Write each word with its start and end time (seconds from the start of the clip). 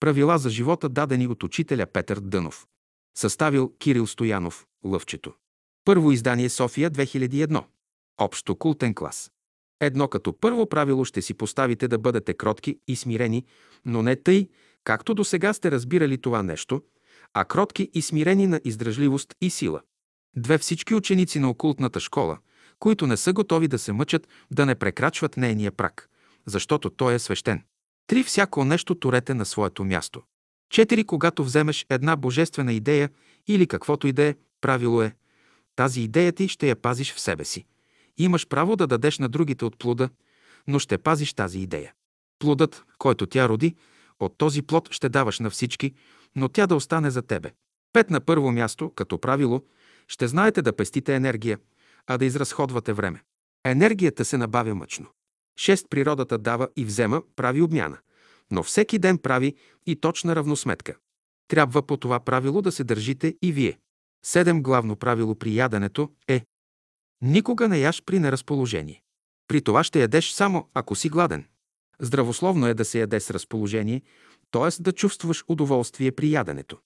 Правила 0.00 0.38
за 0.38 0.50
живота 0.50 0.88
дадени 0.88 1.26
от 1.26 1.42
учителя 1.42 1.86
Петър 1.86 2.20
Дънов. 2.20 2.66
Съставил 3.18 3.72
Кирил 3.78 4.06
Стоянов, 4.06 4.66
Лъвчето. 4.84 5.32
Първо 5.84 6.12
издание 6.12 6.48
София 6.48 6.90
2001. 6.90 7.64
Общо 8.20 8.56
култен 8.56 8.94
клас. 8.94 9.30
Едно 9.80 10.08
като 10.08 10.40
първо 10.40 10.68
правило 10.68 11.04
ще 11.04 11.22
си 11.22 11.34
поставите 11.34 11.88
да 11.88 11.98
бъдете 11.98 12.34
кротки 12.34 12.78
и 12.88 12.96
смирени, 12.96 13.44
но 13.84 14.02
не 14.02 14.16
тъй, 14.16 14.48
както 14.84 15.14
до 15.14 15.24
сега 15.24 15.52
сте 15.52 15.70
разбирали 15.70 16.18
това 16.18 16.42
нещо, 16.42 16.82
а 17.34 17.44
кротки 17.44 17.90
и 17.94 18.02
смирени 18.02 18.46
на 18.46 18.60
издръжливост 18.64 19.34
и 19.40 19.50
сила. 19.50 19.80
Две 20.36 20.58
всички 20.58 20.94
ученици 20.94 21.38
на 21.38 21.50
окултната 21.50 22.00
школа, 22.00 22.38
които 22.78 23.06
не 23.06 23.16
са 23.16 23.32
готови 23.32 23.68
да 23.68 23.78
се 23.78 23.92
мъчат 23.92 24.28
да 24.50 24.66
не 24.66 24.74
прекрачват 24.74 25.36
нейния 25.36 25.72
прак, 25.72 26.08
защото 26.46 26.90
той 26.90 27.14
е 27.14 27.18
свещен. 27.18 27.62
Три 28.06 28.22
всяко 28.22 28.64
нещо 28.64 28.94
турете 28.94 29.34
на 29.34 29.44
своето 29.44 29.84
място. 29.84 30.22
Четири, 30.70 31.04
когато 31.04 31.44
вземеш 31.44 31.86
една 31.90 32.16
божествена 32.16 32.72
идея 32.72 33.10
или 33.46 33.66
каквото 33.66 34.06
и 34.06 34.12
да 34.12 34.22
е, 34.22 34.34
правило 34.60 35.02
е, 35.02 35.14
тази 35.76 36.00
идея 36.00 36.32
ти 36.32 36.48
ще 36.48 36.68
я 36.68 36.76
пазиш 36.76 37.14
в 37.14 37.20
себе 37.20 37.44
си. 37.44 37.66
Имаш 38.18 38.48
право 38.48 38.76
да 38.76 38.86
дадеш 38.86 39.18
на 39.18 39.28
другите 39.28 39.64
от 39.64 39.78
плода, 39.78 40.08
но 40.66 40.78
ще 40.78 40.98
пазиш 40.98 41.34
тази 41.34 41.60
идея. 41.60 41.92
Плодът, 42.38 42.84
който 42.98 43.26
тя 43.26 43.48
роди, 43.48 43.74
от 44.20 44.38
този 44.38 44.62
плод 44.62 44.88
ще 44.92 45.08
даваш 45.08 45.40
на 45.40 45.50
всички, 45.50 45.94
но 46.36 46.48
тя 46.48 46.66
да 46.66 46.76
остане 46.76 47.10
за 47.10 47.22
тебе. 47.22 47.52
Пет 47.92 48.10
на 48.10 48.20
първо 48.20 48.52
място, 48.52 48.92
като 48.94 49.18
правило, 49.18 49.62
ще 50.08 50.28
знаете 50.28 50.62
да 50.62 50.76
пестите 50.76 51.14
енергия, 51.14 51.58
а 52.06 52.18
да 52.18 52.24
изразходвате 52.24 52.92
време. 52.92 53.22
Енергията 53.64 54.24
се 54.24 54.38
набавя 54.38 54.74
мъчно. 54.74 55.06
Шест 55.56 55.86
природата 55.90 56.38
дава 56.38 56.68
и 56.76 56.84
взема, 56.84 57.22
прави 57.36 57.62
обмяна, 57.62 57.98
но 58.50 58.62
всеки 58.62 58.98
ден 58.98 59.18
прави 59.18 59.54
и 59.86 59.96
точна 59.96 60.36
равносметка. 60.36 60.96
Трябва 61.48 61.82
по 61.82 61.96
това 61.96 62.20
правило 62.20 62.62
да 62.62 62.72
се 62.72 62.84
държите 62.84 63.36
и 63.42 63.52
вие. 63.52 63.78
Седем 64.24 64.62
главно 64.62 64.96
правило 64.96 65.34
при 65.34 65.54
яденето 65.54 66.12
е 66.28 66.42
Никога 67.22 67.68
не 67.68 67.78
яш 67.78 68.02
при 68.06 68.18
неразположение. 68.18 69.02
При 69.48 69.62
това 69.62 69.84
ще 69.84 70.00
ядеш 70.00 70.30
само 70.30 70.68
ако 70.74 70.94
си 70.94 71.08
гладен. 71.08 71.44
Здравословно 72.00 72.66
е 72.66 72.74
да 72.74 72.84
се 72.84 72.98
яде 72.98 73.20
с 73.20 73.30
разположение, 73.30 74.02
т.е. 74.50 74.82
да 74.82 74.92
чувстваш 74.92 75.44
удоволствие 75.48 76.12
при 76.12 76.30
яденето. 76.30 76.78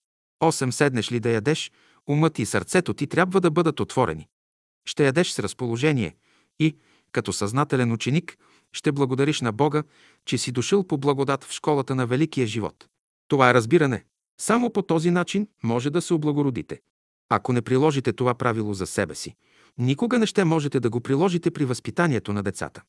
8. 0.43 0.71
Седнеш 0.71 1.13
ли 1.13 1.21
да 1.21 1.31
ядеш, 1.31 1.73
умът 2.09 2.39
и 2.39 2.47
сърцето 2.47 2.95
ти 2.95 3.07
трябва 3.07 3.41
да 3.41 3.51
бъдат 3.51 3.81
отворени. 3.81 4.29
Ще 4.87 5.05
ядеш 5.05 5.31
с 5.31 5.39
разположение 5.39 6.17
и, 6.59 6.77
като 7.13 7.33
съзнателен 7.33 7.93
ученик, 7.93 8.39
ще 8.73 8.93
благодариш 8.93 9.41
на 9.41 9.53
Бога, 9.53 9.83
че 10.25 10.39
си 10.39 10.53
дошъл 10.53 10.85
по 10.85 10.99
благодат 10.99 11.45
в 11.45 11.53
школата 11.53 11.95
на 11.95 12.07
великия 12.07 12.47
живот. 12.47 12.89
Това 13.29 13.51
е 13.51 13.55
разбиране. 13.55 14.05
Само 14.41 14.73
по 14.73 14.83
този 14.83 15.11
начин 15.11 15.49
може 15.63 15.91
да 15.91 16.03
се 16.03 16.15
облагородите. 16.15 16.81
Ако 17.29 17.53
не 17.53 17.63
приложите 17.63 18.13
това 18.13 18.35
правило 18.35 18.75
за 18.75 18.87
себе 18.87 19.15
си, 19.15 19.35
никога 19.79 20.19
не 20.19 20.27
ще 20.27 20.45
можете 20.45 20.81
да 20.81 20.91
го 20.91 21.01
приложите 21.01 21.51
при 21.51 21.65
възпитанието 21.65 22.33
на 22.33 22.43
децата. 22.43 22.83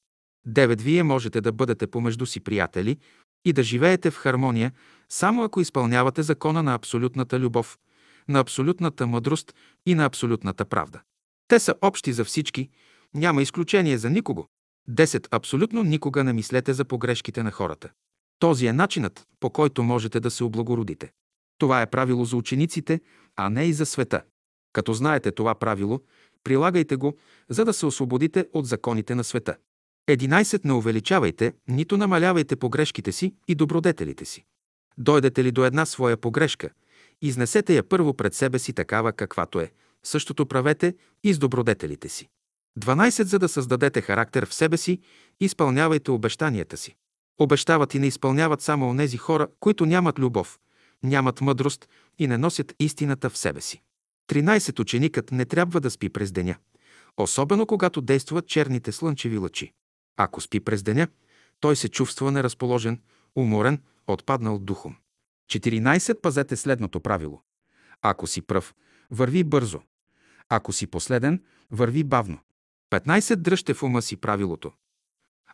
Девет 0.46 0.82
вие 0.82 1.04
можете 1.04 1.42
да 1.42 1.52
бъдете 1.52 1.88
помежду 1.88 2.26
си 2.26 2.40
приятели 2.40 2.98
и 3.46 3.54
да 3.54 3.64
живеете 3.64 4.12
в 4.12 4.16
хармония, 4.16 4.72
само 5.10 5.44
ако 5.44 5.62
изпълнявате 5.62 6.24
закона 6.24 6.64
на 6.64 6.74
абсолютната 6.74 7.40
любов, 7.40 7.78
на 8.28 8.40
абсолютната 8.40 9.08
мъдрост 9.08 9.54
и 9.86 9.96
на 9.96 10.06
абсолютната 10.06 10.66
правда. 10.66 11.02
Те 11.48 11.60
са 11.60 11.76
общи 11.82 12.14
за 12.14 12.26
всички, 12.26 12.70
няма 13.14 13.42
изключение 13.42 13.98
за 13.98 14.10
никого. 14.10 14.48
Десет 14.92 15.28
Абсолютно 15.32 15.84
никога 15.84 16.24
не 16.24 16.34
мислете 16.34 16.74
за 16.74 16.86
погрешките 16.86 17.44
на 17.44 17.52
хората. 17.52 17.90
Този 18.40 18.66
е 18.66 18.74
начинът, 18.74 19.28
по 19.40 19.50
който 19.50 19.84
можете 19.84 20.20
да 20.20 20.32
се 20.32 20.44
облагородите. 20.44 21.12
Това 21.58 21.82
е 21.82 21.90
правило 21.90 22.26
за 22.26 22.38
учениците, 22.38 23.02
а 23.36 23.50
не 23.50 23.66
и 23.66 23.74
за 23.74 23.86
света. 23.86 24.22
Като 24.74 24.94
знаете 24.94 25.32
това 25.32 25.56
правило, 25.56 26.02
прилагайте 26.44 26.96
го, 26.96 27.18
за 27.50 27.66
да 27.66 27.74
се 27.74 27.86
освободите 27.86 28.48
от 28.54 28.66
законите 28.66 29.16
на 29.16 29.24
света. 29.24 29.56
11. 30.10 30.66
Не 30.66 30.74
увеличавайте, 30.74 31.54
нито 31.68 31.98
намалявайте 31.98 32.56
погрешките 32.56 33.12
си 33.12 33.36
и 33.48 33.56
добродетелите 33.56 34.26
си. 34.26 34.46
Дойдете 34.98 35.44
ли 35.44 35.52
до 35.52 35.66
една 35.66 35.86
своя 35.86 36.18
погрешка, 36.18 36.70
изнесете 37.22 37.76
я 37.76 37.84
първо 37.84 38.14
пред 38.14 38.34
себе 38.34 38.60
си 38.60 38.74
такава 38.74 39.14
каквато 39.14 39.60
е. 39.60 39.72
Същото 40.04 40.46
правете 40.46 40.96
и 41.24 41.34
с 41.34 41.40
добродетелите 41.40 42.10
си. 42.10 42.30
12. 42.80 43.24
За 43.24 43.40
да 43.40 43.50
създадете 43.50 44.02
характер 44.02 44.46
в 44.46 44.54
себе 44.54 44.78
си, 44.78 45.00
изпълнявайте 45.40 46.12
обещанията 46.12 46.78
си. 46.78 46.96
Обещават 47.40 47.94
и 47.94 48.00
не 48.00 48.08
изпълняват 48.08 48.62
само 48.62 48.90
онези 48.90 49.18
хора, 49.18 49.48
които 49.60 49.86
нямат 49.86 50.20
любов, 50.20 50.60
нямат 51.04 51.42
мъдрост 51.42 51.90
и 52.20 52.28
не 52.28 52.38
носят 52.38 52.76
истината 52.80 53.30
в 53.30 53.38
себе 53.38 53.62
си. 53.62 53.82
13. 54.30 54.80
Ученикът 54.80 55.32
не 55.32 55.46
трябва 55.46 55.82
да 55.82 55.92
спи 55.92 56.10
през 56.10 56.32
деня, 56.32 56.56
особено 57.18 57.66
когато 57.66 58.02
действат 58.02 58.48
черните 58.48 58.92
слънчеви 58.92 59.38
лъчи. 59.38 59.74
Ако 60.18 60.42
спи 60.42 60.60
през 60.60 60.84
деня, 60.84 61.08
той 61.60 61.76
се 61.76 61.90
чувства 61.90 62.32
неразположен, 62.32 63.02
уморен, 63.36 63.82
отпаднал 64.08 64.60
духом. 64.60 64.96
14. 65.52 66.22
Пазете 66.22 66.56
следното 66.56 67.00
правило. 67.00 67.42
Ако 68.02 68.28
си 68.28 68.42
пръв, 68.42 68.76
върви 69.12 69.44
бързо. 69.44 69.82
Ако 70.50 70.74
си 70.74 70.88
последен, 70.88 71.44
върви 71.72 72.04
бавно. 72.04 72.40
15. 72.92 73.36
Дръжте 73.36 73.74
в 73.74 73.84
ума 73.84 74.02
си 74.02 74.18
правилото. 74.18 74.72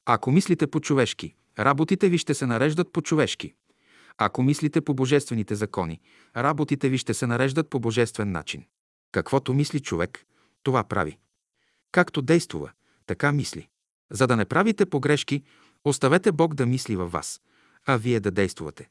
Ако 0.06 0.32
мислите 0.32 0.68
по-човешки, 0.68 1.36
работите 1.60 2.10
ви 2.10 2.18
ще 2.18 2.34
се 2.34 2.46
нареждат 2.46 2.94
по-човешки. 2.94 3.54
Ако 4.18 4.44
мислите 4.44 4.82
по 4.82 4.94
божествените 4.94 5.56
закони, 5.56 6.00
работите 6.38 6.90
ви 6.90 6.98
ще 6.98 7.14
се 7.14 7.28
нареждат 7.28 7.70
по 7.70 7.80
божествен 7.80 8.32
начин. 8.32 8.64
Каквото 9.12 9.54
мисли 9.54 9.80
човек, 9.80 10.26
това 10.64 10.84
прави. 10.84 11.18
Както 11.92 12.22
действува, 12.22 12.72
така 13.06 13.32
мисли. 13.32 13.68
За 14.12 14.28
да 14.28 14.36
не 14.36 14.46
правите 14.46 14.86
погрешки, 14.86 15.44
оставете 15.84 16.32
Бог 16.32 16.54
да 16.54 16.66
мисли 16.66 16.96
във 16.96 17.12
вас, 17.12 17.42
а 17.86 17.98
вие 17.98 18.20
да 18.20 18.32
действувате. 18.32 18.90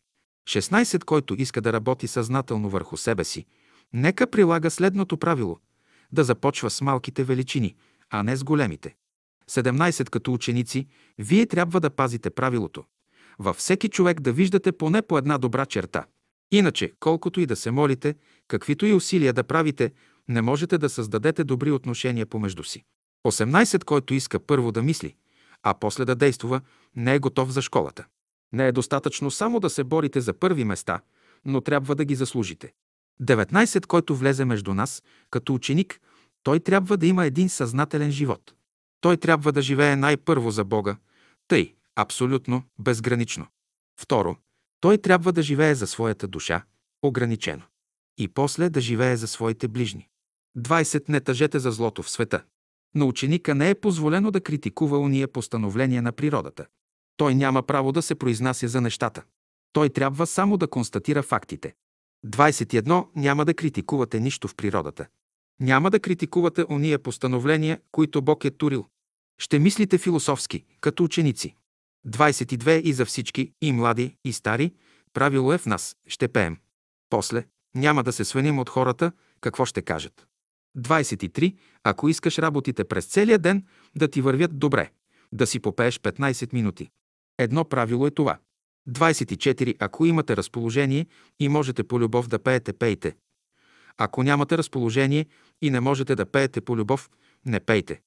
16. 0.49 1.05
Който 1.05 1.35
иска 1.39 1.61
да 1.61 1.73
работи 1.73 2.07
съзнателно 2.07 2.69
върху 2.69 2.97
себе 2.97 3.25
си, 3.25 3.47
нека 3.93 4.27
прилага 4.27 4.71
следното 4.71 5.17
правило– 5.17 5.61
да 6.13 6.25
започва 6.25 6.71
с 6.71 6.81
малките 6.81 7.25
величини, 7.25 7.77
а 8.11 8.23
не 8.23 8.37
с 8.37 8.45
големите. 8.45 8.95
17. 9.51 10.11
Като 10.11 10.33
ученици, 10.33 10.87
вие 11.19 11.47
трябва 11.47 11.81
да 11.81 11.91
пазите 11.91 12.31
правилото. 12.31 12.85
Във 13.39 13.57
всеки 13.57 13.89
човек 13.89 14.21
да 14.21 14.33
виждате 14.33 14.73
поне 14.73 15.03
по 15.03 15.19
една 15.19 15.39
добра 15.39 15.67
черта. 15.67 16.05
Иначе, 16.51 16.93
колкото 17.01 17.41
и 17.41 17.47
да 17.47 17.57
се 17.57 17.71
молите, 17.71 18.15
каквито 18.49 18.87
и 18.87 18.93
усилия 18.93 19.33
да 19.33 19.45
правите, 19.45 19.93
не 20.29 20.43
можете 20.43 20.79
да 20.79 20.89
създадете 20.89 21.45
добри 21.45 21.71
отношения 21.71 22.27
помежду 22.27 22.65
си. 22.65 22.85
18. 23.27 23.85
Който 23.85 24.15
иска 24.15 24.41
първо 24.41 24.73
да 24.73 24.83
мисли, 24.83 25.15
а 25.63 25.75
после 25.75 26.05
да 26.05 26.15
действува, 26.15 26.61
не 26.97 27.15
е 27.15 27.19
готов 27.19 27.51
за 27.51 27.63
школата. 27.63 28.07
Не 28.53 28.69
е 28.69 28.73
достатъчно 28.73 29.31
само 29.31 29.61
да 29.61 29.71
се 29.71 29.85
борите 29.85 30.21
за 30.21 30.33
първи 30.33 30.65
места, 30.65 31.01
но 31.45 31.61
трябва 31.61 31.95
да 31.95 32.05
ги 32.05 32.15
заслужите. 32.15 32.73
19. 33.23 33.87
Който 33.87 34.17
влезе 34.17 34.45
между 34.45 34.75
нас, 34.75 35.03
като 35.31 35.55
ученик, 35.55 36.01
той 36.47 36.61
трябва 36.61 36.97
да 36.97 37.07
има 37.07 37.27
един 37.27 37.49
съзнателен 37.49 38.11
живот. 38.11 38.55
Той 39.01 39.17
трябва 39.17 39.53
да 39.53 39.63
живее 39.63 39.97
най-първо 39.97 40.51
за 40.51 40.65
Бога, 40.65 40.97
тъй, 41.49 41.75
абсолютно, 41.97 42.63
безгранично. 42.79 43.47
Второ, 44.01 44.37
той 44.81 44.99
трябва 44.99 45.33
да 45.33 45.43
живее 45.43 45.75
за 45.75 45.87
своята 45.87 46.29
душа, 46.29 46.65
ограничено. 47.03 47.63
И 48.19 48.29
после 48.29 48.71
да 48.71 48.81
живее 48.81 49.17
за 49.17 49.27
своите 49.27 49.69
ближни. 49.69 50.09
20. 50.59 51.09
Не 51.09 51.21
тъжете 51.21 51.59
за 51.59 51.71
злото 51.71 52.03
в 52.03 52.11
света. 52.11 52.43
На 52.95 53.05
ученика 53.05 53.55
не 53.55 53.71
е 53.71 53.75
позволено 53.75 54.31
да 54.31 54.41
критикува 54.41 54.99
уния 54.99 55.29
постановления 55.29 56.03
на 56.03 56.13
природата. 56.13 56.67
Той 57.17 57.35
няма 57.35 57.63
право 57.63 57.93
да 57.93 58.03
се 58.03 58.15
произнася 58.15 58.69
за 58.69 58.81
нещата. 58.81 59.23
Той 59.73 59.89
трябва 59.89 60.27
само 60.27 60.57
да 60.57 60.69
констатира 60.69 61.23
фактите. 61.23 61.75
21. 62.27 63.07
Няма 63.17 63.45
да 63.45 63.55
критикувате 63.55 64.21
нищо 64.21 64.49
в 64.49 64.55
природата. 64.55 65.07
Няма 65.61 65.91
да 65.91 66.01
критикувате 66.01 66.65
уния 66.69 66.99
постановления, 66.99 67.81
които 67.93 68.23
Бог 68.23 68.45
е 68.45 68.51
турил. 68.51 68.87
Ще 69.39 69.59
мислите 69.59 69.99
философски, 69.99 70.65
като 70.81 71.05
ученици. 71.05 71.55
22. 72.07 72.81
И 72.81 72.93
за 72.93 73.05
всички, 73.05 73.53
и 73.61 73.73
млади, 73.73 74.17
и 74.25 74.33
стари, 74.33 74.73
правило 75.13 75.53
е 75.53 75.59
в 75.59 75.67
нас, 75.67 75.97
ще 76.07 76.29
пеем. 76.29 76.57
После, 77.11 77.45
няма 77.75 78.03
да 78.03 78.13
се 78.13 78.25
свеним 78.25 78.59
от 78.59 78.69
хората, 78.69 79.13
какво 79.41 79.65
ще 79.65 79.83
кажат. 79.83 80.27
23. 80.79 81.57
Ако 81.85 82.09
искаш 82.09 82.39
работите 82.39 82.85
през 82.85 83.07
целия 83.07 83.39
ден 83.39 83.65
да 83.97 84.09
ти 84.09 84.21
вървят 84.21 84.59
добре, 84.59 84.91
да 85.33 85.47
си 85.47 85.61
попееш 85.61 86.01
15 86.01 86.53
минути. 86.53 86.91
Едно 87.39 87.65
правило 87.65 88.07
е 88.07 88.11
това. 88.11 88.39
24. 88.89 89.77
Ако 89.79 90.07
имате 90.07 90.37
разположение 90.37 91.07
и 91.41 91.49
можете 91.49 91.85
по 91.85 92.01
любов 92.01 92.29
да 92.29 92.39
пеете, 92.39 92.73
пейте. 92.73 93.17
Ако 93.99 94.23
нямате 94.23 94.59
разположение 94.59 95.27
и 95.63 95.71
не 95.71 95.81
можете 95.81 96.15
да 96.15 96.27
пеете 96.27 96.61
по 96.61 96.77
любов, 96.77 97.11
не 97.47 97.61
пейте. 97.61 98.01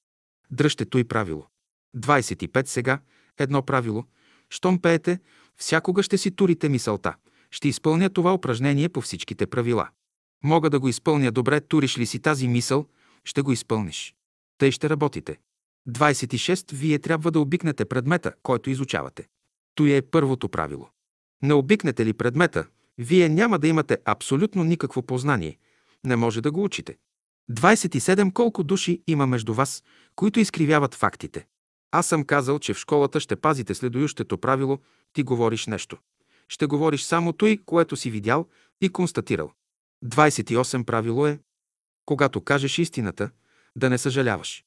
Дръжте 0.51 0.85
той 0.85 1.03
правило. 1.03 1.47
25. 1.97 2.67
Сега 2.67 2.99
едно 3.37 3.61
правило. 3.61 4.05
Щом 4.49 4.81
пеете, 4.81 5.19
всякога 5.57 6.03
ще 6.03 6.17
си 6.17 6.31
турите 6.31 6.69
мисълта. 6.69 7.15
ще 7.51 7.67
изпълня 7.67 8.09
това 8.09 8.33
упражнение 8.33 8.89
по 8.89 9.01
всичките 9.01 9.47
правила. 9.47 9.89
Мога 10.43 10.69
да 10.69 10.79
го 10.79 10.89
изпълня 10.89 11.31
добре, 11.31 11.61
туриш 11.61 11.97
ли 11.97 12.05
си 12.05 12.19
тази 12.19 12.47
мисъл, 12.47 12.85
ще 13.25 13.41
го 13.41 13.51
изпълниш. 13.51 14.15
Тъй 14.57 14.71
ще 14.71 14.89
работите. 14.89 15.37
26. 15.89 16.73
Вие 16.73 16.99
трябва 16.99 17.31
да 17.31 17.39
обикнете 17.39 17.85
предмета, 17.85 18.33
който 18.43 18.69
изучавате. 18.69 19.27
Той 19.75 19.95
е 19.95 20.01
първото 20.01 20.49
правило. 20.49 20.89
Не 21.43 21.53
обикнете 21.53 22.05
ли 22.05 22.13
предмета, 22.13 22.65
вие 22.97 23.29
няма 23.29 23.59
да 23.59 23.67
имате 23.67 23.97
абсолютно 24.05 24.63
никакво 24.63 25.01
познание. 25.01 25.57
Не 26.05 26.15
може 26.15 26.41
да 26.41 26.51
го 26.51 26.63
учите. 26.63 26.97
27. 27.51 28.33
Колко 28.33 28.63
души 28.63 29.03
има 29.07 29.27
между 29.27 29.53
вас, 29.53 29.83
които 30.15 30.39
изкривяват 30.39 30.95
фактите? 30.95 31.47
Аз 31.91 32.07
съм 32.07 32.23
казал, 32.23 32.59
че 32.59 32.73
в 32.73 32.77
школата 32.77 33.19
ще 33.19 33.35
пазите 33.35 33.75
следующето 33.75 34.37
правило, 34.37 34.79
ти 35.13 35.23
говориш 35.23 35.67
нещо. 35.67 35.97
Ще 36.47 36.65
говориш 36.65 37.01
само 37.01 37.33
той, 37.33 37.57
което 37.65 37.95
си 37.95 38.11
видял 38.11 38.47
и 38.81 38.89
констатирал. 38.89 39.51
28 40.05 40.85
правило 40.85 41.27
е, 41.27 41.39
когато 42.05 42.41
кажеш 42.41 42.77
истината, 42.77 43.29
да 43.75 43.89
не 43.89 43.97
съжаляваш. 43.97 44.63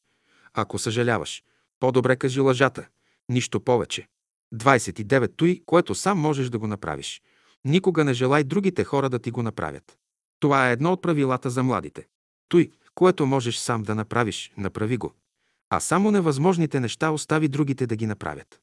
Ако 0.55 0.79
съжаляваш, 0.79 1.43
по-добре 1.81 2.17
кажи 2.17 2.41
лъжата, 2.41 2.87
нищо 3.29 3.61
повече. 3.61 4.09
29 4.55 5.33
той, 5.37 5.63
което 5.67 5.95
сам 5.95 6.19
можеш 6.19 6.49
да 6.49 6.59
го 6.59 6.67
направиш. 6.67 7.23
Никога 7.65 8.05
не 8.05 8.15
желай 8.15 8.45
другите 8.45 8.85
хора 8.85 9.11
да 9.11 9.19
ти 9.19 9.31
го 9.31 9.43
направят. 9.43 9.99
Това 10.41 10.69
е 10.69 10.73
едно 10.73 10.93
от 10.93 11.03
правилата 11.03 11.51
за 11.51 11.63
младите. 11.63 12.07
Той, 12.53 12.71
което 12.95 13.27
можеш 13.27 13.57
сам 13.57 13.83
да 13.83 13.95
направиш, 13.95 14.53
направи 14.57 14.97
го. 14.97 15.15
А 15.71 15.81
само 15.81 16.11
невъзможните 16.11 16.81
неща 16.81 17.11
остави 17.11 17.49
другите 17.49 17.87
да 17.87 17.97
ги 17.97 18.07
направят. 18.07 18.61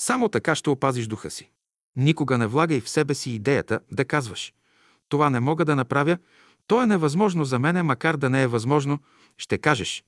Само 0.00 0.28
така 0.28 0.54
ще 0.54 0.70
опазиш 0.70 1.06
духа 1.06 1.30
си. 1.30 1.50
Никога 1.96 2.38
не 2.38 2.46
влагай 2.46 2.80
в 2.80 2.88
себе 2.88 3.14
си 3.14 3.30
идеята 3.30 3.80
да 3.92 4.04
казваш 4.04 4.52
«Това 5.08 5.30
не 5.30 5.40
мога 5.40 5.64
да 5.64 5.76
направя, 5.76 6.18
то 6.66 6.82
е 6.82 6.86
невъзможно 6.86 7.44
за 7.44 7.58
мене, 7.58 7.82
макар 7.82 8.16
да 8.16 8.30
не 8.30 8.42
е 8.42 8.46
възможно», 8.46 8.98
ще 9.38 9.58
кажеш 9.58 10.04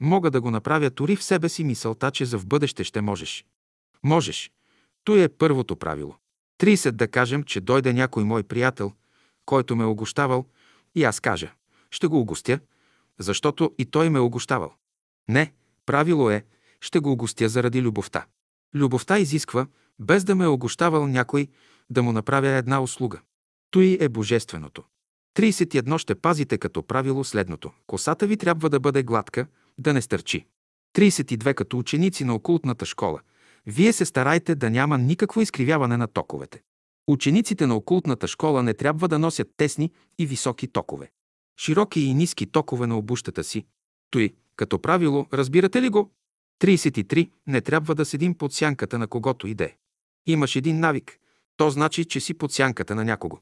«Мога 0.00 0.30
да 0.30 0.40
го 0.40 0.50
направя, 0.50 0.90
тори 0.90 1.16
в 1.16 1.24
себе 1.24 1.48
си 1.48 1.64
мисълта, 1.64 2.10
че 2.10 2.24
за 2.24 2.38
в 2.38 2.46
бъдеще 2.46 2.84
ще 2.84 3.00
можеш». 3.00 3.44
Можеш. 4.02 4.50
То 5.04 5.16
е 5.16 5.28
първото 5.28 5.76
правило. 5.76 6.14
30 6.60 6.90
да 6.90 7.08
кажем, 7.08 7.42
че 7.42 7.60
дойде 7.60 7.92
някой 7.92 8.24
мой 8.24 8.42
приятел, 8.42 8.92
който 9.46 9.76
ме 9.76 9.84
огощавал, 9.84 10.46
и 10.94 11.04
аз 11.04 11.20
кажа 11.20 11.52
«Ще 11.90 12.06
го 12.06 12.20
огостя», 12.20 12.60
защото 13.18 13.74
и 13.78 13.84
той 13.84 14.10
ме 14.10 14.18
е 14.18 14.22
огощавал. 14.22 14.72
Не, 15.28 15.52
правило 15.86 16.30
е 16.30 16.44
«Ще 16.80 16.98
го 16.98 17.12
огостя 17.12 17.48
заради 17.48 17.82
любовта». 17.82 18.26
Любовта 18.74 19.18
изисква, 19.18 19.66
без 19.98 20.24
да 20.24 20.34
ме 20.34 20.44
е 20.44 20.48
огощавал 20.48 21.06
някой, 21.06 21.48
да 21.90 22.02
му 22.02 22.12
направя 22.12 22.48
една 22.48 22.80
услуга. 22.82 23.20
Той 23.70 23.98
е 24.00 24.08
божественото. 24.08 24.84
31 25.36 25.98
ще 25.98 26.14
пазите 26.14 26.58
като 26.58 26.82
правило 26.82 27.24
следното. 27.24 27.72
Косата 27.86 28.26
ви 28.26 28.36
трябва 28.36 28.70
да 28.70 28.80
бъде 28.80 29.02
гладка, 29.02 29.46
да 29.78 29.92
не 29.92 30.02
стърчи. 30.02 30.46
32 30.96 31.54
като 31.54 31.78
ученици 31.78 32.24
на 32.24 32.34
окултната 32.34 32.86
школа. 32.86 33.20
Вие 33.66 33.92
се 33.92 34.04
старайте 34.04 34.54
да 34.54 34.70
няма 34.70 34.98
никакво 34.98 35.40
изкривяване 35.40 35.96
на 35.96 36.06
токовете. 36.06 36.62
Учениците 37.08 37.66
на 37.66 37.76
окултната 37.76 38.28
школа 38.28 38.62
не 38.62 38.74
трябва 38.74 39.08
да 39.08 39.18
носят 39.18 39.48
тесни 39.56 39.90
и 40.18 40.26
високи 40.26 40.68
токове. 40.68 41.10
Широки 41.60 42.00
и 42.00 42.14
ниски 42.14 42.46
токове 42.46 42.86
на 42.86 42.98
обущата 42.98 43.44
си. 43.44 43.66
Той, 44.10 44.34
като 44.56 44.82
правило, 44.82 45.26
разбирате 45.32 45.82
ли 45.82 45.88
го? 45.88 46.10
33. 46.60 47.30
Не 47.46 47.60
трябва 47.60 47.94
да 47.94 48.04
седим 48.04 48.34
под 48.34 48.52
сянката 48.52 48.98
на 48.98 49.06
когото 49.06 49.46
иде. 49.46 49.76
Имаш 50.26 50.56
един 50.56 50.80
навик. 50.80 51.18
То 51.56 51.70
значи, 51.70 52.04
че 52.04 52.20
си 52.20 52.34
под 52.34 52.52
сянката 52.52 52.94
на 52.94 53.04
някого. 53.04 53.38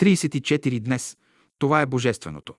34. 0.00 0.80
Днес. 0.80 1.16
Това 1.58 1.80
е 1.80 1.86
божественото. 1.86 2.54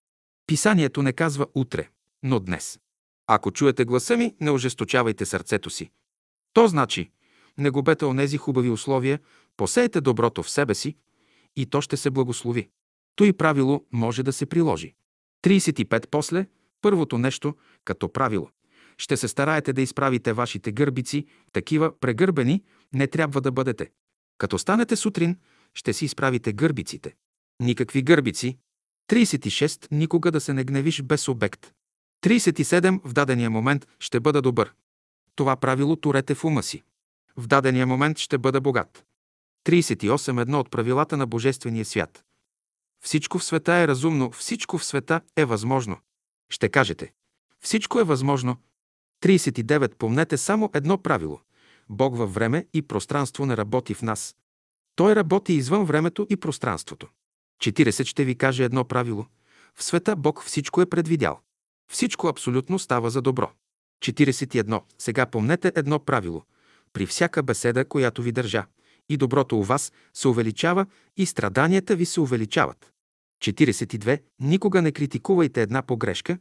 Писанието 0.47 1.01
не 1.01 1.13
казва 1.13 1.47
утре, 1.55 1.89
но 2.23 2.39
днес. 2.39 2.79
Ако 3.27 3.51
чуете 3.51 3.85
гласа 3.85 4.17
ми, 4.17 4.35
не 4.41 4.51
ожесточавайте 4.51 5.25
сърцето 5.25 5.69
си. 5.69 5.91
То 6.53 6.67
значи, 6.67 7.11
не 7.57 7.69
губете 7.69 8.05
онези 8.05 8.37
хубави 8.37 8.69
условия, 8.69 9.19
посеете 9.57 10.01
доброто 10.01 10.43
в 10.43 10.49
себе 10.49 10.75
си 10.75 10.95
и 11.55 11.65
то 11.65 11.81
ще 11.81 11.97
се 11.97 12.09
благослови. 12.09 12.69
Той 13.19 13.33
правило 13.33 13.85
може 13.91 14.23
да 14.23 14.33
се 14.33 14.45
приложи. 14.45 14.93
35 15.43 16.07
после, 16.11 16.45
първото 16.81 17.17
нещо, 17.17 17.55
като 17.85 18.13
правило. 18.13 18.49
Ще 18.97 19.17
се 19.17 19.27
стараете 19.27 19.73
да 19.73 19.81
изправите 19.81 20.33
вашите 20.33 20.71
гърбици, 20.71 21.25
такива 21.53 21.99
прегърбени 21.99 22.63
не 22.93 23.07
трябва 23.07 23.41
да 23.41 23.51
бъдете. 23.51 23.91
Като 24.37 24.57
станете 24.59 24.95
сутрин, 24.95 25.37
ще 25.73 25.93
си 25.93 26.05
изправите 26.05 26.53
гърбиците. 26.53 27.15
Никакви 27.61 28.01
гърбици. 28.01 28.57
36. 29.11 29.87
Никога 29.91 30.31
да 30.31 30.41
се 30.41 30.53
не 30.53 30.63
гневиш 30.63 31.01
без 31.01 31.27
обект. 31.27 31.71
37. 32.25 32.99
В 33.03 33.13
дадения 33.13 33.49
момент 33.49 33.87
ще 33.99 34.19
бъда 34.19 34.41
добър. 34.41 34.73
Това 35.35 35.55
правило 35.55 35.95
турете 35.95 36.35
в 36.35 36.43
ума 36.43 36.63
си. 36.63 36.83
В 37.37 37.47
дадения 37.47 37.87
момент 37.87 38.17
ще 38.17 38.37
бъда 38.37 38.61
богат. 38.61 39.05
38. 39.65 40.41
Едно 40.41 40.59
от 40.59 40.71
правилата 40.71 41.17
на 41.17 41.27
Божествения 41.27 41.85
свят. 41.85 42.23
Всичко 43.01 43.39
в 43.39 43.43
света 43.43 43.73
е 43.73 43.87
разумно, 43.87 44.31
всичко 44.31 44.77
в 44.77 44.85
света 44.85 45.21
е 45.35 45.45
възможно. 45.45 45.97
Ще 46.49 46.69
кажете. 46.69 47.13
Всичко 47.59 47.99
е 47.99 48.03
възможно. 48.03 48.57
39. 49.23 49.95
Помнете 49.95 50.37
само 50.37 50.69
едно 50.73 50.97
правило. 50.97 51.39
Бог 51.89 52.17
във 52.17 52.33
време 52.33 52.65
и 52.73 52.81
пространство 52.81 53.45
не 53.45 53.57
работи 53.57 53.93
в 53.93 54.01
нас. 54.01 54.35
Той 54.95 55.15
работи 55.15 55.53
извън 55.53 55.85
времето 55.85 56.27
и 56.29 56.37
пространството. 56.37 57.07
40. 57.61 58.05
Ще 58.05 58.25
ви 58.25 58.35
каже 58.35 58.63
едно 58.63 58.85
правило. 58.85 59.25
В 59.75 59.83
света 59.83 60.15
Бог 60.15 60.43
всичко 60.43 60.81
е 60.81 60.85
предвидял. 60.85 61.39
Всичко 61.91 62.27
абсолютно 62.27 62.79
става 62.79 63.09
за 63.09 63.21
добро. 63.21 63.51
41. 64.03 64.81
Сега 64.97 65.25
помнете 65.25 65.71
едно 65.75 65.99
правило. 65.99 66.43
При 66.93 67.05
всяка 67.05 67.43
беседа, 67.43 67.85
която 67.85 68.21
ви 68.21 68.31
държа, 68.31 68.65
и 69.09 69.17
доброто 69.17 69.57
у 69.57 69.63
вас 69.63 69.91
се 70.13 70.27
увеличава, 70.27 70.85
и 71.17 71.25
страданията 71.25 71.95
ви 71.95 72.05
се 72.05 72.21
увеличават. 72.21 72.93
42. 73.43 74.21
Никога 74.39 74.81
не 74.81 74.91
критикувайте 74.91 75.61
една 75.61 75.81
погрешка, 75.81 76.37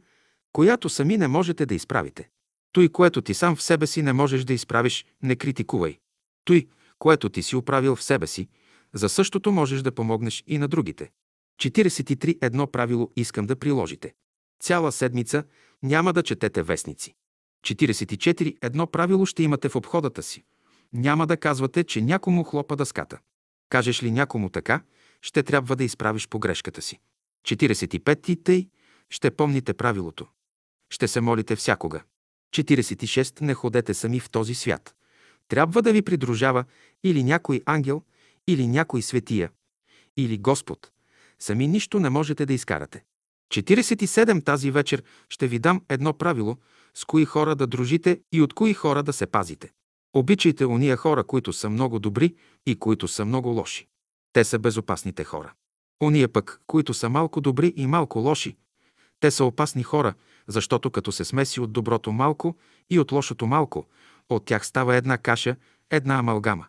която 0.51 0.89
сами 0.89 1.17
не 1.17 1.27
можете 1.27 1.65
да 1.65 1.75
изправите. 1.75 2.29
Той, 2.71 2.89
което 2.89 3.21
ти 3.21 3.33
сам 3.33 3.55
в 3.55 3.63
себе 3.63 3.87
си 3.87 4.01
не 4.01 4.13
можеш 4.13 4.43
да 4.43 4.53
изправиш, 4.53 5.05
не 5.23 5.35
критикувай. 5.35 5.97
Той, 6.45 6.67
което 6.99 7.29
ти 7.29 7.43
си 7.43 7.55
оправил 7.55 7.95
в 7.95 8.03
себе 8.03 8.27
си, 8.27 8.47
за 8.93 9.09
същото 9.09 9.51
можеш 9.51 9.81
да 9.81 9.91
помогнеш 9.91 10.43
и 10.47 10.57
на 10.57 10.67
другите. 10.67 11.11
43. 11.61 12.37
Едно 12.41 12.67
правило 12.67 13.11
искам 13.15 13.45
да 13.45 13.55
приложите. 13.55 14.13
Цяла 14.63 14.91
седмица 14.91 15.43
няма 15.83 16.13
да 16.13 16.23
четете 16.23 16.63
вестници. 16.63 17.15
44. 17.65 18.57
Едно 18.61 18.87
правило 18.87 19.25
ще 19.25 19.43
имате 19.43 19.69
в 19.69 19.75
обходата 19.75 20.23
си. 20.23 20.43
Няма 20.93 21.27
да 21.27 21.37
казвате, 21.37 21.83
че 21.83 22.01
някому 22.01 22.43
хлопа 22.43 22.75
дъската. 22.75 23.19
Кажеш 23.69 24.03
ли 24.03 24.11
някому 24.11 24.49
така, 24.49 24.81
ще 25.21 25.43
трябва 25.43 25.75
да 25.75 25.83
изправиш 25.83 26.27
погрешката 26.27 26.81
си. 26.81 26.99
45. 27.47 28.29
И 28.29 28.43
тъй 28.43 28.69
ще 29.09 29.31
помните 29.31 29.73
правилото. 29.73 30.27
Ще 30.89 31.07
се 31.07 31.21
молите 31.21 31.55
всякога. 31.55 32.03
46. 32.55 33.41
Не 33.41 33.53
ходете 33.53 33.93
сами 33.93 34.19
в 34.19 34.29
този 34.29 34.55
свят. 34.55 34.95
Трябва 35.47 35.81
да 35.81 35.93
ви 35.93 36.01
придружава 36.01 36.63
или 37.03 37.23
някой 37.23 37.61
ангел, 37.65 38.03
или 38.47 38.67
някой 38.67 39.01
светия, 39.01 39.49
или 40.17 40.37
Господ. 40.37 40.91
Сами 41.39 41.67
нищо 41.67 41.99
не 41.99 42.09
можете 42.09 42.45
да 42.45 42.53
изкарате. 42.53 43.03
47. 43.53 44.45
Тази 44.45 44.71
вечер 44.71 45.03
ще 45.29 45.47
ви 45.47 45.59
дам 45.59 45.81
едно 45.89 46.13
правило, 46.13 46.57
с 46.93 47.05
кои 47.05 47.25
хора 47.25 47.55
да 47.55 47.67
дружите 47.67 48.21
и 48.31 48.41
от 48.41 48.53
кои 48.53 48.73
хора 48.73 49.03
да 49.03 49.13
се 49.13 49.27
пазите. 49.27 49.71
Обичайте 50.13 50.65
уния 50.65 50.97
хора, 50.97 51.23
които 51.23 51.53
са 51.53 51.69
много 51.69 51.99
добри 51.99 52.35
и 52.65 52.79
които 52.79 53.07
са 53.07 53.25
много 53.25 53.49
лоши. 53.49 53.87
Те 54.33 54.43
са 54.43 54.59
безопасните 54.59 55.23
хора. 55.23 55.53
Ония 56.03 56.29
пък, 56.29 56.61
които 56.67 56.93
са 56.93 57.09
малко 57.09 57.41
добри 57.41 57.73
и 57.75 57.87
малко 57.87 58.19
лоши, 58.19 58.55
те 59.19 59.31
са 59.31 59.45
опасни 59.45 59.83
хора, 59.83 60.13
защото 60.47 60.91
като 60.91 61.11
се 61.11 61.25
смеси 61.25 61.59
от 61.59 61.71
доброто 61.71 62.11
малко 62.11 62.55
и 62.89 62.99
от 62.99 63.11
лошото 63.11 63.47
малко, 63.47 63.85
от 64.29 64.45
тях 64.45 64.65
става 64.65 64.95
една 64.95 65.17
каша, 65.17 65.55
една 65.91 66.19
амалгама. 66.19 66.65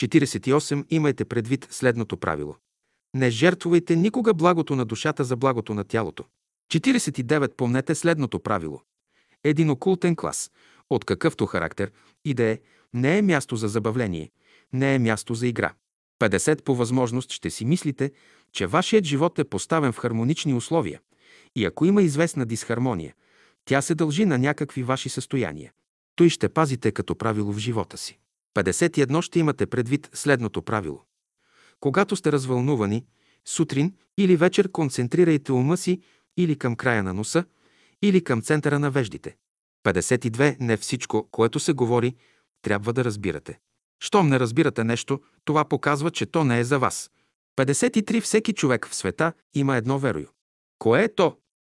48. 0.00 0.84
Имайте 0.90 1.24
предвид 1.24 1.68
следното 1.70 2.16
правило. 2.16 2.56
Не 3.14 3.30
жертвувайте 3.30 3.96
никога 3.96 4.34
благото 4.34 4.76
на 4.76 4.84
душата 4.84 5.24
за 5.24 5.36
благото 5.36 5.74
на 5.74 5.84
тялото. 5.84 6.24
49. 6.72 7.56
Помнете 7.56 7.94
следното 7.94 8.40
правило. 8.40 8.80
Един 9.44 9.70
окултен 9.70 10.16
клас, 10.16 10.50
от 10.90 11.04
какъвто 11.04 11.46
характер 11.46 11.92
и 12.24 12.34
да 12.34 12.44
е, 12.44 12.58
не 12.94 13.18
е 13.18 13.22
място 13.22 13.56
за 13.56 13.68
забавление, 13.68 14.30
не 14.72 14.94
е 14.94 14.98
място 14.98 15.34
за 15.34 15.46
игра. 15.46 15.72
50. 16.20 16.62
По 16.62 16.74
възможност 16.74 17.32
ще 17.32 17.50
си 17.50 17.64
мислите, 17.64 18.12
че 18.52 18.66
вашият 18.66 19.04
живот 19.04 19.38
е 19.38 19.44
поставен 19.44 19.92
в 19.92 19.98
хармонични 19.98 20.54
условия 20.54 21.00
и 21.56 21.64
ако 21.64 21.84
има 21.84 22.02
известна 22.02 22.46
дисхармония, 22.46 23.14
тя 23.64 23.82
се 23.82 23.94
дължи 23.94 24.24
на 24.24 24.38
някакви 24.38 24.82
ваши 24.82 25.08
състояния. 25.08 25.72
Той 26.16 26.28
ще 26.28 26.48
пазите 26.48 26.92
като 26.92 27.14
правило 27.14 27.52
в 27.52 27.58
живота 27.58 27.96
си. 27.96 28.18
51. 28.54 29.20
Ще 29.20 29.38
имате 29.38 29.66
предвид 29.66 30.10
следното 30.12 30.62
правило. 30.62 31.02
Когато 31.80 32.16
сте 32.16 32.32
развълнувани, 32.32 33.04
сутрин 33.44 33.94
или 34.18 34.36
вечер 34.36 34.70
концентрирайте 34.70 35.52
ума 35.52 35.76
си 35.76 36.00
или 36.36 36.56
към 36.58 36.76
края 36.76 37.02
на 37.02 37.14
носа, 37.14 37.44
или 38.02 38.24
към 38.24 38.42
центъра 38.42 38.78
на 38.78 38.90
веждите. 38.90 39.36
52. 39.84 40.56
Не 40.60 40.76
всичко, 40.76 41.28
което 41.30 41.60
се 41.60 41.72
говори, 41.72 42.14
трябва 42.62 42.92
да 42.92 43.04
разбирате. 43.04 43.58
Щом 44.00 44.28
не 44.28 44.40
разбирате 44.40 44.84
нещо, 44.84 45.20
това 45.44 45.64
показва, 45.64 46.10
че 46.10 46.26
то 46.26 46.44
не 46.44 46.58
е 46.58 46.64
за 46.64 46.78
вас. 46.78 47.10
53. 47.56 48.20
Всеки 48.20 48.52
човек 48.52 48.88
в 48.88 48.94
света 48.94 49.32
има 49.54 49.76
едно 49.76 49.98
верою. 49.98 50.26
Кое 50.78 51.04
е 51.04 51.14
то? 51.14 51.36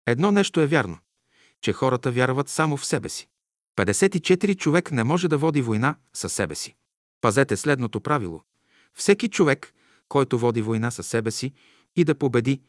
Едно 0.07 0.31
нещо 0.31 0.61
е 0.61 0.67
вярно, 0.67 0.97
че 1.61 1.73
хората 1.73 2.11
вярват 2.11 2.49
само 2.49 2.77
в 2.77 2.85
себе 2.85 3.09
си. 3.09 3.27
54. 3.77 4.57
Човек 4.57 4.91
не 4.91 5.03
може 5.03 5.27
да 5.27 5.37
води 5.37 5.61
война 5.61 5.95
със 6.13 6.33
себе 6.33 6.55
си. 6.55 6.75
Пазете 7.21 7.57
следното 7.57 8.01
правило. 8.01 8.41
Всеки 8.93 9.29
човек, 9.29 9.73
който 10.09 10.39
води 10.39 10.61
война 10.61 10.91
със 10.91 11.07
себе 11.07 11.31
си 11.31 11.53
и 11.95 12.03
да 12.03 12.15
победи, 12.15 12.61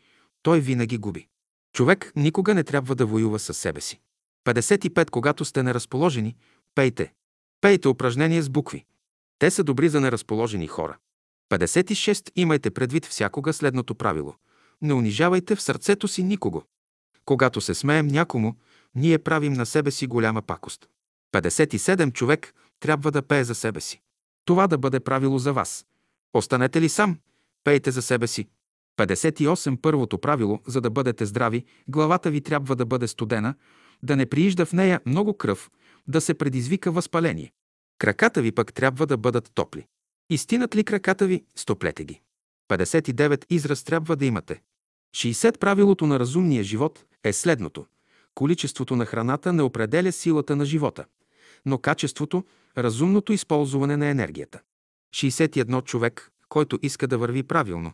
той 0.43 0.61
винаги 0.61 0.99
губи. 0.99 1.29
Човек 1.73 2.13
никога 2.17 2.55
не 2.55 2.65
трябва 2.65 2.95
да 2.95 3.07
воюва 3.07 3.39
със 3.39 3.59
себе 3.59 3.81
си. 3.81 4.01
55. 4.45 5.11
Когато 5.11 5.45
сте 5.45 5.63
неразположени, 5.63 6.37
пейте. 6.75 7.13
Пейте 7.61 7.89
упражнения 7.89 8.43
с 8.43 8.51
букви. 8.51 8.85
Те 9.39 9.51
са 9.51 9.65
добри 9.65 9.89
за 9.89 10.01
неразположени 10.01 10.67
хора. 10.67 10.97
56. 11.51 12.31
Имайте 12.37 12.71
предвид 12.71 13.07
всякога 13.07 13.53
следното 13.53 13.95
правило. 13.95 14.35
Не 14.83 14.95
унижавайте 14.95 15.57
в 15.57 15.63
сърцето 15.63 16.09
си 16.09 16.23
никого. 16.23 16.63
Когато 17.25 17.61
се 17.61 17.75
смеем 17.75 18.07
някому, 18.07 18.55
ние 18.95 19.19
правим 19.19 19.53
на 19.53 19.67
себе 19.67 19.91
си 19.91 20.07
голяма 20.07 20.43
пакост. 20.43 20.89
57. 21.35 22.13
Човек 22.13 22.55
трябва 22.81 23.11
да 23.11 23.23
пее 23.23 23.45
за 23.45 23.55
себе 23.55 23.81
си. 23.81 24.01
Това 24.45 24.67
да 24.67 24.79
бъде 24.79 25.01
правило 25.01 25.39
за 25.39 25.53
вас. 25.53 25.87
Останете 26.35 26.81
ли 26.81 26.89
сам? 26.89 27.19
Пейте 27.65 27.91
за 27.91 28.03
себе 28.03 28.27
си. 28.27 28.49
58. 28.99 29.81
Първото 29.81 30.19
правило, 30.19 30.61
за 30.67 30.81
да 30.81 30.91
бъдете 30.91 31.27
здрави, 31.27 31.65
главата 31.89 32.31
ви 32.31 32.41
трябва 32.41 32.77
да 32.77 32.87
бъде 32.87 33.09
студена, 33.09 33.55
да 34.03 34.17
не 34.17 34.27
приижда 34.27 34.67
в 34.67 34.73
нея 34.73 35.01
много 35.07 35.37
кръв, 35.37 35.71
да 36.09 36.21
се 36.21 36.35
предизвика 36.35 36.93
възпаление. 36.93 37.53
Краката 37.99 38.43
ви 38.43 38.53
пък 38.53 38.75
трябва 38.75 39.07
да 39.07 39.17
бъдат 39.17 39.51
топли. 39.55 39.87
Истинат 40.31 40.77
ли 40.77 40.85
краката 40.85 41.27
ви, 41.27 41.45
стоплете 41.57 42.05
ги. 42.05 42.21
59. 42.71 43.45
Израз 43.51 43.85
трябва 43.85 44.17
да 44.17 44.27
имате. 44.27 44.63
60. 45.17 45.59
Правилото 45.59 46.07
на 46.07 46.19
разумния 46.19 46.65
живот 46.65 47.05
е 47.25 47.33
следното. 47.33 47.87
Количеството 48.35 48.97
на 48.97 49.07
храната 49.07 49.53
не 49.53 49.63
определя 49.63 50.13
силата 50.13 50.57
на 50.57 50.65
живота, 50.65 51.05
но 51.67 51.79
качеството, 51.79 52.45
разумното 52.79 53.33
използване 53.33 53.97
на 53.97 54.07
енергията. 54.07 54.61
61. 55.15 55.85
Човек, 55.85 56.31
който 56.49 56.79
иска 56.83 57.09
да 57.09 57.19
върви 57.19 57.43
правилно, 57.43 57.93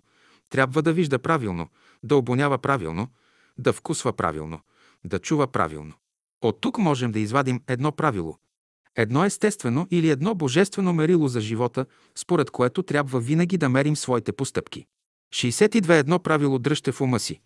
трябва 0.51 0.83
да 0.83 0.93
вижда 0.93 1.19
правилно, 1.19 1.69
да 2.03 2.17
обонява 2.17 2.59
правилно, 2.59 3.09
да 3.59 3.73
вкусва 3.73 4.13
правилно, 4.13 4.61
да 5.05 5.19
чува 5.19 5.47
правилно. 5.47 5.95
От 6.43 6.61
тук 6.61 6.79
можем 6.79 7.13
да 7.13 7.19
извадим 7.19 7.61
едно 7.69 7.93
правило. 7.93 8.39
Едно 8.97 9.25
естествено 9.25 9.87
или 9.91 10.11
едно 10.11 10.35
божествено 10.35 10.93
мерило 10.93 11.29
за 11.29 11.41
живота, 11.41 11.87
според 12.15 12.51
което 12.51 12.83
трябва 12.83 13.21
винаги 13.21 13.59
да 13.59 13.69
мерим 13.69 13.97
своите 13.97 14.33
постъпки. 14.33 14.87
62. 15.35 15.99
Едно 15.99 16.19
правило 16.19 16.59
дръжте 16.59 16.93
в 16.93 17.01
ума 17.01 17.21
си. 17.21 17.41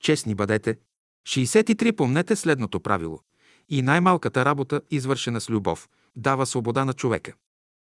Честни 0.00 0.34
бъдете. 0.34 0.78
63. 1.26 1.96
Помнете 1.96 2.36
следното 2.36 2.80
правило. 2.80 3.20
И 3.68 3.82
най-малката 3.82 4.44
работа, 4.44 4.80
извършена 4.90 5.40
с 5.40 5.50
любов, 5.50 5.88
дава 6.16 6.46
свобода 6.46 6.84
на 6.84 6.92
човека. 6.92 7.32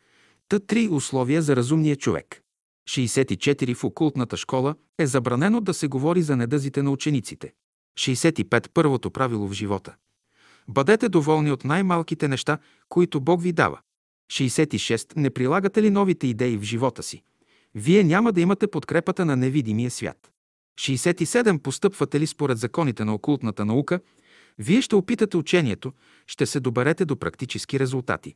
Та 0.49 0.59
три 0.59 0.89
условия 0.89 1.43
за 1.43 1.57
разумния 1.57 1.97
човек. 1.97 2.43
64 2.89 3.75
в 3.75 3.85
окултната 3.85 4.37
школа 4.37 4.75
е 4.99 5.07
забранено 5.07 5.61
да 5.61 5.75
се 5.75 5.89
говори 5.89 6.23
за 6.23 6.37
недъзите 6.37 6.83
на 6.83 6.91
учениците. 6.91 7.53
65. 7.99 8.69
Първото 8.75 9.11
правило 9.11 9.49
в 9.49 9.53
живота. 9.53 9.95
Бъдете 10.69 11.09
доволни 11.09 11.53
от 11.53 11.65
най-малките 11.65 12.29
неща, 12.29 12.59
които 12.89 13.21
Бог 13.21 13.43
ви 13.43 13.53
дава. 13.53 13.81
66. 14.33 15.17
Не 15.17 15.31
прилагате 15.31 15.83
ли 15.83 15.91
новите 15.91 16.27
идеи 16.27 16.57
в 16.57 16.63
живота 16.63 17.03
си? 17.03 17.23
Вие 17.75 18.05
няма 18.05 18.33
да 18.33 18.41
имате 18.41 18.67
подкрепата 18.67 19.25
на 19.25 19.37
невидимия 19.37 19.91
свят. 19.91 20.33
67. 20.81 21.59
Постъпвате 21.59 22.21
ли 22.21 22.27
според 22.27 22.59
законите 22.59 23.05
на 23.05 23.15
окултната 23.15 23.65
наука? 23.65 24.01
Вие 24.59 24.83
ще 24.83 24.95
опитате 24.95 25.37
учението, 25.37 25.93
ще 26.27 26.47
се 26.47 26.61
доберете 26.61 27.05
до 27.05 27.17
практически 27.17 27.81
резултати. 27.81 28.35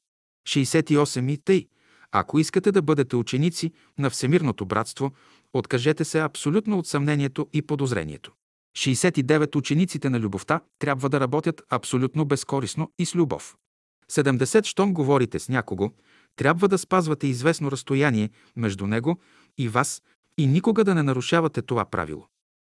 68. 0.48 1.32
И 1.32 1.38
тъй. 1.38 1.66
Ако 2.18 2.38
искате 2.38 2.72
да 2.72 2.82
бъдете 2.82 3.16
ученици 3.16 3.72
на 3.98 4.10
Всемирното 4.10 4.66
братство, 4.66 5.12
откажете 5.52 6.04
се 6.04 6.20
абсолютно 6.20 6.78
от 6.78 6.86
съмнението 6.86 7.48
и 7.52 7.62
подозрението. 7.62 8.32
69. 8.76 9.56
Учениците 9.56 10.10
на 10.10 10.20
любовта 10.20 10.60
трябва 10.78 11.08
да 11.08 11.20
работят 11.20 11.62
абсолютно 11.70 12.24
безкорисно 12.24 12.92
и 12.98 13.06
с 13.06 13.14
любов. 13.14 13.56
70. 14.10 14.64
Щом 14.64 14.94
говорите 14.94 15.38
с 15.38 15.48
някого, 15.48 15.90
трябва 16.36 16.68
да 16.68 16.78
спазвате 16.78 17.26
известно 17.26 17.70
разстояние 17.70 18.30
между 18.56 18.86
него 18.86 19.18
и 19.58 19.68
вас 19.68 20.02
и 20.38 20.46
никога 20.46 20.84
да 20.84 20.94
не 20.94 21.02
нарушавате 21.02 21.62
това 21.62 21.84
правило. 21.84 22.26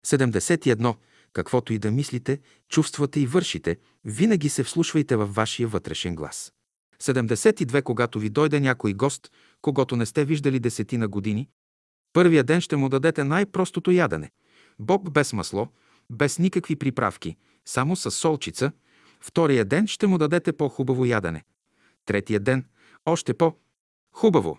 71. 0.06 0.94
Каквото 1.32 1.72
и 1.72 1.78
да 1.78 1.90
мислите, 1.90 2.40
чувствате 2.68 3.20
и 3.20 3.26
вършите, 3.26 3.76
винаги 4.04 4.48
се 4.48 4.64
вслушвайте 4.64 5.16
във 5.16 5.34
вашия 5.34 5.68
вътрешен 5.68 6.14
глас. 6.14 6.53
72. 7.02 7.82
Когато 7.82 8.18
ви 8.18 8.30
дойде 8.30 8.60
някой 8.60 8.92
гост, 8.94 9.32
когато 9.60 9.96
не 9.96 10.06
сте 10.06 10.24
виждали 10.24 10.60
десетина 10.60 11.08
години, 11.08 11.48
първия 12.12 12.44
ден 12.44 12.60
ще 12.60 12.76
му 12.76 12.88
дадете 12.88 13.24
най-простото 13.24 13.90
ядене. 13.90 14.30
Боб 14.78 15.10
без 15.10 15.32
масло, 15.32 15.68
без 16.10 16.38
никакви 16.38 16.76
приправки, 16.76 17.36
само 17.64 17.96
с 17.96 18.10
солчица. 18.10 18.72
Втория 19.20 19.64
ден 19.64 19.86
ще 19.86 20.06
му 20.06 20.18
дадете 20.18 20.52
по-хубаво 20.52 21.04
ядене. 21.04 21.44
Третия 22.06 22.40
ден– 22.40 22.64
още 23.06 23.34
по-хубаво. 23.34 24.58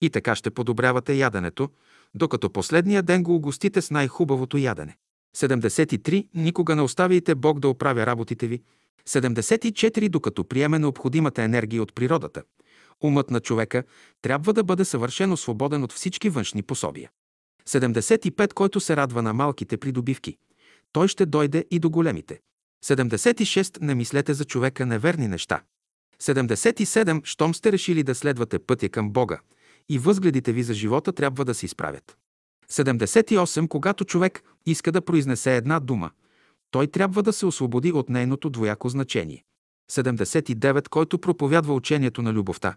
И 0.00 0.10
така 0.10 0.34
ще 0.34 0.50
подобрявате 0.50 1.14
яденето, 1.14 1.68
докато 2.14 2.50
последния 2.50 3.02
ден 3.02 3.22
го 3.22 3.34
угостите 3.34 3.82
с 3.82 3.90
най-хубавото 3.90 4.56
ядене. 4.56 4.96
73. 5.36 6.28
Никога 6.34 6.76
не 6.76 6.82
оставяйте 6.82 7.34
Бог 7.34 7.60
да 7.60 7.68
оправя 7.68 8.06
работите 8.06 8.46
ви. 8.46 8.62
74. 9.08 10.08
Докато 10.08 10.44
приеме 10.44 10.78
необходимата 10.78 11.42
енергия 11.42 11.82
от 11.82 11.94
природата, 11.94 12.42
умът 13.00 13.30
на 13.30 13.40
човека 13.40 13.84
трябва 14.22 14.52
да 14.52 14.64
бъде 14.64 14.84
съвършено 14.84 15.36
свободен 15.36 15.82
от 15.82 15.92
всички 15.92 16.28
външни 16.28 16.62
пособия. 16.62 17.10
75. 17.68 18.52
Който 18.52 18.80
се 18.80 18.96
радва 18.96 19.22
на 19.22 19.32
малките 19.32 19.76
придобивки, 19.76 20.36
той 20.92 21.08
ще 21.08 21.26
дойде 21.26 21.64
и 21.70 21.78
до 21.78 21.90
големите. 21.90 22.40
76. 22.84 23.82
Не 23.82 23.94
мислете 23.94 24.34
за 24.34 24.44
човека 24.44 24.86
неверни 24.86 25.28
неща. 25.28 25.62
77. 26.22 27.26
Щом 27.26 27.54
сте 27.54 27.72
решили 27.72 28.02
да 28.02 28.14
следвате 28.14 28.58
пътя 28.58 28.88
към 28.88 29.10
Бога 29.10 29.40
и 29.88 29.98
възгледите 29.98 30.52
ви 30.52 30.62
за 30.62 30.74
живота 30.74 31.12
трябва 31.12 31.44
да 31.44 31.54
се 31.54 31.66
изправят. 31.66 32.16
78. 32.70 33.68
Когато 33.68 34.04
човек 34.04 34.42
иска 34.66 34.92
да 34.92 35.02
произнесе 35.02 35.56
една 35.56 35.80
дума, 35.80 36.10
той 36.72 36.86
трябва 36.86 37.22
да 37.22 37.32
се 37.32 37.46
освободи 37.46 37.92
от 37.92 38.08
нейното 38.08 38.50
двояко 38.50 38.88
значение. 38.88 39.44
79. 39.90 40.88
Който 40.88 41.18
проповядва 41.18 41.74
учението 41.74 42.22
на 42.22 42.32
любовта, 42.32 42.76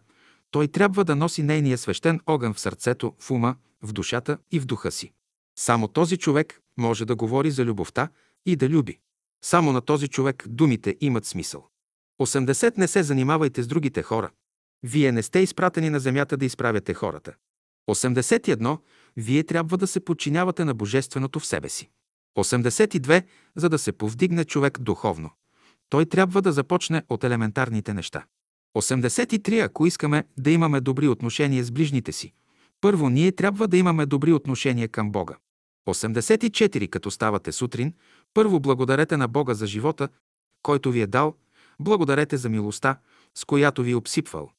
той 0.51 0.67
трябва 0.67 1.05
да 1.05 1.15
носи 1.15 1.43
нейния 1.43 1.77
свещен 1.77 2.19
огън 2.25 2.53
в 2.53 2.59
сърцето, 2.59 3.13
в 3.19 3.31
ума, 3.31 3.55
в 3.81 3.93
душата 3.93 4.37
и 4.51 4.59
в 4.59 4.65
духа 4.65 4.91
си. 4.91 5.11
Само 5.59 5.87
този 5.87 6.17
човек 6.17 6.61
може 6.77 7.05
да 7.05 7.15
говори 7.15 7.51
за 7.51 7.65
любовта 7.65 8.09
и 8.45 8.55
да 8.55 8.69
люби. 8.69 8.99
Само 9.43 9.71
на 9.71 9.81
този 9.81 10.07
човек 10.07 10.45
думите 10.47 10.97
имат 11.01 11.25
смисъл. 11.25 11.67
80. 12.21 12.77
Не 12.77 12.87
се 12.87 13.03
занимавайте 13.03 13.63
с 13.63 13.67
другите 13.67 14.03
хора. 14.03 14.29
Вие 14.83 15.11
не 15.11 15.23
сте 15.23 15.39
изпратени 15.39 15.89
на 15.89 15.99
земята 15.99 16.37
да 16.37 16.45
изправяте 16.45 16.93
хората. 16.93 17.33
81. 17.89 18.77
Вие 19.17 19.43
трябва 19.43 19.77
да 19.77 19.87
се 19.87 19.99
подчинявате 19.99 20.65
на 20.65 20.73
Божественото 20.73 21.39
в 21.39 21.45
себе 21.45 21.69
си. 21.69 21.89
82. 22.37 23.23
За 23.55 23.69
да 23.69 23.77
се 23.77 23.91
повдигне 23.91 24.45
човек 24.45 24.79
духовно. 24.79 25.29
Той 25.89 26.05
трябва 26.05 26.41
да 26.41 26.51
започне 26.51 27.03
от 27.09 27.23
елементарните 27.23 27.93
неща. 27.93 28.25
83. 28.75 29.65
Ако 29.65 29.85
искаме 29.85 30.23
да 30.37 30.51
имаме 30.51 30.81
добри 30.81 31.07
отношения 31.07 31.63
с 31.63 31.71
ближните 31.71 32.11
си, 32.11 32.33
първо 32.81 33.09
ние 33.09 33.31
трябва 33.31 33.67
да 33.67 33.77
имаме 33.77 34.05
добри 34.05 34.33
отношения 34.33 34.87
към 34.87 35.11
Бога. 35.11 35.35
84. 35.87 36.89
Като 36.89 37.11
ставате 37.11 37.51
сутрин, 37.51 37.93
първо 38.33 38.59
благодарете 38.59 39.17
на 39.17 39.27
Бога 39.27 39.53
за 39.53 39.67
живота, 39.67 40.09
който 40.63 40.91
ви 40.91 41.01
е 41.01 41.07
дал, 41.07 41.35
благодарете 41.79 42.37
за 42.37 42.49
милостта, 42.49 42.99
с 43.35 43.45
която 43.45 43.83
ви 43.83 43.91
е 43.91 43.95
обсипвал. 43.95 44.49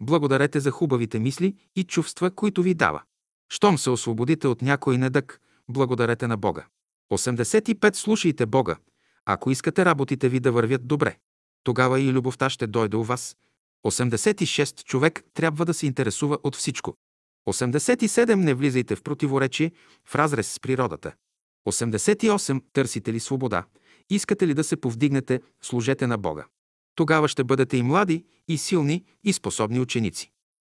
Благодарете 0.00 0.60
за 0.60 0.70
хубавите 0.70 1.18
мисли 1.18 1.54
и 1.76 1.84
чувства, 1.84 2.30
които 2.30 2.62
ви 2.62 2.74
дава. 2.74 3.02
Щом 3.48 3.78
се 3.78 3.90
освободите 3.90 4.48
от 4.48 4.62
някой 4.62 4.98
недък, 4.98 5.40
благодарете 5.68 6.26
на 6.26 6.36
Бога. 6.36 6.66
85. 7.10 7.94
Слушайте 7.94 8.46
Бога, 8.46 8.76
ако 9.24 9.50
искате 9.50 9.84
работите 9.84 10.28
ви 10.28 10.40
да 10.40 10.52
вървят 10.52 10.86
добре. 10.86 11.16
Тогава 11.64 12.00
и 12.00 12.12
любовта 12.12 12.50
ще 12.50 12.66
дойде 12.66 12.96
у 12.96 13.02
вас, 13.02 13.36
86 13.84 14.84
човек 14.84 15.24
трябва 15.34 15.64
да 15.64 15.74
се 15.74 15.86
интересува 15.86 16.38
от 16.42 16.56
всичко. 16.56 16.96
87 17.48 18.34
не 18.34 18.54
влизайте 18.54 18.96
в 18.96 19.02
противоречие, 19.02 19.72
в 20.04 20.14
разрез 20.14 20.52
с 20.52 20.60
природата. 20.60 21.12
88 21.66 22.62
търсите 22.72 23.12
ли 23.12 23.20
свобода? 23.20 23.64
Искате 24.10 24.46
ли 24.46 24.54
да 24.54 24.64
се 24.64 24.76
повдигнете, 24.76 25.40
служете 25.62 26.06
на 26.06 26.18
Бога. 26.18 26.46
Тогава 26.94 27.28
ще 27.28 27.44
бъдете 27.44 27.76
и 27.76 27.82
млади, 27.82 28.24
и 28.48 28.58
силни, 28.58 29.04
и 29.24 29.32
способни 29.32 29.80
ученици. 29.80 30.30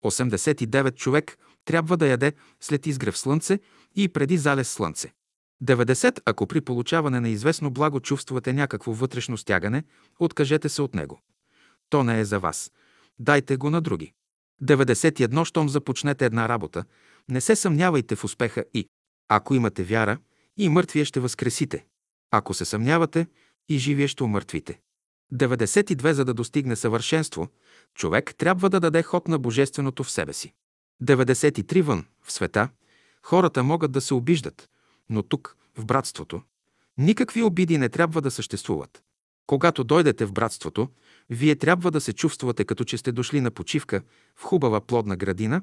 89 0.05 0.95
човек 0.95 1.39
трябва 1.65 1.97
да 1.97 2.07
яде 2.07 2.33
след 2.61 2.87
изгрев 2.87 3.19
слънце 3.19 3.59
и 3.97 4.09
преди 4.09 4.37
залез 4.37 4.73
слънце. 4.73 5.13
90. 5.65 6.21
Ако 6.25 6.47
при 6.47 6.61
получаване 6.61 7.21
на 7.21 7.29
известно 7.29 7.71
благо 7.71 8.01
чувствате 8.01 8.53
някакво 8.53 8.93
вътрешно 8.93 9.37
стягане, 9.37 9.85
откажете 10.19 10.69
се 10.69 10.83
от 10.83 10.95
него. 10.95 11.21
То 11.89 12.05
не 12.05 12.21
е 12.21 12.25
за 12.25 12.39
вас. 12.39 12.73
Дайте 13.19 13.57
го 13.57 13.71
на 13.71 13.81
други. 13.81 14.13
91. 14.63 15.45
Щом 15.45 15.69
започнете 15.69 16.25
една 16.25 16.49
работа, 16.49 16.85
не 17.29 17.41
се 17.41 17.57
съмнявайте 17.57 18.17
в 18.17 18.25
успеха 18.25 18.65
и, 18.75 18.89
ако 19.29 19.55
имате 19.55 19.85
вяра, 19.85 20.19
и 20.57 20.69
мъртвия 20.69 21.05
ще 21.05 21.21
възкресите. 21.21 21.85
Ако 22.31 22.55
се 22.55 22.65
съмнявате, 22.65 23.27
и 23.69 23.79
живия 23.79 24.09
ще 24.09 24.25
умъртвите. 24.25 24.81
92. 25.35 26.11
За 26.11 26.25
да 26.25 26.35
достигне 26.35 26.77
съвършенство, 26.77 27.49
човек 27.95 28.35
трябва 28.39 28.71
да 28.71 28.81
даде 28.81 29.03
ход 29.03 29.29
на 29.29 29.39
божественото 29.39 30.05
в 30.05 30.11
себе 30.11 30.33
си. 30.33 30.53
93. 31.03 31.83
Вън, 31.83 32.07
в 32.23 32.33
света, 32.33 32.69
хората 33.23 33.63
могат 33.63 33.93
да 33.93 34.01
се 34.01 34.15
обиждат, 34.15 34.69
но 35.11 35.23
тук, 35.23 35.57
в 35.79 35.87
братството, 35.87 36.43
никакви 36.99 37.43
обиди 37.43 37.79
не 37.79 37.89
трябва 37.89 38.21
да 38.21 38.31
съществуват. 38.31 39.03
Когато 39.47 39.85
дойдете 39.85 40.25
в 40.25 40.33
братството, 40.33 40.89
вие 41.31 41.57
трябва 41.57 41.91
да 41.91 42.01
се 42.01 42.13
чувствате 42.13 42.65
като 42.65 42.85
че 42.85 42.99
сте 42.99 43.13
дошли 43.13 43.41
на 43.41 43.51
почивка 43.51 44.03
в 44.37 44.43
хубава 44.43 44.81
плодна 44.81 45.17
градина 45.17 45.63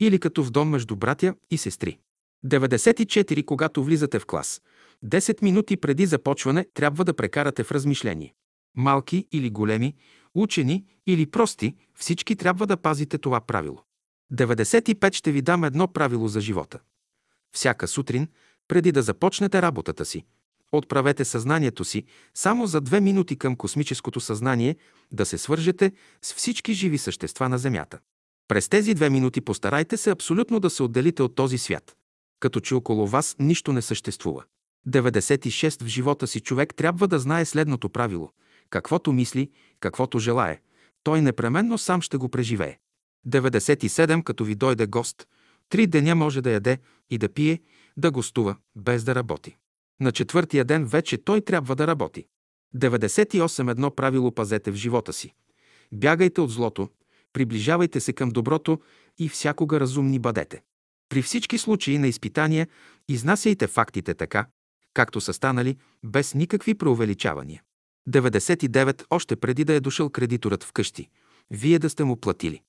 или 0.00 0.18
като 0.18 0.44
в 0.44 0.50
дом 0.50 0.68
между 0.68 0.96
братя 0.96 1.34
и 1.50 1.58
сестри. 1.58 1.98
94. 2.46 3.44
Когато 3.44 3.84
влизате 3.84 4.18
в 4.18 4.26
клас, 4.26 4.62
10 5.04 5.42
минути 5.42 5.76
преди 5.76 6.06
започване 6.06 6.66
трябва 6.74 7.04
да 7.04 7.14
прекарате 7.14 7.64
в 7.64 7.72
размишление. 7.72 8.34
Малки 8.76 9.26
или 9.32 9.50
големи, 9.50 9.94
учени 10.34 10.84
или 11.06 11.26
прости, 11.26 11.74
всички 11.94 12.36
трябва 12.36 12.66
да 12.66 12.76
пазите 12.76 13.18
това 13.18 13.40
правило. 13.40 13.82
95 14.32 15.14
ще 15.14 15.32
ви 15.32 15.42
дам 15.42 15.64
едно 15.64 15.88
правило 15.88 16.28
за 16.28 16.40
живота. 16.40 16.78
Всяка 17.52 17.88
сутрин, 17.88 18.28
преди 18.68 18.92
да 18.92 19.02
започнете 19.02 19.62
работата 19.62 20.04
си, 20.04 20.24
отправете 20.72 21.24
съзнанието 21.24 21.84
си 21.84 22.04
само 22.34 22.66
за 22.66 22.80
две 22.80 23.00
минути 23.00 23.36
към 23.36 23.56
космическото 23.56 24.20
съзнание, 24.20 24.76
да 25.12 25.26
се 25.26 25.38
свържете 25.38 25.92
с 26.22 26.34
всички 26.34 26.72
живи 26.72 26.98
същества 26.98 27.48
на 27.48 27.58
Земята. 27.58 27.98
През 28.48 28.68
тези 28.68 28.94
две 28.94 29.10
минути 29.10 29.40
постарайте 29.40 29.96
се 29.96 30.10
абсолютно 30.10 30.60
да 30.60 30.70
се 30.70 30.82
отделите 30.82 31.22
от 31.22 31.34
този 31.34 31.58
свят, 31.58 31.96
като 32.40 32.60
че 32.60 32.74
около 32.74 33.06
вас 33.06 33.36
нищо 33.38 33.72
не 33.72 33.82
съществува. 33.82 34.44
96 34.88 35.82
в 35.82 35.86
живота 35.86 36.26
си 36.26 36.40
човек 36.40 36.74
трябва 36.74 37.08
да 37.08 37.18
знае 37.18 37.44
следното 37.44 37.88
правило. 37.88 38.30
Каквото 38.70 39.12
мисли, 39.12 39.50
каквото 39.80 40.18
желае, 40.18 40.60
той 41.02 41.22
непременно 41.22 41.78
сам 41.78 42.02
ще 42.02 42.16
го 42.16 42.28
преживее. 42.28 42.78
97, 43.28 44.22
като 44.22 44.44
ви 44.44 44.54
дойде 44.54 44.86
гост, 44.86 45.26
три 45.68 45.86
деня 45.86 46.14
може 46.14 46.40
да 46.40 46.50
яде 46.50 46.78
и 47.10 47.18
да 47.18 47.28
пие, 47.28 47.60
да 47.96 48.10
гостува, 48.10 48.56
без 48.76 49.04
да 49.04 49.14
работи. 49.14 49.56
На 50.00 50.12
четвъртия 50.12 50.64
ден 50.64 50.84
вече 50.84 51.18
той 51.18 51.40
трябва 51.40 51.76
да 51.76 51.86
работи. 51.86 52.26
98 52.76 53.70
едно 53.70 53.90
правило 53.90 54.32
пазете 54.32 54.70
в 54.70 54.74
живота 54.74 55.12
си. 55.12 55.34
Бягайте 55.92 56.40
от 56.40 56.50
злото, 56.50 56.88
приближавайте 57.32 58.00
се 58.00 58.12
към 58.12 58.30
доброто 58.30 58.80
и 59.18 59.28
всякога 59.28 59.80
разумни 59.80 60.18
бъдете. 60.18 60.62
При 61.08 61.22
всички 61.22 61.58
случаи 61.58 61.98
на 61.98 62.08
изпитания 62.08 62.68
изнасяйте 63.08 63.66
фактите 63.66 64.14
така, 64.14 64.46
както 64.94 65.20
са 65.20 65.32
станали, 65.32 65.76
без 66.04 66.34
никакви 66.34 66.74
преувеличавания. 66.74 67.62
99 68.08 69.04
още 69.10 69.36
преди 69.36 69.64
да 69.64 69.72
е 69.72 69.80
дошъл 69.80 70.10
кредиторът 70.10 70.64
вкъщи, 70.64 71.08
вие 71.50 71.78
да 71.78 71.90
сте 71.90 72.04
му 72.04 72.16
платили. 72.16 72.62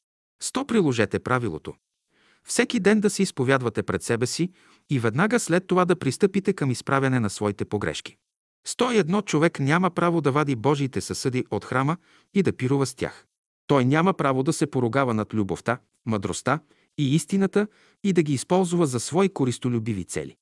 100 0.43 0.67
приложете 0.67 1.19
правилото. 1.19 1.73
Всеки 2.43 2.79
ден 2.79 2.99
да 2.99 3.09
се 3.09 3.23
изповядвате 3.23 3.83
пред 3.83 4.03
себе 4.03 4.25
си 4.25 4.51
и 4.89 4.99
веднага 4.99 5.39
след 5.39 5.67
това 5.67 5.85
да 5.85 5.95
пристъпите 5.95 6.53
към 6.53 6.71
изправяне 6.71 7.19
на 7.19 7.29
своите 7.29 7.65
погрешки. 7.65 8.17
101 8.67 9.25
човек 9.25 9.59
няма 9.59 9.89
право 9.89 10.21
да 10.21 10.31
вади 10.31 10.55
Божиите 10.55 11.01
съсъди 11.01 11.45
от 11.51 11.65
храма 11.65 11.97
и 12.33 12.43
да 12.43 12.53
пирува 12.53 12.85
с 12.85 12.95
тях. 12.95 13.25
Той 13.67 13.85
няма 13.85 14.13
право 14.13 14.43
да 14.43 14.53
се 14.53 14.67
поругава 14.67 15.13
над 15.13 15.33
любовта, 15.33 15.79
мъдростта 16.05 16.59
и 16.97 17.15
истината 17.15 17.67
и 18.03 18.13
да 18.13 18.23
ги 18.23 18.33
използва 18.33 18.87
за 18.87 18.99
свои 18.99 19.29
користолюбиви 19.29 20.05
цели. 20.05 20.35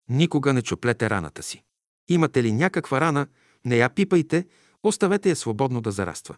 Никога 0.08 0.52
не 0.52 0.62
чуплете 0.62 1.10
раната 1.10 1.42
си. 1.42 1.62
Имате 2.08 2.42
ли 2.42 2.52
някаква 2.52 3.00
рана, 3.00 3.26
не 3.64 3.76
я 3.76 3.88
пипайте, 3.88 4.46
оставете 4.82 5.30
я 5.30 5.36
свободно 5.36 5.80
да 5.80 5.90
зараства. 5.90 6.36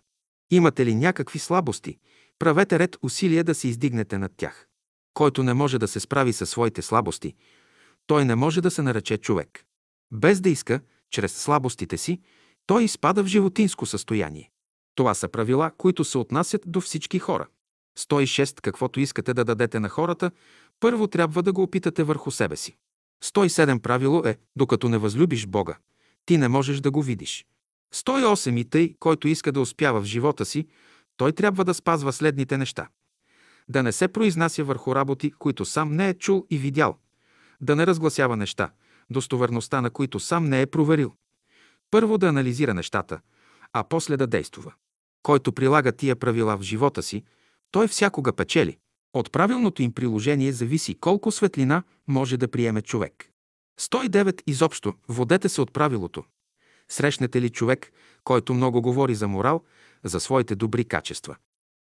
Имате 0.51 0.87
ли 0.87 0.95
някакви 0.95 1.38
слабости, 1.38 1.99
правете 2.38 2.79
ред 2.79 2.97
усилия 3.03 3.45
да 3.45 3.55
се 3.55 3.69
издигнете 3.69 4.19
над 4.19 4.33
тях. 4.37 4.67
Който 5.15 5.43
не 5.43 5.55
може 5.55 5.79
да 5.79 5.88
се 5.88 6.01
справи 6.01 6.33
със 6.33 6.51
своите 6.51 6.83
слабости, 6.83 7.35
той 8.07 8.25
не 8.25 8.35
може 8.35 8.61
да 8.61 8.71
се 8.71 8.83
нарече 8.83 9.19
човек. 9.19 9.65
Без 10.12 10.41
да 10.41 10.51
иска, 10.51 10.81
чрез 11.11 11.37
слабостите 11.37 11.99
си, 11.99 12.21
той 12.67 12.85
изпада 12.85 13.23
в 13.23 13.27
животинско 13.27 13.87
състояние. 13.87 14.52
Това 14.94 15.14
са 15.14 15.28
правила, 15.28 15.70
които 15.78 16.05
се 16.05 16.18
отнасят 16.18 16.62
до 16.66 16.81
всички 16.81 17.18
хора. 17.18 17.46
106. 17.98 18.61
Каквото 18.61 19.00
искате 19.00 19.35
да 19.35 19.44
дадете 19.44 19.81
на 19.81 19.88
хората, 19.88 20.31
първо 20.81 21.07
трябва 21.07 21.42
да 21.42 21.52
го 21.52 21.62
опитате 21.62 22.02
върху 22.02 22.31
себе 22.31 22.57
си. 22.57 22.76
107. 23.24 23.78
Правило 23.81 24.22
е, 24.26 24.38
докато 24.57 24.88
не 24.88 24.98
възлюбиш 24.98 25.46
Бога, 25.46 25.76
ти 26.26 26.38
не 26.38 26.48
можеш 26.48 26.81
да 26.81 26.90
го 26.90 27.02
видиш. 27.02 27.46
108 27.94 28.61
и 28.61 28.64
тъй, 28.64 28.94
който 28.98 29.28
иска 29.28 29.52
да 29.52 29.61
успява 29.61 30.00
в 30.00 30.05
живота 30.05 30.44
си, 30.44 30.66
той 31.16 31.33
трябва 31.33 31.64
да 31.64 31.74
спазва 31.74 32.12
следните 32.12 32.59
неща. 32.59 32.88
Да 33.68 33.83
не 33.83 33.92
се 33.92 34.09
произнася 34.09 34.64
върху 34.64 34.94
работи, 34.94 35.31
които 35.31 35.64
сам 35.64 35.96
не 35.96 36.09
е 36.09 36.14
чул 36.14 36.46
и 36.50 36.59
видял. 36.59 36.98
Да 37.61 37.76
не 37.76 37.87
разгласява 37.87 38.37
неща, 38.37 38.70
достоверността 39.11 39.81
на 39.81 39.90
които 39.90 40.20
сам 40.20 40.44
не 40.44 40.62
е 40.62 40.66
проверил. 40.66 41.12
Първо 41.90 42.18
да 42.18 42.28
анализира 42.28 42.74
нещата, 42.74 43.20
а 43.73 43.85
после 43.85 44.17
да 44.17 44.27
действува. 44.27 44.73
Който 45.23 45.53
прилага 45.53 45.93
тия 45.93 46.17
правила 46.17 46.57
в 46.57 46.63
живота 46.63 47.03
си, 47.03 47.25
той 47.71 47.89
всякога 47.89 48.33
печели. 48.33 48.79
От 49.15 49.33
правилното 49.33 49.83
им 49.83 49.93
приложение 49.93 50.53
зависи 50.53 50.95
колко 50.95 51.31
светлина 51.31 51.83
може 52.09 52.37
да 52.37 52.49
приеме 52.49 52.83
човек. 52.83 53.31
109 53.81 54.43
изобщо, 54.47 54.95
водете 55.09 55.49
се 55.49 55.61
от 55.61 55.73
правилото. 55.73 56.25
Срещнете 56.89 57.41
ли 57.41 57.51
човек, 57.51 57.93
който 58.25 58.55
много 58.55 58.83
говори 58.83 59.15
за 59.15 59.29
морал, 59.29 59.63
за 60.05 60.21
своите 60.21 60.55
добри 60.55 60.85
качества? 60.85 61.37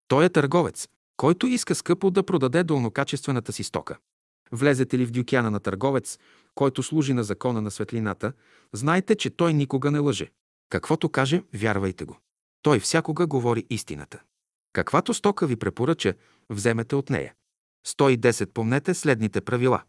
Той 0.07 0.25
е 0.25 0.29
търговец, 0.29 0.87
който 1.17 1.47
иска 1.47 1.75
скъпо 1.75 2.11
да 2.11 2.23
продаде 2.23 2.63
долнокачествената 2.63 3.53
си 3.53 3.63
стока. 3.63 3.97
Влезете 4.51 4.97
ли 4.97 5.05
в 5.05 5.11
дюкяна 5.11 5.51
на 5.51 5.59
търговец, 5.59 6.19
който 6.55 6.83
служи 6.83 7.13
на 7.13 7.23
закона 7.23 7.61
на 7.61 7.71
светлината, 7.71 8.33
знайте, 8.73 9.15
че 9.15 9.29
той 9.29 9.53
никога 9.53 9.91
не 9.91 9.99
лъже. 9.99 10.31
Каквото 10.71 11.09
каже, 11.09 11.43
вярвайте 11.53 12.05
го. 12.05 12.17
Той 12.61 12.79
всякога 12.79 13.27
говори 13.27 13.65
истината. 13.69 14.21
Каквато 14.73 15.13
стока 15.13 15.47
ви 15.47 15.55
препоръча, 15.55 16.13
вземете 16.49 16.95
от 16.95 17.09
нея. 17.09 17.33
110. 17.87 18.45
Помнете 18.45 18.93
следните 18.93 19.41
правила. 19.41 19.83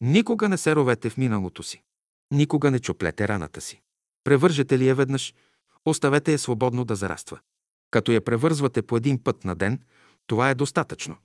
Никога 0.00 0.48
не 0.48 0.58
се 0.58 0.76
ровете 0.76 1.10
в 1.10 1.16
миналото 1.16 1.62
си. 1.62 1.82
Никога 2.30 2.70
не 2.70 2.78
чоплете 2.78 3.28
раната 3.28 3.60
си. 3.60 3.82
Превържете 4.24 4.78
ли 4.78 4.88
я 4.88 4.94
веднъж, 4.94 5.34
оставете 5.84 6.32
я 6.32 6.38
свободно 6.38 6.84
да 6.84 6.96
зараства. 6.96 7.40
Като 7.90 8.12
я 8.12 8.24
превързвате 8.24 8.82
по 8.82 8.96
един 8.96 9.22
път 9.24 9.44
на 9.44 9.54
ден, 9.54 9.80
това 10.26 10.50
е 10.50 10.54
достатъчно. 10.54 11.16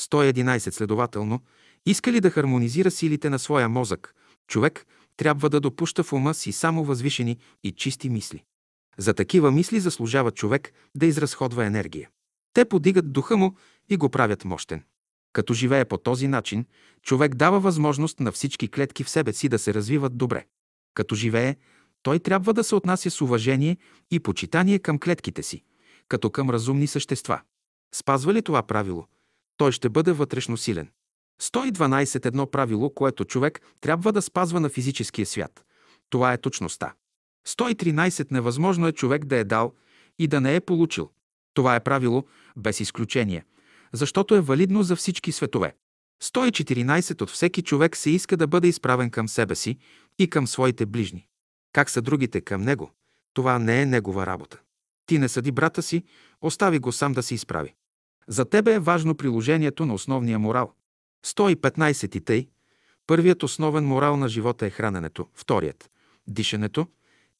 111. 0.00 0.70
Следователно, 0.70 1.40
иска 1.86 2.12
ли 2.12 2.20
да 2.20 2.30
хармонизира 2.30 2.90
силите 2.90 3.30
на 3.30 3.38
своя 3.38 3.68
мозък, 3.68 4.14
човек 4.46 4.86
трябва 5.16 5.50
да 5.50 5.60
допуща 5.60 6.02
в 6.02 6.12
ума 6.12 6.34
си 6.34 6.52
само 6.52 6.84
възвишени 6.84 7.38
и 7.64 7.72
чисти 7.72 8.08
мисли. 8.08 8.42
За 8.98 9.14
такива 9.14 9.50
мисли 9.50 9.80
заслужава 9.80 10.30
човек 10.30 10.72
да 10.94 11.06
изразходва 11.06 11.64
енергия. 11.64 12.10
Те 12.52 12.64
подигат 12.64 13.12
духа 13.12 13.36
му 13.36 13.56
и 13.88 13.96
го 13.96 14.08
правят 14.08 14.44
мощен. 14.44 14.82
Като 15.32 15.54
живее 15.54 15.84
по 15.84 15.98
този 15.98 16.28
начин, 16.28 16.64
човек 17.02 17.34
дава 17.34 17.60
възможност 17.60 18.20
на 18.20 18.32
всички 18.32 18.68
клетки 18.68 19.04
в 19.04 19.10
себе 19.10 19.32
си 19.32 19.48
да 19.48 19.58
се 19.58 19.74
развиват 19.74 20.16
добре. 20.16 20.46
Като 20.94 21.14
живее, 21.14 21.56
той 22.02 22.18
трябва 22.18 22.54
да 22.54 22.64
се 22.64 22.74
отнася 22.74 23.10
с 23.10 23.20
уважение 23.20 23.76
и 24.10 24.20
почитание 24.20 24.78
към 24.78 24.98
клетките 24.98 25.42
си, 25.42 25.62
като 26.08 26.30
към 26.30 26.50
разумни 26.50 26.86
същества. 26.86 27.40
Спазва 27.94 28.34
ли 28.34 28.42
това 28.42 28.62
правило, 28.62 29.06
той 29.56 29.72
ще 29.72 29.88
бъде 29.88 30.12
вътрешно 30.12 30.56
силен. 30.56 30.88
112 31.42 32.26
едно 32.26 32.46
правило, 32.46 32.90
което 32.90 33.24
човек 33.24 33.60
трябва 33.80 34.12
да 34.12 34.22
спазва 34.22 34.60
на 34.60 34.68
физическия 34.68 35.26
свят. 35.26 35.64
Това 36.10 36.32
е 36.32 36.38
точността. 36.38 36.94
113 37.48 38.32
невъзможно 38.32 38.88
е 38.88 38.92
човек 38.92 39.24
да 39.24 39.36
е 39.36 39.44
дал 39.44 39.72
и 40.18 40.26
да 40.26 40.40
не 40.40 40.56
е 40.56 40.60
получил. 40.60 41.10
Това 41.54 41.76
е 41.76 41.84
правило 41.84 42.24
без 42.56 42.80
изключение, 42.80 43.44
защото 43.92 44.34
е 44.34 44.40
валидно 44.40 44.82
за 44.82 44.96
всички 44.96 45.32
светове. 45.32 45.74
114 46.22 47.22
от 47.22 47.30
всеки 47.30 47.62
човек 47.62 47.96
се 47.96 48.10
иска 48.10 48.36
да 48.36 48.46
бъде 48.46 48.68
изправен 48.68 49.10
към 49.10 49.28
себе 49.28 49.54
си 49.54 49.78
и 50.18 50.30
към 50.30 50.46
своите 50.46 50.86
ближни. 50.86 51.26
Как 51.72 51.90
са 51.90 52.02
другите 52.02 52.40
към 52.40 52.62
него, 52.62 52.90
това 53.34 53.58
не 53.58 53.82
е 53.82 53.86
негова 53.86 54.26
работа. 54.26 54.60
Ти 55.06 55.18
не 55.18 55.28
съди 55.28 55.52
брата 55.52 55.82
си, 55.82 56.04
остави 56.40 56.78
го 56.78 56.92
сам 56.92 57.12
да 57.12 57.22
се 57.22 57.34
изправи. 57.34 57.74
За 58.28 58.44
тебе 58.44 58.74
е 58.74 58.78
важно 58.78 59.14
приложението 59.14 59.86
на 59.86 59.94
основния 59.94 60.38
морал. 60.38 60.72
115 61.24 62.16
и 62.16 62.20
тъй. 62.20 62.48
Първият 63.06 63.42
основен 63.42 63.84
морал 63.84 64.16
на 64.16 64.28
живота 64.28 64.66
е 64.66 64.70
храненето, 64.70 65.28
вторият– 65.34 65.90
дишането, 66.26 66.86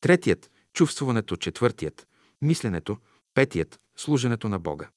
третият– 0.00 0.50
чувствуването, 0.72 1.36
четвъртият– 1.36 2.06
мисленето, 2.42 2.96
петият– 3.34 3.80
служенето 3.96 4.48
на 4.48 4.58
Бога. 4.58 4.88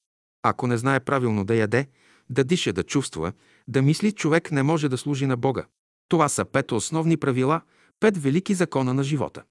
Ако 0.42 0.66
не 0.66 0.76
знае 0.76 1.00
правилно 1.00 1.44
да 1.44 1.54
яде, 1.54 1.88
да 2.30 2.44
диша, 2.44 2.72
да 2.72 2.82
чувства, 2.82 3.32
да 3.68 3.82
мисли, 3.82 4.12
човек 4.12 4.52
не 4.52 4.62
може 4.62 4.88
да 4.88 4.98
служи 4.98 5.26
на 5.26 5.36
Бога. 5.36 5.66
Това 6.08 6.28
са 6.28 6.44
пет 6.44 6.72
основни 6.72 7.16
правила, 7.16 7.60
пет 8.00 8.18
велики 8.18 8.54
закона 8.54 8.94
на 8.94 9.04
живота. 9.04 9.42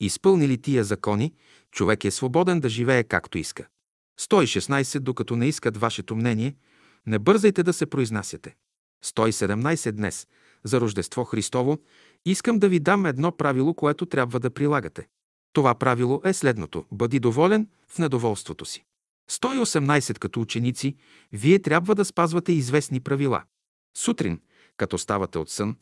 Изпълнили 0.00 0.58
тия 0.58 0.84
закони, 0.84 1.34
човек 1.70 2.04
е 2.04 2.10
свободен 2.10 2.60
да 2.60 2.68
живее 2.68 3.04
както 3.04 3.38
иска. 3.38 3.66
116, 4.20 4.98
докато 4.98 5.36
не 5.36 5.46
искат 5.46 5.76
вашето 5.76 6.16
мнение, 6.16 6.56
не 7.06 7.18
бързайте 7.18 7.62
да 7.62 7.72
се 7.72 7.86
произнасяте. 7.86 8.54
117 9.04 9.92
днес, 9.92 10.26
за 10.64 10.80
Рождество 10.80 11.24
Христово, 11.24 11.78
искам 12.24 12.58
да 12.58 12.68
ви 12.68 12.80
дам 12.80 13.06
едно 13.06 13.32
правило, 13.32 13.74
което 13.74 14.06
трябва 14.06 14.40
да 14.40 14.50
прилагате. 14.50 15.06
Това 15.52 15.74
правило 15.74 16.20
е 16.24 16.32
следното– 16.32 16.84
бъди 16.92 17.20
доволен 17.20 17.68
в 17.88 17.98
недоволството 17.98 18.64
си. 18.64 18.84
118 19.30 20.18
като 20.18 20.40
ученици, 20.40 20.96
вие 21.32 21.58
трябва 21.58 21.94
да 21.94 22.04
спазвате 22.04 22.52
известни 22.52 23.00
правила. 23.00 23.42
Сутрин, 23.96 24.40
като 24.76 24.98
ставате 24.98 25.38
от 25.38 25.50
сън, 25.50 25.76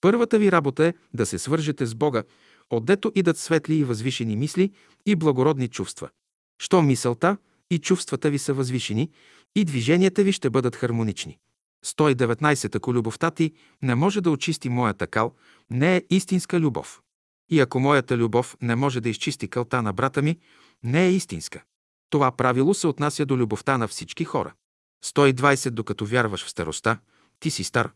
първата 0.00 0.38
ви 0.38 0.52
работа 0.52 0.84
е 0.84 0.94
да 1.14 1.26
се 1.26 1.38
свържете 1.38 1.86
с 1.86 1.94
Бога, 1.94 2.22
отдето 2.70 3.12
идат 3.14 3.38
светли 3.38 3.74
и 3.74 3.84
възвишени 3.84 4.36
мисли 4.36 4.72
и 5.06 5.16
благородни 5.16 5.68
чувства. 5.68 6.10
Що 6.62 6.82
мисълта 6.82 7.36
и 7.70 7.78
чувствата 7.78 8.30
ви 8.30 8.38
са 8.38 8.54
възвишени, 8.54 9.10
и 9.56 9.64
движенията 9.64 10.22
ви 10.22 10.32
ще 10.32 10.50
бъдат 10.50 10.76
хармонични. 10.76 11.38
119. 11.84 12.76
Ако 12.76 12.94
любовта 12.94 13.30
ти 13.30 13.52
не 13.82 13.94
може 13.94 14.20
да 14.20 14.30
очисти 14.30 14.68
моята 14.68 15.06
кал, 15.06 15.34
не 15.70 15.96
е 15.96 16.02
истинска 16.10 16.60
любов. 16.60 17.00
И 17.50 17.60
ако 17.60 17.80
моята 17.80 18.16
любов 18.16 18.56
не 18.62 18.76
може 18.76 19.00
да 19.00 19.08
изчисти 19.08 19.48
кълта 19.48 19.82
на 19.82 19.92
брата 19.92 20.22
ми, 20.22 20.38
не 20.82 21.06
е 21.06 21.12
истинска. 21.12 21.62
Това 22.10 22.32
правило 22.32 22.74
се 22.74 22.86
отнася 22.86 23.26
до 23.26 23.36
любовта 23.36 23.78
на 23.78 23.88
всички 23.88 24.24
хора. 24.24 24.52
120. 25.04 25.70
Докато 25.70 26.06
вярваш 26.06 26.44
в 26.44 26.50
староста, 26.50 26.98
ти 27.40 27.50
си 27.50 27.64
стар. 27.64 27.90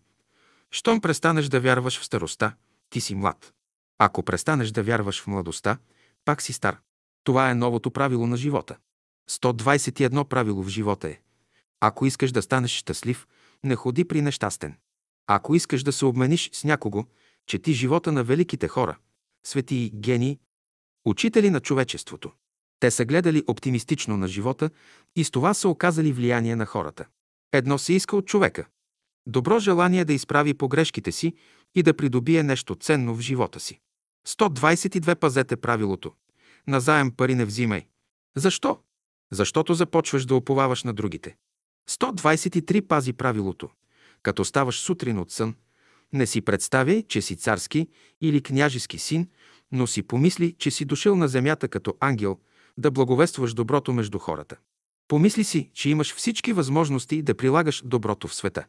Щом 0.70 1.00
престанеш 1.00 1.46
да 1.46 1.60
вярваш 1.60 2.00
в 2.00 2.04
староста, 2.04 2.52
ти 2.90 3.00
си 3.00 3.14
млад. 3.14 3.52
Ако 3.98 4.22
престанеш 4.22 4.70
да 4.70 4.82
вярваш 4.82 5.22
в 5.22 5.26
младостта, 5.26 5.78
пак 6.24 6.42
си 6.42 6.52
стар. 6.52 6.76
Това 7.24 7.50
е 7.50 7.54
новото 7.54 7.90
правило 7.90 8.26
на 8.26 8.36
живота. 8.36 8.76
121 9.30 10.24
правило 10.24 10.62
в 10.62 10.68
живота 10.68 11.08
е. 11.08 11.20
Ако 11.80 12.06
искаш 12.06 12.32
да 12.32 12.42
станеш 12.42 12.70
щастлив, 12.70 13.26
не 13.64 13.76
ходи 13.76 14.04
при 14.04 14.22
нещастен. 14.22 14.76
Ако 15.26 15.54
искаш 15.54 15.82
да 15.82 15.92
се 15.92 16.04
обмениш 16.04 16.50
с 16.52 16.64
някого, 16.64 17.04
чети 17.46 17.72
живота 17.72 18.12
на 18.12 18.24
великите 18.24 18.68
хора, 18.68 18.98
свети 19.46 19.90
гении, 19.94 20.38
учители 21.04 21.50
на 21.50 21.60
човечеството. 21.60 22.32
Те 22.80 22.90
са 22.90 23.04
гледали 23.04 23.44
оптимистично 23.46 24.16
на 24.16 24.28
живота 24.28 24.70
и 25.16 25.24
с 25.24 25.30
това 25.30 25.54
са 25.54 25.68
оказали 25.68 26.12
влияние 26.12 26.56
на 26.56 26.66
хората. 26.66 27.06
Едно 27.52 27.78
се 27.78 27.92
иска 27.92 28.16
от 28.16 28.26
човека– 28.26 28.66
добро 29.28 29.58
желание 29.58 30.04
да 30.04 30.12
изправи 30.12 30.54
погрешките 30.54 31.12
си 31.12 31.34
и 31.74 31.82
да 31.82 31.96
придобие 31.96 32.42
нещо 32.42 32.74
ценно 32.74 33.14
в 33.14 33.20
живота 33.20 33.60
си. 33.60 33.80
122 34.28 35.14
пазете 35.14 35.56
правилото. 35.56 36.12
Назаем 36.66 37.10
пари 37.10 37.34
не 37.34 37.44
взимай. 37.44 37.86
Защо? 38.36 38.78
Защото 39.32 39.74
започваш 39.74 40.26
да 40.26 40.34
оповаваш 40.34 40.84
на 40.84 40.92
другите. 40.92 41.36
123 41.88 42.86
пази 42.86 43.12
правилото. 43.12 43.70
Като 44.22 44.44
ставаш 44.44 44.80
сутрин 44.80 45.18
от 45.18 45.30
сън, 45.30 45.54
не 46.12 46.26
си 46.26 46.40
представяй, 46.40 47.02
че 47.02 47.22
си 47.22 47.36
царски 47.36 47.88
или 48.20 48.42
княжески 48.42 48.98
син, 48.98 49.28
но 49.72 49.86
си 49.86 50.02
помисли, 50.02 50.54
че 50.58 50.70
си 50.70 50.84
дошъл 50.84 51.16
на 51.16 51.28
земята 51.28 51.68
като 51.68 51.96
ангел 52.00 52.38
да 52.78 52.90
благовестваш 52.90 53.54
доброто 53.54 53.92
между 53.92 54.18
хората. 54.18 54.56
Помисли 55.08 55.44
си, 55.44 55.70
че 55.74 55.90
имаш 55.90 56.14
всички 56.14 56.52
възможности 56.52 57.22
да 57.22 57.34
прилагаш 57.34 57.82
доброто 57.84 58.28
в 58.28 58.34
света. 58.34 58.64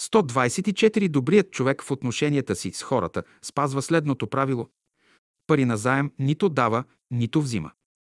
124 0.00 1.08
Добрият 1.08 1.50
човек 1.50 1.82
в 1.82 1.90
отношенията 1.90 2.56
си 2.56 2.70
с 2.74 2.82
хората 2.82 3.22
спазва 3.42 3.82
следното 3.82 4.26
правило. 4.26 4.68
Пари 5.46 5.64
на 5.64 5.76
заем 5.76 6.12
нито 6.18 6.48
дава, 6.48 6.84
нито 7.10 7.42
взима. 7.42 7.70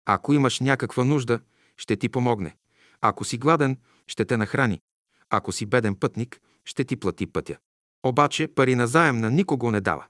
Ако 0.06 0.34
имаш 0.34 0.60
някаква 0.60 1.04
нужда, 1.04 1.40
ще 1.78 1.96
ти 1.96 2.10
помогне. 2.10 2.56
Ако 3.02 3.24
си 3.24 3.38
гладен, 3.38 3.78
ще 4.08 4.26
те 4.26 4.38
нахрани. 4.38 4.82
Ако 5.30 5.52
си 5.52 5.66
беден 5.66 5.96
пътник, 5.96 6.42
ще 6.66 6.84
ти 6.84 6.96
плати 6.96 7.28
пътя. 7.28 7.58
Обаче 8.04 8.48
пари 8.48 8.76
на 8.76 8.88
заем 8.88 9.20
на 9.20 9.32
никого 9.32 9.72
не 9.72 9.82
дава. 9.82 10.06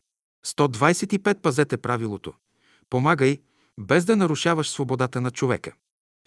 125 0.45 1.41
пазете 1.41 1.77
правилото. 1.77 2.33
Помагай, 2.89 3.37
без 3.79 4.05
да 4.05 4.15
нарушаваш 4.15 4.69
свободата 4.69 5.21
на 5.21 5.31
човека. 5.31 5.73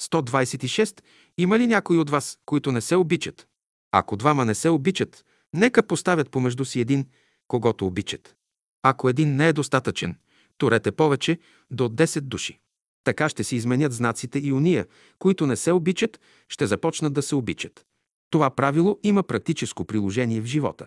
126. 0.00 1.00
Има 1.38 1.58
ли 1.58 1.66
някои 1.66 1.98
от 1.98 2.10
вас, 2.10 2.38
които 2.46 2.72
не 2.72 2.80
се 2.80 2.96
обичат? 2.96 3.46
Ако 3.92 4.16
двама 4.16 4.44
не 4.44 4.54
се 4.54 4.68
обичат, 4.68 5.24
нека 5.54 5.86
поставят 5.86 6.30
помежду 6.30 6.64
си 6.64 6.80
един, 6.80 7.06
когато 7.48 7.86
обичат. 7.86 8.34
Ако 8.82 9.08
един 9.08 9.36
не 9.36 9.48
е 9.48 9.52
достатъчен, 9.52 10.16
турете 10.58 10.92
повече 10.92 11.38
до 11.70 11.88
10 11.88 12.20
души. 12.20 12.60
Така 13.04 13.28
ще 13.28 13.44
се 13.44 13.56
изменят 13.56 13.92
знаците 13.92 14.38
и 14.38 14.52
уния, 14.52 14.86
които 15.18 15.46
не 15.46 15.56
се 15.56 15.72
обичат, 15.72 16.20
ще 16.48 16.66
започнат 16.66 17.12
да 17.12 17.22
се 17.22 17.34
обичат. 17.34 17.86
Това 18.30 18.50
правило 18.50 18.98
има 19.02 19.22
практическо 19.22 19.84
приложение 19.84 20.40
в 20.40 20.44
живота. 20.44 20.86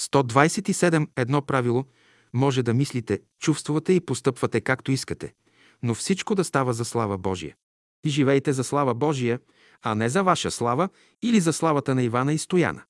127. 0.00 1.06
Едно 1.16 1.42
правило 1.42 1.84
може 2.32 2.62
да 2.62 2.74
мислите, 2.74 3.20
чувствувате 3.40 3.92
и 3.92 4.00
постъпвате 4.00 4.60
както 4.60 4.92
искате, 4.92 5.34
но 5.82 5.94
всичко 5.94 6.34
да 6.34 6.44
става 6.44 6.72
за 6.72 6.84
слава 6.84 7.18
Божия. 7.18 7.56
И 8.04 8.10
живейте 8.10 8.52
за 8.52 8.64
слава 8.64 8.94
Божия, 8.94 9.40
а 9.82 9.94
не 9.94 10.08
за 10.08 10.22
ваша 10.22 10.50
слава 10.50 10.88
или 11.22 11.40
за 11.40 11.52
славата 11.52 11.94
на 11.94 12.02
Ивана 12.02 12.32
и 12.32 12.38
Стояна. 12.38 12.82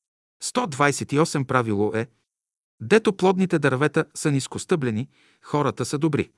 128 0.42 1.44
правило 1.44 1.92
е 1.94 2.06
Дето 2.80 3.12
плодните 3.12 3.58
дървета 3.58 4.04
са 4.14 4.30
нискостъблени, 4.30 5.08
хората 5.42 5.84
са 5.84 5.98
добри. 5.98 6.30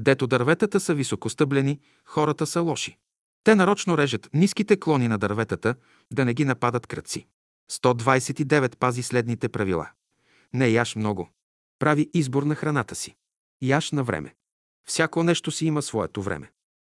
Дето 0.00 0.26
дърветата 0.26 0.80
са 0.80 0.94
високостъблени, 0.94 1.80
хората 2.04 2.46
са 2.46 2.60
лоши. 2.60 2.98
Те 3.44 3.54
нарочно 3.54 3.98
режат 3.98 4.28
ниските 4.34 4.80
клони 4.80 5.08
на 5.08 5.18
дърветата, 5.18 5.74
да 6.12 6.24
не 6.24 6.34
ги 6.34 6.44
нападат 6.44 6.86
кръци. 6.86 7.26
129 7.70 8.76
пази 8.76 9.02
следните 9.02 9.48
правила. 9.48 9.90
Не 10.54 10.68
яш 10.68 10.96
много. 10.96 11.30
Прави 11.78 12.10
избор 12.14 12.42
на 12.42 12.54
храната 12.54 12.94
си. 12.94 13.16
Яш 13.62 13.92
на 13.92 14.04
време. 14.04 14.34
Всяко 14.88 15.22
нещо 15.22 15.50
си 15.50 15.66
има 15.66 15.82
своето 15.82 16.22
време. 16.22 16.50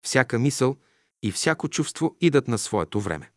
Всяка 0.05 0.39
мисъл 0.39 0.75
и 1.23 1.31
всяко 1.31 1.69
чувство 1.69 2.15
идат 2.21 2.47
на 2.47 2.57
своето 2.57 3.01
време. 3.01 3.31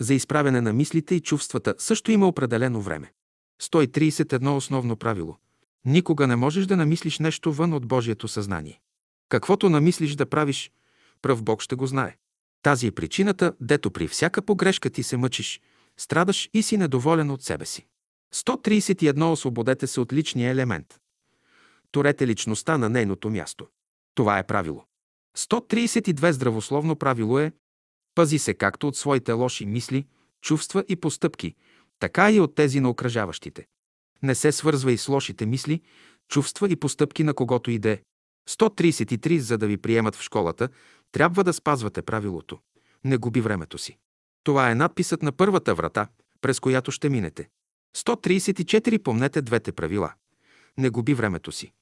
За 0.00 0.14
изправяне 0.14 0.60
на 0.60 0.72
мислите 0.72 1.14
и 1.14 1.20
чувствата 1.20 1.74
също 1.78 2.10
има 2.10 2.28
определено 2.28 2.80
време. 2.80 3.12
131 3.62 4.56
основно 4.56 4.96
правило. 4.96 5.36
Никога 5.84 6.26
не 6.26 6.36
можеш 6.36 6.66
да 6.66 6.76
намислиш 6.76 7.18
нещо 7.18 7.52
вън 7.52 7.72
от 7.72 7.86
Божието 7.86 8.28
съзнание. 8.28 8.80
Каквото 9.28 9.70
намислиш 9.70 10.14
да 10.14 10.26
правиш, 10.26 10.72
пръв 11.22 11.42
Бог 11.42 11.62
ще 11.62 11.74
го 11.74 11.86
знае. 11.86 12.16
Тази 12.62 12.86
е 12.86 12.92
причината, 12.92 13.52
дето 13.60 13.90
при 13.90 14.08
всяка 14.08 14.42
погрешка 14.42 14.90
ти 14.90 15.02
се 15.02 15.16
мъчиш, 15.16 15.60
страдаш 15.96 16.50
и 16.54 16.62
си 16.62 16.76
недоволен 16.76 17.30
от 17.30 17.42
себе 17.42 17.66
си. 17.66 17.86
131. 18.34 19.32
Освободете 19.32 19.86
се 19.86 20.00
от 20.00 20.12
личния 20.12 20.50
елемент. 20.50 21.00
Торете 21.90 22.26
личността 22.26 22.78
на 22.78 22.88
нейното 22.88 23.30
място. 23.30 23.66
Това 24.14 24.38
е 24.38 24.46
правило. 24.46 24.84
132. 25.36 26.30
Здравословно 26.30 26.96
правило 26.96 27.38
е 27.38 27.52
Пази 28.14 28.38
се 28.38 28.54
както 28.54 28.88
от 28.88 28.96
своите 28.96 29.32
лоши 29.32 29.66
мисли, 29.66 30.06
чувства 30.40 30.84
и 30.88 30.96
постъпки, 30.96 31.54
така 31.98 32.30
и 32.30 32.40
от 32.40 32.54
тези 32.54 32.80
на 32.80 32.90
окръжаващите. 32.90 33.66
Не 34.22 34.34
се 34.34 34.52
свързва 34.52 34.92
и 34.92 34.98
с 34.98 35.08
лошите 35.08 35.46
мисли, 35.46 35.82
чувства 36.28 36.68
и 36.68 36.76
постъпки 36.76 37.24
на 37.24 37.34
когото 37.34 37.70
иде. 37.70 38.02
133. 38.48 39.38
За 39.38 39.58
да 39.58 39.66
ви 39.66 39.76
приемат 39.76 40.16
в 40.16 40.22
школата, 40.22 40.68
трябва 41.12 41.44
да 41.44 41.52
спазвате 41.52 42.02
правилото. 42.02 42.58
Не 43.04 43.16
губи 43.16 43.40
времето 43.40 43.78
си. 43.78 43.98
Това 44.44 44.70
е 44.70 44.74
надписът 44.74 45.22
на 45.22 45.32
първата 45.32 45.74
врата, 45.74 46.08
през 46.40 46.60
която 46.60 46.90
ще 46.90 47.08
минете. 47.08 47.48
134. 47.96 49.02
Помнете 49.02 49.42
двете 49.42 49.72
правила. 49.72 50.12
Не 50.78 50.90
губи 50.90 51.14
времето 51.14 51.52
си. 51.52 51.72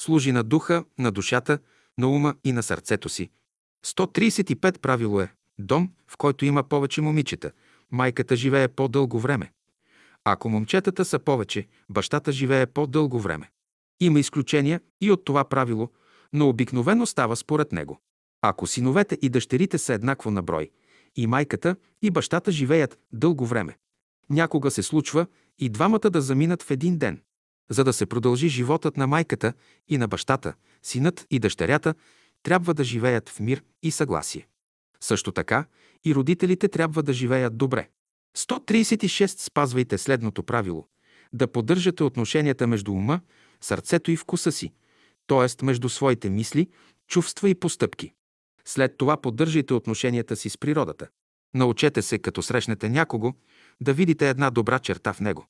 Служи 0.00 0.32
на 0.32 0.42
духа, 0.42 0.84
на 0.98 1.12
душата, 1.12 1.58
на 1.98 2.08
ума 2.08 2.34
и 2.44 2.52
на 2.52 2.62
сърцето 2.62 3.08
си. 3.08 3.30
135. 3.86 4.78
Правило 4.78 5.20
е 5.20 5.32
дом, 5.58 5.90
в 6.08 6.16
който 6.16 6.44
има 6.44 6.62
повече 6.62 7.00
момичета. 7.00 7.50
Майката 7.90 8.36
живее 8.36 8.68
по-дълго 8.68 9.20
време. 9.20 9.52
Ако 10.24 10.48
момчетата 10.48 11.04
са 11.04 11.18
повече, 11.18 11.66
бащата 11.90 12.32
живее 12.32 12.66
по-дълго 12.66 13.20
време. 13.20 13.50
Има 14.00 14.20
изключения 14.20 14.80
и 15.00 15.10
от 15.10 15.24
това 15.24 15.44
правило, 15.44 15.90
но 16.34 16.48
обикновено 16.48 17.06
става 17.06 17.36
според 17.36 17.72
него. 17.72 18.00
Ако 18.42 18.66
синовете 18.66 19.18
и 19.22 19.28
дъщерите 19.28 19.78
са 19.78 19.94
еднакво 19.94 20.30
на 20.30 20.42
брой, 20.42 20.70
и 21.16 21.26
майката, 21.26 21.76
и 22.02 22.10
бащата 22.10 22.52
живеят 22.52 22.98
дълго 23.12 23.46
време. 23.46 23.76
Някога 24.30 24.70
се 24.70 24.82
случва 24.82 25.26
и 25.58 25.68
двамата 25.68 26.10
да 26.10 26.20
заминат 26.20 26.62
в 26.62 26.70
един 26.70 26.98
ден. 26.98 27.20
За 27.70 27.84
да 27.84 27.92
се 27.92 28.06
продължи 28.06 28.48
животът 28.48 28.96
на 28.96 29.06
майката 29.06 29.52
и 29.88 29.98
на 29.98 30.08
бащата, 30.08 30.54
синът 30.82 31.26
и 31.30 31.38
дъщерята 31.38 31.94
трябва 32.42 32.74
да 32.74 32.84
живеят 32.84 33.28
в 33.28 33.40
мир 33.40 33.62
и 33.82 33.90
съгласие. 33.90 34.46
Също 35.00 35.32
така 35.32 35.64
и 36.04 36.14
родителите 36.14 36.68
трябва 36.68 37.02
да 37.02 37.12
живеят 37.12 37.56
добре. 37.56 37.88
136. 38.36 39.26
Спазвайте 39.26 39.98
следното 39.98 40.42
правило. 40.42 40.88
Да 41.32 41.46
поддържате 41.46 42.04
отношенията 42.04 42.66
между 42.66 42.92
ума, 42.92 43.20
сърцето 43.60 44.10
и 44.10 44.16
вкуса 44.16 44.52
си, 44.52 44.72
т.е. 45.26 45.64
между 45.64 45.88
своите 45.88 46.30
мисли, 46.30 46.68
чувства 47.08 47.48
и 47.48 47.54
постъпки. 47.54 48.12
След 48.64 48.96
това 48.96 49.16
поддържайте 49.16 49.74
отношенията 49.74 50.36
си 50.36 50.48
с 50.48 50.58
природата. 50.58 51.08
Научете 51.54 52.02
се, 52.02 52.18
като 52.18 52.42
срещнете 52.42 52.88
някого, 52.88 53.32
да 53.80 53.94
видите 53.94 54.28
една 54.28 54.50
добра 54.50 54.78
черта 54.78 55.12
в 55.12 55.20
него. 55.20 55.46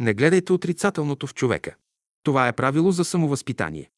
Не 0.00 0.14
гледайте 0.14 0.52
отрицателното 0.52 1.26
в 1.26 1.34
човека. 1.34 1.74
Това 2.22 2.48
е 2.48 2.52
правило 2.52 2.92
за 2.92 3.04
самовъзпитание. 3.04 3.90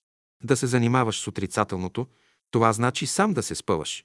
Да 0.45 0.57
се 0.57 0.67
занимаваш 0.67 1.21
с 1.21 1.29
отрицателното, 1.29 2.07
това 2.51 2.73
значи 2.73 3.07
сам 3.07 3.35
да 3.35 3.43
се 3.43 3.55
спъваш. 3.55 4.05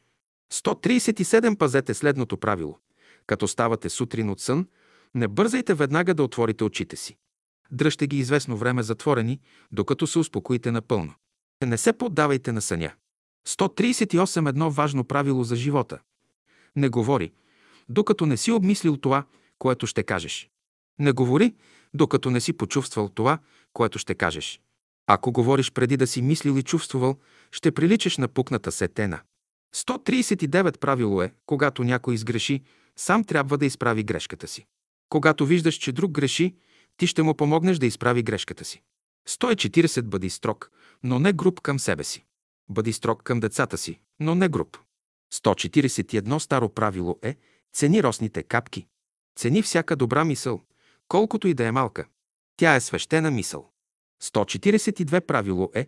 137. 0.54 1.58
Пазете 1.58 1.94
следното 1.94 2.38
правило. 2.38 2.80
Като 3.28 3.48
ставате 3.48 3.90
сутрин 3.90 4.30
от 4.30 4.40
сън, 4.40 4.68
не 5.16 5.28
бързайте 5.28 5.74
веднага 5.74 6.14
да 6.14 6.24
отворите 6.24 6.64
очите 6.64 6.96
си. 6.96 7.18
Дръжте 7.74 8.08
ги 8.08 8.18
известно 8.18 8.58
време 8.58 8.84
затворени, 8.84 9.40
докато 9.72 10.08
се 10.08 10.20
успокоите 10.20 10.72
напълно. 10.72 11.14
Не 11.66 11.78
се 11.78 11.94
поддавайте 11.94 12.52
на 12.52 12.62
съня. 12.62 12.92
138. 13.48 14.50
Едно 14.50 14.72
важно 14.72 15.04
правило 15.04 15.44
за 15.44 15.56
живота. 15.56 16.00
Не 16.76 16.90
говори, 16.90 17.32
докато 17.90 18.26
не 18.26 18.38
си 18.38 18.52
обмислил 18.52 18.98
това, 18.98 19.26
което 19.60 19.88
ще 19.88 20.04
кажеш. 20.04 20.50
Не 21.00 21.12
говори, 21.12 21.56
докато 21.94 22.30
не 22.30 22.42
си 22.42 22.54
почувствал 22.54 23.10
това, 23.10 23.40
което 23.74 24.00
ще 24.00 24.16
кажеш. 24.16 24.62
Ако 25.08 25.32
говориш 25.32 25.72
преди 25.72 25.98
да 25.98 26.08
си 26.08 26.22
мислил 26.22 26.58
и 26.58 26.64
чувствувал, 26.64 27.18
ще 27.52 27.72
приличаш 27.72 28.18
на 28.18 28.28
пукната 28.28 28.72
сетена. 28.72 29.20
139 29.76 30.78
правило 30.78 31.22
е, 31.22 31.34
когато 31.46 31.84
някой 31.84 32.14
изгреши, 32.14 32.62
сам 32.96 33.24
трябва 33.24 33.58
да 33.58 33.66
изправи 33.66 34.04
грешката 34.04 34.48
си. 34.48 34.66
Когато 35.10 35.46
виждаш, 35.46 35.76
че 35.76 35.92
друг 35.92 36.12
греши, 36.12 36.56
ти 36.98 37.08
ще 37.08 37.24
му 37.24 37.34
помогнеш 37.34 37.78
да 37.78 37.86
изправи 37.86 38.24
грешката 38.24 38.66
си. 38.66 38.82
140 39.30 40.02
бъди 40.02 40.30
строг, 40.30 40.72
но 41.04 41.20
не 41.20 41.34
груб 41.34 41.62
към 41.62 41.80
себе 41.80 42.04
си. 42.04 42.26
Бъди 42.70 42.94
строг 42.94 43.24
към 43.24 43.40
децата 43.40 43.78
си, 43.78 44.00
но 44.20 44.36
не 44.36 44.50
груб. 44.50 44.78
141 45.34 46.38
старо 46.38 46.70
правило 46.70 47.20
е 47.22 47.36
цени 47.74 48.04
росните 48.04 48.44
капки. 48.44 48.88
Цени 49.36 49.62
всяка 49.62 49.96
добра 49.96 50.26
мисъл, 50.26 50.62
колкото 51.08 51.48
и 51.48 51.54
да 51.54 51.66
е 51.66 51.72
малка. 51.72 52.06
Тя 52.58 52.76
е 52.76 52.82
свещена 52.82 53.32
мисъл. 53.32 53.70
142 54.24 55.22
правило 55.22 55.72
е 55.74 55.88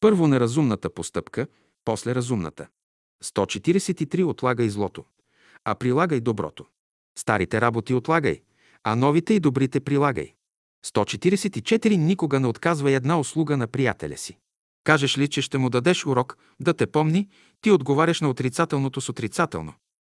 първо 0.00 0.26
неразумната 0.26 0.94
постъпка, 0.94 1.46
после 1.84 2.14
разумната. 2.14 2.68
143 3.24 4.26
отлагай 4.26 4.68
злото, 4.68 5.04
а 5.64 5.74
прилагай 5.74 6.20
доброто. 6.20 6.66
Старите 7.18 7.60
работи 7.60 7.94
отлагай, 7.94 8.42
а 8.84 8.96
новите 8.96 9.34
и 9.34 9.40
добрите 9.40 9.80
прилагай. 9.80 10.34
144 10.86 11.96
никога 11.96 12.40
не 12.40 12.46
отказвай 12.46 12.94
една 12.94 13.20
услуга 13.20 13.56
на 13.56 13.66
приятеля 13.66 14.16
си. 14.16 14.38
Кажеш 14.84 15.18
ли, 15.18 15.28
че 15.28 15.42
ще 15.42 15.58
му 15.58 15.70
дадеш 15.70 16.06
урок 16.06 16.36
да 16.60 16.74
те 16.74 16.86
помни, 16.86 17.28
ти 17.60 17.70
отговаряш 17.70 18.20
на 18.20 18.30
отрицателното 18.30 19.00
с 19.00 19.08
отрицателно. 19.08 19.74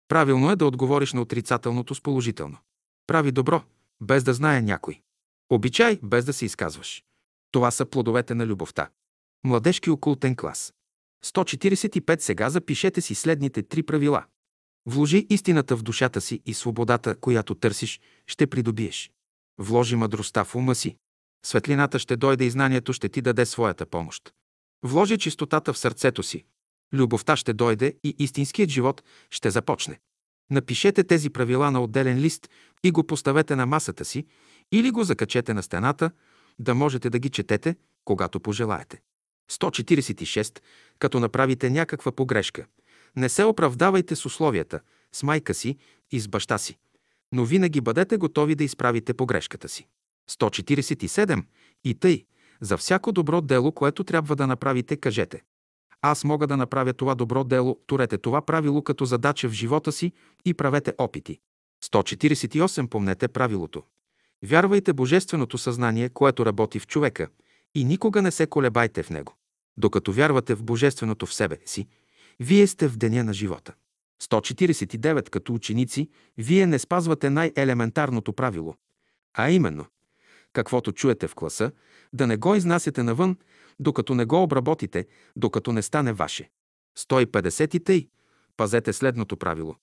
Правилно 0.09 0.51
е 0.51 0.57
да 0.57 0.67
отговориш 0.67 1.13
на 1.13 1.21
отрицателното 1.21 1.95
с 1.95 2.01
положително. 2.01 2.59
Прави 3.07 3.33
добро, 3.33 3.63
без 4.01 4.25
да 4.25 4.35
знае 4.35 4.63
някой. 4.63 5.01
Обичай, 5.51 5.99
без 6.03 6.25
да 6.25 6.33
се 6.33 6.45
изказваш. 6.45 7.05
Това 7.51 7.71
са 7.71 7.87
плодовете 7.87 8.35
на 8.35 8.47
любовта. 8.47 8.89
Младежки 9.45 9.91
окултен 9.91 10.37
клас. 10.37 10.75
145 11.25 12.21
сега 12.21 12.51
запишете 12.51 13.01
си 13.01 13.15
следните 13.15 13.63
три 13.63 13.83
правила. 13.83 14.25
Вложи 14.87 15.27
истината 15.31 15.77
в 15.77 15.83
душата 15.83 16.21
си 16.21 16.43
и 16.47 16.55
свободата, 16.55 17.17
която 17.17 17.55
търсиш, 17.55 18.01
ще 18.27 18.47
придобиеш. 18.47 19.11
Вложи 19.59 19.97
мъдростта 19.97 20.45
в 20.45 20.55
ума 20.55 20.75
си. 20.75 20.97
Светлината 21.45 21.99
ще 21.99 22.17
дойде 22.17 22.45
и 22.45 22.51
знанието 22.51 22.93
ще 22.93 23.09
ти 23.09 23.21
даде 23.21 23.47
своята 23.47 23.87
помощ. 23.87 24.33
Вложи 24.83 25.19
чистотата 25.19 25.73
в 25.73 25.79
сърцето 25.79 26.23
си. 26.23 26.45
Любовта 26.93 27.37
ще 27.37 27.53
дойде 27.53 27.95
и 28.05 28.15
истинският 28.19 28.71
живот 28.71 29.03
ще 29.31 29.51
започне. 29.51 29.99
Напишете 30.51 31.05
тези 31.05 31.31
правила 31.31 31.71
на 31.71 31.83
отделен 31.83 32.19
лист 32.19 32.49
и 32.85 32.91
го 32.91 33.07
поставете 33.07 33.57
на 33.57 33.67
масата 33.67 34.05
си 34.05 34.27
или 34.73 34.91
го 34.91 35.05
закачете 35.05 35.55
на 35.55 35.63
стената, 35.63 36.11
да 36.59 36.75
можете 36.75 37.11
да 37.11 37.19
ги 37.19 37.31
четете, 37.31 37.77
когато 38.05 38.41
пожелаете. 38.41 39.01
146. 39.51 40.61
Като 40.99 41.21
направите 41.21 41.71
някаква 41.71 42.13
погрешка, 42.13 42.67
не 43.17 43.29
се 43.29 43.45
оправдавайте 43.45 44.17
с 44.17 44.27
условията, 44.27 44.81
с 45.13 45.23
майка 45.23 45.55
си 45.55 45.77
и 46.11 46.21
с 46.21 46.29
баща 46.29 46.59
си, 46.59 46.79
но 47.33 47.45
винаги 47.45 47.81
бъдете 47.81 48.17
готови 48.17 48.55
да 48.55 48.65
изправите 48.65 49.15
погрешката 49.15 49.69
си. 49.69 49.87
147. 50.31 51.45
И 51.85 51.95
тъй, 51.95 52.25
за 52.61 52.77
всяко 52.77 53.13
добро 53.13 53.41
дело, 53.41 53.73
което 53.73 54.05
трябва 54.05 54.37
да 54.37 54.47
направите, 54.47 54.97
кажете. 54.97 55.43
Аз 56.03 56.25
мога 56.25 56.47
да 56.47 56.57
направя 56.57 56.93
това 56.93 57.15
добро 57.15 57.45
дело, 57.45 57.81
турете 57.87 58.19
това 58.19 58.43
правило 58.43 58.83
като 58.83 59.05
задача 59.05 59.49
в 59.49 59.53
живота 59.53 59.93
си 59.93 60.13
и 60.45 60.55
правете 60.55 60.95
опити. 60.99 61.39
148. 61.85 62.89
Помнете 62.89 63.29
правилото. 63.29 63.83
Вярвайте 64.43 64.93
Божественото 64.93 65.59
съзнание, 65.59 66.09
което 66.09 66.47
работи 66.47 66.79
в 66.79 66.87
човека, 66.87 67.29
и 67.75 67.85
никога 67.85 68.23
не 68.23 68.31
се 68.31 68.47
колебайте 68.47 69.03
в 69.03 69.11
него. 69.11 69.37
Докато 69.77 70.13
вярвате 70.13 70.55
в 70.55 70.63
Божественото 70.63 71.27
в 71.27 71.35
себе 71.35 71.59
си, 71.67 71.87
вие 72.41 72.67
сте 72.67 72.89
в 72.89 72.97
деня 72.97 73.25
на 73.25 73.35
живота. 73.35 73.75
149. 74.23 75.31
Като 75.31 75.55
ученици, 75.55 76.09
вие 76.39 76.67
не 76.67 76.79
спазвате 76.79 77.31
най-елементарното 77.31 78.33
правило, 78.33 78.75
а 79.35 79.51
именно, 79.51 79.87
каквото 80.53 80.93
чуете 80.93 81.29
в 81.29 81.35
класа, 81.35 81.73
да 82.13 82.27
не 82.27 82.37
го 82.37 82.55
изнасяте 82.55 83.03
навън, 83.03 83.37
докато 83.81 84.15
не 84.15 84.25
го 84.25 84.43
обработите, 84.43 85.07
докато 85.37 85.73
не 85.73 85.83
стане 85.83 86.13
ваше. 86.13 86.51
150 86.99 87.85
тъй. 87.85 88.09
Пазете 88.57 88.93
следното 88.93 89.37
правило. 89.37 89.77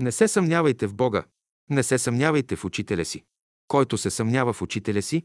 Не 0.00 0.12
се 0.12 0.28
съмнявайте 0.28 0.86
в 0.86 0.94
Бога, 0.94 1.24
не 1.70 1.82
се 1.82 1.98
съмнявайте 1.98 2.56
в 2.56 2.64
учителя 2.64 3.04
си. 3.04 3.24
Който 3.68 3.98
се 3.98 4.10
съмнява 4.10 4.52
в 4.52 4.62
учителя 4.62 5.02
си, 5.02 5.22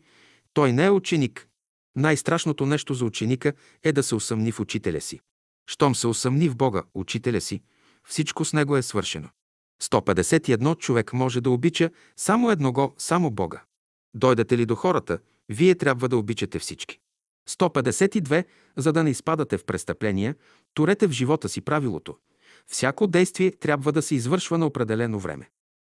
той 0.53 0.73
не 0.73 0.85
е 0.85 0.89
ученик. 0.89 1.47
Най-страшното 1.95 2.65
нещо 2.65 2.93
за 2.93 3.05
ученика 3.05 3.53
е 3.83 3.91
да 3.91 4.03
се 4.03 4.15
усъмни 4.15 4.51
в 4.51 4.59
учителя 4.59 5.01
си. 5.01 5.19
Щом 5.69 5.95
се 5.95 6.07
усъмни 6.07 6.49
в 6.49 6.55
Бога, 6.55 6.83
учителя 6.93 7.41
си, 7.41 7.61
всичко 8.07 8.45
с 8.45 8.53
него 8.53 8.77
е 8.77 8.81
свършено. 8.81 9.29
151 9.83 10.77
човек 10.77 11.13
може 11.13 11.41
да 11.41 11.49
обича 11.49 11.89
само 12.17 12.51
едного, 12.51 12.93
само 12.97 13.31
Бога. 13.31 13.63
Дойдете 14.13 14.57
ли 14.57 14.65
до 14.65 14.75
хората, 14.75 15.19
вие 15.49 15.75
трябва 15.75 16.09
да 16.09 16.17
обичате 16.17 16.59
всички. 16.59 16.99
152. 17.49 18.45
За 18.77 18.93
да 18.93 19.03
не 19.03 19.09
изпадате 19.09 19.57
в 19.57 19.65
престъпления, 19.65 20.35
турете 20.73 21.07
в 21.07 21.11
живота 21.11 21.49
си 21.49 21.61
правилото. 21.61 22.17
Всяко 22.67 23.07
действие 23.07 23.51
трябва 23.51 23.91
да 23.91 24.01
се 24.01 24.15
извършва 24.15 24.57
на 24.57 24.65
определено 24.65 25.19
време. 25.19 25.49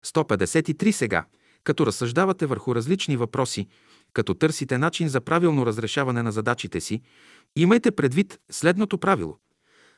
153 0.06 0.90
сега, 0.90 1.26
като 1.64 1.86
разсъждавате 1.86 2.46
върху 2.46 2.74
различни 2.74 3.16
въпроси, 3.16 3.68
като 4.12 4.34
търсите 4.34 4.78
начин 4.78 5.08
за 5.08 5.20
правилно 5.20 5.66
разрешаване 5.66 6.22
на 6.22 6.32
задачите 6.32 6.80
си, 6.80 7.02
имайте 7.56 7.90
предвид 7.90 8.38
следното 8.50 8.98
правило. 8.98 9.38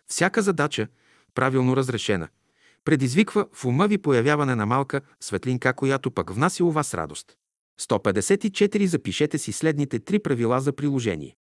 Всяка 0.08 0.42
задача, 0.42 0.88
правилно 1.34 1.76
разрешена, 1.76 2.28
предизвиква 2.84 3.46
в 3.52 3.64
ума 3.64 3.88
ви 3.88 3.98
появяване 3.98 4.54
на 4.54 4.66
малка 4.66 5.00
светлинка, 5.20 5.74
която 5.74 6.10
пък 6.10 6.30
внася 6.30 6.64
у 6.64 6.70
вас 6.70 6.94
радост. 6.94 7.36
154. 7.80 8.84
Запишете 8.84 9.38
си 9.38 9.52
следните 9.52 9.98
три 9.98 10.18
правила 10.18 10.60
за 10.60 10.72
приложение. 10.72 11.36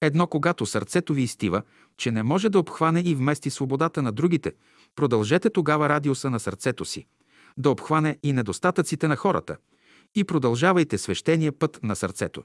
Едно, 0.00 0.26
когато 0.26 0.66
сърцето 0.66 1.14
ви 1.14 1.22
изтива, 1.22 1.62
че 1.96 2.10
не 2.10 2.22
може 2.22 2.48
да 2.48 2.58
обхване 2.58 3.00
и 3.00 3.14
вмести 3.14 3.50
свободата 3.50 4.02
на 4.02 4.12
другите, 4.12 4.52
продължете 4.96 5.50
тогава 5.50 5.88
радиуса 5.88 6.30
на 6.30 6.40
сърцето 6.40 6.84
си, 6.84 7.06
да 7.56 7.70
обхване 7.70 8.18
и 8.22 8.32
недостатъците 8.32 9.08
на 9.08 9.16
хората, 9.16 9.56
и 10.14 10.24
продължавайте 10.24 10.98
свещения 10.98 11.58
път 11.58 11.80
на 11.82 11.96
сърцето, 11.96 12.42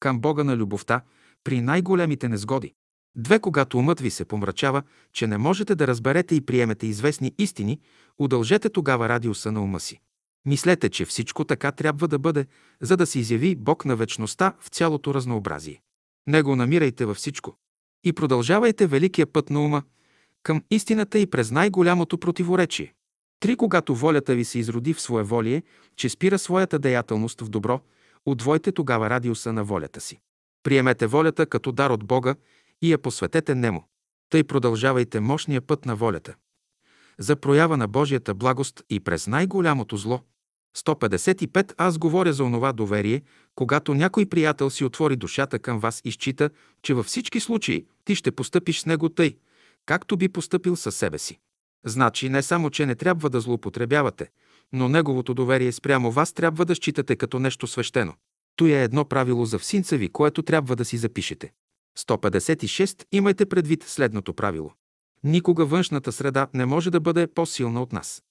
към 0.00 0.20
Бога 0.20 0.44
на 0.44 0.56
любовта, 0.56 1.00
при 1.44 1.60
най-големите 1.60 2.28
незгоди. 2.28 2.74
Две, 3.16 3.38
когато 3.38 3.78
умът 3.78 4.00
ви 4.00 4.10
се 4.10 4.24
помрачава, 4.24 4.82
че 5.12 5.26
не 5.26 5.38
можете 5.38 5.74
да 5.74 5.86
разберете 5.86 6.34
и 6.34 6.40
приемете 6.40 6.86
известни 6.86 7.34
истини, 7.38 7.80
удължете 8.18 8.68
тогава 8.68 9.08
радиуса 9.08 9.52
на 9.52 9.62
ума 9.62 9.80
си. 9.80 10.00
Мислете, 10.46 10.88
че 10.88 11.04
всичко 11.04 11.44
така 11.44 11.72
трябва 11.72 12.08
да 12.08 12.18
бъде, 12.18 12.46
за 12.80 12.96
да 12.96 13.06
се 13.06 13.18
изяви 13.18 13.56
Бог 13.56 13.84
на 13.84 13.96
вечността 13.96 14.54
в 14.60 14.68
цялото 14.68 15.14
разнообразие. 15.14 15.82
Него 16.26 16.56
намирайте 16.56 17.04
във 17.04 17.16
всичко. 17.16 17.56
И 18.04 18.12
продължавайте 18.12 18.86
великия 18.86 19.26
път 19.26 19.50
на 19.50 19.64
ума 19.64 19.82
към 20.42 20.62
истината 20.70 21.18
и 21.18 21.26
през 21.26 21.50
най-голямото 21.50 22.18
противоречие. 22.18 22.94
Три, 23.40 23.56
когато 23.56 23.94
волята 23.94 24.34
ви 24.34 24.44
се 24.44 24.58
изроди 24.58 24.94
в 24.94 25.00
своеволие, 25.00 25.62
че 25.96 26.08
спира 26.08 26.38
своята 26.38 26.78
деятелност 26.78 27.40
в 27.40 27.48
добро, 27.48 27.80
отвойте 28.26 28.72
тогава 28.72 29.10
радиуса 29.10 29.52
на 29.52 29.64
волята 29.64 30.00
си. 30.00 30.20
Приемете 30.62 31.06
волята 31.06 31.46
като 31.46 31.72
дар 31.72 31.90
от 31.90 32.04
Бога 32.04 32.34
и 32.82 32.92
я 32.92 32.98
посветете 32.98 33.54
нему. 33.54 33.84
Тъй 34.30 34.44
продължавайте 34.44 35.20
мощния 35.20 35.62
път 35.62 35.86
на 35.86 35.96
волята. 35.96 36.34
За 37.18 37.36
проява 37.36 37.76
на 37.76 37.88
Божията 37.88 38.34
благост 38.34 38.82
и 38.90 39.00
през 39.00 39.26
най-голямото 39.26 39.96
зло. 39.96 40.20
155. 40.76 41.74
Аз 41.76 41.98
говоря 41.98 42.32
за 42.32 42.44
онова 42.44 42.72
доверие, 42.72 43.22
когато 43.54 43.94
някой 43.94 44.26
приятел 44.26 44.70
си 44.70 44.84
отвори 44.84 45.16
душата 45.16 45.58
към 45.58 45.80
вас 45.80 46.00
и 46.04 46.12
счита, 46.12 46.50
че 46.82 46.94
във 46.94 47.06
всички 47.06 47.40
случаи 47.40 47.86
ти 48.04 48.14
ще 48.14 48.32
постъпиш 48.32 48.80
с 48.80 48.86
него 48.86 49.08
тъй, 49.08 49.36
както 49.86 50.16
би 50.16 50.28
постъпил 50.28 50.76
със 50.76 50.96
себе 50.96 51.18
си. 51.18 51.38
Значи 51.84 52.28
не 52.28 52.42
само, 52.42 52.70
че 52.70 52.86
не 52.86 52.94
трябва 52.94 53.30
да 53.30 53.40
злоупотребявате, 53.40 54.28
но 54.72 54.88
неговото 54.88 55.34
доверие 55.34 55.72
спрямо 55.72 56.10
вас 56.10 56.32
трябва 56.32 56.64
да 56.64 56.74
считате 56.74 57.16
като 57.16 57.38
нещо 57.38 57.66
свещено. 57.66 58.14
То 58.56 58.66
е 58.66 58.82
едно 58.82 59.04
правило 59.04 59.44
за 59.44 59.58
всинца 59.58 59.96
ви, 59.96 60.08
което 60.08 60.42
трябва 60.42 60.76
да 60.76 60.84
си 60.84 60.96
запишете. 60.96 61.52
156. 61.98 63.06
Имайте 63.12 63.46
предвид 63.46 63.82
следното 63.82 64.34
правило. 64.34 64.72
Никога 65.24 65.66
външната 65.66 66.12
среда 66.12 66.46
не 66.54 66.66
може 66.66 66.90
да 66.90 67.00
бъде 67.00 67.26
по-силна 67.26 67.82
от 67.82 67.92
нас. 67.92 68.22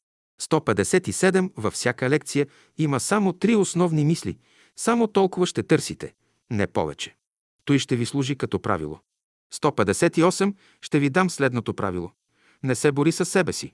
157. 0.42 1.52
Във 1.58 1.74
всяка 1.74 2.10
лекция 2.10 2.48
има 2.78 3.00
само 3.00 3.34
три 3.34 3.56
основни 3.56 4.06
мисли. 4.06 4.38
Само 4.76 5.08
толкова 5.08 5.46
ще 5.46 5.64
търсите, 5.64 6.14
не 6.52 6.68
повече. 6.68 7.16
Той 7.66 7.80
ще 7.80 7.96
ви 7.96 8.06
служи 8.06 8.36
като 8.36 8.60
правило. 8.60 9.00
158. 9.54 10.54
Ще 10.82 11.00
ви 11.00 11.10
дам 11.10 11.30
следното 11.30 11.74
правило. 11.74 12.12
Не 12.64 12.76
се 12.76 12.92
бори 12.92 13.12
със 13.12 13.30
себе 13.30 13.54
си. 13.54 13.74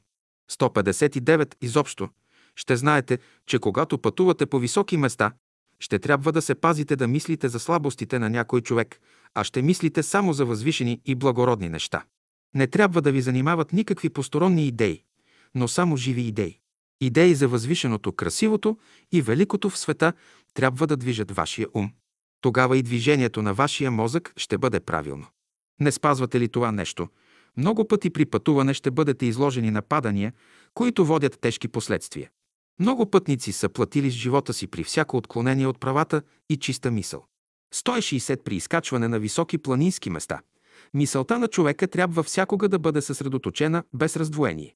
159. 0.51 1.55
Изобщо. 1.61 2.09
Ще 2.55 2.75
знаете, 2.75 3.19
че 3.45 3.59
когато 3.59 3.97
пътувате 3.97 4.45
по 4.45 4.59
високи 4.59 4.97
места, 4.97 5.31
ще 5.79 5.99
трябва 5.99 6.31
да 6.31 6.41
се 6.41 6.55
пазите 6.55 6.95
да 6.95 7.07
мислите 7.07 7.49
за 7.49 7.59
слабостите 7.59 8.19
на 8.19 8.29
някой 8.29 8.61
човек, 8.61 9.01
а 9.39 9.43
ще 9.43 9.61
мислите 9.61 10.03
само 10.03 10.33
за 10.33 10.45
възвишени 10.45 11.01
и 11.05 11.15
благородни 11.15 11.69
неща. 11.69 12.03
Не 12.55 12.67
трябва 12.67 13.01
да 13.01 13.11
ви 13.11 13.21
занимават 13.21 13.73
никакви 13.73 14.09
посторонни 14.09 14.67
идеи, 14.67 15.03
но 15.55 15.67
само 15.67 15.97
живи 15.97 16.21
идеи. 16.21 16.59
Идеи 17.01 17.35
за 17.35 17.47
възвишеното, 17.47 18.11
красивото 18.11 18.77
и 19.11 19.21
великото 19.21 19.69
в 19.69 19.77
света 19.77 20.13
трябва 20.53 20.87
да 20.87 20.97
движат 20.97 21.31
вашия 21.31 21.67
ум. 21.73 21.91
Тогава 22.41 22.77
и 22.77 22.83
движението 22.83 23.41
на 23.41 23.53
вашия 23.53 23.91
мозък 23.91 24.33
ще 24.37 24.57
бъде 24.57 24.79
правилно. 24.79 25.27
Не 25.79 25.91
спазвате 25.91 26.39
ли 26.39 26.49
това 26.49 26.71
нещо? 26.71 27.07
Много 27.57 27.87
пъти 27.87 28.09
при 28.09 28.25
пътуване 28.25 28.73
ще 28.73 28.91
бъдете 28.91 29.25
изложени 29.25 29.71
на 29.71 29.81
падания, 29.81 30.33
които 30.73 31.05
водят 31.05 31.39
тежки 31.41 31.67
последствия. 31.67 32.29
Много 32.79 33.09
пътници 33.09 33.51
са 33.51 33.69
платили 33.69 34.11
с 34.11 34.13
живота 34.13 34.53
си 34.53 34.67
при 34.67 34.83
всяко 34.83 35.17
отклонение 35.17 35.67
от 35.67 35.79
правата 35.79 36.21
и 36.49 36.57
чиста 36.57 36.91
мисъл. 36.91 37.25
160 37.73 38.43
при 38.43 38.55
изкачване 38.55 39.07
на 39.07 39.19
високи 39.19 39.57
планински 39.57 40.09
места. 40.09 40.41
Мисълта 40.93 41.39
на 41.39 41.47
човека 41.47 41.87
трябва 41.87 42.23
всякога 42.23 42.69
да 42.69 42.79
бъде 42.79 43.01
съсредоточена 43.01 43.83
без 43.93 44.15
раздвоение. 44.15 44.75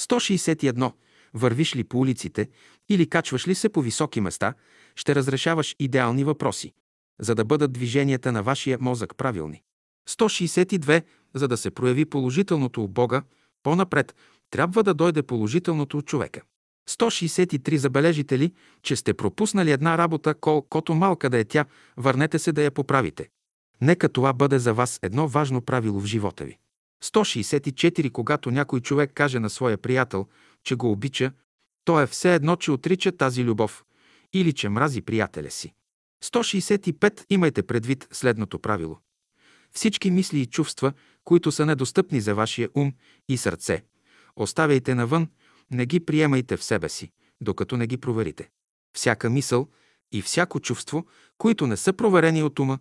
161. 0.00 0.92
Вървиш 1.34 1.76
ли 1.76 1.84
по 1.84 1.98
улиците 1.98 2.48
или 2.88 3.08
качваш 3.08 3.48
ли 3.48 3.54
се 3.54 3.68
по 3.68 3.82
високи 3.82 4.20
места, 4.20 4.54
ще 4.96 5.14
разрешаваш 5.14 5.76
идеални 5.78 6.24
въпроси, 6.24 6.72
за 7.20 7.34
да 7.34 7.44
бъдат 7.44 7.72
движенията 7.72 8.32
на 8.32 8.42
вашия 8.42 8.78
мозък 8.80 9.16
правилни. 9.16 9.62
162. 10.08 11.02
За 11.34 11.48
да 11.48 11.56
се 11.56 11.70
прояви 11.70 12.04
положителното 12.04 12.84
у 12.84 12.88
Бога, 12.88 13.22
по-напред 13.62 14.14
трябва 14.50 14.82
да 14.82 14.94
дойде 14.94 15.22
положителното 15.22 15.98
от 15.98 16.06
човека. 16.06 16.42
163. 16.90 17.76
Забележите 17.76 18.38
ли, 18.38 18.52
че 18.82 18.96
сте 18.96 19.14
пропуснали 19.14 19.70
една 19.70 19.98
работа, 19.98 20.34
колкото 20.34 20.94
малка 20.94 21.30
да 21.30 21.38
е 21.38 21.44
тя, 21.44 21.64
върнете 21.96 22.38
се 22.38 22.52
да 22.52 22.62
я 22.62 22.70
поправите. 22.70 23.28
Нека 23.80 24.08
това 24.08 24.32
бъде 24.32 24.58
за 24.58 24.74
вас 24.74 24.98
едно 25.02 25.28
важно 25.28 25.60
правило 25.60 26.00
в 26.00 26.06
живота 26.06 26.44
ви. 26.44 26.58
164. 27.04 28.12
Когато 28.12 28.50
някой 28.50 28.80
човек 28.80 29.10
каже 29.14 29.38
на 29.38 29.50
своя 29.50 29.78
приятел, 29.78 30.26
че 30.64 30.74
го 30.74 30.90
обича, 30.90 31.32
то 31.84 32.00
е 32.00 32.06
все 32.06 32.34
едно, 32.34 32.56
че 32.56 32.70
отрича 32.70 33.12
тази 33.12 33.44
любов 33.44 33.84
или 34.32 34.52
че 34.52 34.68
мрази 34.68 35.02
приятеля 35.02 35.50
си. 35.50 35.74
165. 36.24 37.24
Имайте 37.30 37.62
предвид 37.62 38.08
следното 38.12 38.58
правило. 38.58 38.98
Всички 39.72 40.10
мисли 40.10 40.40
и 40.40 40.46
чувства, 40.46 40.92
които 41.24 41.52
са 41.52 41.66
недостъпни 41.66 42.20
за 42.20 42.34
вашия 42.34 42.68
ум 42.74 42.92
и 43.28 43.36
сърце, 43.36 43.84
оставяйте 44.36 44.94
навън, 44.94 45.28
не 45.72 45.86
ги 45.86 46.00
приемайте 46.00 46.56
в 46.56 46.64
себе 46.64 46.88
си, 46.88 47.10
докато 47.40 47.76
не 47.76 47.86
ги 47.86 47.96
проверите. 47.96 48.48
Всяка 48.96 49.30
мисъл 49.30 49.68
и 50.12 50.22
всяко 50.22 50.60
чувство, 50.60 51.06
които 51.38 51.66
не 51.66 51.76
са 51.76 51.92
проверени 51.92 52.42
от 52.42 52.58
ума 52.58 52.78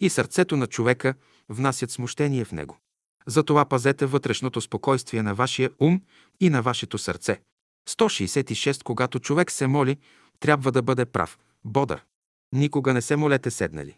и 0.00 0.10
сърцето 0.10 0.56
на 0.56 0.66
човека, 0.66 1.14
внасят 1.48 1.90
смущение 1.90 2.44
в 2.44 2.52
него. 2.52 2.78
Затова 3.26 3.64
пазете 3.64 4.06
вътрешното 4.06 4.60
спокойствие 4.60 5.22
на 5.22 5.34
вашия 5.34 5.70
ум 5.80 6.02
и 6.40 6.50
на 6.50 6.62
вашето 6.62 6.98
сърце. 6.98 7.40
166. 7.88 8.82
Когато 8.82 9.18
човек 9.18 9.50
се 9.50 9.66
моли, 9.66 9.96
трябва 10.40 10.72
да 10.72 10.82
бъде 10.82 11.04
прав, 11.04 11.38
бодър. 11.64 12.04
Никога 12.52 12.94
не 12.94 13.02
се 13.02 13.16
молете 13.16 13.50
седнали. 13.50 13.96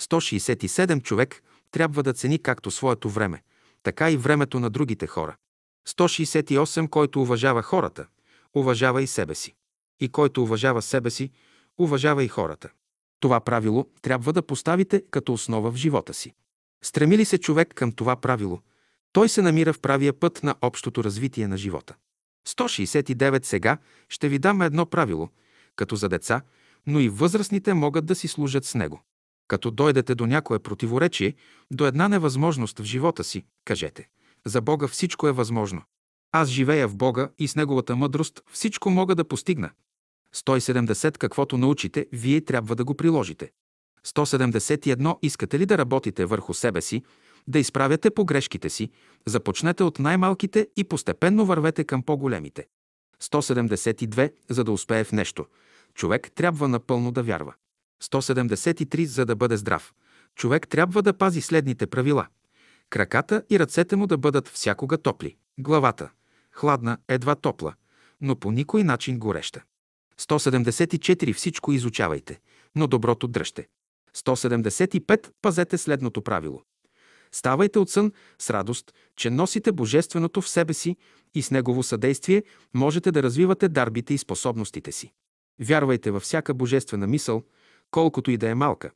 167. 0.00 1.02
Човек 1.02 1.42
трябва 1.70 2.02
да 2.02 2.12
цени 2.12 2.38
както 2.38 2.70
своето 2.70 3.10
време, 3.10 3.42
така 3.82 4.10
и 4.10 4.16
времето 4.16 4.60
на 4.60 4.70
другите 4.70 5.06
хора. 5.06 5.36
168. 5.88 6.88
Който 6.88 7.22
уважава 7.22 7.62
хората, 7.62 8.06
уважава 8.54 9.02
и 9.02 9.06
себе 9.06 9.34
си. 9.34 9.54
И 10.00 10.08
който 10.08 10.42
уважава 10.42 10.82
себе 10.82 11.10
си, 11.10 11.30
уважава 11.78 12.24
и 12.24 12.28
хората. 12.28 12.68
Това 13.20 13.40
правило 13.40 13.86
трябва 14.02 14.32
да 14.32 14.42
поставите 14.42 15.02
като 15.10 15.32
основа 15.32 15.70
в 15.70 15.76
живота 15.76 16.14
си. 16.14 16.34
Стреми 16.84 17.18
ли 17.18 17.24
се 17.24 17.38
човек 17.38 17.74
към 17.74 17.92
това 17.92 18.16
правило, 18.16 18.60
той 19.12 19.28
се 19.28 19.42
намира 19.42 19.72
в 19.72 19.80
правия 19.80 20.12
път 20.12 20.42
на 20.42 20.54
общото 20.62 21.04
развитие 21.04 21.48
на 21.48 21.56
живота. 21.56 21.94
169 22.48 23.44
сега 23.44 23.78
ще 24.08 24.28
ви 24.28 24.38
дам 24.38 24.62
едно 24.62 24.86
правило, 24.86 25.28
като 25.76 25.96
за 25.96 26.08
деца, 26.08 26.42
но 26.86 27.00
и 27.00 27.08
възрастните 27.08 27.74
могат 27.74 28.06
да 28.06 28.14
си 28.14 28.28
служат 28.28 28.64
с 28.64 28.74
него. 28.74 29.02
Като 29.48 29.70
дойдете 29.70 30.14
до 30.14 30.26
някое 30.26 30.58
противоречие, 30.58 31.34
до 31.70 31.86
една 31.86 32.08
невъзможност 32.08 32.78
в 32.78 32.84
живота 32.84 33.24
си, 33.24 33.44
кажете 33.64 34.08
«За 34.46 34.60
Бога 34.60 34.88
всичко 34.88 35.28
е 35.28 35.32
възможно. 35.32 35.82
Аз 36.32 36.48
живея 36.48 36.88
в 36.88 36.96
Бога 36.96 37.28
и 37.38 37.48
с 37.48 37.56
Неговата 37.56 37.96
мъдрост 37.96 38.42
всичко 38.52 38.90
мога 38.90 39.14
да 39.14 39.24
постигна». 39.24 39.70
170 40.34 41.18
каквото 41.18 41.58
научите, 41.58 42.06
вие 42.12 42.40
трябва 42.40 42.76
да 42.76 42.84
го 42.84 42.94
приложите. 42.94 43.50
171 44.06 45.18
искате 45.22 45.58
ли 45.58 45.66
да 45.66 45.78
работите 45.78 46.24
върху 46.24 46.54
себе 46.54 46.80
си, 46.80 47.02
да 47.48 47.58
изправяте 47.58 48.10
погрешките 48.10 48.70
си, 48.70 48.90
започнете 49.26 49.82
от 49.82 49.98
най-малките 49.98 50.68
и 50.76 50.84
постепенно 50.84 51.46
вървете 51.46 51.84
към 51.84 52.02
по-големите. 52.02 52.66
172 53.22 54.32
за 54.48 54.64
да 54.64 54.72
успее 54.72 55.04
в 55.04 55.12
нещо, 55.12 55.46
човек 55.94 56.30
трябва 56.34 56.68
напълно 56.68 57.12
да 57.12 57.22
вярва. 57.22 57.54
173 58.02 59.04
за 59.04 59.26
да 59.26 59.36
бъде 59.36 59.56
здрав, 59.56 59.92
човек 60.34 60.68
трябва 60.68 61.02
да 61.02 61.12
пази 61.12 61.40
следните 61.40 61.86
правила. 61.86 62.26
Краката 62.90 63.42
и 63.50 63.58
ръцете 63.58 63.96
му 63.96 64.06
да 64.06 64.18
бъдат 64.18 64.48
всякога 64.48 64.98
топли. 64.98 65.36
Главата– 65.58 66.10
хладна, 66.52 66.98
едва 67.08 67.34
топла, 67.34 67.74
но 68.20 68.36
по 68.36 68.50
никой 68.50 68.84
начин 68.84 69.18
гореща. 69.18 69.62
174 70.20 71.34
всичко 71.34 71.72
изучавайте, 71.72 72.40
но 72.74 72.86
доброто 72.86 73.28
дръжте. 73.28 73.68
175 74.16 75.30
пазете 75.42 75.78
следното 75.78 76.22
правило. 76.22 76.62
Ставайте 77.32 77.78
от 77.78 77.90
сън 77.90 78.12
с 78.38 78.50
радост, 78.50 78.92
че 79.16 79.30
носите 79.30 79.72
Божественото 79.72 80.42
в 80.42 80.48
себе 80.48 80.74
си 80.74 80.96
и 81.34 81.42
с 81.42 81.50
Негово 81.50 81.82
съдействие 81.82 82.42
можете 82.74 83.12
да 83.12 83.22
развивате 83.22 83.68
дарбите 83.68 84.14
и 84.14 84.18
способностите 84.18 84.92
си. 84.92 85.12
Вярвайте 85.60 86.10
във 86.10 86.22
всяка 86.22 86.54
божествена 86.54 87.06
мисъл, 87.06 87.42
колкото 87.90 88.30
и 88.30 88.36
да 88.36 88.48
е 88.48 88.54
малка, 88.54 88.90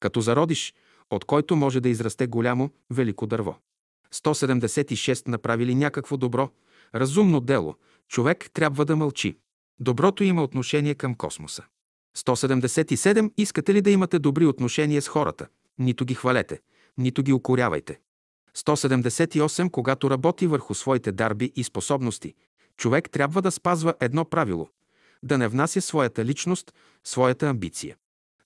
като 0.00 0.20
зародиш, 0.20 0.74
от 1.12 1.24
който 1.24 1.56
може 1.56 1.80
да 1.80 1.88
израсте 1.88 2.26
голямо, 2.26 2.70
велико 2.90 3.26
дърво. 3.26 3.56
176 4.14 5.28
направили 5.28 5.74
някакво 5.74 6.16
добро, 6.16 6.50
разумно 6.94 7.40
дело, 7.40 7.74
човек 8.08 8.50
трябва 8.54 8.84
да 8.84 8.96
мълчи. 8.96 9.38
Доброто 9.80 10.24
има 10.24 10.42
отношение 10.42 10.94
към 10.94 11.14
космоса. 11.14 11.64
177 12.16 13.32
искате 13.36 13.74
ли 13.74 13.82
да 13.82 13.90
имате 13.90 14.18
добри 14.18 14.46
отношения 14.46 15.02
с 15.02 15.08
хората? 15.08 15.46
Нито 15.78 16.04
ги 16.04 16.14
хвалете, 16.14 16.60
нито 16.98 17.22
ги 17.22 17.32
укорявайте. 17.32 18.00
178 18.56 19.70
когато 19.70 20.10
работи 20.10 20.46
върху 20.46 20.74
своите 20.74 21.12
дарби 21.12 21.52
и 21.56 21.64
способности, 21.64 22.34
човек 22.76 23.10
трябва 23.10 23.42
да 23.42 23.50
спазва 23.50 23.94
едно 24.00 24.24
правило– 24.24 24.68
да 25.22 25.38
не 25.38 25.48
внася 25.48 25.80
своята 25.80 26.24
личност, 26.24 26.72
своята 27.04 27.48
амбиция. 27.48 27.96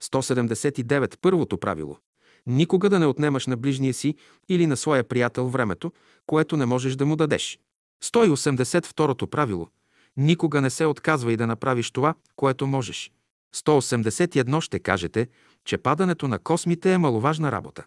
179 0.02 1.16
първото 1.20 1.58
правило– 1.58 1.98
никога 2.46 2.90
да 2.90 2.98
не 2.98 3.06
отнемаш 3.06 3.46
на 3.46 3.56
ближния 3.56 3.94
си 3.94 4.14
или 4.48 4.66
на 4.66 4.76
своя 4.76 5.04
приятел 5.04 5.48
времето, 5.48 5.92
което 6.26 6.56
не 6.56 6.66
можеш 6.66 6.96
да 6.96 7.06
му 7.06 7.16
дадеш. 7.16 7.58
180 8.04 8.86
второто 8.86 9.26
правило– 9.26 9.68
никога 10.16 10.60
не 10.60 10.70
се 10.70 10.86
отказвай 10.86 11.36
да 11.36 11.46
направиш 11.46 11.90
това, 11.90 12.14
което 12.36 12.66
можеш. 12.66 13.12
181 13.54 14.60
ще 14.60 14.78
кажете, 14.78 15.28
че 15.64 15.78
падането 15.78 16.28
на 16.28 16.38
космите 16.38 16.92
е 16.92 16.98
маловажна 16.98 17.52
работа. 17.52 17.84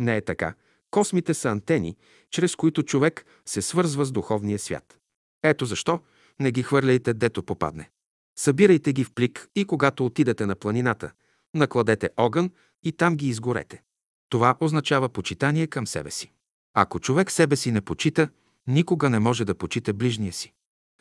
Не 0.00 0.16
е 0.16 0.20
така. 0.20 0.54
Космите 0.90 1.34
са 1.34 1.48
антени, 1.48 1.96
чрез 2.30 2.56
които 2.56 2.82
човек 2.82 3.26
се 3.46 3.62
свързва 3.62 4.04
с 4.04 4.12
духовния 4.12 4.58
свят. 4.58 4.98
Ето 5.42 5.64
защо 5.64 6.00
не 6.40 6.52
ги 6.52 6.62
хвърляйте 6.62 7.14
дето 7.14 7.42
попадне. 7.42 7.90
Събирайте 8.38 8.92
ги 8.92 9.04
в 9.04 9.12
плик 9.12 9.48
и 9.56 9.64
когато 9.64 10.06
отидете 10.06 10.46
на 10.46 10.54
планината, 10.54 11.12
накладете 11.54 12.10
огън 12.16 12.50
и 12.82 12.92
там 12.92 13.16
ги 13.16 13.28
изгорете. 13.28 13.82
Това 14.30 14.56
означава 14.60 15.08
почитание 15.08 15.66
към 15.66 15.86
себе 15.86 16.10
си. 16.10 16.32
Ако 16.74 17.00
човек 17.00 17.30
себе 17.30 17.56
си 17.56 17.72
не 17.72 17.80
почита, 17.80 18.28
никога 18.66 19.10
не 19.10 19.18
може 19.18 19.44
да 19.44 19.54
почита 19.54 19.92
ближния 19.94 20.32
си. 20.32 20.52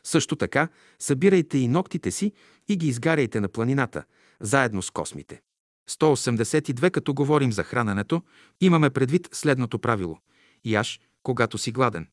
Също 0.04 0.36
така, 0.36 0.68
събирайте 1.00 1.58
и 1.58 1.68
ногтите 1.68 2.12
си 2.12 2.34
и 2.68 2.78
ги 2.78 2.88
изгаряйте 2.88 3.40
на 3.40 3.48
планината, 3.48 4.04
заедно 4.40 4.82
с 4.82 4.92
космите. 4.92 5.42
182, 5.90 6.92
като 6.92 7.14
говорим 7.14 7.52
за 7.52 7.64
храненето, 7.64 8.22
имаме 8.62 8.90
предвид 8.90 9.30
следното 9.32 9.80
правило. 9.80 10.18
Яш, 10.66 11.00
когато 11.24 11.58
си 11.58 11.72
гладен. 11.72 12.08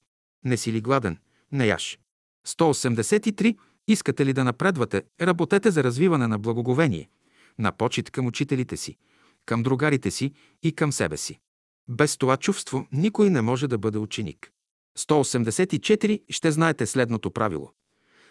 Не 0.44 0.56
си 0.56 0.72
ли 0.72 0.80
гладен? 0.80 1.18
Не 1.52 1.66
яш. 1.66 1.98
183. 2.46 3.58
Искате 3.88 4.26
ли 4.26 4.32
да 4.32 4.44
напредвате? 4.44 5.02
Работете 5.20 5.70
за 5.70 5.84
развиване 5.84 6.26
на 6.26 6.38
благоговение, 6.38 7.08
на 7.58 7.72
почет 7.72 8.10
към 8.10 8.26
учителите 8.26 8.76
си, 8.76 8.96
към 9.46 9.62
другарите 9.62 10.10
си 10.10 10.32
и 10.62 10.72
към 10.72 10.92
себе 10.92 11.16
си. 11.16 11.40
Без 11.88 12.16
това 12.16 12.36
чувство 12.36 12.86
никой 12.92 13.30
не 13.30 13.42
може 13.42 13.68
да 13.68 13.78
бъде 13.78 13.98
ученик. 13.98 14.50
184. 14.98 16.22
Ще 16.30 16.50
знаете 16.50 16.86
следното 16.86 17.30
правило. 17.30 17.72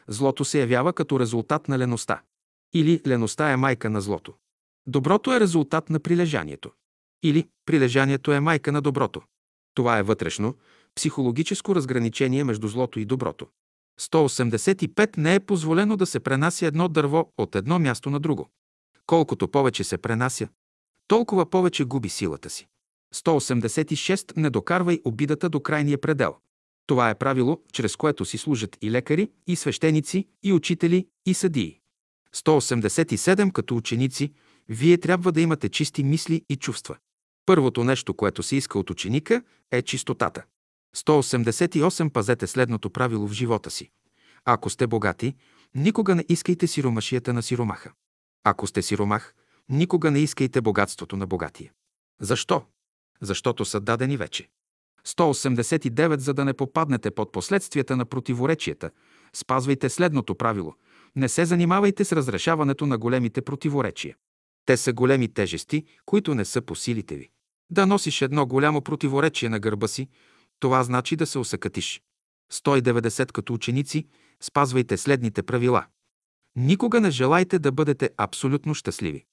Злото 0.08 0.46
се 0.46 0.60
явява 0.60 0.94
като 0.94 1.20
резултат 1.20 1.68
на 1.68 1.80
леността. 1.80 2.22
Или 2.74 3.02
леността 3.08 3.52
е 3.52 3.58
майка 3.58 3.90
на 3.90 4.02
злото. 4.02 4.34
Доброто 4.88 5.34
е 5.34 5.40
резултат 5.40 5.90
на 5.90 6.00
прилежанието. 6.00 6.72
Или 7.24 7.48
прилежанието 7.66 8.32
е 8.32 8.40
майка 8.40 8.72
на 8.72 8.82
доброто. 8.82 9.22
Това 9.74 9.98
е 9.98 10.04
вътрешно, 10.04 10.56
психологическо 10.96 11.76
разграничение 11.76 12.44
между 12.44 12.68
злото 12.68 13.00
и 13.00 13.06
доброто. 13.06 13.48
185 14.00 15.18
не 15.18 15.36
е 15.36 15.40
позволено 15.40 15.98
да 15.98 16.06
се 16.06 16.20
пренася 16.20 16.66
едно 16.66 16.88
дърво 16.88 17.32
от 17.38 17.56
едно 17.56 17.80
място 17.80 18.10
на 18.10 18.20
друго. 18.20 18.50
Колкото 19.06 19.48
повече 19.48 19.84
се 19.84 19.98
пренася, 19.98 20.48
толкова 21.08 21.50
повече 21.50 21.84
губи 21.84 22.10
силата 22.10 22.50
си. 22.50 22.68
186 23.16 24.38
не 24.38 24.50
докарвай 24.50 25.00
обидата 25.06 25.50
до 25.50 25.60
крайния 25.60 26.02
предел. 26.02 26.36
Това 26.88 27.10
е 27.10 27.16
правило, 27.16 27.62
чрез 27.74 27.96
което 27.96 28.26
си 28.26 28.38
служат 28.38 28.78
и 28.82 28.92
лекари, 28.92 29.30
и 29.48 29.56
свещеници, 29.56 30.28
и 30.44 30.54
учители, 30.54 31.08
и 31.26 31.34
съдии. 31.34 31.80
187 32.36 33.52
като 33.52 33.76
ученици 33.76 34.34
вие 34.70 34.98
трябва 34.98 35.32
да 35.32 35.42
имате 35.42 35.70
чисти 35.70 36.04
мисли 36.04 36.42
и 36.50 36.56
чувства. 36.56 36.98
Първото 37.46 37.84
нещо, 37.84 38.14
което 38.14 38.44
се 38.44 38.56
иска 38.56 38.80
от 38.80 38.90
ученика, 38.90 39.42
е 39.72 39.82
чистотата. 39.82 40.44
188 40.96 42.10
пазете 42.10 42.48
следното 42.48 42.90
правило 42.90 43.28
в 43.28 43.34
живота 43.34 43.72
си. 43.72 43.90
Ако 44.46 44.70
сте 44.70 44.88
богати, 44.88 45.36
никога 45.76 46.16
не 46.16 46.26
искайте 46.30 46.68
сиромашията 46.68 47.34
на 47.34 47.44
сиромаха. 47.44 47.92
Ако 48.44 48.68
сте 48.68 48.82
сиромах, 48.82 49.34
никога 49.70 50.12
не 50.12 50.20
искайте 50.20 50.62
богатството 50.62 51.18
на 51.18 51.28
богатия. 51.28 51.72
Защо? 52.22 52.64
Защото 53.22 53.66
са 53.66 53.80
дадени 53.80 54.18
вече. 54.18 54.50
189 55.08 56.18
За 56.18 56.34
да 56.34 56.46
не 56.46 56.54
попаднете 56.54 57.12
под 57.12 57.32
последствията 57.32 57.98
на 57.98 58.06
противоречията, 58.06 58.92
спазвайте 59.34 59.90
следното 59.90 60.36
правило. 60.36 60.74
Не 61.16 61.30
се 61.30 61.46
занимавайте 61.46 62.06
с 62.06 62.12
разрешаването 62.12 62.86
на 62.86 62.98
големите 62.98 63.42
противоречия. 63.42 64.16
Те 64.66 64.78
са 64.78 64.94
големи 64.94 65.34
тежести, 65.34 65.86
които 66.06 66.36
не 66.36 66.46
са 66.46 66.62
по 66.62 66.76
силите 66.76 67.16
ви. 67.16 67.30
Да 67.70 67.86
носиш 67.86 68.22
едно 68.22 68.46
голямо 68.46 68.82
противоречие 68.82 69.50
на 69.50 69.60
гърба 69.60 69.88
си, 69.88 70.08
това 70.60 70.84
значи 70.84 71.16
да 71.16 71.26
се 71.26 71.40
усъкатиш. 71.40 72.02
190 72.54 73.32
като 73.32 73.54
ученици, 73.54 74.08
спазвайте 74.42 74.98
следните 74.98 75.44
правила. 75.44 75.86
Никога 76.56 77.02
не 77.02 77.12
желайте 77.12 77.60
да 77.60 77.72
бъдете 77.72 78.10
абсолютно 78.18 78.74
щастливи. 78.74 79.26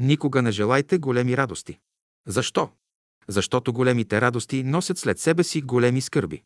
Никога 0.00 0.42
не 0.42 0.52
желайте 0.52 0.98
големи 0.98 1.36
радости. 1.36 1.78
Защо? 2.26 2.70
Защото 3.28 3.72
големите 3.72 4.20
радости 4.20 4.62
носят 4.62 4.98
след 4.98 5.18
себе 5.18 5.44
си 5.44 5.60
големи 5.62 6.00
скърби. 6.00 6.42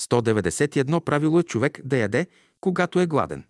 191 0.00 1.00
правило 1.00 1.38
е 1.38 1.42
човек 1.42 1.80
да 1.84 1.96
яде, 1.96 2.26
когато 2.60 3.00
е 3.00 3.06
гладен. 3.06 3.44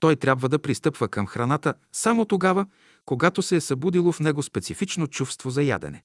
Той 0.00 0.16
трябва 0.16 0.48
да 0.48 0.58
пристъпва 0.58 1.08
към 1.08 1.26
храната 1.26 1.74
само 1.92 2.24
тогава, 2.24 2.66
когато 3.04 3.42
се 3.42 3.56
е 3.56 3.60
събудило 3.60 4.12
в 4.12 4.20
него 4.20 4.42
специфично 4.42 5.06
чувство 5.06 5.50
за 5.50 5.62
ядене. 5.62 6.02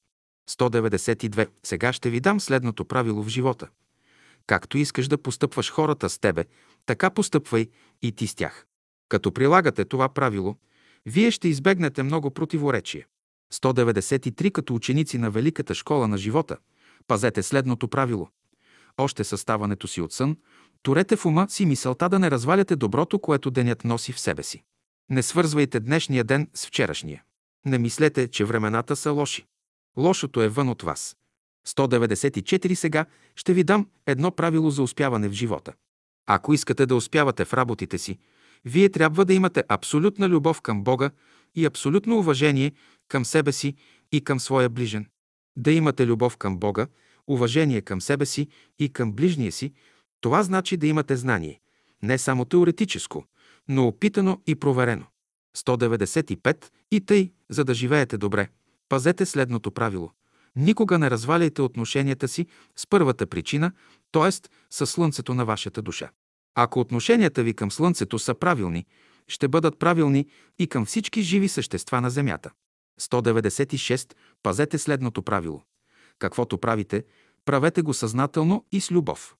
192. 0.49 1.49
Сега 1.63 1.93
ще 1.93 2.09
ви 2.09 2.19
дам 2.19 2.39
следното 2.39 2.85
правило 2.85 3.23
в 3.23 3.27
живота. 3.27 3.67
Както 4.47 4.77
искаш 4.77 5.07
да 5.07 5.17
постъпваш 5.17 5.71
хората 5.71 6.09
с 6.09 6.19
тебе, 6.19 6.45
така 6.85 7.09
постъпвай 7.09 7.67
и 8.01 8.11
ти 8.11 8.27
с 8.27 8.35
тях. 8.35 8.65
Като 9.09 9.31
прилагате 9.31 9.85
това 9.85 10.09
правило, 10.09 10.57
вие 11.05 11.31
ще 11.31 11.47
избегнете 11.47 12.03
много 12.03 12.31
противоречия. 12.31 13.05
193. 13.53 14.51
Като 14.51 14.75
ученици 14.75 15.17
на 15.17 15.31
Великата 15.31 15.75
школа 15.75 16.07
на 16.07 16.17
живота, 16.17 16.57
пазете 17.07 17.43
следното 17.43 17.87
правило. 17.87 18.29
още 18.97 19.23
съставането 19.23 19.87
си 19.87 20.01
от 20.01 20.13
сън, 20.13 20.37
турете 20.81 21.15
в 21.15 21.25
ума 21.25 21.49
си 21.49 21.65
мисълта 21.65 22.09
да 22.09 22.19
не 22.19 22.31
разваляте 22.31 22.75
доброто, 22.75 23.19
което 23.19 23.51
денят 23.51 23.83
носи 23.83 24.13
в 24.13 24.19
себе 24.19 24.43
си. 24.43 24.63
Не 25.09 25.23
свързвайте 25.23 25.79
днешния 25.79 26.23
ден 26.23 26.49
с 26.53 26.65
вчерашния. 26.65 27.23
Не 27.65 27.77
мислете, 27.77 28.27
че 28.27 28.45
времената 28.45 28.95
са 28.95 29.11
лоши. 29.11 29.45
Лошото 29.97 30.41
е 30.41 30.47
вън 30.47 30.69
от 30.69 30.81
вас. 30.81 31.17
194 31.67 32.73
сега 32.73 33.05
ще 33.35 33.53
ви 33.53 33.63
дам 33.63 33.87
едно 34.05 34.31
правило 34.31 34.69
за 34.69 34.83
успяване 34.83 35.29
в 35.29 35.33
живота. 35.33 35.73
Ако 36.25 36.53
искате 36.53 36.85
да 36.85 36.95
успявате 36.95 37.45
в 37.45 37.53
работите 37.53 37.97
си, 37.97 38.17
вие 38.65 38.89
трябва 38.89 39.25
да 39.25 39.33
имате 39.33 39.63
абсолютна 39.69 40.29
любов 40.29 40.61
към 40.61 40.83
Бога 40.83 41.11
и 41.55 41.65
абсолютно 41.65 42.19
уважение 42.19 42.71
към 43.07 43.25
себе 43.25 43.51
си 43.51 43.75
и 44.11 44.21
към 44.21 44.39
своя 44.39 44.69
ближен. 44.69 45.05
Да 45.55 45.71
имате 45.71 46.07
любов 46.07 46.37
към 46.37 46.57
Бога, 46.57 46.87
уважение 47.27 47.81
към 47.81 48.01
себе 48.01 48.25
си 48.25 48.47
и 48.79 48.89
към 48.89 49.13
ближния 49.13 49.51
си, 49.51 49.73
това 50.21 50.43
значи 50.43 50.77
да 50.77 50.87
имате 50.87 51.15
знание. 51.15 51.59
Не 52.03 52.17
само 52.17 52.45
теоретическо, 52.45 53.25
но 53.67 53.87
опитано 53.87 54.41
и 54.47 54.55
проверено. 54.55 55.05
195 55.57 56.65
и 56.91 57.01
тъй, 57.01 57.31
за 57.49 57.63
да 57.63 57.73
живеете 57.73 58.17
добре. 58.17 58.47
Пазете 58.89 59.25
следното 59.25 59.71
правило. 59.71 60.11
Никога 60.55 60.99
не 60.99 61.09
разваляйте 61.09 61.61
отношенията 61.61 62.27
си 62.27 62.47
с 62.75 62.87
първата 62.87 63.27
причина, 63.27 63.71
т.е. 64.11 64.31
с 64.69 64.87
Слънцето 64.87 65.33
на 65.33 65.45
вашата 65.45 65.81
душа. 65.81 66.09
Ако 66.55 66.79
отношенията 66.79 67.43
ви 67.43 67.53
към 67.53 67.71
Слънцето 67.71 68.19
са 68.19 68.33
правилни, 68.33 68.85
ще 69.27 69.47
бъдат 69.47 69.79
правилни 69.79 70.27
и 70.59 70.67
към 70.67 70.85
всички 70.85 71.21
живи 71.21 71.47
същества 71.47 72.01
на 72.01 72.09
Земята. 72.09 72.51
196. 73.01 74.13
Пазете 74.43 74.77
следното 74.77 75.23
правило. 75.23 75.61
Каквото 76.19 76.57
правите, 76.57 77.03
правете 77.45 77.81
го 77.81 77.93
съзнателно 77.93 78.65
и 78.71 78.81
с 78.81 78.91
любов. 78.91 79.35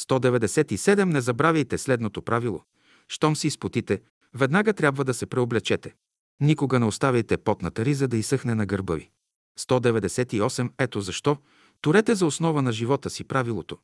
197. 0.00 1.04
Не 1.04 1.20
забравяйте 1.20 1.78
следното 1.78 2.22
правило. 2.22 2.62
Щом 3.08 3.36
си 3.36 3.46
изпотите, 3.46 4.00
веднага 4.34 4.72
трябва 4.72 5.04
да 5.04 5.14
се 5.14 5.26
преоблечете. 5.26 5.94
Никога 6.40 6.78
не 6.78 6.86
оставяйте 6.86 7.36
потната 7.36 7.84
риза 7.84 8.08
да 8.08 8.16
изсъхне 8.16 8.54
на 8.54 8.66
гърба 8.66 8.94
ви. 8.94 9.10
198. 9.58 10.70
Ето 10.78 11.00
защо 11.00 11.36
турете 11.80 12.14
за 12.14 12.26
основа 12.26 12.62
на 12.62 12.72
живота 12.72 13.10
си 13.10 13.24
правилото. 13.24 13.78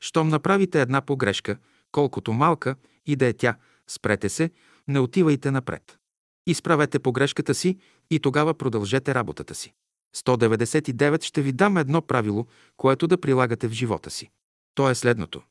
Щом 0.00 0.28
направите 0.28 0.80
една 0.80 1.00
погрешка, 1.00 1.58
колкото 1.92 2.32
малка 2.32 2.76
и 3.06 3.16
да 3.16 3.26
е 3.26 3.32
тя, 3.32 3.56
спрете 3.88 4.28
се, 4.28 4.50
не 4.88 5.00
отивайте 5.00 5.50
напред. 5.50 5.98
Изправете 6.46 6.98
погрешката 6.98 7.54
си 7.54 7.78
и 8.10 8.20
тогава 8.20 8.54
продължете 8.54 9.14
работата 9.14 9.54
си. 9.54 9.74
199 10.16 11.22
ще 11.22 11.42
ви 11.42 11.52
дам 11.52 11.76
едно 11.76 12.02
правило, 12.02 12.46
което 12.76 13.06
да 13.06 13.20
прилагате 13.20 13.68
в 13.68 13.72
живота 13.72 14.10
си. 14.10 14.30
То 14.74 14.90
е 14.90 14.94
следното. 14.94 15.42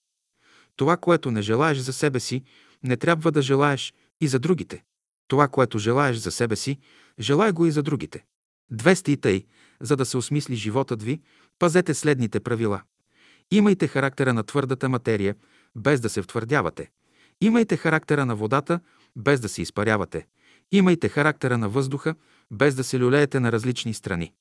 Това, 0.75 0.97
което 0.97 1.31
не 1.31 1.41
желаеш 1.41 1.77
за 1.77 1.93
себе 1.93 2.19
си, 2.19 2.43
не 2.83 2.97
трябва 2.97 3.31
да 3.31 3.41
желаеш 3.41 3.93
и 4.21 4.27
за 4.27 4.39
другите. 4.39 4.83
Това, 5.27 5.47
което 5.47 5.79
желаеш 5.79 6.17
за 6.17 6.31
себе 6.31 6.55
си, 6.55 6.79
желай 7.19 7.51
го 7.51 7.65
и 7.65 7.71
за 7.71 7.83
другите. 7.83 8.25
200 8.73 9.09
и 9.09 9.17
тъй, 9.17 9.45
за 9.81 9.95
да 9.95 10.05
се 10.05 10.17
осмисли 10.17 10.55
животът 10.55 11.03
ви, 11.03 11.21
пазете 11.59 11.93
следните 11.93 12.39
правила. 12.39 12.81
Имайте 13.51 13.87
характера 13.87 14.33
на 14.33 14.43
твърдата 14.43 14.89
материя, 14.89 15.35
без 15.75 15.99
да 16.01 16.09
се 16.09 16.21
втвърдявате. 16.21 16.89
Имайте 17.41 17.77
характера 17.77 18.25
на 18.25 18.35
водата, 18.35 18.79
без 19.15 19.39
да 19.39 19.49
се 19.49 19.61
изпарявате. 19.61 20.27
Имайте 20.71 21.09
характера 21.09 21.57
на 21.57 21.69
въздуха, 21.69 22.15
без 22.51 22.75
да 22.75 22.83
се 22.83 22.99
люлеете 22.99 23.39
на 23.39 23.51
различни 23.51 23.93
страни. 23.93 24.33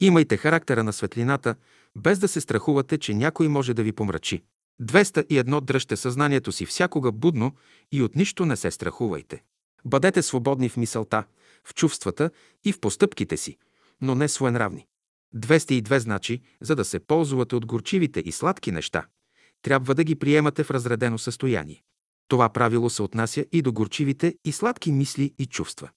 Имайте 0.00 0.36
характера 0.36 0.84
на 0.84 0.92
светлината, 0.92 1.54
без 1.96 2.18
да 2.18 2.28
се 2.28 2.40
страхувате, 2.40 2.98
че 2.98 3.14
някой 3.14 3.48
може 3.48 3.74
да 3.74 3.82
ви 3.82 3.92
помрачи. 3.92 4.42
201 4.82 5.60
дръжте 5.60 5.96
съзнанието 5.96 6.52
си 6.52 6.66
всякога 6.66 7.12
будно 7.12 7.52
и 7.92 8.02
от 8.02 8.16
нищо 8.16 8.46
не 8.46 8.56
се 8.56 8.70
страхувайте. 8.70 9.42
Бъдете 9.84 10.22
свободни 10.22 10.68
в 10.68 10.76
мисълта, 10.76 11.24
в 11.64 11.74
чувствата 11.74 12.30
и 12.64 12.72
в 12.72 12.80
постъпките 12.80 13.36
си, 13.36 13.56
но 14.00 14.14
не 14.14 14.28
своенравни. 14.28 14.86
202 15.36 15.98
значи, 15.98 16.40
за 16.60 16.76
да 16.76 16.84
се 16.84 17.00
ползвате 17.00 17.56
от 17.56 17.66
горчивите 17.66 18.20
и 18.20 18.32
сладки 18.32 18.72
неща, 18.72 19.06
трябва 19.62 19.94
да 19.94 20.04
ги 20.04 20.14
приемате 20.14 20.64
в 20.64 20.70
разредено 20.70 21.18
състояние. 21.18 21.82
Това 22.28 22.48
правило 22.48 22.90
се 22.90 23.02
отнася 23.02 23.46
и 23.52 23.62
до 23.62 23.72
горчивите 23.72 24.34
и 24.44 24.52
сладки 24.52 24.92
мисли 24.92 25.34
и 25.38 25.46
чувства. 25.46 25.90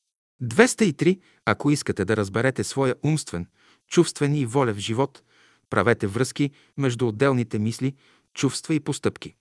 203. 0.44 1.20
Ако 1.46 1.72
искате 1.72 2.06
да 2.06 2.18
разберете 2.18 2.64
своя 2.64 2.96
умствен, 3.04 3.48
чувствен 3.88 4.36
и 4.36 4.46
волев 4.46 4.78
живот, 4.78 5.24
правете 5.70 6.08
връзки 6.08 6.52
между 6.78 7.08
отделните 7.08 7.60
мисли, 7.60 7.96
чувства 8.34 8.76
и 8.76 8.80
постъпки. 8.80 9.36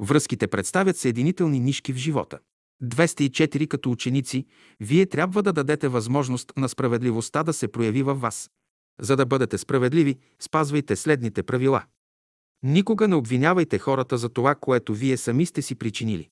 Връзките 0.00 0.46
представят 0.46 0.96
съединителни 0.96 1.60
нишки 1.60 1.92
в 1.92 1.96
живота. 1.96 2.38
204 2.82 3.68
като 3.68 3.90
ученици, 3.90 4.46
вие 4.80 5.06
трябва 5.06 5.42
да 5.42 5.52
дадете 5.52 5.88
възможност 5.88 6.52
на 6.56 6.68
справедливостта 6.68 7.42
да 7.42 7.52
се 7.52 7.68
прояви 7.68 8.02
във 8.02 8.20
вас. 8.20 8.50
За 9.00 9.16
да 9.16 9.26
бъдете 9.26 9.58
справедливи, 9.58 10.18
спазвайте 10.40 10.96
следните 10.96 11.42
правила. 11.42 11.84
Никога 12.62 13.08
не 13.08 13.14
обвинявайте 13.14 13.78
хората 13.78 14.18
за 14.18 14.28
това, 14.28 14.54
което 14.54 14.94
вие 14.94 15.16
сами 15.16 15.46
сте 15.46 15.62
си 15.62 15.74
причинили. 15.74 16.28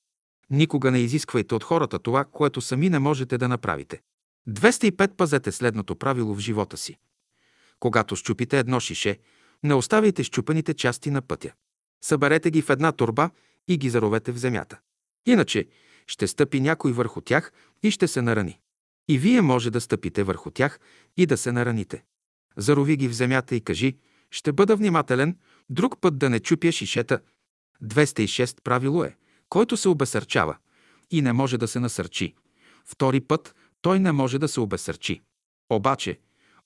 Никога 0.51 0.91
не 0.91 0.99
изисквайте 0.99 1.55
от 1.55 1.65
хората 1.65 1.99
това, 1.99 2.25
което 2.25 2.61
сами 2.61 2.91
не 2.91 2.99
можете 2.99 3.39
да 3.39 3.49
направите. 3.49 4.01
205 4.49 5.15
пазете 5.15 5.53
следното 5.53 5.97
правило 5.97 6.35
в 6.35 6.39
живота 6.39 6.77
си. 6.77 6.97
Когато 7.81 8.17
щупите 8.17 8.59
едно 8.59 8.81
шише, 8.81 9.19
не 9.63 9.75
оставяйте 9.75 10.23
щупаните 10.23 10.75
части 10.75 11.11
на 11.11 11.23
пътя. 11.23 11.53
Съберете 12.05 12.51
ги 12.51 12.63
в 12.63 12.71
една 12.71 12.93
турба 12.93 13.31
и 13.69 13.79
ги 13.79 13.91
заровете 13.91 14.33
в 14.33 14.39
земята. 14.39 14.79
Иначе 15.27 15.69
ще 16.07 16.27
стъпи 16.27 16.61
някой 16.61 16.93
върху 16.93 17.21
тях 17.21 17.53
и 17.83 17.91
ще 17.91 18.09
се 18.09 18.23
нарани. 18.23 18.59
И 19.09 19.19
вие 19.19 19.43
може 19.43 19.71
да 19.71 19.81
стъпите 19.81 20.23
върху 20.23 20.51
тях 20.51 20.81
и 21.17 21.27
да 21.27 21.37
се 21.37 21.53
нараните. 21.53 22.05
Зарови 22.57 22.97
ги 22.97 23.09
в 23.09 23.15
земята 23.15 23.57
и 23.57 23.61
кажи, 23.61 23.97
ще 24.31 24.53
бъда 24.53 24.77
внимателен, 24.77 25.37
друг 25.71 26.01
път 26.01 26.19
да 26.19 26.31
не 26.31 26.41
чупя 26.41 26.73
шишета. 26.73 27.21
206 27.85 28.63
правило 28.63 29.05
е, 29.05 29.17
който 29.49 29.77
се 29.77 29.89
обесърчава 29.89 30.57
и 31.11 31.23
не 31.23 31.33
може 31.33 31.59
да 31.59 31.69
се 31.69 31.81
насърчи. 31.81 32.35
Втори 32.85 33.21
път 33.21 33.55
той 33.83 34.01
не 34.01 34.13
може 34.13 34.39
да 34.39 34.49
се 34.49 34.61
обесърчи. 34.61 35.23
Обаче, 35.71 36.19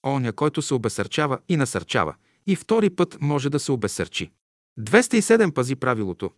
оня, 0.06 0.32
който 0.32 0.62
се 0.62 0.74
обесърчава 0.74 1.38
и 1.48 1.56
насърчава, 1.56 2.14
и 2.46 2.56
втори 2.56 2.90
път 2.90 3.18
може 3.20 3.50
да 3.50 3.60
се 3.60 3.72
обесърчи. 3.72 4.30
207 4.80 5.52
пази 5.52 5.76
правилото. 5.76 6.30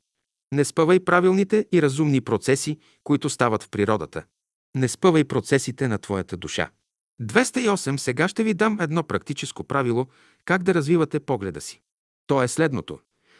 Не 0.52 0.64
спъвай 0.64 1.00
правилните 1.00 1.66
и 1.72 1.82
разумни 1.82 2.20
процеси, 2.20 2.78
които 3.04 3.30
стават 3.30 3.62
в 3.62 3.68
природата. 3.70 4.24
Не 4.76 4.88
спъвай 4.88 5.24
процесите 5.24 5.88
на 5.88 5.98
твоята 5.98 6.36
душа. 6.36 6.70
208. 7.22 7.96
Сега 7.96 8.28
ще 8.28 8.44
ви 8.44 8.54
дам 8.54 8.78
едно 8.80 9.02
практическо 9.02 9.64
правило 9.64 10.06
как 10.44 10.62
да 10.62 10.74
развивате 10.74 11.20
погледа 11.20 11.60
си. 11.60 11.80
То 12.32 12.42
е 12.42 12.48
следното. 12.48 12.98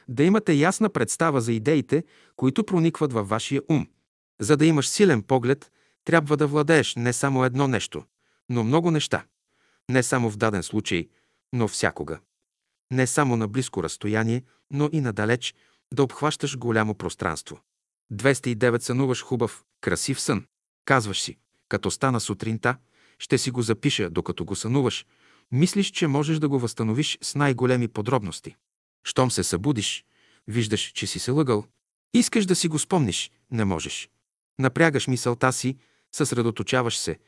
Да 0.09 0.23
имате 0.23 0.53
ясна 0.53 0.89
представа 0.89 1.41
за 1.41 1.53
идеите, 1.53 2.05
които 2.37 2.65
проникват 2.65 3.13
във 3.13 3.29
вашия 3.29 3.63
ум. 3.69 3.87
За 4.41 4.57
да 4.57 4.67
имаш 4.67 4.89
силен 4.89 5.23
поглед, 5.23 5.73
трябва 6.05 6.37
да 6.37 6.47
владееш 6.47 6.97
не 6.97 7.13
само 7.13 7.45
едно 7.45 7.69
нещо, 7.69 8.05
но 8.49 8.65
много 8.65 8.91
неща. 8.91 9.25
Не 9.91 10.03
само 10.03 10.31
в 10.31 10.37
даден 10.37 10.63
случай, 10.63 11.09
но 11.53 11.69
всякога. 11.69 12.21
Не 12.91 13.07
само 13.07 13.37
на 13.37 13.49
близко 13.49 13.83
разстояние, 13.83 14.43
но 14.71 14.89
и 14.93 15.01
надалеч, 15.01 15.55
да 15.95 16.03
обхващаш 16.03 16.59
голямо 16.59 16.95
пространство. 16.95 17.61
209 18.13 18.79
сънуваш 18.79 19.23
хубав, 19.23 19.65
красив 19.81 20.21
сън. 20.21 20.47
Казваш 20.85 21.21
си, 21.21 21.39
като 21.69 21.91
стана 21.91 22.21
сутринта, 22.21 22.77
ще 23.19 23.39
си 23.39 23.51
го 23.51 23.63
запиша, 23.63 24.11
докато 24.11 24.45
го 24.45 24.57
сънуваш. 24.57 25.07
Мислиш, 25.53 25.91
че 25.91 26.07
можеш 26.07 26.39
да 26.39 26.49
го 26.49 26.59
възстановиш 26.59 27.19
с 27.23 27.35
най-големи 27.35 27.89
подробности. 27.89 28.57
Щом 29.05 29.31
се 29.31 29.43
събудиш, 29.43 30.05
виждаш, 30.49 30.93
че 30.95 31.07
си 31.07 31.19
се 31.19 31.31
лъгал. 31.31 31.65
Искаш 32.15 32.47
да 32.47 32.55
си 32.55 32.69
го 32.69 32.79
спомниш, 32.79 33.31
не 33.51 33.65
можеш. 33.65 34.11
Напрягаш 34.59 35.07
мисълта 35.07 35.53
си, 35.53 35.77
съсредоточаваш 36.13 36.99
се, 36.99 37.19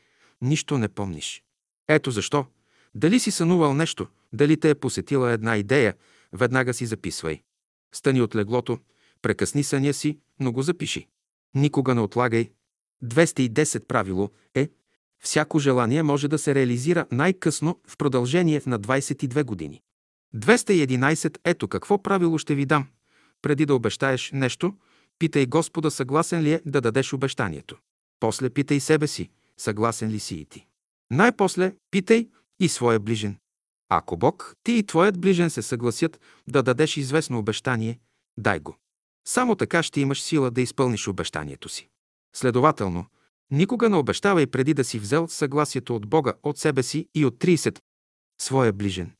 нищо 0.41 0.77
не 0.77 0.87
помниш. 0.87 1.43
Ето 1.87 2.11
защо. 2.11 2.45
Дали 2.95 3.19
си 3.19 3.31
сънувал 3.31 3.73
нещо, 3.73 4.07
дали 4.33 4.59
те 4.59 4.69
е 4.69 4.75
посетила 4.75 5.31
една 5.31 5.57
идея, 5.57 5.93
веднага 6.33 6.73
си 6.73 6.85
записвай. 6.85 7.41
Стани 7.93 8.21
от 8.21 8.35
леглото, 8.35 8.79
прекъсни 9.21 9.63
съня 9.63 9.93
си, 9.93 10.19
но 10.39 10.51
го 10.51 10.61
запиши. 10.61 11.07
Никога 11.55 11.95
не 11.95 12.01
отлагай. 12.01 12.51
210 13.03 13.85
правило 13.85 14.29
е 14.55 14.69
Всяко 15.19 15.59
желание 15.59 16.03
може 16.03 16.27
да 16.27 16.37
се 16.37 16.55
реализира 16.55 17.05
най-късно 17.11 17.79
в 17.87 17.97
продължение 17.97 18.61
на 18.65 18.79
22 18.79 19.43
години. 19.43 19.81
211. 20.35 21.37
Ето 21.45 21.67
какво 21.67 22.03
правило 22.03 22.37
ще 22.37 22.55
ви 22.55 22.65
дам. 22.65 22.87
Преди 23.41 23.65
да 23.65 23.75
обещаеш 23.75 24.31
нещо, 24.33 24.73
питай 25.19 25.45
Господа 25.45 25.91
съгласен 25.91 26.41
ли 26.41 26.53
е 26.53 26.61
да 26.65 26.81
дадеш 26.81 27.13
обещанието. 27.13 27.77
После 28.19 28.49
питай 28.49 28.79
себе 28.79 29.07
си, 29.07 29.29
съгласен 29.57 30.09
ли 30.09 30.19
си 30.19 30.35
и 30.35 30.45
ти. 30.45 30.65
Най-после 31.11 31.75
питай 31.91 32.29
и 32.59 32.69
своя 32.69 32.99
ближен. 32.99 33.37
Ако 33.89 34.17
Бог, 34.17 34.55
ти 34.63 34.71
и 34.71 34.83
твоят 34.83 35.19
ближен 35.19 35.49
се 35.49 35.61
съгласят 35.61 36.19
да 36.47 36.63
дадеш 36.63 36.97
известно 36.97 37.39
обещание, 37.39 37.99
Дай 38.37 38.59
го. 38.59 38.77
Само 39.27 39.55
така 39.55 39.83
ще 39.83 40.01
имаш 40.01 40.21
сила 40.21 40.51
да 40.51 40.61
изпълниш 40.61 41.07
обещанието 41.07 41.69
си. 41.69 41.89
Следователно, 42.35 43.05
никога 43.51 43.89
не 43.89 43.95
обещавай 43.95 44.47
преди 44.47 44.73
да 44.73 44.83
си 44.83 44.99
взел 44.99 45.27
съгласието 45.27 45.95
от 45.95 46.07
Бога, 46.07 46.33
от 46.43 46.57
себе 46.57 46.83
си 46.83 47.07
и 47.15 47.25
от 47.25 47.35
30 47.35 47.79
своя 48.41 48.73
ближен. 48.73 49.11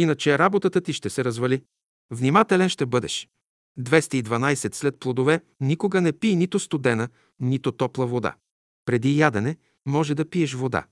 Иначе 0.00 0.38
работата 0.38 0.80
ти 0.80 0.92
ще 0.92 1.10
се 1.10 1.24
развали. 1.24 1.62
Внимателен 2.10 2.68
ще 2.68 2.86
бъдеш. 2.86 3.28
212 3.78 4.74
след 4.74 5.00
плодове 5.00 5.40
никога 5.60 6.00
не 6.00 6.12
пий 6.12 6.36
нито 6.36 6.58
студена, 6.58 7.08
нито 7.40 7.72
топла 7.72 8.06
вода. 8.06 8.34
Преди 8.84 9.18
ядене 9.18 9.56
може 9.86 10.14
да 10.14 10.30
пиеш 10.30 10.54
вода, 10.54 10.86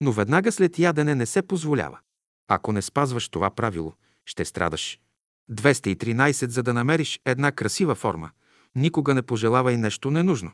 но 0.00 0.12
веднага 0.12 0.52
след 0.52 0.78
ядене 0.78 1.14
не 1.14 1.26
се 1.26 1.42
позволява. 1.42 1.98
Ако 2.48 2.72
не 2.72 2.82
спазваш 2.82 3.28
това 3.28 3.50
правило, 3.50 3.94
ще 4.24 4.44
страдаш. 4.44 5.00
213 5.50 6.48
за 6.48 6.62
да 6.62 6.74
намериш 6.74 7.20
една 7.24 7.52
красива 7.52 7.94
форма, 7.94 8.30
никога 8.74 9.14
не 9.14 9.22
пожелавай 9.22 9.76
нещо 9.76 10.10
ненужно. 10.10 10.52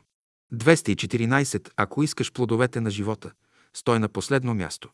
214 0.53 1.69
ако 1.75 2.03
искаш 2.03 2.31
плодовете 2.31 2.81
на 2.81 2.89
живота, 2.89 3.31
стой 3.73 3.99
на 3.99 4.09
последно 4.09 4.53
място. 4.53 4.89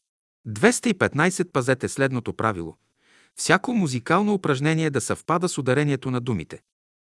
215 0.48 1.52
пазете 1.52 1.90
следното 1.90 2.34
правило. 2.34 2.78
Всяко 3.36 3.74
музикално 3.74 4.34
упражнение 4.34 4.90
да 4.90 5.02
съвпада 5.02 5.50
с 5.50 5.58
ударението 5.58 6.12
на 6.12 6.22
думите. 6.22 6.62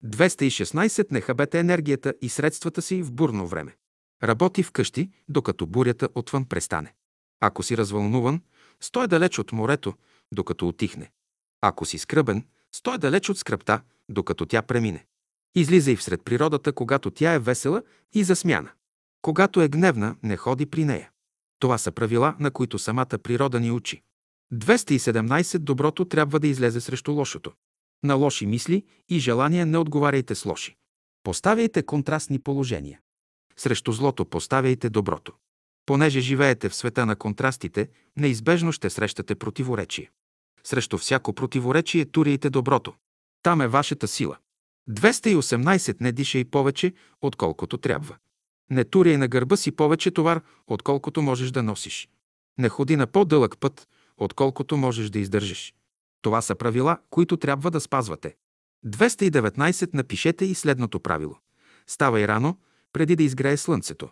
216 0.05 1.13
не 1.13 1.21
хабете 1.21 1.59
енергията 1.59 2.15
и 2.23 2.29
средствата 2.29 2.83
си 2.83 3.03
в 3.03 3.13
бурно 3.13 3.47
време. 3.47 3.77
Работи 4.23 4.63
вкъщи, 4.63 5.11
докато 5.29 5.67
бурята 5.67 6.09
отвън 6.15 6.45
престане. 6.45 6.95
Ако 7.41 7.63
си 7.63 7.77
развълнуван, 7.77 8.43
стой 8.81 9.09
далеч 9.09 9.39
от 9.39 9.53
морето, 9.53 9.95
докато 10.33 10.69
отихне. 10.69 11.11
Ако 11.61 11.85
си 11.85 11.99
скръбен, 11.99 12.47
стой 12.73 12.99
далеч 12.99 13.29
от 13.29 13.39
скръпта, 13.39 13.81
докато 14.09 14.47
тя 14.47 14.63
премине. 14.63 15.07
Излизай 15.55 15.97
всред 15.97 16.25
природата, 16.25 16.73
когато 16.73 17.11
тя 17.11 17.33
е 17.33 17.39
весела 17.39 17.83
и 18.13 18.25
засмяна. 18.25 18.71
Когато 19.23 19.63
е 19.63 19.69
гневна, 19.69 20.17
не 20.23 20.37
ходи 20.37 20.67
при 20.67 20.85
нея. 20.85 21.11
Това 21.59 21.79
са 21.79 21.93
правила, 21.93 22.37
на 22.39 22.51
които 22.51 22.79
самата 22.79 23.19
природа 23.23 23.61
ни 23.61 23.71
учи. 23.71 24.03
217 24.53 25.59
Доброто 25.59 26.05
трябва 26.05 26.41
да 26.41 26.47
излезе 26.47 26.81
срещу 26.81 27.13
лошото. 27.13 27.53
На 28.05 28.15
лоши 28.15 28.47
мисли 28.47 28.85
и 29.09 29.19
желания 29.19 29.67
не 29.67 29.79
отговаряйте 29.79 30.35
с 30.35 30.45
лоши. 30.45 30.77
Поставяйте 31.23 31.83
контрастни 31.83 32.39
положения. 32.39 33.01
Срещу 33.57 33.93
злото 33.93 34.25
поставяйте 34.25 34.91
доброто. 34.91 35.33
Понеже 35.87 36.21
живеете 36.21 36.69
в 36.69 36.75
света 36.75 37.07
на 37.07 37.17
контрастите, 37.17 37.89
неизбежно 38.17 38.73
ще 38.73 38.91
срещате 38.91 39.35
противоречие. 39.35 40.11
Срещу 40.65 40.99
всяко 40.99 41.33
противоречие 41.33 42.05
туряйте 42.05 42.51
доброто. 42.51 42.95
Там 43.43 43.61
е 43.61 43.69
вашата 43.69 44.09
сила. 44.09 44.37
218 44.91 45.97
не 46.01 46.13
дишай 46.13 46.45
повече, 46.45 46.93
отколкото 47.21 47.79
трябва. 47.79 48.17
Не 48.71 48.85
туряй 48.85 49.17
на 49.17 49.29
гърба 49.29 49.57
си 49.57 49.73
повече 49.73 50.11
товар, 50.11 50.41
отколкото 50.67 51.23
можеш 51.23 51.51
да 51.51 51.63
носиш. 51.63 52.09
Не 52.59 52.69
ходи 52.69 52.97
на 52.97 53.07
по-дълъг 53.07 53.59
път, 53.61 53.89
отколкото 54.19 54.77
можеш 54.77 55.11
да 55.11 55.19
издържиш. 55.19 55.75
Това 56.23 56.43
са 56.43 56.55
правила, 56.55 56.99
които 57.11 57.37
трябва 57.37 57.71
да 57.71 57.81
спазвате. 57.81 58.37
219 58.87 59.95
напишете 59.95 60.45
и 60.45 60.55
следното 60.55 61.01
правило. 61.01 61.37
Ставай 61.87 62.29
рано, 62.29 62.59
преди 62.93 63.17
да 63.17 63.23
изгрее 63.23 63.57
слънцето. 63.57 64.09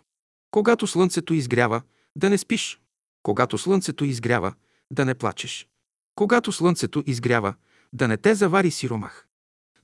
Когато 0.51 0.87
слънцето 0.87 1.33
изгрява, 1.33 1.81
да 2.15 2.29
не 2.29 2.37
спиш. 2.37 2.81
Когато 3.23 3.57
слънцето 3.57 4.05
изгрява, 4.05 4.53
да 4.91 5.05
не 5.05 5.15
плачеш. 5.15 5.67
Когато 6.15 6.51
слънцето 6.51 7.03
изгрява, 7.05 7.53
да 7.93 8.07
не 8.07 8.17
те 8.17 8.35
завари 8.35 8.71
сиромах. 8.71 9.27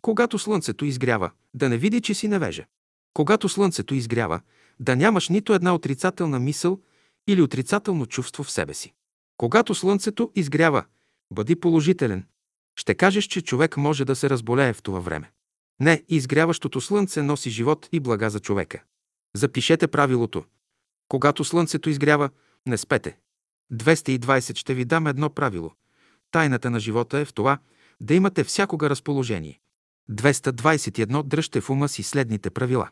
Когато 0.02 0.40
слънцето 0.40 0.86
изгрява, 0.86 1.32
да 1.54 1.70
не 1.70 1.78
види, 1.78 2.02
че 2.02 2.14
си 2.14 2.28
невежа. 2.28 2.66
Когато 3.14 3.50
слънцето 3.50 3.96
изгрява, 3.96 4.42
да 4.80 4.96
нямаш 4.96 5.30
нито 5.30 5.54
една 5.54 5.76
отрицателна 5.76 6.40
мисъл 6.40 6.80
или 7.28 7.42
отрицателно 7.42 8.06
чувство 8.06 8.44
в 8.44 8.52
себе 8.52 8.74
си. 8.74 8.94
Когато 9.38 9.76
слънцето 9.76 10.32
изгрява, 10.36 10.86
бъди 11.32 11.56
положителен. 11.56 12.26
Ще 12.76 12.96
кажеш, 12.96 13.26
че 13.26 13.42
човек 13.42 13.78
може 13.78 14.06
да 14.06 14.16
се 14.16 14.30
разболее 14.30 14.74
в 14.74 14.82
това 14.82 15.00
време. 15.00 15.32
Не, 15.80 16.04
изгряващото 16.10 16.82
слънце 16.82 17.22
носи 17.22 17.50
живот 17.50 17.90
и 17.92 18.00
блага 18.00 18.30
за 18.30 18.40
човека. 18.40 18.84
Запишете 19.36 19.88
правилото. 19.88 20.44
Когато 21.08 21.44
слънцето 21.44 21.90
изгрява, 21.90 22.30
не 22.68 22.78
спете. 22.78 23.18
220 23.74 24.58
ще 24.58 24.74
ви 24.74 24.86
дам 24.86 25.08
едно 25.08 25.30
правило. 25.30 25.72
Тайната 26.32 26.70
на 26.70 26.80
живота 26.80 27.20
е 27.20 27.26
в 27.26 27.34
това 27.34 27.60
да 28.02 28.14
имате 28.14 28.44
всякога 28.44 28.90
разположение. 28.90 29.60
221 30.12 31.24
дръжте 31.24 31.62
в 31.62 31.70
ума 31.70 31.90
си 31.90 32.04
следните 32.04 32.50
правила. 32.50 32.90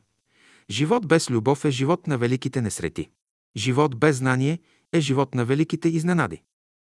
Живот 0.70 1.08
без 1.08 1.30
любов 1.30 1.66
е 1.66 1.72
живот 1.72 2.08
на 2.08 2.18
великите 2.18 2.62
несрети. 2.62 3.10
Живот 3.58 4.00
без 4.00 4.18
знание 4.18 4.60
е 4.94 5.00
живот 5.00 5.36
на 5.36 5.46
великите 5.46 5.90
изненади. 5.90 6.42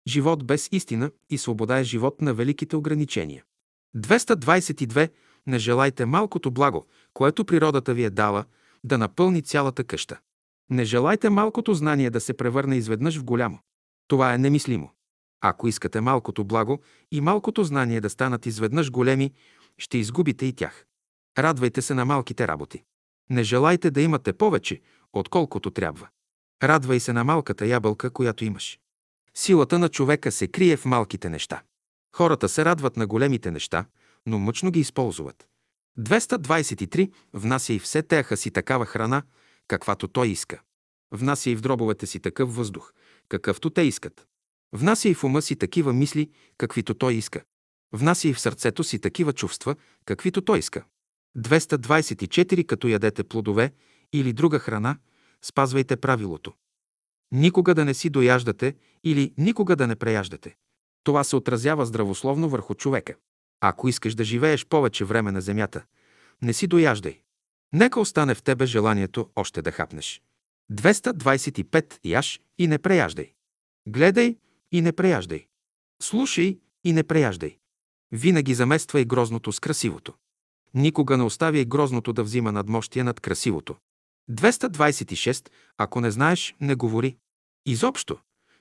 Живот 0.08 0.46
без 0.46 0.68
истина 0.72 1.10
и 1.30 1.38
свобода 1.38 1.78
е 1.78 1.84
живот 1.84 2.20
на 2.20 2.34
великите 2.34 2.76
ограничения. 2.76 3.44
222. 3.96 5.10
Не 5.46 5.58
желайте 5.58 6.04
малкото 6.04 6.50
благо, 6.50 6.86
което 7.14 7.44
природата 7.44 7.94
ви 7.94 8.04
е 8.04 8.10
дала, 8.10 8.44
да 8.84 8.98
напълни 8.98 9.42
цялата 9.42 9.84
къща. 9.84 10.18
Не 10.70 10.84
желайте 10.84 11.30
малкото 11.30 11.74
знание 11.74 12.10
да 12.10 12.20
се 12.20 12.36
превърне 12.36 12.76
изведнъж 12.76 13.18
в 13.18 13.24
голямо. 13.24 13.58
Това 14.08 14.34
е 14.34 14.38
немислимо. 14.38 14.90
Ако 15.40 15.68
искате 15.68 16.00
малкото 16.00 16.44
благо 16.44 16.78
и 17.12 17.20
малкото 17.20 17.64
знание 17.64 18.00
да 18.00 18.10
станат 18.10 18.46
изведнъж 18.46 18.90
големи, 18.90 19.32
ще 19.78 19.98
изгубите 19.98 20.46
и 20.46 20.52
тях. 20.52 20.86
Радвайте 21.38 21.82
се 21.82 21.94
на 21.94 22.04
малките 22.04 22.48
работи. 22.48 22.82
Не 23.30 23.42
желайте 23.42 23.90
да 23.90 24.00
имате 24.00 24.32
повече, 24.32 24.80
отколкото 25.12 25.70
трябва. 25.70 26.08
Радвай 26.62 27.00
се 27.00 27.12
на 27.12 27.24
малката 27.24 27.66
ябълка, 27.66 28.10
която 28.10 28.44
имаш. 28.44 28.78
Силата 29.34 29.78
на 29.78 29.88
човека 29.88 30.32
се 30.32 30.48
крие 30.48 30.76
в 30.76 30.84
малките 30.84 31.30
неща. 31.30 31.62
Хората 32.16 32.48
се 32.48 32.64
радват 32.64 32.96
на 32.96 33.06
големите 33.06 33.50
неща, 33.50 33.84
но 34.26 34.38
мъчно 34.38 34.70
ги 34.70 34.80
използват. 34.80 35.48
223. 35.98 37.12
Внася 37.32 37.72
и 37.72 37.78
все 37.78 38.02
теха 38.02 38.36
си 38.36 38.50
такава 38.50 38.86
храна, 38.86 39.22
каквато 39.68 40.08
той 40.08 40.28
иска. 40.28 40.60
Внася 41.12 41.50
и 41.50 41.56
в 41.56 41.60
дробовете 41.60 42.06
си 42.06 42.20
такъв 42.20 42.56
въздух, 42.56 42.92
какъвто 43.28 43.70
те 43.70 43.82
искат. 43.82 44.26
Внася 44.72 45.08
и 45.08 45.14
в 45.14 45.24
ума 45.24 45.42
си 45.42 45.56
такива 45.56 45.92
мисли, 45.92 46.30
каквито 46.58 46.94
той 46.94 47.14
иска. 47.14 47.42
Внася 47.92 48.28
и 48.28 48.34
в 48.34 48.40
сърцето 48.40 48.84
си 48.84 48.98
такива 48.98 49.32
чувства, 49.32 49.76
каквито 50.04 50.40
той 50.40 50.58
иска. 50.58 50.84
224. 51.38 52.66
Като 52.66 52.88
ядете 52.88 53.24
плодове 53.24 53.72
или 54.12 54.32
друга 54.32 54.58
храна, 54.58 54.98
спазвайте 55.44 55.96
правилото. 55.96 56.52
Никога 57.32 57.74
да 57.74 57.84
не 57.84 57.94
си 57.94 58.10
дояждате 58.10 58.76
или 59.04 59.34
никога 59.38 59.76
да 59.76 59.86
не 59.86 59.96
преяждате. 59.96 60.56
Това 61.04 61.24
се 61.24 61.36
отразява 61.36 61.86
здравословно 61.86 62.48
върху 62.48 62.74
човека. 62.74 63.14
Ако 63.60 63.88
искаш 63.88 64.14
да 64.14 64.24
живееш 64.24 64.66
повече 64.66 65.04
време 65.04 65.32
на 65.32 65.40
земята, 65.40 65.84
не 66.42 66.52
си 66.52 66.66
дояждай. 66.66 67.22
Нека 67.72 68.00
остане 68.00 68.34
в 68.34 68.42
тебе 68.42 68.66
желанието 68.66 69.30
още 69.36 69.62
да 69.62 69.72
хапнеш. 69.72 70.22
225 70.72 71.98
яш 72.04 72.40
и 72.58 72.66
не 72.66 72.78
преяждай. 72.78 73.32
Гледай 73.88 74.36
и 74.72 74.80
не 74.80 74.92
преяждай. 74.92 75.46
Слушай 76.02 76.60
и 76.84 76.92
не 76.92 77.02
преяждай. 77.02 77.58
Винаги 78.12 78.54
замествай 78.54 79.04
грозното 79.04 79.52
с 79.52 79.60
красивото. 79.60 80.14
Никога 80.74 81.16
не 81.16 81.22
оставяй 81.22 81.64
грозното 81.64 82.12
да 82.12 82.22
взима 82.22 82.52
надмощие 82.52 83.04
над 83.04 83.20
красивото. 83.20 83.76
226. 84.30 85.48
Ако 85.78 86.00
не 86.00 86.10
знаеш, 86.10 86.56
не 86.60 86.74
говори. 86.74 87.16
Изобщо, 87.66 88.18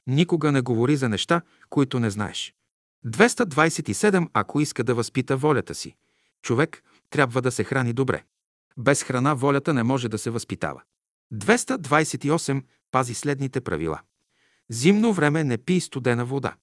никога 0.08 0.52
не 0.52 0.62
говори 0.62 0.96
за 0.96 1.10
неща, 1.10 1.42
които 1.70 2.00
не 2.00 2.10
знаеш. 2.10 2.54
227. 3.06 4.30
Ако 4.34 4.62
иска 4.62 4.84
да 4.84 4.96
възпита 4.96 5.38
волята 5.38 5.76
си, 5.76 5.96
човек 6.42 6.84
трябва 7.10 7.42
да 7.42 7.52
се 7.52 7.64
храни 7.64 7.94
добре. 7.94 8.24
Без 8.78 9.04
храна 9.04 9.34
волята 9.34 9.74
не 9.74 9.84
може 9.84 10.10
да 10.10 10.18
се 10.18 10.30
възпитава. 10.30 10.82
228. 11.34 12.64
Пази 12.92 13.14
следните 13.14 13.62
правила. 13.62 14.02
Зимно 14.70 15.14
време 15.14 15.44
не 15.44 15.58
пий 15.58 15.82
студена 15.82 16.26
вода. 16.26 16.56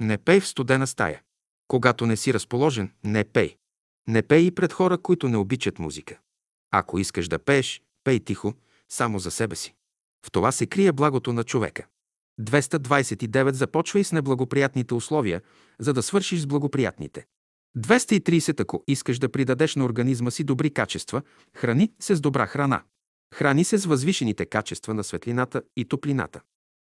Не 0.00 0.18
пей 0.18 0.40
в 0.40 0.48
студена 0.48 0.86
стая. 0.86 1.22
Когато 1.68 2.06
не 2.06 2.16
си 2.16 2.34
разположен, 2.34 2.92
не 3.04 3.24
пей. 3.24 3.56
Не 4.08 4.22
пей 4.22 4.46
и 4.46 4.50
пред 4.50 4.72
хора, 4.72 4.98
които 4.98 5.28
не 5.28 5.36
обичат 5.36 5.78
музика. 5.78 6.18
Ако 6.70 6.98
искаш 6.98 7.28
да 7.28 7.38
пееш, 7.38 7.82
пей 8.08 8.20
тихо, 8.20 8.54
само 8.88 9.18
за 9.18 9.30
себе 9.30 9.56
си. 9.56 9.74
В 10.26 10.30
това 10.30 10.52
се 10.52 10.66
крие 10.66 10.92
благото 10.92 11.32
на 11.32 11.44
човека. 11.44 11.86
229 12.40 13.52
започвай 13.52 14.04
с 14.04 14.12
неблагоприятните 14.12 14.94
условия, 14.94 15.42
за 15.78 15.92
да 15.92 16.02
свършиш 16.02 16.40
с 16.40 16.46
благоприятните. 16.46 17.26
230 17.78 18.60
ако 18.60 18.84
искаш 18.86 19.18
да 19.18 19.28
придадеш 19.28 19.76
на 19.76 19.84
организма 19.84 20.30
си 20.30 20.44
добри 20.44 20.70
качества, 20.70 21.22
храни 21.56 21.92
се 22.00 22.14
с 22.14 22.20
добра 22.20 22.46
храна. 22.46 22.82
Храни 23.34 23.64
се 23.64 23.78
с 23.78 23.86
възвишените 23.86 24.46
качества 24.46 24.94
на 24.94 25.04
светлината 25.04 25.62
и 25.76 25.84
топлината. 25.84 26.40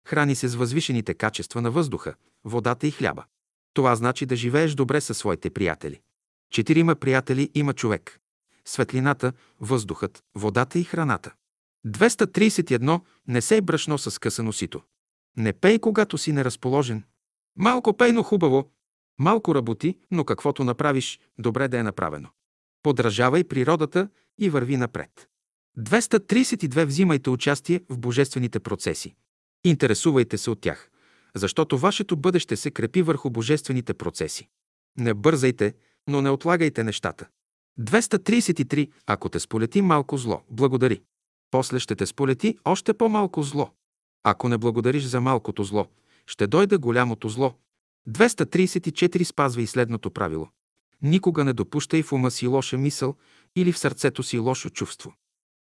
Храни 0.08 0.34
се 0.34 0.48
с 0.48 0.54
възвишените 0.54 1.14
качества 1.14 1.60
на 1.62 1.70
въздуха, 1.70 2.14
водата 2.44 2.86
и 2.86 2.90
хляба. 2.90 3.24
Това 3.74 3.96
значи 3.96 4.26
да 4.26 4.36
живееш 4.36 4.74
добре 4.74 5.00
със 5.00 5.18
своите 5.18 5.50
приятели. 5.50 6.00
Четирима 6.50 6.94
приятели 6.94 7.50
има 7.54 7.72
човек. 7.72 8.20
Светлината, 8.64 9.32
въздухът, 9.60 10.24
водата 10.34 10.78
и 10.78 10.84
храната. 10.84 11.34
231. 11.86 13.00
Не 13.28 13.40
сей 13.40 13.60
брашно 13.60 13.98
с 13.98 14.18
късано 14.18 14.52
сито. 14.52 14.82
Не 15.36 15.52
пей, 15.52 15.78
когато 15.78 16.18
си 16.18 16.32
неразположен. 16.32 17.04
Малко 17.56 17.96
пей, 17.96 18.12
но 18.12 18.22
хубаво. 18.22 18.70
Малко 19.18 19.54
работи, 19.54 19.98
но 20.10 20.24
каквото 20.24 20.64
направиш, 20.64 21.20
добре 21.38 21.68
да 21.68 21.78
е 21.78 21.82
направено. 21.82 22.28
Подражавай 22.82 23.44
природата 23.44 24.08
и 24.38 24.50
върви 24.50 24.76
напред. 24.76 25.28
232. 25.78 26.84
Взимайте 26.84 27.30
участие 27.30 27.80
в 27.88 27.98
божествените 27.98 28.60
процеси. 28.60 29.14
Интересувайте 29.64 30.38
се 30.38 30.50
от 30.50 30.60
тях, 30.60 30.90
защото 31.34 31.78
вашето 31.78 32.16
бъдеще 32.16 32.56
се 32.56 32.70
крепи 32.70 33.02
върху 33.02 33.30
божествените 33.30 33.94
процеси. 33.94 34.48
Не 34.98 35.14
бързайте, 35.14 35.74
но 36.08 36.22
не 36.22 36.30
отлагайте 36.30 36.84
нещата. 36.84 37.28
233. 37.80 38.90
Ако 39.06 39.28
те 39.28 39.40
сполети 39.40 39.82
малко 39.82 40.16
зло, 40.16 40.42
благодари. 40.50 41.02
После 41.50 41.78
ще 41.78 41.96
те 41.96 42.06
сполети 42.06 42.58
още 42.64 42.94
по-малко 42.94 43.42
зло. 43.42 43.70
Ако 44.22 44.48
не 44.48 44.58
благодариш 44.58 45.04
за 45.04 45.20
малкото 45.20 45.64
зло, 45.64 45.86
ще 46.26 46.46
дойде 46.46 46.76
голямото 46.76 47.28
зло. 47.28 47.54
234. 48.08 49.24
Спазва 49.24 49.62
и 49.62 49.66
следното 49.66 50.10
правило. 50.10 50.48
Никога 51.02 51.44
не 51.44 51.52
допущай 51.52 52.02
в 52.02 52.12
ума 52.12 52.30
си 52.30 52.46
лоша 52.46 52.78
мисъл 52.78 53.14
или 53.56 53.72
в 53.72 53.78
сърцето 53.78 54.22
си 54.22 54.38
лошо 54.38 54.70
чувство. 54.70 55.14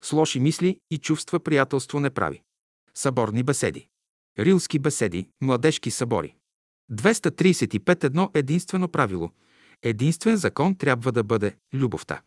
С 0.03 0.13
лоши 0.13 0.39
мисли 0.39 0.79
и 0.91 0.97
чувства 0.97 1.39
приятелство 1.39 1.99
не 1.99 2.09
прави. 2.09 2.41
Съборни 2.95 3.43
беседи. 3.43 3.87
Рилски 4.39 4.79
беседи, 4.79 5.27
младежки 5.41 5.91
събори. 5.91 6.35
235. 6.91 8.03
Едно 8.03 8.31
единствено 8.33 8.87
правило. 8.87 9.31
Единствен 9.83 10.37
закон 10.37 10.75
трябва 10.75 11.11
да 11.11 11.23
бъде 11.23 11.55
любовта. 11.73 12.21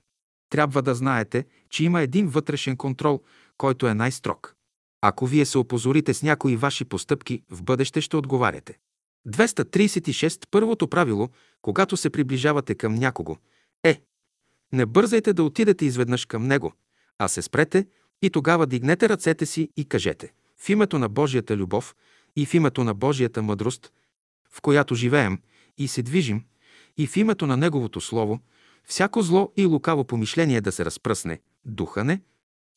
Трябва 0.51 0.83
да 0.83 0.95
знаете, 0.95 1.47
че 1.71 1.85
има 1.85 2.03
един 2.03 2.29
вътрешен 2.29 2.77
контрол, 2.77 3.23
който 3.57 3.87
е 3.87 3.95
най-строг. 3.95 4.55
Ако 5.01 5.27
вие 5.27 5.45
се 5.45 5.59
опозорите 5.59 6.15
с 6.15 6.23
някои 6.23 6.57
ваши 6.57 6.85
постъпки, 6.85 7.43
в 7.51 7.63
бъдеще 7.63 8.01
ще 8.01 8.17
отговаряте. 8.17 8.79
236. 9.29 10.47
Първото 10.51 10.89
правило, 10.89 11.29
когато 11.63 11.97
се 11.97 12.11
приближавате 12.11 12.75
към 12.75 12.95
някого, 12.95 13.37
е 13.85 14.03
не 14.73 14.87
бързайте 14.87 15.33
да 15.33 15.45
отидете 15.45 15.85
изведнъж 15.85 16.27
към 16.27 16.47
него, 16.47 16.73
а 17.19 17.29
се 17.29 17.43
спрете 17.43 17.87
и 18.23 18.31
тогава 18.31 18.67
дигнете 18.67 19.09
ръцете 19.09 19.47
си 19.47 19.69
и 19.77 19.85
кажете 19.85 20.33
в 20.59 20.69
името 20.69 20.99
на 20.99 21.09
Божията 21.09 21.57
любов 21.57 21.95
и 22.37 22.47
в 22.47 22.55
името 22.55 22.85
на 22.85 22.95
Божията 22.95 23.43
мъдрост, 23.43 23.93
в 24.51 24.61
която 24.61 24.95
живеем 24.95 25.39
и 25.79 25.89
се 25.89 26.03
движим, 26.03 26.45
и 26.99 27.07
в 27.07 27.17
името 27.17 27.47
на 27.47 27.57
Неговото 27.57 28.01
Слово, 28.01 28.41
всяко 28.85 29.23
зло 29.23 29.53
и 29.57 29.67
лукаво 29.67 30.05
помишление 30.05 30.61
да 30.61 30.73
се 30.73 30.85
разпръсне, 30.85 31.41
духане. 31.65 32.21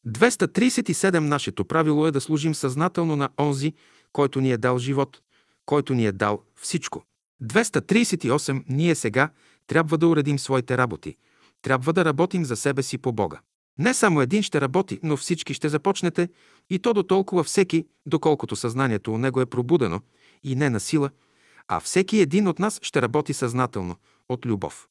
237 0.07 1.19
Нашето 1.19 1.65
правило 1.65 2.07
е 2.07 2.11
да 2.11 2.21
служим 2.21 2.55
съзнателно 2.55 3.15
на 3.15 3.29
онзи, 3.39 3.73
който 4.13 4.41
ни 4.41 4.51
е 4.51 4.57
дал 4.57 4.77
живот, 4.77 5.21
който 5.65 5.93
ни 5.93 6.05
е 6.05 6.11
дал 6.11 6.43
всичко. 6.55 7.03
238 7.43 8.63
Ние 8.69 8.95
сега 8.95 9.29
трябва 9.67 9.97
да 9.97 10.07
уредим 10.07 10.39
своите 10.39 10.77
работи. 10.77 11.15
Трябва 11.61 11.93
да 11.93 12.05
работим 12.05 12.45
за 12.45 12.55
себе 12.55 12.83
си 12.83 12.97
по 12.97 13.11
Бога. 13.11 13.39
Не 13.79 13.93
само 13.93 14.21
един 14.21 14.43
ще 14.43 14.61
работи, 14.61 14.99
но 15.03 15.17
всички 15.17 15.53
ще 15.53 15.69
започнете 15.69 16.29
и 16.69 16.79
то 16.79 16.93
до 16.93 17.03
толкова 17.03 17.43
всеки, 17.43 17.85
доколкото 18.05 18.55
съзнанието 18.55 19.13
у 19.13 19.17
него 19.17 19.41
е 19.41 19.45
пробудено 19.45 20.01
и 20.43 20.55
не 20.55 20.69
на 20.69 20.79
сила, 20.79 21.09
а 21.67 21.79
всеки 21.79 22.19
един 22.19 22.47
от 22.47 22.59
нас 22.59 22.79
ще 22.81 23.01
работи 23.01 23.33
съзнателно, 23.33 23.95
от 24.29 24.45
любов. 24.45 24.87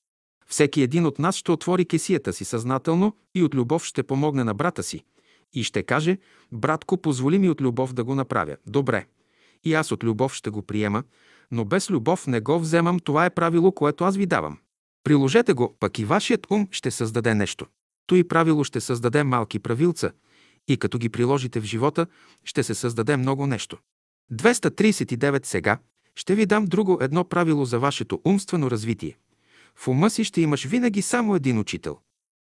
Всеки 0.47 0.83
един 0.83 1.07
от 1.07 1.19
нас 1.19 1.37
ще 1.37 1.53
отвори 1.53 1.85
кесията 1.85 2.33
си 2.33 2.45
съзнателно 2.45 3.17
и 3.35 3.43
от 3.43 3.55
любов 3.55 3.85
ще 3.85 4.03
помогне 4.03 4.45
на 4.45 4.55
брата 4.55 4.83
си 4.83 5.05
и 5.53 5.65
ще 5.65 5.83
каже, 5.83 6.19
братко, 6.53 6.97
позволи 6.97 7.39
ми 7.39 7.51
от 7.51 7.61
любов 7.61 7.93
да 7.93 8.05
го 8.05 8.15
направя. 8.15 8.57
Добре. 8.67 9.07
И 9.65 9.75
аз 9.75 9.93
от 9.93 10.05
любов 10.05 10.35
ще 10.35 10.51
го 10.51 10.63
приема, 10.63 11.05
но 11.51 11.65
без 11.65 11.91
любов 11.91 12.27
не 12.27 12.41
го 12.41 12.59
вземам, 12.59 13.01
това 13.01 13.25
е 13.25 13.31
правило, 13.31 13.73
което 13.73 14.05
аз 14.05 14.17
ви 14.17 14.27
давам. 14.27 14.59
Приложете 15.05 15.53
го, 15.53 15.77
пък 15.81 15.99
и 15.99 16.05
вашият 16.05 16.47
ум 16.51 16.69
ще 16.71 16.91
създаде 16.91 17.35
нещо. 17.35 17.67
Той 18.07 18.29
правило 18.29 18.65
ще 18.65 18.81
създаде 18.81 19.25
малки 19.25 19.59
правилца 19.59 20.13
и 20.69 20.77
като 20.77 20.99
ги 20.99 21.09
приложите 21.09 21.61
в 21.61 21.65
живота, 21.65 22.07
ще 22.45 22.63
се 22.63 22.75
създаде 22.75 23.17
много 23.17 23.47
нещо. 23.47 23.79
239 24.33 25.47
сега 25.47 25.79
ще 26.17 26.35
ви 26.35 26.47
дам 26.47 26.65
друго 26.65 26.99
едно 27.01 27.25
правило 27.25 27.65
за 27.65 27.79
вашето 27.79 28.21
умствено 28.25 28.71
развитие. 28.71 29.17
В 29.77 29.89
ума 29.89 30.11
си 30.11 30.25
ще 30.25 30.41
имаш 30.41 30.65
винаги 30.67 31.03
само 31.03 31.37
един 31.37 31.59
учител. 31.59 31.99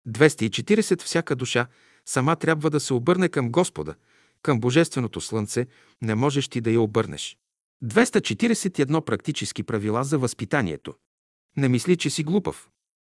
240 0.09 1.03
всяка 1.03 1.37
душа 1.37 1.67
сама 2.07 2.37
трябва 2.37 2.71
да 2.71 2.81
се 2.81 2.95
обърне 2.95 3.29
към 3.29 3.51
Господа, 3.51 3.95
към 4.43 4.61
Божественото 4.61 5.21
Слънце, 5.21 5.67
не 6.03 6.15
можеш 6.15 6.49
ти 6.49 6.61
да 6.61 6.71
я 6.71 6.81
обърнеш. 6.81 7.37
241 7.85 9.05
практически 9.05 9.63
правила 9.63 10.05
за 10.05 10.19
възпитанието. 10.19 10.95
Не 11.57 11.69
мисли, 11.69 11.97
че 11.97 12.11
си 12.11 12.25
глупав. 12.25 12.69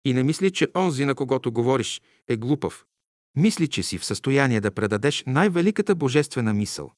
И 0.04 0.12
не 0.12 0.22
мисли, 0.22 0.50
че 0.50 0.68
онзи, 0.76 1.04
на 1.04 1.14
когото 1.14 1.52
говориш, 1.52 2.02
е 2.28 2.36
глупав. 2.36 2.84
Мисли, 3.36 3.68
че 3.68 3.82
си 3.82 3.98
в 3.98 4.04
състояние 4.04 4.60
да 4.60 4.70
предадеш 4.70 5.24
най-великата 5.26 5.94
божествена 5.94 6.54
мисъл. 6.54 6.92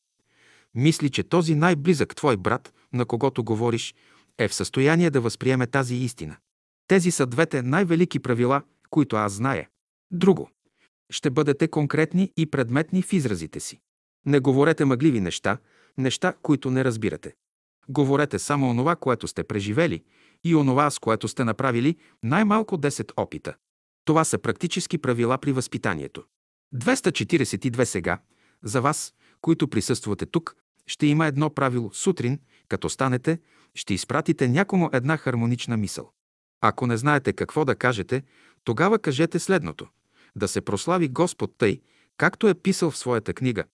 Мисли, 0.75 1.11
че 1.11 1.23
този 1.23 1.55
най-близък 1.55 2.17
твой 2.17 2.37
брат, 2.37 2.75
на 2.93 3.05
когото 3.05 3.45
говориш, 3.45 3.95
е 4.39 4.49
в 4.49 4.55
състояние 4.55 5.11
да 5.11 5.21
възприеме 5.21 5.67
тази 5.67 5.95
истина. 5.95 6.37
Тези 6.87 7.11
са 7.11 7.27
двете 7.27 7.63
най-велики 7.63 8.19
правила, 8.19 8.63
които 8.91 9.17
аз 9.17 9.33
зная. 9.33 9.69
Друго. 10.11 10.51
Ще 11.11 11.31
бъдете 11.31 11.69
конкретни 11.69 12.33
и 12.37 12.47
предметни 12.47 13.03
в 13.03 13.13
изразите 13.13 13.61
си. 13.61 13.81
Не 14.27 14.41
говорете 14.41 14.85
мъгливи 14.85 15.21
неща, 15.21 15.59
неща, 15.99 16.35
които 16.43 16.71
не 16.71 16.85
разбирате. 16.85 17.35
Говорете 17.89 18.39
само 18.39 18.71
онова, 18.71 18.97
което 18.97 19.29
сте 19.29 19.45
преживели 19.45 20.05
и 20.45 20.55
онова, 20.55 20.91
с 20.91 20.99
което 20.99 21.29
сте 21.29 21.45
направили 21.45 21.97
най-малко 22.23 22.79
10 22.79 23.13
опита. 23.17 23.55
Това 24.05 24.25
са 24.25 24.39
практически 24.39 24.99
правила 24.99 25.39
при 25.39 25.53
възпитанието. 25.53 26.25
242 26.75 27.85
сега. 27.85 28.19
За 28.65 28.81
вас, 28.81 29.15
които 29.41 29.69
присъствате 29.69 30.27
тук, 30.27 30.57
ще 30.87 31.07
има 31.07 31.27
едно 31.27 31.51
правило. 31.51 31.91
Сутрин, 31.93 32.39
като 32.69 32.89
станете, 32.89 33.39
ще 33.75 33.95
изпратите 33.95 34.49
някому 34.49 34.91
една 34.93 35.17
хармонична 35.17 35.77
мисъл. 35.77 36.13
Ако 36.63 36.87
не 36.87 36.97
знаете 36.97 37.33
какво 37.33 37.65
да 37.65 37.75
кажете, 37.75 38.23
тогава 38.65 38.99
кажете 38.99 39.39
следното. 39.39 39.87
Да 40.37 40.49
се 40.49 40.61
прослави 40.61 41.09
Господ 41.09 41.55
тъй, 41.59 41.81
както 42.17 42.49
е 42.49 42.55
писал 42.55 42.91
в 42.91 42.99
своята 42.99 43.35
книга. 43.35 43.65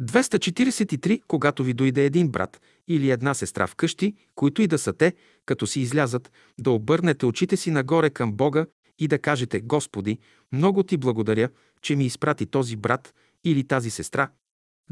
243. 0.00 1.22
Когато 1.28 1.64
ви 1.64 1.74
дойде 1.74 2.04
един 2.04 2.28
брат 2.28 2.60
или 2.88 3.10
една 3.10 3.34
сестра 3.34 3.66
вкъщи, 3.66 4.14
които 4.34 4.62
и 4.62 4.66
да 4.66 4.78
са 4.78 4.92
те, 4.92 5.14
като 5.46 5.66
си 5.66 5.80
излязат, 5.80 6.32
да 6.58 6.70
обърнете 6.70 7.26
очите 7.26 7.56
си 7.56 7.70
нагоре 7.70 8.10
към 8.10 8.32
Бога 8.32 8.66
и 8.98 9.08
да 9.08 9.18
кажете 9.18 9.60
Господи, 9.60 10.18
много 10.52 10.82
ти 10.82 10.96
благодаря, 10.96 11.48
че 11.82 11.96
ми 11.96 12.04
изпрати 12.04 12.46
този 12.46 12.76
брат 12.76 13.14
или 13.44 13.64
тази 13.64 13.90
сестра. 13.90 14.30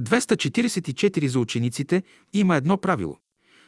244 0.01 1.27
за 1.27 1.39
учениците 1.39 2.03
има 2.33 2.57
едно 2.57 2.79
правило. 2.79 3.19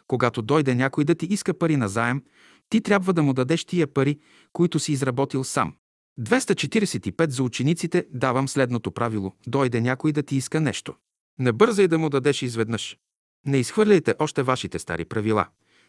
Когато 0.07 0.43
дойде 0.43 0.75
някой 0.75 1.05
да 1.05 1.15
ти 1.15 1.27
иска 1.27 1.59
пари 1.59 1.77
на 1.77 1.89
заем, 1.89 2.23
ти 2.69 2.81
трябва 2.81 3.13
да 3.13 3.23
му 3.23 3.33
дадеш 3.33 3.65
тия 3.65 3.87
пари, 3.87 4.19
които 4.53 4.79
си 4.79 4.93
изработил 4.93 5.45
сам. 5.45 5.75
245 6.21 7.31
за 7.31 7.43
учениците 7.43 8.07
давам 8.11 8.49
следното 8.49 8.91
правило. 8.91 9.33
Дойде 9.47 9.81
някой 9.81 10.13
да 10.13 10.23
ти 10.23 10.37
иска 10.37 10.61
нещо. 10.61 10.95
Не 11.39 11.53
бързай 11.53 11.89
да 11.89 11.99
му 11.99 12.11
дадеш 12.11 12.43
изведнъж. 12.43 12.99
Не 13.47 13.59
изхвърляйте 13.59 14.15
още 14.19 14.43
вашите 14.43 14.79
стари 14.79 15.05
правила. 15.05 15.47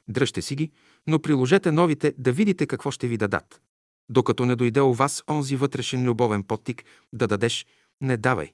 Дръжте 0.09 0.41
си 0.41 0.55
ги, 0.55 0.71
но 1.07 1.19
приложете 1.19 1.71
новите 1.71 2.13
да 2.17 2.31
видите 2.31 2.67
какво 2.67 2.91
ще 2.91 3.07
ви 3.07 3.17
дадат. 3.17 3.61
Докато 4.09 4.45
не 4.45 4.55
дойде 4.55 4.81
у 4.81 4.93
вас 4.93 5.23
онзи 5.29 5.55
вътрешен 5.55 6.03
любовен 6.03 6.43
подтик 6.43 6.83
да 7.13 7.27
дадеш, 7.27 7.65
не 8.01 8.17
давай. 8.17 8.53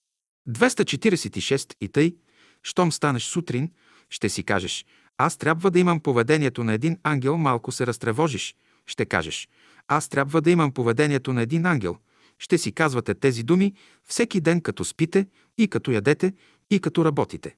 246 0.49 1.76
и 1.82 1.89
тъй, 1.89 2.15
щом 2.63 2.91
станеш 2.91 3.24
сутрин, 3.24 3.71
ще 4.09 4.30
си 4.30 4.43
кажеш, 4.43 4.86
аз 5.18 5.38
трябва 5.38 5.72
да 5.72 5.80
имам 5.80 5.99
поведението 5.99 6.64
на 6.64 6.74
един 6.74 6.97
ангел, 7.03 7.38
малко 7.38 7.72
се 7.72 7.88
разтревожиш. 7.88 8.55
Ще 8.86 9.05
кажеш, 9.05 9.49
аз 9.88 10.09
трябва 10.09 10.41
да 10.41 10.51
имам 10.51 10.72
поведението 10.72 11.34
на 11.34 11.41
един 11.41 11.66
ангел. 11.66 11.97
Ще 12.39 12.57
си 12.57 12.72
казвате 12.72 13.14
тези 13.14 13.43
думи 13.43 13.74
всеки 14.03 14.41
ден, 14.41 14.61
като 14.61 14.86
спите 14.86 15.28
и 15.57 15.68
като 15.68 15.91
ядете 15.91 16.34
и 16.72 16.80
като 16.80 17.05
работите. 17.05 17.55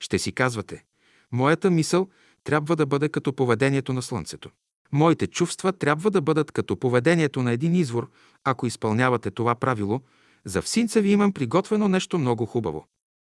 Ще 0.00 0.18
си 0.18 0.32
казвате, 0.32 0.84
моята 1.32 1.70
мисъл 1.70 2.08
трябва 2.44 2.76
да 2.76 2.86
бъде 2.86 3.08
като 3.08 3.32
поведението 3.32 3.92
на 3.92 4.02
Слънцето. 4.02 4.50
Моите 4.92 5.26
чувства 5.26 5.72
трябва 5.72 6.10
да 6.10 6.20
бъдат 6.20 6.52
като 6.52 6.76
поведението 6.76 7.42
на 7.42 7.52
един 7.52 7.74
извор. 7.74 8.10
Ако 8.44 8.66
изпълнявате 8.66 9.30
това 9.30 9.54
правило, 9.54 10.00
за 10.44 10.62
всинца 10.62 11.00
ви 11.00 11.12
имам 11.12 11.32
приготвено 11.32 11.88
нещо 11.88 12.18
много 12.18 12.46
хубаво. 12.46 12.86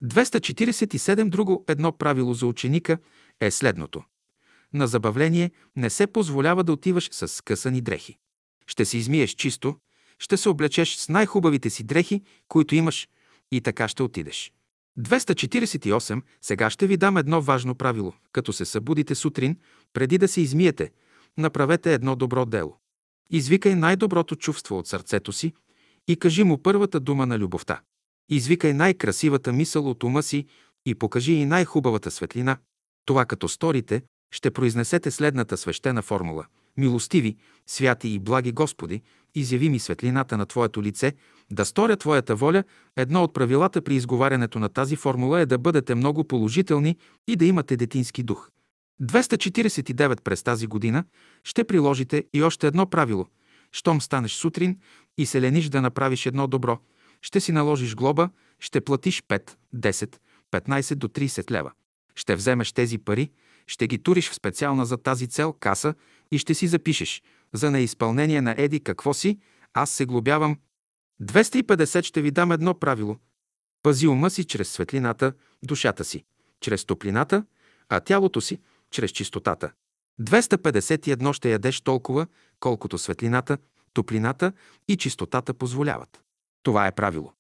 247 0.04 1.30
друго 1.30 1.66
едно 1.68 1.92
правило 1.92 2.34
за 2.34 2.48
ученика 2.48 2.98
е 3.42 3.52
следното. 3.52 4.04
На 4.74 4.88
забавление 4.88 5.52
не 5.76 5.90
се 5.90 6.08
позволява 6.08 6.64
да 6.64 6.74
отиваш 6.74 7.10
с 7.12 7.28
скъсани 7.28 7.82
дрехи. 7.82 8.18
Ще 8.68 8.86
се 8.86 8.98
измиеш 8.98 9.32
чисто, 9.32 9.76
ще 10.20 10.38
се 10.38 10.50
облечеш 10.50 10.96
с 10.96 11.10
най-хубавите 11.10 11.70
си 11.70 11.84
дрехи, 11.84 12.24
които 12.48 12.76
имаш, 12.76 13.08
и 13.52 13.62
така 13.62 13.88
ще 13.88 14.04
отидеш. 14.04 14.54
248. 15.00 16.22
Сега 16.42 16.70
ще 16.70 16.88
ви 16.88 16.98
дам 16.98 17.18
едно 17.18 17.42
важно 17.42 17.76
правило. 17.76 18.14
Като 18.32 18.54
се 18.54 18.66
събудите 18.66 19.16
сутрин, 19.16 19.58
преди 19.94 20.18
да 20.18 20.28
се 20.28 20.42
измиете, 20.42 20.92
направете 21.38 21.94
едно 21.94 22.16
добро 22.16 22.46
дело. 22.46 22.78
Извикай 23.30 23.76
най-доброто 23.76 24.36
чувство 24.36 24.78
от 24.78 24.88
сърцето 24.88 25.34
си 25.34 25.54
и 26.08 26.16
кажи 26.16 26.44
му 26.44 26.58
първата 26.58 27.00
дума 27.00 27.26
на 27.26 27.40
любовта. 27.40 27.82
Извикай 28.30 28.74
най-красивата 28.74 29.54
мисъл 29.54 29.90
от 29.90 30.04
ума 30.04 30.24
си 30.24 30.46
и 30.86 30.96
покажи 30.96 31.34
и 31.34 31.46
най-хубавата 31.46 32.12
светлина. 32.12 32.58
Това 33.10 33.26
като 33.26 33.48
сторите, 33.50 34.02
ще 34.32 34.52
произнесете 34.52 35.12
следната 35.12 35.58
свещена 35.58 36.02
формула. 36.02 36.46
Милостиви, 36.78 37.36
святи 37.68 38.10
и 38.10 38.20
благи 38.20 38.52
Господи, 38.52 39.02
изяви 39.36 39.70
ми 39.70 39.80
светлината 39.80 40.38
на 40.38 40.46
Твоето 40.46 40.84
лице, 40.84 41.14
да 41.52 41.66
сторя 41.66 41.98
Твоята 41.98 42.36
воля. 42.36 42.64
Едно 42.98 43.24
от 43.24 43.34
правилата 43.34 43.82
при 43.82 43.96
изговарянето 43.96 44.60
на 44.60 44.70
тази 44.70 44.96
формула 44.96 45.40
е 45.40 45.46
да 45.46 45.58
бъдете 45.58 45.96
много 45.96 46.24
положителни 46.24 46.98
и 47.28 47.36
да 47.36 47.46
имате 47.46 47.78
детински 47.78 48.24
дух. 48.24 48.50
249 49.02 50.22
през 50.22 50.44
тази 50.44 50.68
година 50.68 51.04
ще 51.44 51.64
приложите 51.64 52.24
и 52.34 52.44
още 52.44 52.68
едно 52.68 52.86
правило. 52.86 53.26
Щом 53.72 54.02
станеш 54.02 54.32
сутрин 54.32 54.78
и 55.18 55.26
се 55.26 55.42
лениш 55.42 55.70
да 55.70 55.82
направиш 55.82 56.26
едно 56.26 56.48
добро, 56.48 56.80
ще 57.22 57.40
си 57.40 57.52
наложиш 57.52 57.96
глоба, 57.96 58.30
ще 58.60 58.82
платиш 58.82 59.24
5, 59.24 59.56
10, 59.76 60.16
15 60.52 60.96
до 60.96 61.08
30 61.08 61.52
лева. 61.52 61.72
Ще 62.20 62.36
вземеш 62.36 62.72
тези 62.72 62.98
пари, 62.98 63.32
ще 63.68 63.88
ги 63.88 64.04
туриш 64.04 64.30
в 64.30 64.36
специална 64.36 64.86
за 64.86 64.98
тази 64.98 65.28
цел 65.28 65.54
каса 65.54 65.94
и 66.32 66.38
ще 66.38 66.54
си 66.54 66.68
запишеш 66.68 67.24
за 67.54 67.72
неизпълнение 67.72 68.42
на 68.42 68.56
Еди 68.58 68.84
какво 68.84 69.14
си, 69.14 69.40
аз 69.74 69.92
се 69.92 70.06
глобявам. 70.06 70.58
250 71.22 72.04
ще 72.04 72.22
ви 72.22 72.32
дам 72.32 72.52
едно 72.52 72.80
правило. 72.80 73.18
Пази 73.84 74.08
ума 74.08 74.30
си 74.30 74.44
чрез 74.44 74.70
светлината, 74.70 75.34
душата 75.64 76.04
си, 76.04 76.24
чрез 76.62 76.86
топлината, 76.86 77.46
а 77.90 78.00
тялото 78.00 78.42
си, 78.42 78.60
чрез 78.92 79.12
чистотата. 79.12 79.72
251 80.22 81.34
ще 81.34 81.52
ядеш 81.52 81.82
толкова, 81.82 82.28
колкото 82.60 82.98
светлината, 82.98 83.58
топлината 83.94 84.54
и 84.88 84.98
чистотата 84.98 85.54
позволяват. 85.54 86.22
Това 86.64 86.88
е 86.88 86.96
правило. 86.96 87.34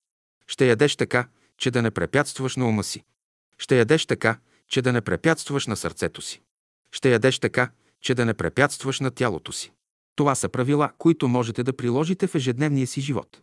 Ще 0.47 0.67
ядеш 0.67 0.95
така, 0.95 1.27
че 1.57 1.71
да 1.71 1.81
не 1.81 1.91
препятстваш 1.91 2.55
на 2.55 2.67
ума 2.67 2.83
си. 2.83 3.03
Ще 3.57 3.77
ядеш 3.77 4.05
така, 4.05 4.39
че 4.69 4.81
да 4.81 4.93
не 4.93 5.01
препятстваш 5.01 5.67
на 5.67 5.75
сърцето 5.75 6.21
си. 6.21 6.41
Ще 6.91 7.11
ядеш 7.11 7.39
така, 7.39 7.71
че 8.01 8.15
да 8.15 8.25
не 8.25 8.33
препятстваш 8.33 8.99
на 8.99 9.11
тялото 9.11 9.51
си. 9.51 9.71
Това 10.15 10.35
са 10.35 10.49
правила, 10.49 10.91
които 10.97 11.27
можете 11.27 11.63
да 11.63 11.77
приложите 11.77 12.27
в 12.27 12.35
ежедневния 12.35 12.87
си 12.87 13.01
живот. 13.01 13.41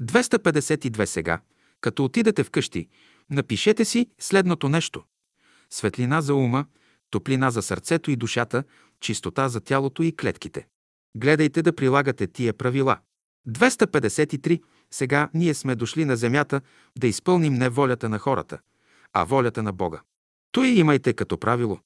252 0.00 1.04
сега, 1.04 1.40
като 1.80 2.04
отидете 2.04 2.44
вкъщи, 2.44 2.88
напишете 3.30 3.84
си 3.84 4.10
следното 4.18 4.68
нещо. 4.68 5.04
Светлина 5.70 6.20
за 6.20 6.34
ума, 6.34 6.66
топлина 7.10 7.50
за 7.50 7.62
сърцето 7.62 8.10
и 8.10 8.16
душата, 8.16 8.64
чистота 9.00 9.48
за 9.48 9.60
тялото 9.60 10.02
и 10.02 10.16
клетките. 10.16 10.66
Гледайте 11.16 11.62
да 11.62 11.76
прилагате 11.76 12.26
тия 12.26 12.52
правила. 12.52 12.98
253. 13.48 14.62
Сега 14.90 15.30
ние 15.34 15.54
сме 15.54 15.74
дошли 15.74 16.04
на 16.04 16.16
земята 16.16 16.60
да 16.98 17.06
изпълним 17.06 17.54
не 17.54 17.68
волята 17.68 18.08
на 18.08 18.18
хората, 18.18 18.58
а 19.12 19.24
волята 19.24 19.62
на 19.62 19.72
Бога. 19.72 20.00
Той 20.52 20.68
имайте 20.68 21.12
като 21.12 21.38
правило. 21.38 21.78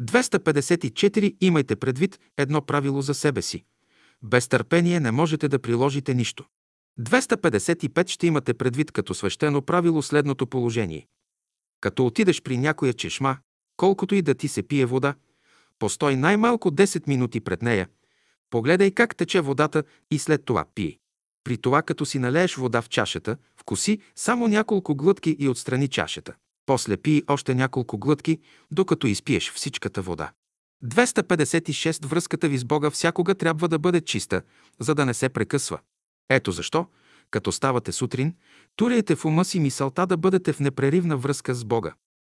254. 0.00 1.36
Имайте 1.40 1.76
предвид 1.76 2.20
едно 2.36 2.62
правило 2.62 3.02
за 3.02 3.14
себе 3.14 3.42
си. 3.42 3.64
Без 4.22 4.48
търпение 4.48 5.00
не 5.00 5.10
можете 5.10 5.48
да 5.48 5.58
приложите 5.58 6.14
нищо. 6.14 6.44
255 7.00 8.08
ще 8.08 8.26
имате 8.26 8.54
предвид 8.54 8.92
като 8.92 9.14
свещено 9.14 9.62
правило 9.62 10.02
следното 10.02 10.46
положение. 10.46 11.06
Като 11.80 12.06
отидеш 12.06 12.42
при 12.42 12.58
някоя 12.58 12.92
чешма, 12.92 13.36
колкото 13.76 14.14
и 14.14 14.22
да 14.22 14.34
ти 14.34 14.48
се 14.48 14.62
пие 14.62 14.86
вода, 14.86 15.14
постой 15.78 16.16
най-малко 16.16 16.70
10 16.70 17.08
минути 17.08 17.40
пред 17.40 17.62
нея, 17.62 17.88
погледай 18.50 18.90
как 18.90 19.16
тече 19.16 19.40
водата 19.40 19.82
и 20.10 20.18
след 20.18 20.44
това 20.44 20.64
пий. 20.74 20.98
При 21.44 21.58
това, 21.58 21.82
като 21.82 22.06
си 22.06 22.18
налееш 22.18 22.54
вода 22.54 22.82
в 22.82 22.88
чашата, 22.88 23.36
вкуси 23.56 23.98
само 24.14 24.48
няколко 24.48 24.94
глътки 24.94 25.36
и 25.38 25.48
отстрани 25.48 25.88
чашата. 25.88 26.34
После 26.66 26.96
пий 26.96 27.22
още 27.28 27.54
няколко 27.54 27.98
глътки, 27.98 28.38
докато 28.70 29.06
изпиеш 29.06 29.52
всичката 29.52 30.02
вода. 30.02 30.32
256. 30.84 32.06
Връзката 32.06 32.48
ви 32.48 32.58
с 32.58 32.64
Бога 32.64 32.90
всякога 32.90 33.34
трябва 33.34 33.68
да 33.68 33.78
бъде 33.78 34.00
чиста, 34.00 34.42
за 34.80 34.94
да 34.94 35.06
не 35.06 35.14
се 35.14 35.28
прекъсва. 35.28 35.78
Ето 36.30 36.52
защо, 36.52 36.86
като 37.30 37.52
ставате 37.52 37.92
сутрин, 37.92 38.34
туряйте 38.76 39.16
в 39.16 39.24
ума 39.24 39.44
си 39.44 39.60
мисълта 39.60 40.06
да 40.06 40.16
бъдете 40.16 40.52
в 40.52 40.60
непреривна 40.60 41.16
връзка 41.16 41.54
с 41.54 41.64
Бога. 41.64 41.94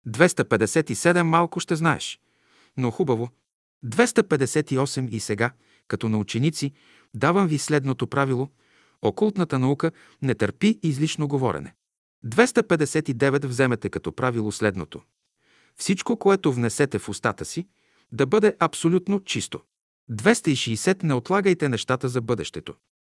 257 0.07 1.21
малко 1.21 1.59
ще 1.59 1.75
знаеш. 1.75 2.19
Но 2.77 2.91
хубаво. 2.91 3.29
258 3.85 5.09
и 5.09 5.19
сега, 5.19 5.51
като 5.87 6.09
на 6.09 6.17
ученици, 6.17 6.73
давам 7.13 7.47
ви 7.47 7.57
следното 7.57 8.07
правило. 8.07 8.49
Окултната 9.01 9.59
наука 9.59 9.91
не 10.21 10.35
търпи 10.35 10.79
излишно 10.83 11.27
говорене. 11.27 11.73
259 12.27 13.45
вземете 13.45 13.89
като 13.89 14.11
правило 14.11 14.51
следното. 14.51 15.01
Всичко, 15.75 16.17
което 16.17 16.53
внесете 16.53 16.99
в 16.99 17.09
устата 17.09 17.45
си, 17.45 17.67
да 18.11 18.25
бъде 18.25 18.55
абсолютно 18.59 19.19
чисто. 19.19 19.61
260 20.11 21.03
не 21.03 21.13
отлагайте 21.13 21.69
нещата 21.69 22.09
за 22.09 22.21
бъдещето. 22.21 22.73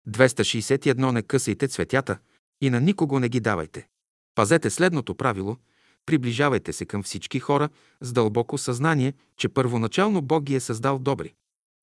261 0.09 1.11
не 1.11 1.23
късайте 1.23 1.69
цветята 1.69 2.19
и 2.61 2.71
на 2.71 2.81
никого 2.81 3.21
не 3.21 3.29
ги 3.29 3.41
давайте. 3.41 3.89
Пазете 4.35 4.71
следното 4.71 5.15
правило– 5.15 5.57
Приближавайте 6.07 6.73
се 6.73 6.85
към 6.85 7.03
всички 7.03 7.41
хора 7.41 7.69
с 8.01 8.13
дълбоко 8.13 8.59
съзнание, 8.59 9.15
че 9.37 9.49
първоначално 9.49 10.23
Бог 10.23 10.43
ги 10.45 10.55
е 10.55 10.61
създал 10.61 10.99
добри. 10.99 11.35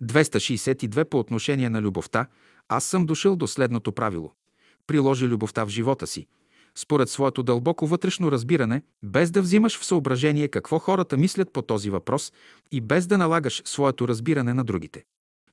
262 0.04 1.04
по 1.04 1.20
отношение 1.20 1.70
на 1.70 1.82
любовта, 1.82 2.28
аз 2.68 2.84
съм 2.84 3.06
дошъл 3.06 3.36
до 3.36 3.48
следното 3.48 3.92
правило. 3.92 4.34
Приложи 4.88 5.28
любовта 5.28 5.64
в 5.64 5.70
живота 5.70 6.08
си, 6.08 6.28
според 6.78 7.10
своето 7.10 7.44
дълбоко 7.44 7.88
вътрешно 7.88 8.32
разбиране, 8.32 8.82
без 9.04 9.32
да 9.32 9.42
взимаш 9.42 9.80
в 9.80 9.86
съображение 9.86 10.48
какво 10.48 10.80
хората 10.80 11.18
мислят 11.18 11.54
по 11.54 11.62
този 11.62 11.90
въпрос 11.90 12.34
и 12.72 12.82
без 12.82 13.08
да 13.08 13.18
налагаш 13.18 13.62
своето 13.66 14.08
разбиране 14.08 14.54
на 14.54 14.64
другите. 14.64 15.04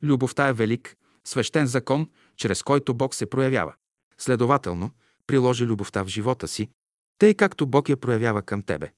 Любовта 0.02 0.48
е 0.48 0.52
велик, 0.52 0.96
свещен 1.24 1.66
закон, 1.66 2.08
чрез 2.36 2.62
който 2.62 2.94
Бог 2.94 3.14
се 3.14 3.26
проявява. 3.26 3.74
Следователно, 4.18 4.90
приложи 5.26 5.66
любовта 5.66 6.02
в 6.02 6.08
живота 6.08 6.48
си, 6.48 6.68
тъй 7.18 7.34
както 7.34 7.66
Бог 7.66 7.88
я 7.88 7.96
проявява 7.96 8.42
към 8.42 8.62
тебе. 8.62 8.90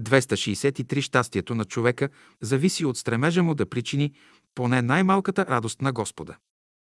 263 0.00 1.00
щастието 1.00 1.54
на 1.54 1.64
човека 1.64 2.08
зависи 2.40 2.84
от 2.84 2.98
стремежа 2.98 3.42
му 3.42 3.54
да 3.54 3.66
причини 3.66 4.12
поне 4.54 4.82
най-малката 4.82 5.46
радост 5.46 5.82
на 5.82 5.92
Господа. 5.92 6.36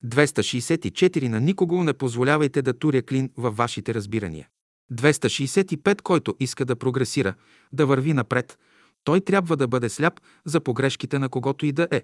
264 0.05 1.29
на 1.29 1.41
никого 1.41 1.85
не 1.85 1.93
позволявайте 1.93 2.63
да 2.63 2.79
туря 2.79 3.03
клин 3.03 3.31
във 3.37 3.57
вашите 3.57 3.95
разбирания. 3.95 4.49
265 4.93 6.03
който 6.03 6.37
иска 6.41 6.65
да 6.65 6.77
прогресира, 6.77 7.35
да 7.73 7.87
върви 7.87 8.13
напред, 8.13 8.59
той 9.05 9.21
трябва 9.21 9.57
да 9.57 9.69
бъде 9.69 9.89
сляп 9.89 10.21
за 10.45 10.61
погрешките 10.61 11.19
на 11.19 11.29
когото 11.29 11.67
и 11.67 11.73
да 11.73 11.89
е. 11.91 12.03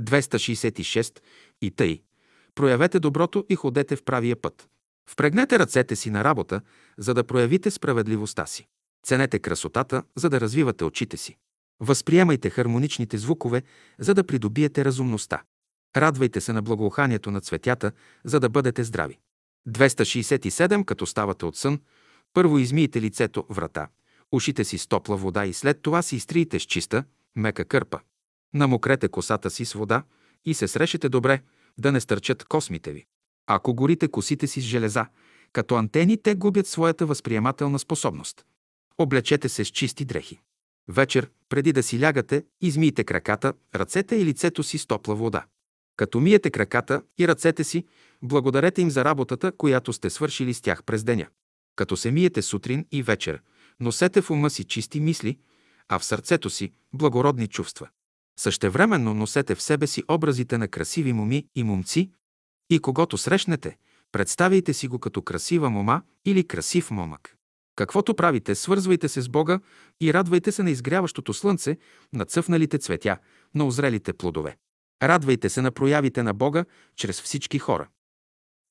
266 0.00 1.20
и 1.62 1.70
тъй. 1.70 2.02
Проявете 2.54 3.00
доброто 3.00 3.44
и 3.48 3.54
ходете 3.54 3.96
в 3.96 4.04
правия 4.04 4.36
път. 4.36 4.68
Впрегнете 5.10 5.58
ръцете 5.58 5.96
си 5.96 6.10
на 6.10 6.24
работа, 6.24 6.60
за 6.98 7.14
да 7.14 7.24
проявите 7.24 7.70
справедливостта 7.70 8.46
си. 8.46 8.66
Ценете 9.06 9.38
красотата, 9.38 10.02
за 10.16 10.30
да 10.30 10.40
развивате 10.40 10.84
очите 10.84 11.16
си. 11.16 11.36
Възприемайте 11.80 12.50
хармоничните 12.50 13.18
звукове, 13.18 13.62
за 13.98 14.14
да 14.14 14.24
придобиете 14.24 14.84
разумността. 14.84 15.42
Радвайте 15.96 16.40
се 16.40 16.52
на 16.52 16.62
благоуханието 16.62 17.30
на 17.30 17.40
цветята, 17.40 17.92
за 18.24 18.40
да 18.40 18.48
бъдете 18.48 18.84
здрави. 18.84 19.18
267. 19.68 20.84
Като 20.84 21.06
ставате 21.06 21.44
от 21.44 21.56
сън, 21.56 21.80
първо 22.32 22.58
измийте 22.58 23.00
лицето, 23.00 23.46
врата, 23.48 23.88
ушите 24.32 24.64
си 24.64 24.78
с 24.78 24.86
топла 24.86 25.16
вода 25.16 25.46
и 25.46 25.52
след 25.52 25.82
това 25.82 26.02
си 26.02 26.16
изтриете 26.16 26.58
с 26.58 26.62
чиста, 26.62 27.04
мека 27.36 27.64
кърпа. 27.64 28.00
Намокрете 28.54 29.08
косата 29.08 29.50
си 29.50 29.64
с 29.64 29.72
вода 29.72 30.02
и 30.44 30.54
се 30.54 30.68
срешете 30.68 31.08
добре, 31.08 31.42
да 31.78 31.92
не 31.92 32.00
стърчат 32.00 32.44
космите 32.44 32.92
ви. 32.92 33.06
Ако 33.46 33.74
горите 33.74 34.08
косите 34.08 34.46
си 34.46 34.60
с 34.60 34.64
железа, 34.64 35.06
като 35.52 35.74
антени, 35.74 36.16
те 36.22 36.34
губят 36.34 36.66
своята 36.66 37.06
възприемателна 37.06 37.78
способност. 37.78 38.44
Облечете 38.98 39.48
се 39.48 39.64
с 39.64 39.68
чисти 39.68 40.04
дрехи. 40.04 40.40
Вечер, 40.88 41.30
преди 41.48 41.72
да 41.72 41.82
си 41.82 42.00
лягате, 42.00 42.44
измийте 42.60 43.04
краката, 43.04 43.52
ръцете 43.74 44.16
и 44.16 44.24
лицето 44.24 44.62
си 44.62 44.78
с 44.78 44.86
топла 44.86 45.14
вода. 45.14 45.44
Като 45.96 46.20
миете 46.20 46.50
краката 46.50 47.02
и 47.18 47.28
ръцете 47.28 47.64
си, 47.64 47.84
благодарете 48.22 48.82
им 48.82 48.90
за 48.90 49.04
работата, 49.04 49.52
която 49.52 49.92
сте 49.92 50.10
свършили 50.10 50.54
с 50.54 50.60
тях 50.60 50.84
през 50.84 51.04
деня. 51.04 51.26
Като 51.76 51.96
се 51.96 52.10
миете 52.10 52.42
сутрин 52.42 52.86
и 52.92 53.02
вечер, 53.02 53.42
носете 53.80 54.22
в 54.22 54.30
ума 54.30 54.50
си 54.50 54.64
чисти 54.64 55.00
мисли, 55.00 55.38
а 55.88 55.98
в 55.98 56.04
сърцето 56.04 56.50
си 56.50 56.72
благородни 56.92 57.48
чувства. 57.48 57.88
Същевременно 58.38 59.14
носете 59.14 59.54
в 59.54 59.62
себе 59.62 59.86
си 59.86 60.02
образите 60.08 60.58
на 60.58 60.68
красиви 60.68 61.12
моми 61.12 61.46
и 61.54 61.62
момци, 61.62 62.10
и 62.70 62.78
когато 62.78 63.18
срещнете, 63.18 63.76
Представяйте 64.12 64.74
си 64.74 64.88
го 64.88 64.98
като 64.98 65.22
красива 65.22 65.70
мома 65.70 66.02
или 66.24 66.48
красив 66.48 66.90
момък. 66.90 67.36
Каквото 67.76 68.14
правите, 68.14 68.54
свързвайте 68.54 69.08
се 69.08 69.20
с 69.20 69.28
Бога 69.28 69.60
и 70.00 70.14
радвайте 70.14 70.52
се 70.52 70.62
на 70.62 70.70
изгряващото 70.70 71.34
слънце, 71.34 71.76
на 72.12 72.24
цъфналите 72.24 72.78
цветя, 72.78 73.18
на 73.54 73.66
озрелите 73.66 74.12
плодове. 74.12 74.56
Радвайте 75.02 75.48
се 75.48 75.62
на 75.62 75.70
проявите 75.70 76.22
на 76.22 76.34
Бога 76.34 76.64
чрез 76.96 77.22
всички 77.22 77.58
хора. 77.58 77.88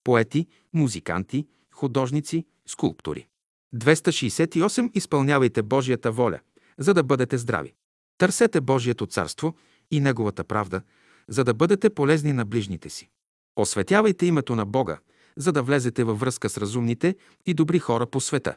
Поети, 0.03 0.47
музиканти, 0.73 1.47
художници, 1.73 2.45
скулптори. 2.67 3.27
268. 3.75 4.91
Изпълнявайте 4.93 5.61
Божията 5.61 6.11
воля, 6.11 6.39
за 6.77 6.93
да 6.93 7.03
бъдете 7.03 7.37
здрави. 7.37 7.73
Търсете 8.17 8.61
Божието 8.61 9.07
царство 9.07 9.55
и 9.91 9.99
Неговата 9.99 10.43
правда, 10.43 10.81
за 11.27 11.43
да 11.43 11.53
бъдете 11.53 11.89
полезни 11.89 12.33
на 12.33 12.45
ближните 12.45 12.89
си. 12.89 13.09
Осветявайте 13.55 14.25
името 14.25 14.55
на 14.55 14.65
Бога, 14.65 14.99
за 15.37 15.51
да 15.51 15.63
влезете 15.63 16.03
във 16.03 16.19
връзка 16.19 16.49
с 16.49 16.57
разумните 16.57 17.15
и 17.45 17.53
добри 17.53 17.79
хора 17.79 18.05
по 18.05 18.21
света. 18.21 18.55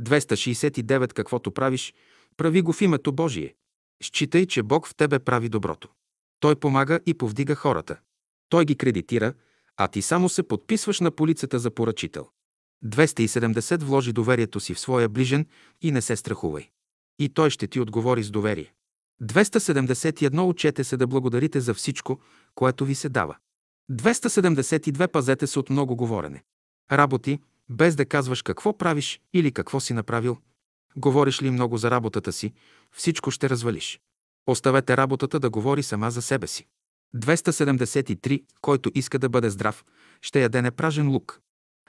269. 0.00 1.12
Каквото 1.12 1.50
правиш, 1.50 1.94
прави 2.36 2.62
го 2.62 2.72
в 2.72 2.80
името 2.80 3.12
Божие. 3.12 3.54
Считай, 4.02 4.46
че 4.46 4.62
Бог 4.62 4.88
в 4.88 4.94
тебе 4.94 5.18
прави 5.18 5.48
доброто. 5.48 5.88
Той 6.40 6.56
помага 6.56 7.00
и 7.06 7.14
повдига 7.14 7.54
хората. 7.54 7.98
Той 8.48 8.64
ги 8.64 8.76
кредитира, 8.76 9.34
а 9.76 9.88
ти 9.88 10.02
само 10.02 10.28
се 10.28 10.42
подписваш 10.42 11.00
на 11.00 11.10
полицата 11.10 11.58
за 11.58 11.70
поръчител. 11.70 12.28
270 12.84 13.82
вложи 13.82 14.12
доверието 14.12 14.60
си 14.60 14.74
в 14.74 14.80
своя 14.80 15.08
ближен 15.08 15.46
и 15.82 15.92
не 15.92 16.02
се 16.02 16.16
страхувай. 16.16 16.68
И 17.18 17.28
той 17.28 17.50
ще 17.50 17.66
ти 17.66 17.80
отговори 17.80 18.22
с 18.22 18.30
доверие. 18.30 18.72
271 19.22 20.48
учете 20.48 20.84
се 20.84 20.96
да 20.96 21.06
благодарите 21.06 21.60
за 21.60 21.74
всичко, 21.74 22.20
което 22.54 22.84
ви 22.84 22.94
се 22.94 23.08
дава. 23.08 23.36
272 23.90 25.08
пазете 25.08 25.46
се 25.46 25.58
от 25.58 25.70
много 25.70 25.96
говорене. 25.96 26.42
Работи, 26.92 27.38
без 27.68 27.96
да 27.96 28.06
казваш 28.06 28.42
какво 28.42 28.78
правиш 28.78 29.20
или 29.32 29.52
какво 29.52 29.80
си 29.80 29.92
направил. 29.92 30.38
Говориш 30.96 31.42
ли 31.42 31.50
много 31.50 31.76
за 31.76 31.90
работата 31.90 32.32
си, 32.32 32.52
всичко 32.92 33.30
ще 33.30 33.48
развалиш. 33.48 34.00
Оставете 34.46 34.96
работата 34.96 35.40
да 35.40 35.50
говори 35.50 35.82
сама 35.82 36.10
за 36.10 36.22
себе 36.22 36.46
си. 36.46 36.66
273. 37.16 38.44
Който 38.60 38.90
иска 38.94 39.18
да 39.18 39.28
бъде 39.28 39.50
здрав, 39.50 39.84
ще 40.20 40.42
яде 40.42 40.62
непражен 40.62 41.10
лук. 41.10 41.40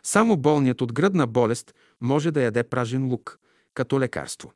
Само 0.05 0.37
болният 0.37 0.81
от 0.81 0.93
гръдна 0.93 1.27
болест 1.27 1.75
може 2.01 2.31
да 2.31 2.41
яде 2.41 2.63
пражен 2.63 3.07
лук, 3.07 3.39
като 3.73 3.99
лекарство. 3.99 4.53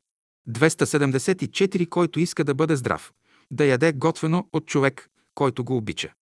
274. 0.48 1.88
Който 1.88 2.20
иска 2.20 2.44
да 2.44 2.54
бъде 2.54 2.76
здрав, 2.76 3.12
да 3.50 3.64
яде 3.64 3.92
готвено 3.92 4.48
от 4.52 4.66
човек, 4.66 5.10
който 5.34 5.64
го 5.64 5.76
обича. 5.76 6.12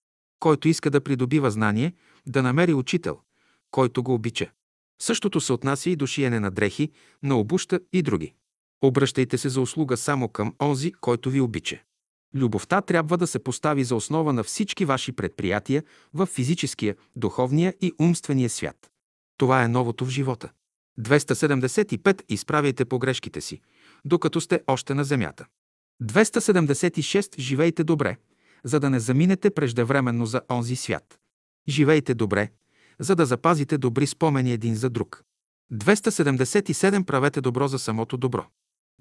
Който 0.40 0.68
иска 0.68 0.90
да 0.90 1.00
придобива 1.00 1.50
знание, 1.50 1.94
да 2.26 2.42
намери 2.42 2.74
учител, 2.74 3.18
който 3.70 4.02
го 4.02 4.14
обича. 4.14 4.50
Същото 5.02 5.40
се 5.40 5.52
отнася 5.52 5.90
и 5.90 5.96
до 5.96 6.06
шиене 6.06 6.40
на 6.40 6.50
дрехи, 6.50 6.90
на 7.22 7.36
обуща 7.38 7.80
и 7.92 8.02
други. 8.02 8.34
Обръщайте 8.82 9.38
се 9.38 9.48
за 9.48 9.60
услуга 9.60 9.96
само 9.96 10.28
към 10.28 10.54
онзи, 10.62 10.92
който 10.92 11.30
ви 11.30 11.40
обича. 11.40 11.78
Любовта 12.34 12.80
трябва 12.80 13.18
да 13.18 13.26
се 13.26 13.38
постави 13.38 13.84
за 13.84 13.96
основа 13.96 14.32
на 14.32 14.44
всички 14.44 14.84
ваши 14.84 15.12
предприятия 15.12 15.82
в 16.14 16.26
физическия, 16.26 16.96
духовния 17.16 17.74
и 17.80 17.92
умствения 18.00 18.50
свят. 18.50 18.90
Това 19.38 19.62
е 19.62 19.68
новото 19.68 20.06
в 20.06 20.10
живота. 20.10 20.50
275. 21.00 22.22
Изправяйте 22.28 22.84
погрешките 22.84 23.40
си, 23.40 23.60
докато 24.04 24.40
сте 24.40 24.60
още 24.66 24.94
на 24.94 25.04
земята. 25.04 25.46
276. 26.02 27.40
Живейте 27.40 27.84
добре, 27.84 28.16
за 28.64 28.80
да 28.80 28.90
не 28.90 29.00
заминете 29.00 29.50
преждевременно 29.50 30.26
за 30.26 30.40
онзи 30.50 30.76
свят. 30.76 31.18
Живейте 31.68 32.14
добре, 32.14 32.50
за 32.98 33.16
да 33.16 33.26
запазите 33.26 33.78
добри 33.78 34.06
спомени 34.06 34.52
един 34.52 34.74
за 34.74 34.90
друг. 34.90 35.24
277. 35.72 37.04
Правете 37.04 37.40
добро 37.40 37.68
за 37.68 37.78
самото 37.78 38.16
добро. 38.16 38.46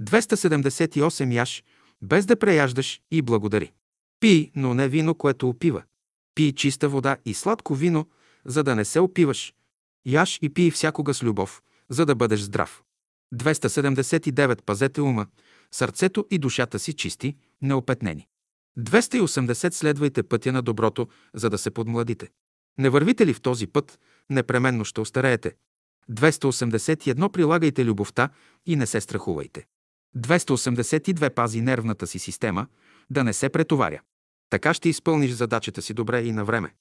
278. 0.01 1.33
Яш, 1.33 1.63
без 2.01 2.25
да 2.25 2.35
преяждаш 2.35 3.01
и 3.11 3.21
благодари. 3.21 3.71
Пий, 4.19 4.51
но 4.55 4.73
не 4.73 4.88
вино, 4.88 5.15
което 5.15 5.49
опива. 5.49 5.83
Пий 6.35 6.53
чиста 6.53 6.89
вода 6.89 7.17
и 7.25 7.33
сладко 7.33 7.75
вино, 7.75 8.07
за 8.45 8.63
да 8.63 8.75
не 8.75 8.85
се 8.85 8.99
опиваш. 8.99 9.53
Яш 10.07 10.39
и 10.41 10.49
пий 10.49 10.71
всякога 10.71 11.13
с 11.13 11.23
любов, 11.23 11.61
за 11.89 12.05
да 12.05 12.15
бъдеш 12.15 12.39
здрав. 12.39 12.83
279. 13.35 14.61
Пазете 14.61 15.01
ума, 15.01 15.27
сърцето 15.71 16.25
и 16.31 16.37
душата 16.37 16.79
си 16.79 16.93
чисти, 16.93 17.35
неопетнени. 17.61 18.27
280. 18.79 19.73
Следвайте 19.73 20.23
пътя 20.23 20.51
на 20.51 20.61
доброто, 20.61 21.07
за 21.33 21.49
да 21.49 21.57
се 21.57 21.71
подмладите. 21.71 22.29
Не 22.77 22.89
вървите 22.89 23.25
ли 23.25 23.33
в 23.33 23.41
този 23.41 23.67
път, 23.67 23.99
непременно 24.29 24.85
ще 24.85 25.01
остареете. 25.01 25.55
281. 26.11 27.31
Прилагайте 27.31 27.85
любовта 27.85 28.29
и 28.65 28.75
не 28.75 28.85
се 28.85 29.01
страхувайте. 29.01 29.65
282. 30.17 31.33
Пази 31.33 31.61
нервната 31.61 32.07
си 32.07 32.19
система, 32.19 32.67
да 33.09 33.23
не 33.23 33.33
се 33.33 33.49
претоваря. 33.49 34.01
Така 34.49 34.73
ще 34.73 34.89
изпълниш 34.89 35.31
задачата 35.31 35.81
си 35.81 35.93
добре 35.93 36.21
и 36.21 36.31
на 36.31 36.45
време. 36.45 36.73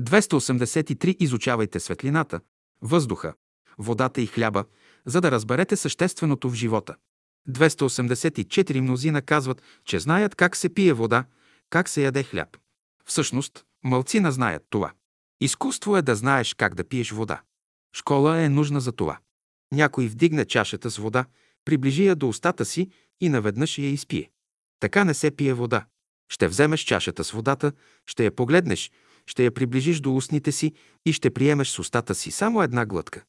283. 0.00 1.16
Изучавайте 1.20 1.80
светлината, 1.80 2.40
въздуха, 2.84 3.34
водата 3.78 4.20
и 4.20 4.26
хляба, 4.26 4.64
за 5.06 5.20
да 5.20 5.30
разберете 5.30 5.76
същественото 5.76 6.50
в 6.50 6.54
живота. 6.54 6.96
284. 7.48 8.80
Мнозина 8.80 9.22
казват, 9.22 9.62
че 9.84 10.00
знаят 10.00 10.34
как 10.34 10.56
се 10.56 10.74
пие 10.74 10.92
вода, 10.92 11.24
как 11.70 11.88
се 11.88 12.02
яде 12.02 12.22
хляб. 12.22 12.56
Всъщност, 13.04 13.64
мълцина 13.84 14.32
знаят 14.32 14.62
това. 14.70 14.92
Изкуство 15.40 15.96
е 15.96 16.02
да 16.02 16.14
знаеш 16.14 16.54
как 16.54 16.74
да 16.74 16.84
пиеш 16.84 17.10
вода. 17.10 17.42
Школа 17.96 18.40
е 18.40 18.48
нужна 18.48 18.80
за 18.80 18.92
това. 18.92 19.18
Някой 19.72 20.06
вдигне 20.06 20.44
чашата 20.44 20.90
с 20.90 20.96
вода, 20.96 21.24
приближи 21.64 22.06
я 22.06 22.16
до 22.16 22.28
устата 22.28 22.64
си 22.64 22.90
и 23.20 23.28
наведнъж 23.28 23.78
я 23.78 23.90
изпие. 23.90 24.30
Така 24.80 25.04
не 25.04 25.14
се 25.14 25.30
пие 25.30 25.54
вода. 25.54 25.86
Ще 26.28 26.48
вземеш 26.48 26.80
чашата 26.80 27.24
с 27.24 27.30
водата, 27.30 27.72
ще 28.06 28.24
я 28.24 28.36
погледнеш, 28.36 28.90
ще 29.26 29.44
я 29.44 29.50
приближиш 29.50 30.00
до 30.00 30.16
устните 30.16 30.52
си 30.52 30.72
и 31.06 31.12
ще 31.12 31.30
приемеш 31.30 31.68
с 31.68 31.78
устата 31.78 32.14
си 32.14 32.30
само 32.30 32.62
една 32.62 32.86
глътка. 32.86 33.24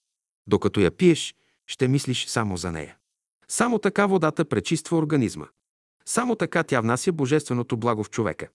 Докато 0.48 0.80
я 0.80 0.92
пиеш, 0.92 1.36
ще 1.68 1.88
мислиш 1.88 2.26
само 2.26 2.58
за 2.58 2.72
нея. 2.72 2.98
Само 3.48 3.80
така 3.80 4.06
водата 4.06 4.46
пречиства 4.46 4.98
организма. 4.98 5.48
Само 6.06 6.36
така 6.36 6.64
тя 6.64 6.82
внася 6.82 7.12
божественото 7.12 7.78
благо 7.78 8.04
в 8.04 8.10
човека. 8.10 8.48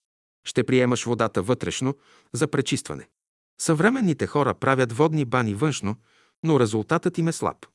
Ще 0.45 0.63
приемаш 0.63 1.05
водата 1.05 1.41
вътрешно 1.41 1.95
за 2.33 2.47
пречистване. 2.47 3.07
Съвременните 3.61 4.27
хора 4.27 4.53
правят 4.53 4.93
водни 4.93 5.25
бани 5.25 5.53
външно, 5.53 5.95
но 6.43 6.59
резултатът 6.59 7.17
им 7.17 7.27
е 7.27 7.31
слаб. 7.31 7.65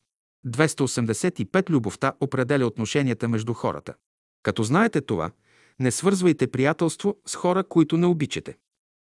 285 0.47 1.71
любовта 1.71 2.13
определя 2.21 2.67
отношенията 2.67 3.29
между 3.29 3.53
хората. 3.53 3.95
Като 4.43 4.63
знаете 4.63 5.01
това, 5.01 5.31
не 5.79 5.91
свързвайте 5.91 6.47
приятелство 6.47 7.17
с 7.27 7.35
хора, 7.35 7.65
които 7.65 7.97
не 7.97 8.07
обичате. 8.07 8.57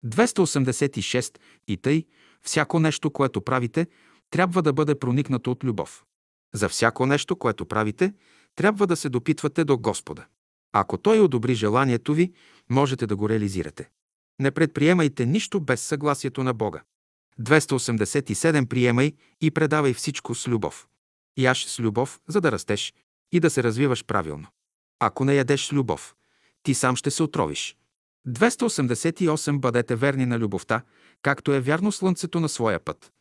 286 0.06 1.38
и 1.68 1.76
тъй, 1.76 2.04
всяко 2.42 2.80
нещо, 2.80 3.10
което 3.10 3.40
правите, 3.40 3.86
трябва 4.30 4.62
да 4.62 4.72
бъде 4.72 4.98
проникнато 4.98 5.50
от 5.50 5.64
любов. 5.64 6.04
За 6.54 6.68
всяко 6.68 7.06
нещо, 7.06 7.36
което 7.36 7.66
правите, 7.66 8.14
трябва 8.54 8.86
да 8.86 8.96
се 8.96 9.08
допитвате 9.08 9.64
до 9.64 9.78
Господа. 9.78 10.26
Ако 10.72 10.98
Той 10.98 11.20
одобри 11.20 11.54
желанието 11.54 12.14
ви, 12.14 12.32
можете 12.70 13.06
да 13.06 13.16
го 13.16 13.28
реализирате. 13.28 13.88
Не 14.40 14.50
предприемайте 14.50 15.26
нищо 15.26 15.60
без 15.60 15.82
съгласието 15.82 16.42
на 16.42 16.54
Бога. 16.54 16.82
287 17.40 18.66
Приемай 18.66 19.12
и 19.40 19.50
предавай 19.50 19.94
всичко 19.94 20.34
с 20.34 20.48
любов. 20.48 20.88
Яш 21.38 21.64
с 21.64 21.80
любов, 21.80 22.20
за 22.28 22.40
да 22.40 22.52
растеш 22.52 22.94
и 23.32 23.40
да 23.40 23.50
се 23.50 23.62
развиваш 23.62 24.04
правилно. 24.04 24.46
Ако 24.98 25.24
не 25.24 25.34
ядеш 25.34 25.66
с 25.66 25.72
любов, 25.72 26.14
ти 26.62 26.74
сам 26.74 26.96
ще 26.96 27.10
се 27.10 27.22
отровиш. 27.22 27.76
288 28.28 29.58
Бъдете 29.58 29.96
верни 29.96 30.26
на 30.26 30.38
любовта, 30.38 30.82
както 31.22 31.52
е 31.52 31.60
вярно 31.60 31.92
слънцето 31.92 32.40
на 32.40 32.48
своя 32.48 32.80
път. 32.80 33.12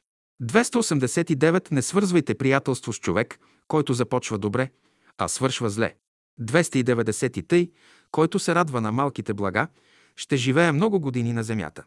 289 0.43 1.71
Не 1.71 1.81
свързвайте 1.81 2.35
приятелство 2.35 2.93
с 2.93 2.99
човек, 2.99 3.39
който 3.67 3.93
започва 3.93 4.37
добре, 4.37 4.71
а 5.17 5.27
свършва 5.27 5.69
зле. 5.69 5.95
290 6.41 7.47
Тъй, 7.47 7.71
който 8.11 8.39
се 8.39 8.55
радва 8.55 8.81
на 8.81 8.91
малките 8.91 9.33
блага, 9.33 9.67
ще 10.15 10.37
живее 10.37 10.71
много 10.71 10.99
години 10.99 11.33
на 11.33 11.43
земята. 11.43 11.83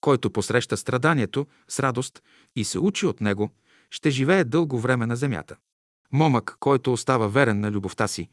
Който 0.00 0.30
посреща 0.30 0.76
страданието 0.76 1.46
с 1.68 1.80
радост 1.80 2.22
и 2.56 2.64
се 2.64 2.78
учи 2.78 3.06
от 3.06 3.20
него, 3.20 3.50
ще 3.90 4.10
живее 4.10 4.44
дълго 4.44 4.78
време 4.78 5.06
на 5.06 5.16
земята. 5.16 5.56
Момък, 6.12 6.56
който 6.60 6.92
остава 6.92 7.28
верен 7.28 7.60
на 7.60 7.70
любовта 7.70 8.08
си, 8.08 8.28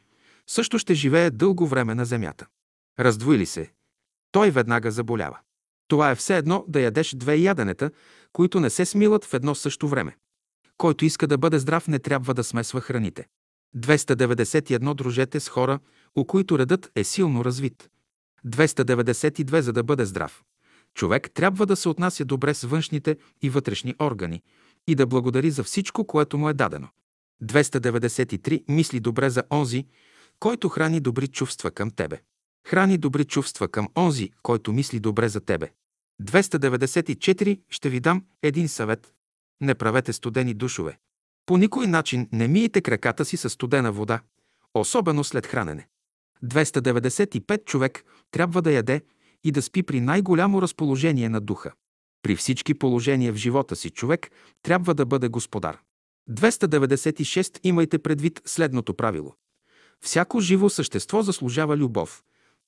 също 0.47 0.80
ще 0.80 0.93
живее 0.93 1.30
дълго 1.30 1.67
време 1.67 1.95
на 1.95 2.05
земята. 2.05 2.47
Раздвои 2.99 3.38
ли 3.38 3.45
се, 3.45 3.71
той 4.32 4.51
веднага 4.51 4.91
заболява. 4.91 5.38
Това 5.88 6.11
е 6.11 6.15
все 6.15 6.38
едно 6.38 6.65
да 6.67 6.82
ядеш 6.82 7.15
две 7.15 7.36
яденета, 7.36 7.91
които 8.34 8.59
не 8.59 8.69
се 8.69 8.86
смилат 8.86 9.25
в 9.25 9.34
едно 9.34 9.55
също 9.55 9.88
време. 9.88 10.17
Който 10.77 11.05
иска 11.05 11.27
да 11.27 11.38
бъде 11.38 11.59
здрав, 11.59 11.88
не 11.88 11.99
трябва 11.99 12.34
да 12.34 12.43
смесва 12.43 12.82
храните. 12.82 13.25
291 13.77 14.93
дружете 14.93 15.39
с 15.39 15.49
хора, 15.49 15.80
у 16.15 16.25
които 16.25 16.59
редът 16.59 16.91
е 16.95 17.03
силно 17.03 17.45
развит. 17.45 17.89
292 18.45 19.59
за 19.59 19.73
да 19.73 19.84
бъде 19.84 20.05
здрав. 20.05 20.43
Човек 20.93 21.32
трябва 21.34 21.65
да 21.65 21.75
се 21.75 21.89
отнася 21.89 22.25
добре 22.25 22.53
с 22.53 22.63
външните 22.63 23.17
и 23.41 23.49
вътрешни 23.49 23.95
органи, 24.01 24.41
и 24.88 24.95
да 24.95 25.07
благодари 25.07 25.51
за 25.51 25.63
всичко, 25.63 26.05
което 26.05 26.38
му 26.38 26.49
е 26.49 26.53
дадено. 26.53 26.88
293. 27.43 28.63
Мисли 28.67 28.99
добре 28.99 29.30
за 29.30 29.43
онзи, 29.51 29.86
който 30.39 30.69
храни 30.69 30.99
добри 30.99 31.27
чувства 31.27 31.71
към 31.71 31.91
тебе. 31.91 32.21
Храни 32.68 32.97
добри 32.97 33.26
чувства 33.26 33.68
към 33.68 33.88
онзи, 33.97 34.32
който 34.43 34.74
мисли 34.74 34.99
добре 34.99 35.30
за 35.30 35.39
тебе. 35.39 35.72
294. 36.22 37.62
Ще 37.70 37.89
ви 37.89 37.99
дам 37.99 38.26
един 38.43 38.70
съвет. 38.70 39.14
Не 39.62 39.76
правете 39.76 40.14
студени 40.14 40.53
душове. 40.53 40.97
По 41.45 41.57
никой 41.57 41.88
начин 41.88 42.30
не 42.32 42.47
миете 42.47 42.82
краката 42.82 43.26
си 43.26 43.38
с 43.38 43.49
студена 43.49 43.91
вода, 43.91 44.22
особено 44.74 45.24
след 45.24 45.47
хранене. 45.47 45.88
295 46.43 47.66
човек 47.66 48.03
трябва 48.32 48.62
да 48.62 48.72
яде 48.72 49.01
и 49.43 49.51
да 49.51 49.62
спи 49.62 49.84
при 49.84 50.01
най-голямо 50.01 50.62
разположение 50.62 51.30
на 51.30 51.41
духа. 51.41 51.72
При 52.22 52.36
всички 52.36 52.74
положения 52.74 53.34
в 53.34 53.36
живота 53.36 53.76
си 53.76 53.89
човек 53.89 54.32
трябва 54.64 54.93
да 54.93 55.05
бъде 55.05 55.28
господар. 55.28 55.80
296 56.30 57.60
имайте 57.64 57.99
предвид 57.99 58.41
следното 58.45 58.93
правило. 58.93 59.36
Всяко 60.01 60.39
живо 60.39 60.70
същество 60.70 61.22
заслужава 61.22 61.78
любов, 61.78 62.24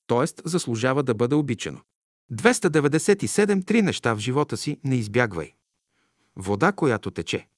т.е. 0.06 0.26
заслужава 0.44 1.02
да 1.02 1.14
бъде 1.14 1.34
обичано. 1.34 1.80
297 2.32 3.66
три 3.66 3.82
неща 3.82 4.14
в 4.14 4.18
живота 4.18 4.56
си 4.56 4.80
не 4.84 4.96
избягвай. 4.96 5.52
Вода, 6.36 6.72
която 6.72 7.10
тече. 7.10 7.48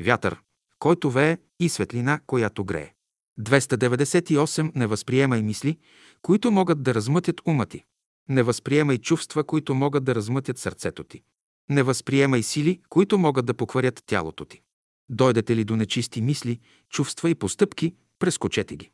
Вятър, 0.00 0.40
който 0.78 1.10
вее 1.10 1.38
и 1.60 1.68
светлина, 1.68 2.20
която 2.26 2.64
грее. 2.64 2.92
298 3.40 4.72
не 4.74 4.86
възприемай 4.86 5.42
мисли, 5.42 5.78
които 6.22 6.50
могат 6.50 6.82
да 6.82 6.94
размътят 6.94 7.40
ума 7.46 7.66
ти. 7.66 7.84
Не 8.28 8.42
възприемай 8.42 8.98
чувства, 8.98 9.44
които 9.44 9.74
могат 9.74 10.04
да 10.04 10.14
размътят 10.14 10.58
сърцето 10.58 11.04
ти. 11.04 11.22
Не 11.68 11.82
възприемай 11.82 12.42
сили, 12.42 12.80
които 12.88 13.18
могат 13.18 13.46
да 13.46 13.54
покварят 13.54 14.02
тялото 14.06 14.44
ти. 14.44 14.62
Дойдете 15.08 15.56
ли 15.56 15.64
до 15.64 15.76
нечисти 15.76 16.22
мисли, 16.22 16.60
чувства 16.90 17.30
и 17.30 17.34
постъпки, 17.34 17.94
прескочете 18.18 18.76
ги. 18.76 18.90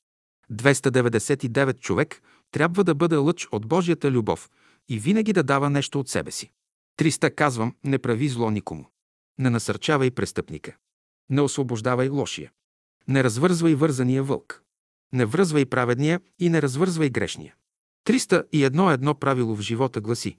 299 0.53 1.81
човек 1.81 2.23
трябва 2.53 2.85
да 2.85 2.95
бъде 2.95 3.17
лъч 3.17 3.49
от 3.53 3.67
Божията 3.67 4.11
любов 4.11 4.51
и 4.89 4.99
винаги 4.99 5.33
да 5.33 5.43
дава 5.43 5.71
нещо 5.71 6.01
от 6.01 6.09
себе 6.09 6.31
си. 6.31 6.51
300 6.99 7.35
казвам, 7.35 7.75
не 7.85 7.99
прави 7.99 8.29
зло 8.29 8.51
никому. 8.51 8.87
Не 9.39 9.51
насърчавай 9.51 10.11
престъпника. 10.11 10.77
Не 11.31 11.41
освобождавай 11.41 12.09
лошия. 12.09 12.53
Не 13.09 13.25
развързвай 13.25 13.75
вързания 13.75 14.23
вълк. 14.23 14.63
Не 15.13 15.25
връзвай 15.25 15.67
праведния 15.67 16.21
и 16.39 16.49
не 16.49 16.63
развързвай 16.63 17.11
грешния. 17.11 17.55
301 18.07 18.95
едно 18.95 19.15
правило 19.15 19.57
в 19.57 19.61
живота 19.61 20.01
гласи 20.01 20.39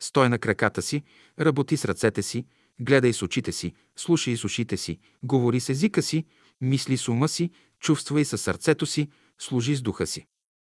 Стой 0.00 0.28
на 0.28 0.38
краката 0.38 0.82
си, 0.82 1.02
работи 1.40 1.76
с 1.76 1.84
ръцете 1.84 2.22
си, 2.22 2.46
гледай 2.80 3.12
с 3.12 3.22
очите 3.22 3.52
си, 3.52 3.74
слушай 3.96 4.36
с 4.36 4.44
ушите 4.44 4.76
си, 4.76 4.98
говори 5.22 5.60
с 5.60 5.68
езика 5.68 6.02
си, 6.02 6.24
мисли 6.60 6.96
с 6.96 7.08
ума 7.08 7.28
си, 7.28 7.50
чувствай 7.80 8.24
със 8.24 8.42
сърцето 8.42 8.86
си, 8.86 9.08
служи 9.38 9.76
с 9.76 9.82
духа 9.82 10.06
си. 10.06 10.26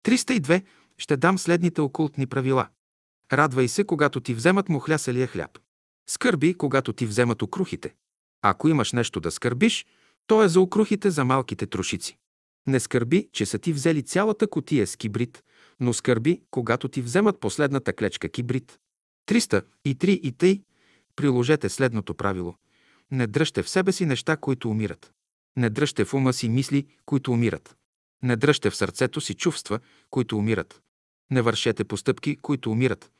302. 0.08 0.62
Ще 0.98 1.16
дам 1.16 1.38
следните 1.38 1.80
окултни 1.80 2.26
правила. 2.26 2.68
Радвай 3.32 3.68
се, 3.68 3.84
когато 3.84 4.20
ти 4.20 4.34
вземат 4.34 4.68
мухляселия 4.68 5.26
хляб. 5.26 5.58
Скърби, 6.08 6.54
когато 6.54 6.92
ти 6.92 7.06
вземат 7.06 7.42
окрухите. 7.42 7.94
Ако 8.42 8.68
имаш 8.68 8.92
нещо 8.92 9.20
да 9.20 9.30
скърбиш, 9.30 9.86
то 10.26 10.42
е 10.42 10.48
за 10.48 10.60
окрухите 10.60 11.10
за 11.10 11.24
малките 11.24 11.66
трошици. 11.66 12.18
Не 12.66 12.80
скърби, 12.80 13.28
че 13.32 13.46
са 13.46 13.58
ти 13.58 13.72
взели 13.72 14.02
цялата 14.02 14.46
котия 14.46 14.86
с 14.86 14.96
кибрид, 14.96 15.42
но 15.80 15.92
скърби, 15.92 16.42
когато 16.50 16.88
ти 16.88 17.02
вземат 17.02 17.40
последната 17.40 17.92
клечка 17.92 18.28
кибрид. 18.28 18.78
303 19.30 19.64
и 20.06 20.32
тъй 20.32 20.62
приложете 21.16 21.68
следното 21.68 22.14
правило. 22.14 22.54
Не 23.10 23.26
дръжте 23.26 23.62
в 23.62 23.68
себе 23.68 23.92
си 23.92 24.06
неща, 24.06 24.36
които 24.36 24.70
умират. 24.70 25.12
Не 25.56 25.70
дръжте 25.70 26.04
в 26.04 26.14
ума 26.14 26.32
си 26.32 26.48
мисли, 26.48 26.86
които 27.06 27.32
умират. 27.32 27.77
Не 28.22 28.36
дръжте 28.36 28.70
в 28.70 28.76
сърцето 28.76 29.20
си 29.20 29.34
чувства, 29.34 29.78
които 30.10 30.38
умират. 30.38 30.82
Не 31.30 31.42
вършете 31.42 31.84
постъпки, 31.84 32.36
които 32.36 32.70
умират. 32.70 33.10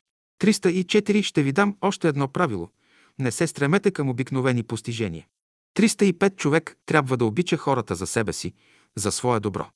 304 0.40 1.22
ще 1.22 1.42
ви 1.42 1.52
дам 1.52 1.76
още 1.80 2.08
едно 2.08 2.28
правило. 2.28 2.70
Не 3.18 3.30
се 3.30 3.46
стремете 3.46 3.90
към 3.90 4.08
обикновени 4.08 4.62
постижения. 4.62 5.26
305 5.76 6.36
човек 6.36 6.76
трябва 6.86 7.16
да 7.16 7.24
обича 7.24 7.56
хората 7.56 7.94
за 7.94 8.06
себе 8.06 8.32
си, 8.32 8.52
за 8.96 9.12
свое 9.12 9.40
добро. 9.40 9.70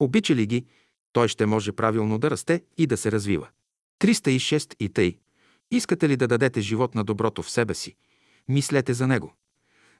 Обича 0.00 0.34
ли 0.34 0.46
ги, 0.46 0.64
той 1.12 1.28
ще 1.28 1.46
може 1.46 1.72
правилно 1.72 2.18
да 2.18 2.30
расте 2.30 2.62
и 2.76 2.86
да 2.86 2.96
се 2.96 3.12
развива. 3.12 3.48
306 4.00 4.74
и 4.80 4.88
тъй. 4.88 5.18
Искате 5.70 6.08
ли 6.08 6.16
да 6.16 6.28
дадете 6.28 6.60
живот 6.60 6.94
на 6.94 7.04
доброто 7.04 7.42
в 7.42 7.50
себе 7.50 7.74
си? 7.74 7.96
Мислете 8.48 8.94
за 8.94 9.06
него. 9.06 9.34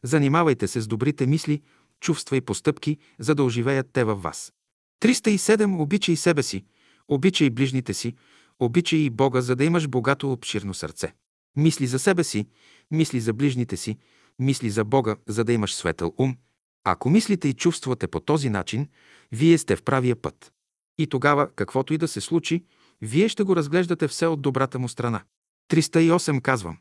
Занимавайте 0.02 0.68
се 0.68 0.80
с 0.80 0.86
добрите 0.86 1.26
мисли, 1.26 1.62
чувства 2.00 2.36
и 2.36 2.40
постъпки, 2.40 2.98
за 3.18 3.34
да 3.34 3.44
оживеят 3.44 3.90
те 3.92 4.04
във 4.04 4.22
вас. 4.22 4.52
307. 5.00 5.80
Обичай 5.80 6.16
себе 6.16 6.42
си, 6.42 6.64
обичай 7.08 7.50
ближните 7.50 7.94
си, 7.94 8.14
обичай 8.58 8.98
и 8.98 9.10
Бога, 9.10 9.40
за 9.40 9.56
да 9.56 9.64
имаш 9.64 9.88
богато 9.88 10.32
обширно 10.32 10.74
сърце. 10.74 11.14
Мисли 11.56 11.86
за 11.86 11.98
себе 11.98 12.24
си, 12.24 12.46
мисли 12.90 13.20
за 13.20 13.32
ближните 13.32 13.76
си, 13.76 13.98
мисли 14.38 14.70
за 14.70 14.84
Бога, 14.84 15.16
за 15.28 15.44
да 15.44 15.52
имаш 15.52 15.74
светъл 15.74 16.14
ум. 16.18 16.36
Ако 16.84 17.10
мислите 17.10 17.48
и 17.48 17.54
чувствате 17.54 18.06
по 18.06 18.20
този 18.20 18.50
начин, 18.50 18.88
вие 19.32 19.58
сте 19.58 19.76
в 19.76 19.82
правия 19.82 20.16
път. 20.16 20.52
И 20.98 21.06
тогава, 21.06 21.48
каквото 21.56 21.94
и 21.94 21.98
да 21.98 22.08
се 22.08 22.20
случи, 22.20 22.64
вие 23.02 23.28
ще 23.28 23.42
го 23.42 23.56
разглеждате 23.56 24.08
все 24.08 24.26
от 24.26 24.42
добрата 24.42 24.78
му 24.78 24.88
страна. 24.88 25.22
308 25.70 26.42
казвам. 26.42 26.78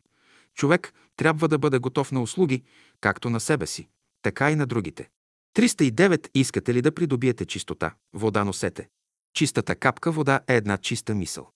Човек 0.53 0.93
трябва 1.15 1.47
да 1.47 1.57
бъде 1.57 1.77
готов 1.77 2.11
на 2.11 2.21
услуги, 2.21 2.63
както 3.01 3.29
на 3.29 3.39
себе 3.39 3.67
си, 3.67 3.87
така 4.21 4.51
и 4.51 4.55
на 4.55 4.65
другите. 4.65 5.09
309. 5.57 6.29
Искате 6.33 6.73
ли 6.73 6.81
да 6.81 6.91
придобиете 6.91 7.45
чистота? 7.45 7.95
Вода 8.13 8.43
носете. 8.43 8.87
Чистата 9.33 9.75
капка 9.75 10.11
вода 10.11 10.39
е 10.47 10.55
една 10.55 10.77
чиста 10.77 11.15
мисъл. 11.15 11.49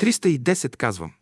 310 0.00 0.76
казвам. 0.76 1.12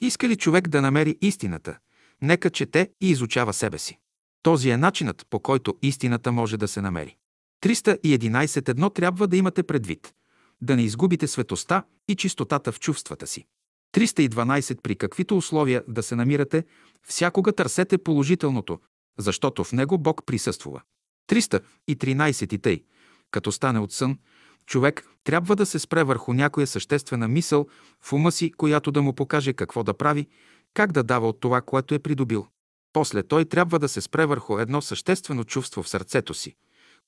Иска 0.00 0.28
ли 0.28 0.36
човек 0.36 0.68
да 0.68 0.82
намери 0.82 1.18
истината? 1.20 1.78
Нека 2.22 2.50
чете 2.50 2.90
и 3.00 3.10
изучава 3.10 3.52
себе 3.52 3.78
си. 3.78 3.98
Този 4.42 4.70
е 4.70 4.76
начинът, 4.76 5.26
по 5.30 5.40
който 5.40 5.74
истината 5.82 6.32
може 6.32 6.56
да 6.56 6.68
се 6.68 6.80
намери. 6.80 7.16
311 7.62 8.68
едно 8.68 8.90
трябва 8.90 9.28
да 9.28 9.36
имате 9.36 9.62
предвид. 9.62 10.12
Да 10.60 10.76
не 10.76 10.82
изгубите 10.82 11.26
светоста 11.26 11.82
и 12.08 12.16
чистотата 12.16 12.72
в 12.72 12.80
чувствата 12.80 13.26
си. 13.26 13.46
312 13.94 14.80
при 14.80 14.96
каквито 14.96 15.36
условия 15.36 15.84
да 15.88 16.02
се 16.02 16.16
намирате, 16.16 16.64
всякога 17.06 17.52
търсете 17.52 17.98
положителното, 17.98 18.80
защото 19.18 19.64
в 19.64 19.72
него 19.72 19.98
Бог 19.98 20.26
присъствува. 20.26 20.82
313 21.30 22.54
и 22.54 22.58
тъй. 22.58 22.84
Като 23.30 23.52
стане 23.52 23.78
от 23.78 23.92
сън, 23.92 24.18
човек 24.66 25.04
трябва 25.24 25.56
да 25.56 25.66
се 25.66 25.78
спре 25.78 26.04
върху 26.04 26.32
някоя 26.32 26.66
съществена 26.66 27.28
мисъл 27.28 27.66
в 28.00 28.12
ума 28.12 28.32
си, 28.32 28.52
която 28.52 28.92
да 28.92 29.02
му 29.02 29.12
покаже 29.12 29.52
какво 29.52 29.82
да 29.82 29.94
прави, 29.94 30.26
как 30.74 30.92
да 30.92 31.02
дава 31.02 31.28
от 31.28 31.40
това, 31.40 31.60
което 31.60 31.94
е 31.94 31.98
придобил. 31.98 32.46
После 32.92 33.22
той 33.22 33.44
трябва 33.44 33.78
да 33.78 33.88
се 33.88 34.00
спре 34.00 34.26
върху 34.26 34.58
едно 34.58 34.82
съществено 34.82 35.44
чувство 35.44 35.82
в 35.82 35.88
сърцето 35.88 36.34
си, 36.34 36.56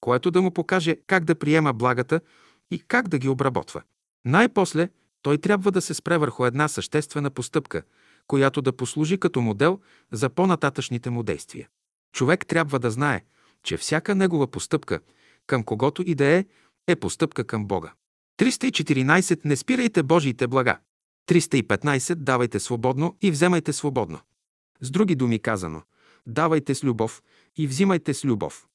което 0.01 0.31
да 0.31 0.43
му 0.43 0.51
покаже 0.51 0.97
как 1.07 1.24
да 1.24 1.35
приема 1.35 1.73
благата 1.73 2.20
и 2.70 2.81
как 2.81 3.09
да 3.09 3.19
ги 3.19 3.28
обработва. 3.28 3.82
Най-после 4.24 4.89
той 5.23 5.39
трябва 5.39 5.73
да 5.73 5.81
се 5.81 5.94
спре 5.94 6.19
върху 6.19 6.44
една 6.44 6.69
съществена 6.69 7.31
постъпка, 7.31 7.82
която 8.27 8.62
да 8.62 8.73
послужи 8.73 9.19
като 9.19 9.40
модел 9.40 9.81
за 10.12 10.31
по-нататъчните 10.31 11.11
му 11.11 11.23
действия. 11.23 11.69
Човек 12.12 12.47
трябва 12.47 12.78
да 12.78 12.90
знае, 12.90 13.24
че 13.63 13.77
всяка 13.77 14.15
негова 14.15 14.47
постъпка, 14.47 15.01
към 15.47 15.65
когото 15.65 16.03
и 16.07 16.15
да 16.15 16.25
е, 16.25 16.45
е 16.89 16.97
постъпка 16.97 17.45
към 17.45 17.67
Бога. 17.67 17.93
314. 18.39 19.41
Не 19.45 19.57
спирайте 19.57 20.03
Божиите 20.03 20.47
блага. 20.47 20.79
315. 21.29 22.15
Давайте 22.15 22.61
свободно 22.61 23.17
и 23.23 23.31
вземайте 23.31 23.73
свободно. 23.73 24.21
С 24.81 24.91
други 24.91 25.15
думи 25.15 25.39
казано, 25.39 25.83
давайте 26.27 26.75
с 26.75 26.85
любов 26.85 27.23
и 27.57 27.67
взимайте 27.67 28.15
с 28.15 28.25
любов. 28.25 28.67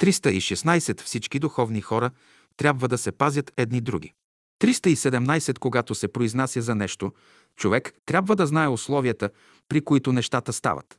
316. 0.00 1.00
Всички 1.00 1.38
духовни 1.38 1.80
хора 1.80 2.10
трябва 2.56 2.88
да 2.88 2.98
се 2.98 3.12
пазят 3.12 3.52
едни 3.56 3.80
други. 3.80 4.12
317. 4.60 5.58
Когато 5.58 5.94
се 5.94 6.08
произнася 6.08 6.62
за 6.62 6.74
нещо, 6.74 7.12
човек 7.56 7.94
трябва 8.06 8.36
да 8.36 8.46
знае 8.46 8.68
условията, 8.68 9.30
при 9.68 9.80
които 9.80 10.12
нещата 10.12 10.52
стават. 10.52 10.98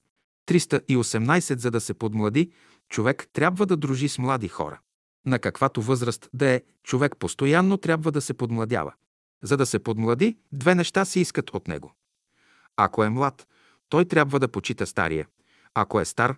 318. 0.50 1.58
За 1.58 1.72
да 1.72 1.82
се 1.82 1.94
подмлади, 1.94 2.52
човек 2.90 3.28
трябва 3.34 3.66
да 3.66 3.78
дружи 3.78 4.10
с 4.10 4.18
млади 4.18 4.48
хора. 4.48 4.80
На 5.26 5.40
каквато 5.40 5.82
възраст 5.82 6.30
да 6.34 6.50
е, 6.50 6.62
човек 6.84 7.16
постоянно 7.20 7.78
трябва 7.78 8.12
да 8.12 8.22
се 8.22 8.34
подмладява. 8.34 8.94
За 9.44 9.58
да 9.58 9.66
се 9.66 9.80
подмлади, 9.80 10.38
две 10.52 10.76
неща 10.76 11.06
се 11.06 11.20
искат 11.20 11.50
от 11.54 11.68
него. 11.68 11.94
Ако 12.78 13.04
е 13.04 13.10
млад, 13.10 13.48
той 13.90 14.06
трябва 14.06 14.40
да 14.40 14.48
почита 14.48 14.86
стария. 14.86 15.28
Ако 15.74 16.00
е 16.00 16.06
стар, 16.06 16.36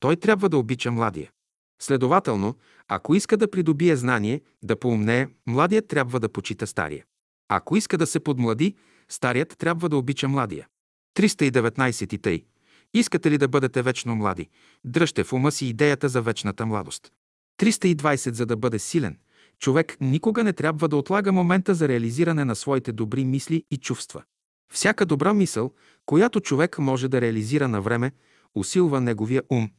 той 0.00 0.16
трябва 0.16 0.48
да 0.48 0.58
обича 0.58 0.90
младия. 0.90 1.30
Следователно, 1.82 2.56
ако 2.88 3.14
иска 3.14 3.36
да 3.36 3.50
придобие 3.50 3.96
знание, 3.96 4.40
да 4.62 4.78
поумнее, 4.78 5.28
младият 5.46 5.88
трябва 5.88 6.20
да 6.20 6.28
почита 6.28 6.66
стария. 6.66 7.04
Ако 7.48 7.76
иска 7.76 7.98
да 7.98 8.06
се 8.06 8.20
подмлади, 8.20 8.74
старият 9.08 9.58
трябва 9.58 9.88
да 9.88 9.96
обича 9.96 10.28
младия. 10.28 10.66
319 11.16 12.14
и 12.14 12.18
тъй. 12.18 12.44
Искате 12.94 13.30
ли 13.30 13.38
да 13.38 13.48
бъдете 13.48 13.82
вечно 13.82 14.16
млади? 14.16 14.48
Дръжте 14.84 15.24
в 15.24 15.32
ума 15.32 15.52
си 15.52 15.66
идеята 15.66 16.08
за 16.08 16.22
вечната 16.22 16.66
младост. 16.66 17.12
320 17.60 18.32
за 18.32 18.46
да 18.46 18.56
бъде 18.56 18.78
силен. 18.78 19.18
Човек 19.58 19.96
никога 20.00 20.44
не 20.44 20.52
трябва 20.52 20.88
да 20.88 20.96
отлага 20.96 21.32
момента 21.32 21.74
за 21.74 21.88
реализиране 21.88 22.44
на 22.44 22.56
своите 22.56 22.92
добри 22.92 23.24
мисли 23.24 23.64
и 23.70 23.76
чувства. 23.76 24.22
Всяка 24.72 25.06
добра 25.06 25.34
мисъл, 25.34 25.72
която 26.06 26.40
човек 26.40 26.78
може 26.78 27.08
да 27.08 27.20
реализира 27.20 27.68
на 27.68 27.80
време, 27.80 28.12
усилва 28.54 29.00
неговия 29.00 29.42
ум. 29.50 29.70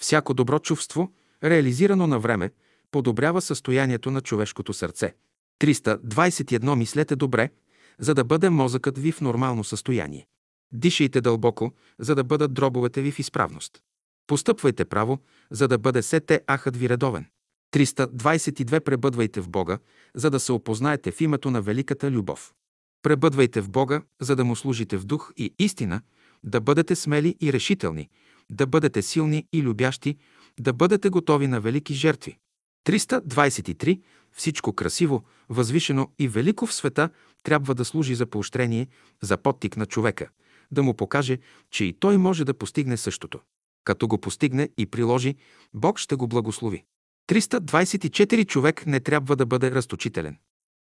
Всяко 0.00 0.34
добро 0.34 0.58
чувство, 0.58 1.12
реализирано 1.44 2.06
на 2.06 2.18
време, 2.18 2.50
подобрява 2.90 3.40
състоянието 3.40 4.10
на 4.10 4.20
човешкото 4.20 4.72
сърце. 4.72 5.14
321 5.60 6.74
мислете 6.74 7.16
добре, 7.16 7.50
за 7.98 8.14
да 8.14 8.24
бъде 8.24 8.50
мозъкът 8.50 8.98
ви 8.98 9.12
в 9.12 9.20
нормално 9.20 9.64
състояние. 9.64 10.26
Дишайте 10.72 11.20
дълбоко, 11.20 11.72
за 11.98 12.14
да 12.14 12.24
бъдат 12.24 12.54
дробовете 12.54 13.02
ви 13.02 13.12
в 13.12 13.18
изправност. 13.18 13.82
Постъпвайте 14.26 14.84
право, 14.84 15.18
за 15.50 15.68
да 15.68 15.78
бъде 15.78 16.02
сете 16.02 16.40
ахът 16.50 16.76
ви 16.76 16.88
редовен. 16.88 17.26
322 17.74 18.80
Пребъдвайте 18.80 19.40
в 19.40 19.48
Бога, 19.48 19.78
за 20.14 20.30
да 20.30 20.40
се 20.40 20.52
опознаете 20.52 21.10
в 21.10 21.20
името 21.20 21.50
на 21.50 21.62
великата 21.62 22.10
любов. 22.10 22.54
Пребъдвайте 23.02 23.60
в 23.60 23.70
Бога, 23.70 24.02
за 24.20 24.36
да 24.36 24.44
му 24.44 24.56
служите 24.56 24.96
в 24.96 25.04
дух 25.04 25.32
и 25.36 25.54
истина, 25.58 26.00
да 26.44 26.60
бъдете 26.60 26.96
смели 26.96 27.36
и 27.40 27.52
решителни, 27.52 28.08
да 28.50 28.66
бъдете 28.66 29.02
силни 29.02 29.46
и 29.52 29.62
любящи, 29.62 30.16
да 30.60 30.72
бъдете 30.72 31.08
готови 31.08 31.46
на 31.46 31.60
велики 31.60 31.94
жертви. 31.94 32.38
323. 32.86 34.00
Всичко 34.32 34.72
красиво, 34.72 35.24
възвишено 35.48 36.10
и 36.18 36.28
велико 36.28 36.66
в 36.66 36.74
света 36.74 37.10
трябва 37.42 37.74
да 37.74 37.84
служи 37.84 38.14
за 38.14 38.26
поощрение, 38.26 38.88
за 39.22 39.36
подтик 39.36 39.76
на 39.76 39.86
човека, 39.86 40.28
да 40.70 40.82
му 40.82 40.94
покаже, 40.94 41.38
че 41.70 41.84
и 41.84 41.92
той 41.92 42.18
може 42.18 42.44
да 42.44 42.54
постигне 42.54 42.96
същото. 42.96 43.40
Като 43.84 44.08
го 44.08 44.18
постигне 44.18 44.68
и 44.78 44.86
приложи, 44.86 45.34
Бог 45.74 45.98
ще 45.98 46.14
го 46.14 46.28
благослови. 46.28 46.84
324 47.28 48.46
човек 48.46 48.86
не 48.86 49.00
трябва 49.00 49.36
да 49.36 49.46
бъде 49.46 49.70
разточителен. 49.70 50.38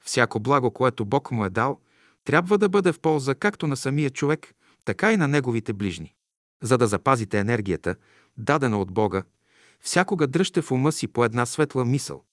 Всяко 0.04 0.40
благо, 0.40 0.70
което 0.70 1.04
Бог 1.04 1.30
му 1.30 1.44
е 1.44 1.50
дал, 1.50 1.80
трябва 2.24 2.58
да 2.58 2.68
бъде 2.68 2.92
в 2.92 3.00
полза 3.00 3.34
както 3.34 3.66
на 3.66 3.76
самия 3.76 4.10
човек, 4.10 4.54
така 4.84 5.12
и 5.12 5.16
на 5.16 5.28
неговите 5.28 5.72
ближни. 5.72 6.14
За 6.62 6.78
да 6.78 6.86
запазите 6.86 7.38
енергията, 7.38 7.96
дадена 8.36 8.78
от 8.80 8.92
Бога, 8.92 9.22
всякога 9.80 10.26
дръжте 10.26 10.62
в 10.62 10.70
ума 10.70 10.92
си 10.92 11.08
по 11.08 11.24
една 11.24 11.46
светла 11.46 11.84
мисъл, 11.84 12.24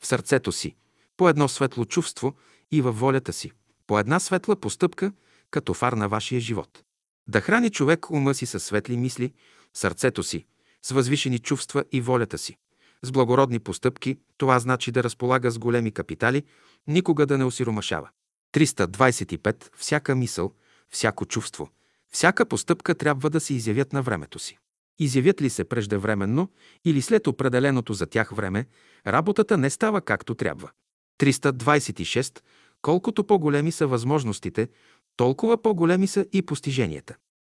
в 0.00 0.06
сърцето 0.06 0.52
си, 0.52 0.76
по 1.16 1.28
едно 1.28 1.48
светло 1.48 1.84
чувство 1.84 2.34
и 2.70 2.82
във 2.82 3.00
волята 3.00 3.32
си, 3.32 3.50
по 3.86 3.98
една 3.98 4.20
светла 4.20 4.56
постъпка, 4.56 5.12
като 5.50 5.74
фар 5.74 5.92
на 5.92 6.08
вашия 6.08 6.40
живот. 6.40 6.82
Да 7.28 7.40
храни 7.40 7.70
човек 7.70 8.10
ума 8.10 8.34
си 8.34 8.46
със 8.46 8.64
светли 8.64 8.96
мисли, 8.96 9.32
сърцето 9.74 10.22
си, 10.22 10.46
с 10.82 10.90
възвишени 10.90 11.38
чувства 11.38 11.84
и 11.92 12.00
волята 12.00 12.38
си. 12.38 12.56
С 13.02 13.10
благородни 13.10 13.58
постъпки 13.58 14.18
това 14.38 14.58
значи 14.58 14.92
да 14.92 15.02
разполага 15.02 15.50
с 15.50 15.58
големи 15.58 15.92
капитали, 15.92 16.42
никога 16.86 17.26
да 17.26 17.38
не 17.38 17.44
осиромашава. 17.44 18.08
325. 18.54 19.64
Всяка 19.76 20.14
мисъл, 20.16 20.52
всяко 20.90 21.26
чувство, 21.26 21.68
всяка 22.10 22.46
постъпка 22.46 22.94
трябва 22.94 23.30
да 23.30 23.40
се 23.40 23.54
изявят 23.54 23.92
на 23.92 24.02
времето 24.02 24.38
си. 24.38 24.58
Изявят 24.98 25.42
ли 25.42 25.50
се 25.50 25.64
преждевременно 25.64 26.50
или 26.84 27.02
след 27.02 27.26
определеното 27.26 27.92
за 27.92 28.06
тях 28.06 28.30
време, 28.30 28.66
работата 29.06 29.58
не 29.58 29.70
става 29.70 30.00
както 30.00 30.34
трябва. 30.34 30.70
326. 31.18 32.40
Колкото 32.82 33.24
по-големи 33.24 33.72
са 33.72 33.86
възможностите, 33.86 34.68
толкова 35.16 35.62
по-големи 35.62 36.06
са 36.06 36.26
и 36.32 36.42
постиженията. 36.42 37.16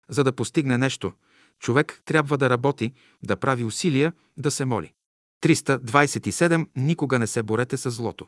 За 0.09 0.23
да 0.23 0.31
постигне 0.31 0.77
нещо, 0.77 1.13
човек 1.59 2.01
трябва 2.05 2.37
да 2.37 2.49
работи, 2.49 2.93
да 3.23 3.35
прави 3.35 3.63
усилия, 3.63 4.13
да 4.37 4.51
се 4.51 4.65
моли. 4.65 4.93
327. 5.43 6.67
Никога 6.75 7.19
не 7.19 7.27
се 7.27 7.43
борете 7.43 7.77
с 7.77 7.91
злото. 7.91 8.27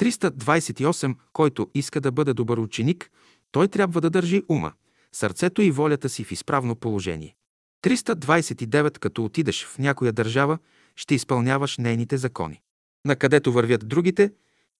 328. 0.00 1.16
Който 1.32 1.70
иска 1.74 2.00
да 2.00 2.12
бъде 2.12 2.34
добър 2.34 2.58
ученик, 2.58 3.10
той 3.52 3.68
трябва 3.68 4.00
да 4.00 4.10
държи 4.10 4.42
ума, 4.48 4.72
сърцето 5.12 5.62
и 5.62 5.70
волята 5.70 6.08
си 6.08 6.24
в 6.24 6.32
изправно 6.32 6.76
положение. 6.76 7.36
329. 7.84 8.98
Като 8.98 9.24
отидеш 9.24 9.64
в 9.64 9.78
някоя 9.78 10.12
държава, 10.12 10.58
ще 10.96 11.14
изпълняваш 11.14 11.78
нейните 11.78 12.16
закони. 12.16 12.60
Накъдето 13.04 13.52
вървят 13.52 13.88
другите, 13.88 14.32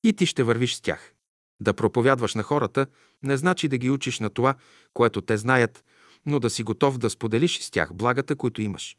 и 0.05 0.13
ти 0.13 0.27
ще 0.27 0.43
вървиш 0.43 0.75
с 0.75 0.81
тях. 0.81 1.15
Да 1.61 1.75
проповядваш 1.75 2.35
на 2.35 2.43
хората 2.43 2.87
не 3.23 3.37
значи 3.37 3.69
да 3.69 3.79
ги 3.79 3.91
учиш 3.91 4.21
на 4.21 4.31
това, 4.31 4.55
което 4.95 5.21
те 5.21 5.37
знаят, 5.37 5.85
но 6.27 6.41
да 6.41 6.51
си 6.51 6.63
готов 6.63 6.99
да 6.99 7.11
споделиш 7.11 7.61
с 7.61 7.71
тях 7.71 7.95
благата, 7.95 8.37
които 8.37 8.63
имаш. 8.63 8.97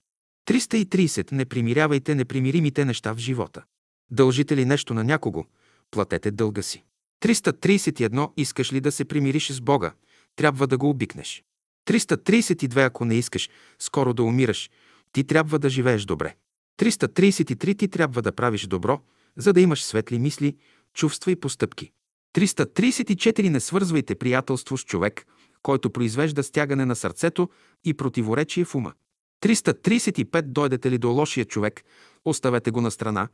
330. 0.48 1.32
Не 1.32 1.46
примирявайте 1.46 2.16
непримиримите 2.16 2.86
неща 2.86 3.14
в 3.14 3.18
живота. 3.18 3.64
Дължите 4.12 4.58
ли 4.58 4.66
нещо 4.66 4.94
на 4.94 5.04
някого, 5.04 5.46
платете 5.92 6.32
дълга 6.32 6.62
си. 6.62 6.84
331. 7.24 8.32
Искаш 8.38 8.74
ли 8.74 8.82
да 8.82 8.92
се 8.92 9.06
примириш 9.06 9.52
с 9.52 9.62
Бога, 9.62 9.94
трябва 10.36 10.68
да 10.68 10.78
го 10.78 10.90
обикнеш. 10.90 11.44
332. 11.88 12.86
Ако 12.86 13.06
не 13.06 13.16
искаш 13.16 13.50
скоро 13.80 14.14
да 14.14 14.24
умираш, 14.24 14.70
ти 15.12 15.24
трябва 15.24 15.60
да 15.60 15.70
живееш 15.70 16.06
добре. 16.06 16.36
333. 16.80 17.78
Ти 17.78 17.88
трябва 17.88 18.22
да 18.22 18.32
правиш 18.32 18.68
добро, 18.68 19.02
за 19.38 19.54
да 19.54 19.62
имаш 19.62 19.84
светли 19.84 20.20
мисли, 20.20 20.58
чувства 20.94 21.32
и 21.32 21.36
постъпки. 21.36 21.92
334. 22.36 23.50
Не 23.50 23.60
свързвайте 23.60 24.16
приятелство 24.16 24.78
с 24.78 24.84
човек, 24.84 25.26
който 25.62 25.90
произвежда 25.90 26.44
стягане 26.44 26.86
на 26.86 26.96
сърцето 26.96 27.50
и 27.84 27.94
противоречие 27.94 28.66
в 28.66 28.76
ума. 28.76 28.94
335. 29.42 30.42
Дойдете 30.42 30.92
ли 30.92 30.98
до 30.98 31.10
лошия 31.12 31.46
човек, 31.46 31.84
оставете 32.26 32.72
го 32.72 32.82
на 32.82 32.92
страна, 32.92 33.28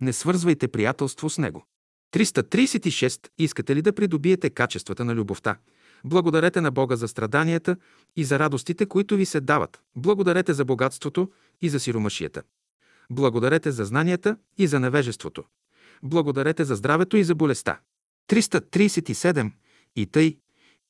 не 0.00 0.12
свързвайте 0.12 0.68
приятелство 0.68 1.30
с 1.30 1.38
него. 1.38 1.66
336. 2.12 3.28
Искате 3.38 3.76
ли 3.76 3.82
да 3.82 3.92
придобиете 3.92 4.50
качествата 4.50 5.04
на 5.04 5.14
любовта? 5.14 5.56
Благодарете 6.04 6.60
на 6.60 6.70
Бога 6.70 6.96
за 6.96 7.08
страданията 7.08 7.76
и 8.16 8.24
за 8.24 8.38
радостите, 8.38 8.86
които 8.86 9.16
ви 9.16 9.26
се 9.26 9.40
дават. 9.40 9.80
Благодарете 9.96 10.52
за 10.52 10.64
богатството 10.64 11.30
и 11.62 11.68
за 11.68 11.80
сиромашията. 11.80 12.42
Благодарете 13.10 13.70
за 13.70 13.84
знанията 13.84 14.36
и 14.58 14.66
за 14.66 14.80
невежеството. 14.80 15.44
Благодарете 16.02 16.64
за 16.64 16.74
здравето 16.74 17.16
и 17.16 17.24
за 17.24 17.34
болестта. 17.34 17.80
337. 18.30 19.50
И 19.96 20.06
тъй, 20.06 20.38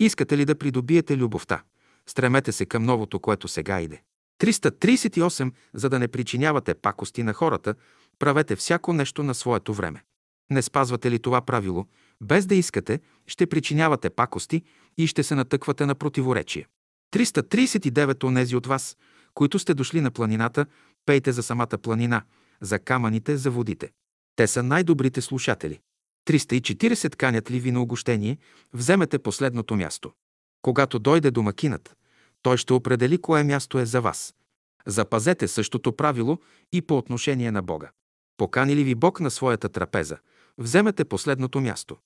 искате 0.00 0.38
ли 0.38 0.44
да 0.44 0.54
придобиете 0.54 1.16
любовта? 1.16 1.62
Стремете 2.06 2.52
се 2.52 2.66
към 2.66 2.82
новото, 2.82 3.20
което 3.20 3.48
сега 3.48 3.80
иде. 3.80 4.02
338. 4.42 5.52
За 5.74 5.88
да 5.88 5.98
не 5.98 6.08
причинявате 6.08 6.74
пакости 6.74 7.22
на 7.22 7.32
хората, 7.32 7.74
правете 8.18 8.56
всяко 8.56 8.92
нещо 8.92 9.22
на 9.22 9.34
своето 9.34 9.74
време. 9.74 10.04
Не 10.50 10.62
спазвате 10.62 11.10
ли 11.10 11.18
това 11.18 11.40
правило, 11.40 11.86
без 12.22 12.46
да 12.46 12.54
искате, 12.54 13.00
ще 13.26 13.46
причинявате 13.46 14.10
пакости 14.10 14.62
и 14.98 15.06
ще 15.06 15.22
се 15.22 15.34
натъквате 15.34 15.86
на 15.86 15.94
противоречие. 15.94 16.66
339 17.14 18.24
онези 18.24 18.56
от 18.56 18.66
вас, 18.66 18.96
които 19.34 19.58
сте 19.58 19.74
дошли 19.74 20.00
на 20.00 20.10
планината, 20.10 20.66
пейте 21.06 21.32
за 21.32 21.42
самата 21.42 21.78
планина, 21.82 22.22
за 22.60 22.78
камъните, 22.78 23.36
за 23.36 23.50
водите. 23.50 23.90
Те 24.36 24.46
са 24.46 24.62
най-добрите 24.62 25.20
слушатели. 25.20 25.80
340 26.26 27.16
канят 27.16 27.50
ли 27.50 27.60
ви 27.60 27.72
на 27.72 27.82
огощение, 27.82 28.38
вземете 28.72 29.18
последното 29.18 29.76
място. 29.76 30.12
Когато 30.62 30.98
дойде 30.98 31.30
домакинът, 31.30 31.96
той 32.42 32.56
ще 32.56 32.72
определи 32.72 33.20
кое 33.20 33.44
място 33.44 33.78
е 33.78 33.86
за 33.86 34.00
вас. 34.00 34.34
Запазете 34.86 35.48
същото 35.48 35.96
правило 35.96 36.38
и 36.72 36.82
по 36.82 36.98
отношение 36.98 37.50
на 37.50 37.62
Бога. 37.62 37.90
Покани 38.36 38.76
ли 38.76 38.84
ви 38.84 38.94
Бог 38.94 39.20
на 39.20 39.30
своята 39.30 39.68
трапеза, 39.68 40.18
вземете 40.58 41.04
последното 41.04 41.60
място. 41.60 41.96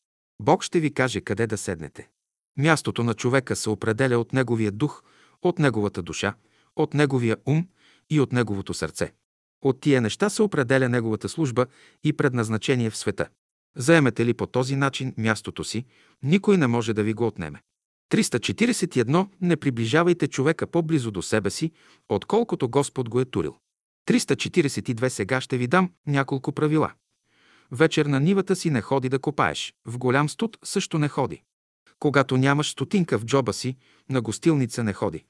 Бог 0.43 0.63
ще 0.63 0.81
ви 0.81 0.95
каже 0.95 1.21
къде 1.21 1.47
да 1.47 1.59
седнете. 1.59 2.09
Мястото 2.59 3.05
на 3.05 3.15
човека 3.15 3.57
се 3.57 3.71
определя 3.71 4.19
от 4.19 4.33
неговия 4.33 4.73
дух, 4.73 5.03
от 5.43 5.59
неговата 5.59 6.03
душа, 6.03 6.35
от 6.77 6.95
неговия 6.95 7.37
ум 7.47 7.69
и 8.11 8.21
от 8.21 8.33
неговото 8.33 8.75
сърце. 8.75 9.13
От 9.63 9.81
тия 9.81 10.01
неща 10.01 10.31
се 10.31 10.43
определя 10.43 10.89
неговата 10.89 11.29
служба 11.29 11.67
и 12.05 12.13
предназначение 12.13 12.91
в 12.91 12.97
света. 12.97 13.29
Заемете 13.77 14.27
ли 14.27 14.35
по 14.35 14.47
този 14.47 14.77
начин 14.77 15.15
мястото 15.19 15.65
си, 15.65 15.85
никой 16.23 16.57
не 16.57 16.67
може 16.67 16.95
да 16.95 17.03
ви 17.03 17.13
го 17.13 17.27
отнеме. 17.27 17.63
341. 18.11 19.29
Не 19.41 19.57
приближавайте 19.57 20.29
човека 20.29 20.67
по-близо 20.67 21.11
до 21.11 21.23
себе 21.23 21.51
си, 21.51 21.73
отколкото 22.09 22.69
Господ 22.69 23.09
го 23.09 23.21
е 23.21 23.25
турил. 23.25 23.57
342. 24.09 25.09
Сега 25.09 25.41
ще 25.41 25.59
ви 25.59 25.67
дам 25.67 25.91
няколко 26.07 26.53
правила. 26.53 26.93
Вечер 27.71 28.07
на 28.07 28.21
нивата 28.21 28.57
си 28.57 28.71
не 28.71 28.81
ходи 28.81 29.09
да 29.09 29.19
копаеш, 29.19 29.75
в 29.87 29.99
голям 29.99 30.29
студ 30.29 30.59
също 30.65 30.99
не 30.99 31.09
ходи. 31.09 31.43
Когато 31.99 32.37
нямаш 32.37 32.71
стотинка 32.71 33.19
в 33.19 33.25
джоба 33.25 33.53
си, 33.53 33.77
на 34.11 34.21
гостилница 34.21 34.85
не 34.85 34.93
ходи. 34.93 35.25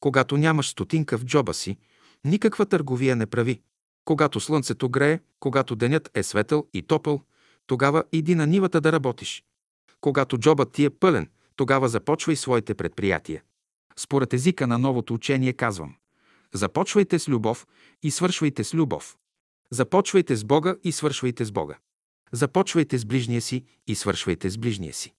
Когато 0.00 0.36
нямаш 0.36 0.68
стотинка 0.68 1.18
в 1.18 1.24
джоба 1.24 1.54
си, 1.54 1.76
никаква 2.24 2.66
търговия 2.66 3.16
не 3.16 3.26
прави. 3.26 3.60
Когато 4.04 4.40
слънцето 4.40 4.88
грее, 4.88 5.20
когато 5.40 5.76
денят 5.76 6.10
е 6.14 6.22
светъл 6.22 6.66
и 6.74 6.82
топъл, 6.82 7.22
тогава 7.66 8.04
иди 8.12 8.34
на 8.34 8.46
нивата 8.46 8.80
да 8.80 8.92
работиш. 8.92 9.44
Когато 10.00 10.38
джобът 10.38 10.72
ти 10.72 10.84
е 10.84 10.90
пълен, 10.90 11.28
тогава 11.56 11.88
започвай 11.88 12.36
своите 12.36 12.74
предприятия. 12.74 13.42
Според 13.96 14.32
езика 14.32 14.66
на 14.66 14.78
новото 14.78 15.14
учение 15.14 15.52
казвам 15.52 15.94
Започвайте 16.54 17.18
с 17.18 17.28
любов 17.28 17.66
и 18.02 18.10
свършвайте 18.10 18.64
с 18.64 18.74
любов. 18.74 19.16
Започвайте 19.70 20.36
с 20.36 20.44
Бога 20.44 20.76
и 20.84 20.92
свършвайте 20.92 21.44
с 21.44 21.52
Бога. 21.52 21.78
Започвайте 22.32 22.98
с 22.98 23.04
ближния 23.04 23.40
си 23.40 23.64
и 23.86 23.94
свършвайте 23.94 24.50
с 24.50 24.58
ближния 24.58 24.92
си. 24.92 25.14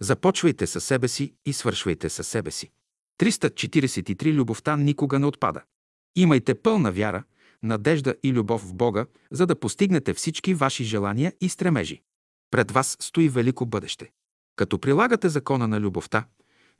Започвайте 0.00 0.66
със 0.66 0.84
себе 0.84 1.08
си 1.08 1.34
и 1.46 1.52
свършвайте 1.52 2.08
със 2.08 2.28
себе 2.28 2.50
си. 2.50 2.70
343 3.18 4.32
Любовта 4.32 4.76
никога 4.76 5.18
не 5.18 5.26
отпада. 5.26 5.62
Имайте 6.16 6.54
пълна 6.54 6.92
вяра, 6.92 7.24
надежда 7.66 8.14
и 8.22 8.32
любов 8.32 8.62
в 8.62 8.74
Бога, 8.74 9.06
за 9.30 9.46
да 9.46 9.60
постигнете 9.60 10.14
всички 10.14 10.54
ваши 10.54 10.84
желания 10.84 11.32
и 11.40 11.48
стремежи. 11.48 12.02
Пред 12.50 12.70
вас 12.70 12.96
стои 13.00 13.28
велико 13.28 13.66
бъдеще. 13.66 14.10
Като 14.56 14.78
прилагате 14.78 15.28
закона 15.28 15.68
на 15.68 15.80
любовта, 15.80 16.24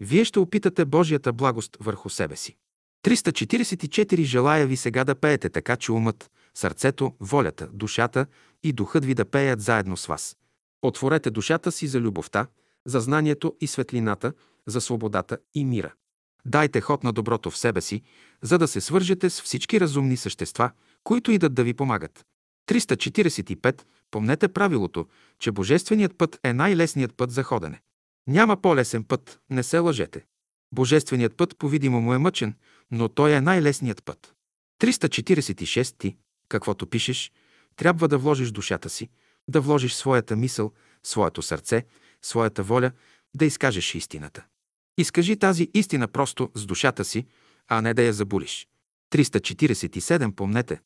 вие 0.00 0.24
ще 0.24 0.38
опитате 0.38 0.84
Божията 0.84 1.32
благост 1.32 1.76
върху 1.80 2.10
себе 2.10 2.36
си. 2.36 2.56
344 3.04 4.22
желая 4.22 4.66
ви 4.66 4.76
сега 4.76 5.04
да 5.04 5.14
пеете 5.14 5.48
така, 5.48 5.76
че 5.76 5.92
умът, 5.92 6.30
сърцето, 6.54 7.14
волята, 7.20 7.68
душата 7.72 8.26
и 8.62 8.72
духът 8.72 9.04
ви 9.04 9.14
да 9.14 9.24
пеят 9.24 9.60
заедно 9.60 9.96
с 9.96 10.06
вас. 10.06 10.36
Отворете 10.82 11.30
душата 11.30 11.72
си 11.72 11.86
за 11.86 12.00
любовта, 12.00 12.46
за 12.86 13.00
знанието 13.00 13.54
и 13.60 13.66
светлината, 13.66 14.32
за 14.66 14.80
свободата 14.80 15.38
и 15.54 15.64
мира. 15.64 15.94
Дайте 16.46 16.80
ход 16.80 17.04
на 17.04 17.12
доброто 17.12 17.50
в 17.50 17.58
себе 17.58 17.80
си, 17.80 18.02
за 18.42 18.58
да 18.58 18.68
се 18.68 18.80
свържете 18.80 19.30
с 19.30 19.42
всички 19.42 19.80
разумни 19.80 20.16
същества, 20.16 20.70
които 21.04 21.30
идат 21.30 21.54
да 21.54 21.64
ви 21.64 21.74
помагат. 21.74 22.24
345. 22.68 23.82
Помнете 24.10 24.48
правилото, 24.48 25.06
че 25.38 25.52
Божественият 25.52 26.18
път 26.18 26.40
е 26.44 26.52
най-лесният 26.52 27.16
път 27.16 27.30
за 27.30 27.42
ходене. 27.42 27.80
Няма 28.26 28.56
по-лесен 28.56 29.04
път, 29.04 29.40
не 29.50 29.62
се 29.62 29.78
лъжете. 29.78 30.24
Божественият 30.74 31.36
път 31.36 31.58
по-видимо 31.58 32.00
му 32.00 32.14
е 32.14 32.18
мъчен, 32.18 32.54
но 32.90 33.08
той 33.08 33.32
е 33.32 33.40
най-лесният 33.40 34.04
път. 34.04 34.34
346. 34.82 35.98
Ти, 35.98 36.16
каквото 36.48 36.86
пишеш, 36.86 37.32
трябва 37.76 38.08
да 38.08 38.18
вложиш 38.18 38.50
душата 38.50 38.88
си, 38.88 39.08
да 39.48 39.60
вложиш 39.60 39.94
своята 39.94 40.36
мисъл, 40.36 40.72
своето 41.02 41.42
сърце, 41.42 41.84
своята 42.22 42.62
воля, 42.62 42.90
да 43.34 43.44
изкажеш 43.44 43.94
истината. 43.94 44.44
Изкажи 44.98 45.36
тази 45.36 45.70
истина 45.74 46.08
просто 46.08 46.50
с 46.54 46.66
душата 46.66 47.04
си, 47.04 47.26
а 47.68 47.82
не 47.82 47.94
да 47.94 48.02
я 48.02 48.12
забулиш. 48.12 48.68
347. 49.12 50.34
Помнете, 50.34 50.80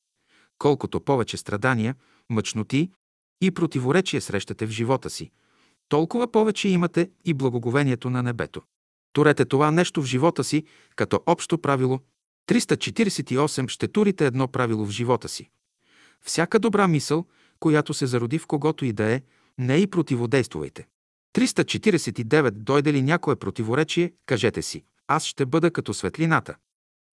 колкото 0.59 1.01
повече 1.01 1.37
страдания, 1.37 1.95
мъчноти 2.31 2.91
и 3.41 3.51
противоречия 3.51 4.21
срещате 4.21 4.67
в 4.67 4.71
живота 4.71 5.11
си, 5.11 5.31
толкова 5.89 6.33
повече 6.33 6.69
имате 6.69 7.11
и 7.25 7.35
благоговението 7.35 8.11
на 8.11 8.23
небето. 8.23 8.63
Турете 9.13 9.45
това 9.45 9.71
нещо 9.71 10.03
в 10.03 10.07
живота 10.07 10.45
си 10.45 10.65
като 10.97 11.23
общо 11.27 11.59
правило. 11.59 12.01
348. 12.49 13.69
Ще 13.69 13.89
турите 13.89 14.27
едно 14.27 14.49
правило 14.49 14.87
в 14.87 14.91
живота 14.91 15.29
си. 15.29 15.51
Всяка 16.25 16.59
добра 16.59 16.89
мисъл, 16.89 17.27
която 17.61 17.95
се 17.95 18.07
зароди 18.07 18.39
в 18.39 18.47
когото 18.47 18.85
и 18.85 18.93
да 18.93 19.05
е, 19.05 19.23
не 19.59 19.77
и 19.77 19.87
противодействувайте. 19.87 20.87
349. 21.35 22.51
Дойде 22.51 22.93
ли 22.93 23.03
някое 23.03 23.37
противоречие, 23.37 24.13
кажете 24.27 24.63
си, 24.63 24.85
аз 25.09 25.25
ще 25.25 25.47
бъда 25.47 25.71
като 25.71 25.95
светлината. 25.95 26.55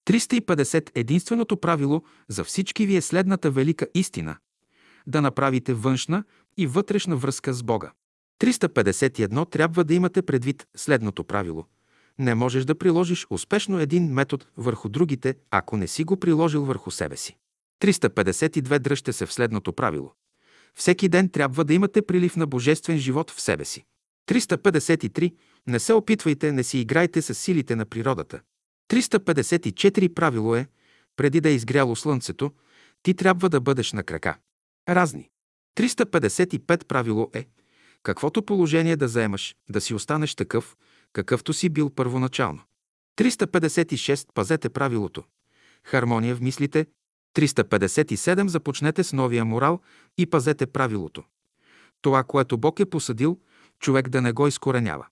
350. 0.07 0.91
Единственото 0.95 1.57
правило 1.57 2.03
за 2.27 2.44
всички 2.44 2.85
ви 2.85 2.95
е 2.95 3.02
следната 3.02 3.52
велика 3.52 3.88
истина– 3.94 4.38
да 5.07 5.22
направите 5.22 5.73
външна 5.73 6.23
и 6.57 6.68
вътрешна 6.68 7.15
връзка 7.15 7.53
с 7.53 7.64
Бога. 7.64 7.91
351. 8.41 9.49
Трябва 9.49 9.84
да 9.84 9.94
имате 9.94 10.22
предвид 10.22 10.68
следното 10.76 11.23
правило. 11.23 11.65
Не 12.19 12.35
можеш 12.35 12.65
да 12.65 12.77
приложиш 12.77 13.27
успешно 13.30 13.80
един 13.80 14.14
метод 14.14 14.45
върху 14.57 14.89
другите, 14.89 15.35
ако 15.52 15.77
не 15.77 15.88
си 15.88 16.03
го 16.03 16.18
приложил 16.18 16.65
върху 16.65 16.91
себе 16.91 17.18
си. 17.18 17.38
352. 17.81 18.80
Дръжте 18.80 19.14
се 19.14 19.26
в 19.26 19.34
следното 19.34 19.73
правило. 19.73 20.14
Всеки 20.76 21.10
ден 21.10 21.30
трябва 21.30 21.64
да 21.64 21.73
имате 21.73 22.02
прилив 22.02 22.35
на 22.35 22.48
божествен 22.48 22.98
живот 22.98 23.31
в 23.31 23.41
себе 23.41 23.65
си. 23.65 23.85
353. 24.28 25.36
Не 25.68 25.80
се 25.80 25.94
опитвайте, 25.94 26.52
не 26.52 26.64
си 26.64 26.80
играйте 26.80 27.22
с 27.22 27.36
силите 27.36 27.76
на 27.76 27.86
природата. 27.86 28.41
354. 28.90 30.14
Правило 30.14 30.56
е, 30.56 30.68
преди 31.16 31.41
да 31.41 31.49
е 31.49 31.54
изгряло 31.54 31.95
слънцето, 31.95 32.52
ти 33.04 33.14
трябва 33.14 33.49
да 33.49 33.62
бъдеш 33.62 33.94
на 33.94 34.04
крака. 34.04 34.38
Разни. 34.90 35.30
355. 35.78 36.86
Правило 36.86 37.30
е, 37.34 37.45
каквото 38.04 38.44
положение 38.44 38.95
да 38.95 39.08
заемаш, 39.08 39.56
да 39.70 39.82
си 39.82 39.94
останеш 39.94 40.36
такъв, 40.36 40.78
какъвто 41.14 41.54
си 41.54 41.70
бил 41.70 41.90
първоначално. 41.90 42.62
356. 43.18 44.28
Пазете 44.34 44.70
правилото. 44.70 45.24
Хармония 45.84 46.36
в 46.36 46.41
мислите. 46.41 46.86
357. 47.36 48.48
Започнете 48.48 49.04
с 49.04 49.14
новия 49.14 49.45
морал 49.45 49.80
и 50.18 50.26
пазете 50.26 50.68
правилото. 50.68 51.24
Това, 52.02 52.24
което 52.24 52.58
Бог 52.58 52.80
е 52.80 52.86
посадил, 52.86 53.40
човек 53.80 54.10
да 54.10 54.22
не 54.22 54.32
го 54.32 54.48
изкоренява. 54.48 55.06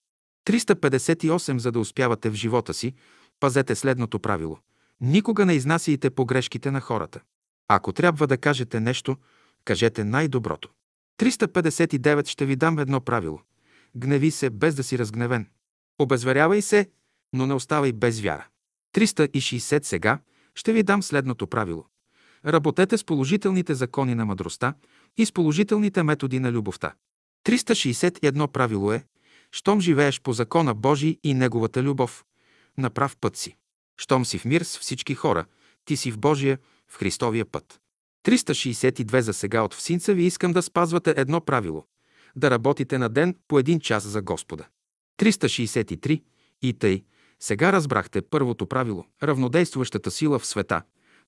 358. 0.48 1.58
За 1.58 1.72
да 1.72 1.80
успявате 1.80 2.30
в 2.30 2.34
живота 2.34 2.74
си, 2.74 2.94
пазете 3.40 3.76
следното 3.76 4.20
правило. 4.20 4.60
Никога 5.02 5.46
не 5.46 5.54
изнасяйте 5.54 6.10
погрешките 6.10 6.72
на 6.72 6.82
хората. 6.82 7.20
Ако 7.68 7.94
трябва 7.94 8.28
да 8.28 8.38
кажете 8.38 8.80
нещо, 8.80 9.18
кажете 9.66 10.04
най-доброто. 10.04 10.70
359. 11.20 12.28
Ще 12.28 12.46
ви 12.46 12.56
дам 12.56 12.80
едно 12.80 13.02
правило. 13.02 13.40
Гневи 13.96 14.32
се, 14.32 14.50
без 14.50 14.76
да 14.76 14.84
си 14.84 14.98
разгневен. 14.98 15.48
Обезверявай 16.00 16.62
се, 16.62 16.90
но 17.34 17.48
не 17.48 17.54
оставай 17.54 17.92
без 17.92 18.22
вяра. 18.22 18.48
360. 18.96 19.84
Сега 19.84 20.20
ще 20.56 20.74
ви 20.74 20.84
дам 20.84 21.04
следното 21.04 21.48
правило. 21.48 21.86
Работете 22.46 22.98
с 22.98 23.04
положителните 23.04 23.74
закони 23.74 24.16
на 24.16 24.26
мъдростта 24.26 24.74
и 25.18 25.26
с 25.26 25.32
положителните 25.32 26.04
методи 26.04 26.40
на 26.40 26.52
любовта. 26.52 26.94
361 27.46 28.48
правило 28.48 28.94
е, 28.94 29.04
щом 29.52 29.82
живееш 29.82 30.22
по 30.22 30.34
закона 30.34 30.74
Божий 30.74 31.18
и 31.24 31.34
Неговата 31.34 31.84
любов, 31.84 32.26
на 32.78 32.90
прав 32.90 33.18
път 33.22 33.38
си. 33.38 33.56
Щом 33.98 34.26
си 34.26 34.38
в 34.38 34.46
мир 34.46 34.62
с 34.62 34.80
всички 34.80 35.16
хора, 35.16 35.46
ти 35.86 35.98
си 35.98 36.12
в 36.12 36.20
Божия, 36.20 36.60
в 36.88 36.98
Христовия 36.98 37.46
път. 37.46 37.80
362 38.26 39.20
за 39.20 39.34
сега 39.34 39.62
от 39.62 39.74
всинца 39.74 40.14
ви 40.14 40.24
искам 40.24 40.54
да 40.54 40.62
спазвате 40.62 41.14
едно 41.18 41.42
правило– 41.42 41.86
да 42.36 42.52
работите 42.52 42.98
на 42.98 43.10
ден 43.10 43.36
по 43.48 43.60
един 43.60 43.80
час 43.80 44.04
за 44.04 44.22
Господа. 44.22 44.68
363 45.20 46.24
и 46.62 46.74
тъй, 46.74 47.04
сега 47.40 47.72
разбрахте 47.72 48.22
първото 48.22 48.68
правило– 48.68 49.06
равнодействащата 49.24 50.12
сила 50.12 50.40
в 50.40 50.46
света. 50.46 50.82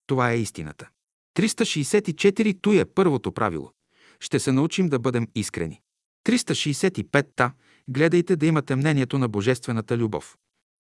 Това 0.07 0.31
е 0.31 0.37
истината. 0.37 0.89
364 1.37 2.57
той 2.61 2.79
е 2.79 2.85
първото 2.85 3.31
правило. 3.31 3.71
Ще 4.19 4.39
се 4.39 4.51
научим 4.51 4.89
да 4.89 4.99
бъдем 4.99 5.27
искрени. 5.35 5.81
365-та. 6.27 7.53
Гледайте 7.89 8.35
да 8.35 8.45
имате 8.45 8.75
мнението 8.75 9.17
на 9.17 9.27
Божествената 9.27 9.97
любов. 9.97 10.37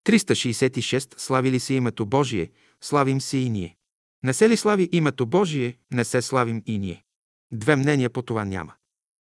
366. 0.07 1.19
Слави 1.19 1.51
ли 1.51 1.59
се 1.59 1.73
името 1.73 2.05
Божие, 2.05 2.51
славим 2.81 3.21
се 3.21 3.37
и 3.37 3.49
ние. 3.49 3.75
Не 4.23 4.33
се 4.33 4.49
ли 4.49 4.57
слави 4.57 4.89
името 4.91 5.25
Божие, 5.25 5.77
не 5.91 6.05
се 6.05 6.21
славим 6.21 6.63
и 6.65 6.79
ние. 6.79 7.03
Две 7.51 7.75
мнения 7.75 8.09
по 8.09 8.21
това 8.21 8.45
няма. 8.45 8.73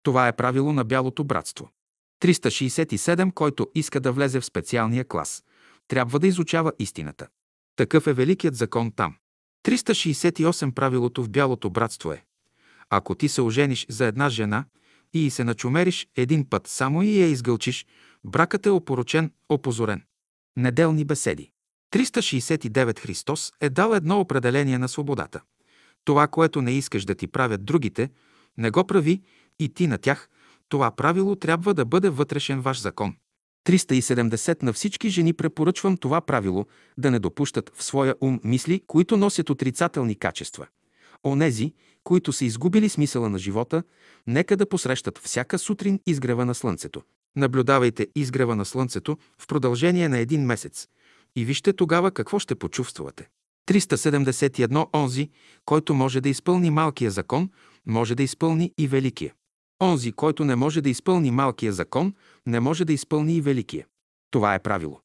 Това 0.03 0.27
е 0.27 0.35
правило 0.35 0.73
на 0.73 0.83
бялото 0.83 1.23
братство. 1.23 1.69
367. 2.23 3.33
Който 3.33 3.67
иска 3.75 3.99
да 3.99 4.11
влезе 4.11 4.39
в 4.39 4.45
специалния 4.45 5.07
клас, 5.07 5.43
трябва 5.87 6.19
да 6.19 6.27
изучава 6.27 6.71
истината. 6.79 7.27
Такъв 7.75 8.07
е 8.07 8.13
великият 8.13 8.55
закон 8.55 8.91
там. 8.91 9.15
368. 9.65 10.73
Правилото 10.73 11.23
в 11.23 11.29
бялото 11.29 11.69
братство 11.69 12.11
е. 12.11 12.25
Ако 12.89 13.15
ти 13.15 13.27
се 13.27 13.41
ожениш 13.41 13.85
за 13.89 14.05
една 14.05 14.29
жена 14.29 14.65
и 15.15 15.29
се 15.29 15.43
начумериш 15.43 16.07
един 16.15 16.49
път 16.49 16.67
само 16.67 17.03
и 17.03 17.21
я 17.21 17.27
изгълчиш, 17.27 17.85
бракът 18.23 18.65
е 18.65 18.69
опорочен, 18.69 19.31
опозорен. 19.49 20.03
Неделни 20.57 21.05
беседи. 21.05 21.51
369 21.93 22.99
Христос 22.99 23.53
е 23.61 23.69
дал 23.69 23.93
едно 23.93 24.19
определение 24.19 24.77
на 24.77 24.89
свободата. 24.89 25.41
Това, 26.05 26.27
което 26.27 26.61
не 26.61 26.71
искаш 26.71 27.05
да 27.05 27.15
ти 27.15 27.27
правят 27.27 27.65
другите, 27.65 28.09
не 28.57 28.71
го 28.71 28.83
прави 28.83 29.21
и 29.59 29.69
ти 29.69 29.87
на 29.87 29.97
тях. 29.97 30.29
Това 30.69 30.91
правило 30.91 31.35
трябва 31.35 31.73
да 31.73 31.85
бъде 31.85 32.09
вътрешен 32.09 32.61
ваш 32.61 32.81
закон. 32.81 33.15
370 33.67 34.63
на 34.63 34.73
всички 34.73 35.09
жени 35.09 35.33
препоръчвам 35.33 35.97
това 35.97 36.21
правило 36.21 36.65
да 36.97 37.11
не 37.11 37.19
допущат 37.19 37.71
в 37.75 37.83
своя 37.83 38.15
ум 38.21 38.39
мисли, 38.43 38.81
които 38.87 39.17
носят 39.17 39.49
отрицателни 39.49 40.15
качества. 40.15 40.67
Онези, 41.25 41.73
които 42.05 42.33
са 42.33 42.45
изгубили 42.45 42.89
смисъла 42.89 43.29
на 43.29 43.37
живота, 43.39 43.83
нека 44.27 44.57
да 44.57 44.69
посрещат 44.69 45.17
всяка 45.17 45.59
сутрин 45.59 45.99
изгрева 46.05 46.45
на 46.45 46.55
слънцето. 46.55 47.01
Наблюдавайте 47.35 48.07
изгрева 48.15 48.55
на 48.55 48.65
слънцето 48.65 49.17
в 49.39 49.47
продължение 49.47 50.09
на 50.09 50.17
един 50.17 50.45
месец 50.45 50.87
и 51.35 51.45
вижте 51.45 51.73
тогава 51.73 52.11
какво 52.11 52.39
ще 52.39 52.55
почувствате. 52.55 53.27
371 53.69 54.95
онзи, 54.95 55.29
който 55.65 55.93
може 55.93 56.21
да 56.21 56.29
изпълни 56.29 56.69
малкия 56.69 57.11
закон, 57.11 57.49
може 57.85 58.15
да 58.15 58.23
изпълни 58.23 58.71
и 58.77 58.87
великия. 58.87 59.33
Онзи, 59.83 60.11
който 60.11 60.45
не 60.45 60.55
може 60.55 60.81
да 60.81 60.89
изпълни 60.89 61.31
малкия 61.31 61.73
закон, 61.73 62.13
не 62.45 62.59
може 62.59 62.85
да 62.85 62.93
изпълни 62.93 63.35
и 63.35 63.41
великия. 63.41 63.85
Това 64.31 64.55
е 64.55 64.59
правило. 64.59 64.99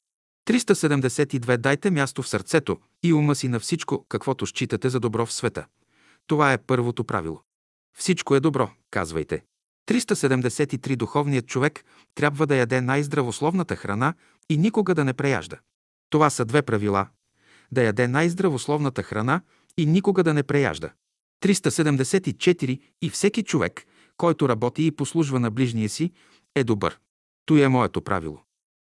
372. 0.49 1.57
Дайте 1.57 1.91
място 1.91 2.23
в 2.23 2.27
сърцето 2.27 2.77
и 3.03 3.13
ума 3.13 3.35
си 3.35 3.47
на 3.47 3.59
всичко, 3.59 4.05
каквото 4.09 4.45
считате 4.47 4.89
за 4.89 4.99
добро 4.99 5.25
в 5.25 5.33
света. 5.33 5.65
Това 6.31 6.53
е 6.53 6.57
първото 6.57 7.03
правило. 7.03 7.41
Всичко 7.97 8.35
е 8.35 8.39
добро, 8.39 8.69
казвайте. 8.91 9.43
373. 9.89 10.95
Духовният 10.95 11.47
човек 11.47 11.85
трябва 12.15 12.47
да 12.47 12.55
яде 12.55 12.81
най-здравословната 12.81 13.75
храна 13.75 14.13
и 14.49 14.57
никога 14.57 14.95
да 14.95 15.05
не 15.05 15.13
преяжда. 15.13 15.57
Това 16.09 16.29
са 16.29 16.45
две 16.45 16.61
правила. 16.61 17.07
Да 17.71 17.83
яде 17.83 18.07
най-здравословната 18.07 19.03
храна 19.03 19.41
и 19.77 19.85
никога 19.85 20.23
да 20.23 20.33
не 20.33 20.43
преяжда. 20.43 20.89
374. 21.43 22.79
И 23.01 23.09
всеки 23.09 23.43
човек, 23.43 23.85
който 24.17 24.49
работи 24.49 24.85
и 24.85 24.91
послужва 24.91 25.39
на 25.39 25.51
ближния 25.51 25.89
си, 25.89 26.11
е 26.55 26.63
добър. 26.63 26.99
То 27.45 27.57
е 27.57 27.67
моето 27.67 28.01
правило. 28.01 28.41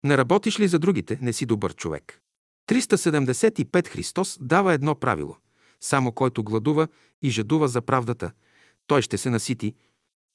Не 0.04 0.18
работиш 0.18 0.60
ли 0.60 0.68
за 0.68 0.78
другите, 0.78 1.18
не 1.22 1.32
си 1.32 1.46
добър 1.46 1.74
човек. 1.74 2.20
375 2.70 3.88
Христос 3.88 4.38
дава 4.40 4.72
едно 4.72 4.94
правило. 4.94 5.36
Само 5.82 6.12
който 6.12 6.44
гладува 6.44 6.88
и 7.22 7.30
жадува 7.30 7.68
за 7.68 7.82
правдата, 7.82 8.32
той 8.86 9.02
ще 9.02 9.18
се 9.18 9.30
насити, 9.30 9.74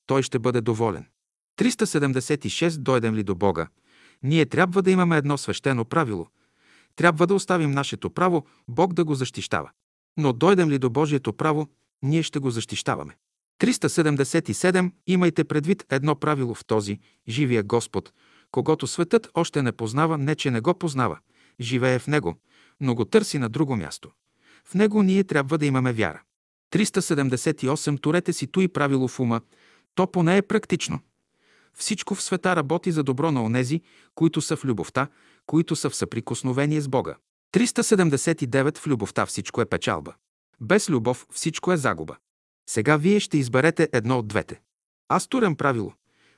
той 0.06 0.24
ще 0.24 0.40
бъде 0.40 0.62
доволен. 0.62 1.06
376 1.60 2.78
Дойдем 2.78 3.16
ли 3.16 3.24
до 3.24 3.36
Бога, 3.36 3.68
ние 4.24 4.46
трябва 4.46 4.82
да 4.82 4.92
имаме 4.92 5.18
едно 5.18 5.38
свещено 5.38 5.86
правило. 5.86 6.28
Трябва 6.96 7.28
да 7.28 7.36
оставим 7.36 7.72
нашето 7.72 8.10
право 8.10 8.46
Бог 8.68 8.94
да 8.94 9.04
го 9.06 9.16
защищава. 9.16 9.72
Но 10.18 10.34
дойдем 10.34 10.70
ли 10.70 10.80
до 10.80 10.90
Божието 10.90 11.34
право, 11.34 11.68
ние 12.02 12.24
ще 12.24 12.40
го 12.40 12.50
защищаваме. 12.50 13.16
377 13.62 14.92
Имайте 15.08 15.44
предвид 15.44 15.86
едно 15.90 16.16
правило 16.16 16.54
в 16.54 16.66
този, 16.66 17.00
живия 17.28 17.64
Господ, 17.64 18.14
когато 18.52 18.88
светът 18.88 19.30
още 19.34 19.62
не 19.62 19.72
познава, 19.72 20.18
не 20.18 20.36
че 20.36 20.52
не 20.52 20.62
го 20.62 20.74
познава, 20.74 21.20
живее 21.60 22.00
в 22.00 22.08
него, 22.08 22.36
но 22.80 22.96
го 22.96 23.06
търси 23.06 23.38
на 23.38 23.50
друго 23.50 23.76
място. 23.76 24.12
В 24.70 24.74
него 24.74 25.04
ние 25.04 25.24
трябва 25.24 25.58
да 25.58 25.66
имаме 25.66 25.94
вяра. 25.94 26.22
378 26.72 28.02
Турете 28.02 28.34
си 28.34 28.48
и 28.60 28.68
правило 28.68 29.08
в 29.08 29.20
ума, 29.20 29.42
то 29.96 30.12
поне 30.12 30.38
е 30.38 30.42
практично. 30.42 31.00
Всичко 31.74 32.16
в 32.16 32.22
света 32.22 32.56
работи 32.56 32.92
за 32.92 33.04
добро 33.04 33.32
на 33.32 33.44
онези, 33.44 33.82
които 34.16 34.42
са 34.42 34.56
в 34.56 34.66
любовта, 34.66 35.08
които 35.46 35.76
са 35.76 35.90
в 35.90 35.96
съприкосновение 35.96 36.82
с 36.82 36.88
Бога. 36.88 37.16
379 37.54 38.78
В 38.78 38.88
любовта 38.88 39.26
всичко 39.26 39.62
е 39.62 39.66
печалба. 39.66 40.14
Без 40.62 40.90
любов 40.90 41.28
всичко 41.32 41.72
е 41.72 41.78
загуба. 41.78 42.16
Сега 42.70 42.98
вие 42.98 43.20
ще 43.20 43.38
изберете 43.38 43.90
едно 43.94 44.20
от 44.20 44.28
двете. 44.28 44.62
Аз 45.10 45.28
турям 45.28 45.56
правило. 45.56 45.94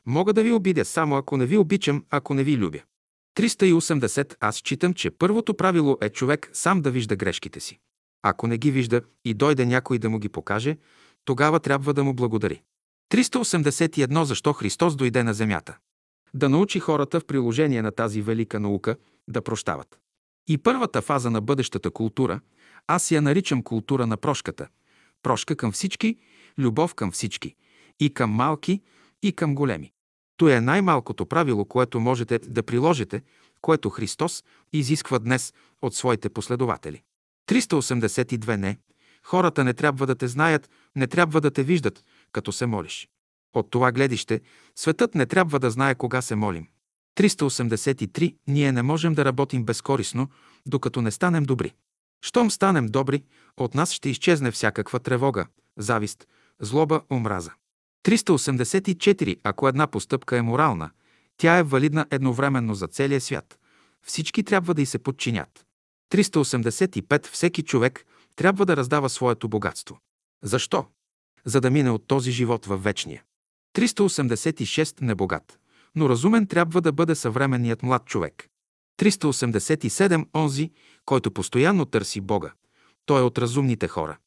Мога 0.06 0.34
да 0.34 0.44
ви 0.44 0.52
обидя 0.52 0.86
само 0.86 1.18
ако 1.18 1.38
не 1.38 1.46
ви 1.46 1.58
обичам, 1.58 2.06
ако 2.10 2.34
не 2.34 2.44
ви 2.44 2.58
любя. 2.58 2.80
380. 3.38 4.36
Аз 4.40 4.56
считам, 4.56 4.94
че 4.94 5.12
първото 5.12 5.54
правило 5.54 5.98
е 6.02 6.10
човек 6.10 6.50
сам 6.54 6.82
да 6.82 6.92
вижда 6.92 7.16
грешките 7.16 7.60
си. 7.60 7.80
Ако 8.24 8.48
не 8.48 8.58
ги 8.58 8.72
вижда 8.72 9.02
и 9.26 9.34
дойде 9.34 9.66
някой 9.66 10.00
да 10.00 10.10
му 10.10 10.20
ги 10.20 10.30
покаже, 10.30 10.78
тогава 11.26 11.60
трябва 11.60 11.94
да 11.94 12.04
му 12.04 12.14
благодари. 12.14 12.62
381. 13.12 14.24
Защо 14.24 14.54
Христос 14.54 14.96
дойде 14.96 15.24
на 15.24 15.34
земята? 15.34 15.78
Да 16.34 16.50
научи 16.50 16.80
хората 16.80 17.20
в 17.20 17.26
приложение 17.26 17.82
на 17.82 17.92
тази 17.92 18.22
велика 18.22 18.60
наука 18.60 18.96
да 19.28 19.42
прощават. 19.42 20.00
И 20.48 20.58
първата 20.58 21.02
фаза 21.02 21.32
на 21.32 21.42
бъдещата 21.42 21.92
култура, 21.92 22.40
аз 22.88 23.12
я 23.12 23.22
наричам 23.22 23.64
култура 23.64 24.08
на 24.08 24.18
прошката. 24.18 24.68
Прошка 25.24 25.56
към 25.56 25.72
всички, 25.72 26.18
любов 26.58 26.96
към 26.96 27.12
всички. 27.12 27.56
И 28.00 28.14
към 28.14 28.32
малки, 28.32 28.82
и 29.24 29.32
към 29.32 29.56
големи. 29.56 29.92
То 30.38 30.50
е 30.50 30.62
най-малкото 30.62 31.26
правило, 31.26 31.66
което 31.66 32.00
можете 32.00 32.40
да 32.40 32.64
приложите, 32.64 33.22
което 33.62 33.90
Христос 33.90 34.44
изисква 34.74 35.20
днес 35.20 35.54
от 35.82 35.96
своите 35.96 36.30
последователи. 36.30 37.02
382 37.50 38.56
не. 38.56 38.78
Хората 39.24 39.64
не 39.64 39.74
трябва 39.74 40.08
да 40.08 40.16
те 40.16 40.28
знаят, 40.28 40.70
не 40.96 41.08
трябва 41.08 41.42
да 41.42 41.52
те 41.52 41.64
виждат, 41.64 42.04
като 42.32 42.52
се 42.52 42.66
молиш. 42.66 43.10
От 43.54 43.72
това 43.72 43.92
гледище, 43.92 44.42
светът 44.76 45.16
не 45.16 45.26
трябва 45.26 45.60
да 45.60 45.72
знае 45.72 45.96
кога 45.96 46.22
се 46.22 46.36
молим. 46.36 46.68
383. 47.18 48.36
Ние 48.48 48.72
не 48.72 48.82
можем 48.82 49.14
да 49.14 49.26
работим 49.26 49.64
безкорисно, 49.64 50.30
докато 50.66 51.02
не 51.02 51.12
станем 51.12 51.44
добри. 51.44 51.74
Щом 52.22 52.52
станем 52.52 52.86
добри, 52.86 53.24
от 53.58 53.76
нас 53.76 53.92
ще 53.94 54.10
изчезне 54.10 54.52
всякаква 54.52 55.00
тревога, 55.00 55.46
завист, 55.78 56.28
злоба, 56.60 57.02
омраза. 57.12 57.52
384. 58.04 59.40
Ако 59.44 59.68
една 59.68 59.88
постъпка 59.88 60.38
е 60.38 60.42
морална, 60.42 60.90
тя 61.38 61.58
е 61.58 61.64
валидна 61.64 62.06
едновременно 62.12 62.76
за 62.76 62.88
целия 62.88 63.22
свят. 63.22 63.60
Всички 64.04 64.44
трябва 64.44 64.74
да 64.74 64.82
й 64.82 64.86
се 64.86 65.00
подчинят. 65.00 65.66
385. 66.10 67.28
Всеки 67.28 67.64
човек 67.64 68.06
трябва 68.36 68.66
да 68.66 68.78
раздава 68.78 69.10
своето 69.10 69.50
богатство. 69.50 70.00
Защо? 70.44 70.86
За 71.46 71.62
да 71.62 71.72
мине 71.72 71.90
от 71.90 72.08
този 72.08 72.32
живот 72.32 72.66
във 72.66 72.84
вечния. 72.84 73.24
386. 73.76 75.02
Небогат. 75.02 75.60
Но 75.96 76.10
разумен 76.10 76.48
трябва 76.48 76.82
да 76.82 76.92
бъде 76.92 77.16
съвременният 77.16 77.84
млад 77.84 78.06
човек. 78.06 78.48
387. 79.02 80.26
Онзи, 80.36 80.72
който 81.06 81.32
постоянно 81.32 81.86
търси 81.86 82.22
Бога. 82.22 82.52
Той 83.06 83.20
е 83.20 83.24
от 83.24 83.38
разумните 83.38 83.88
хора. 83.88 84.18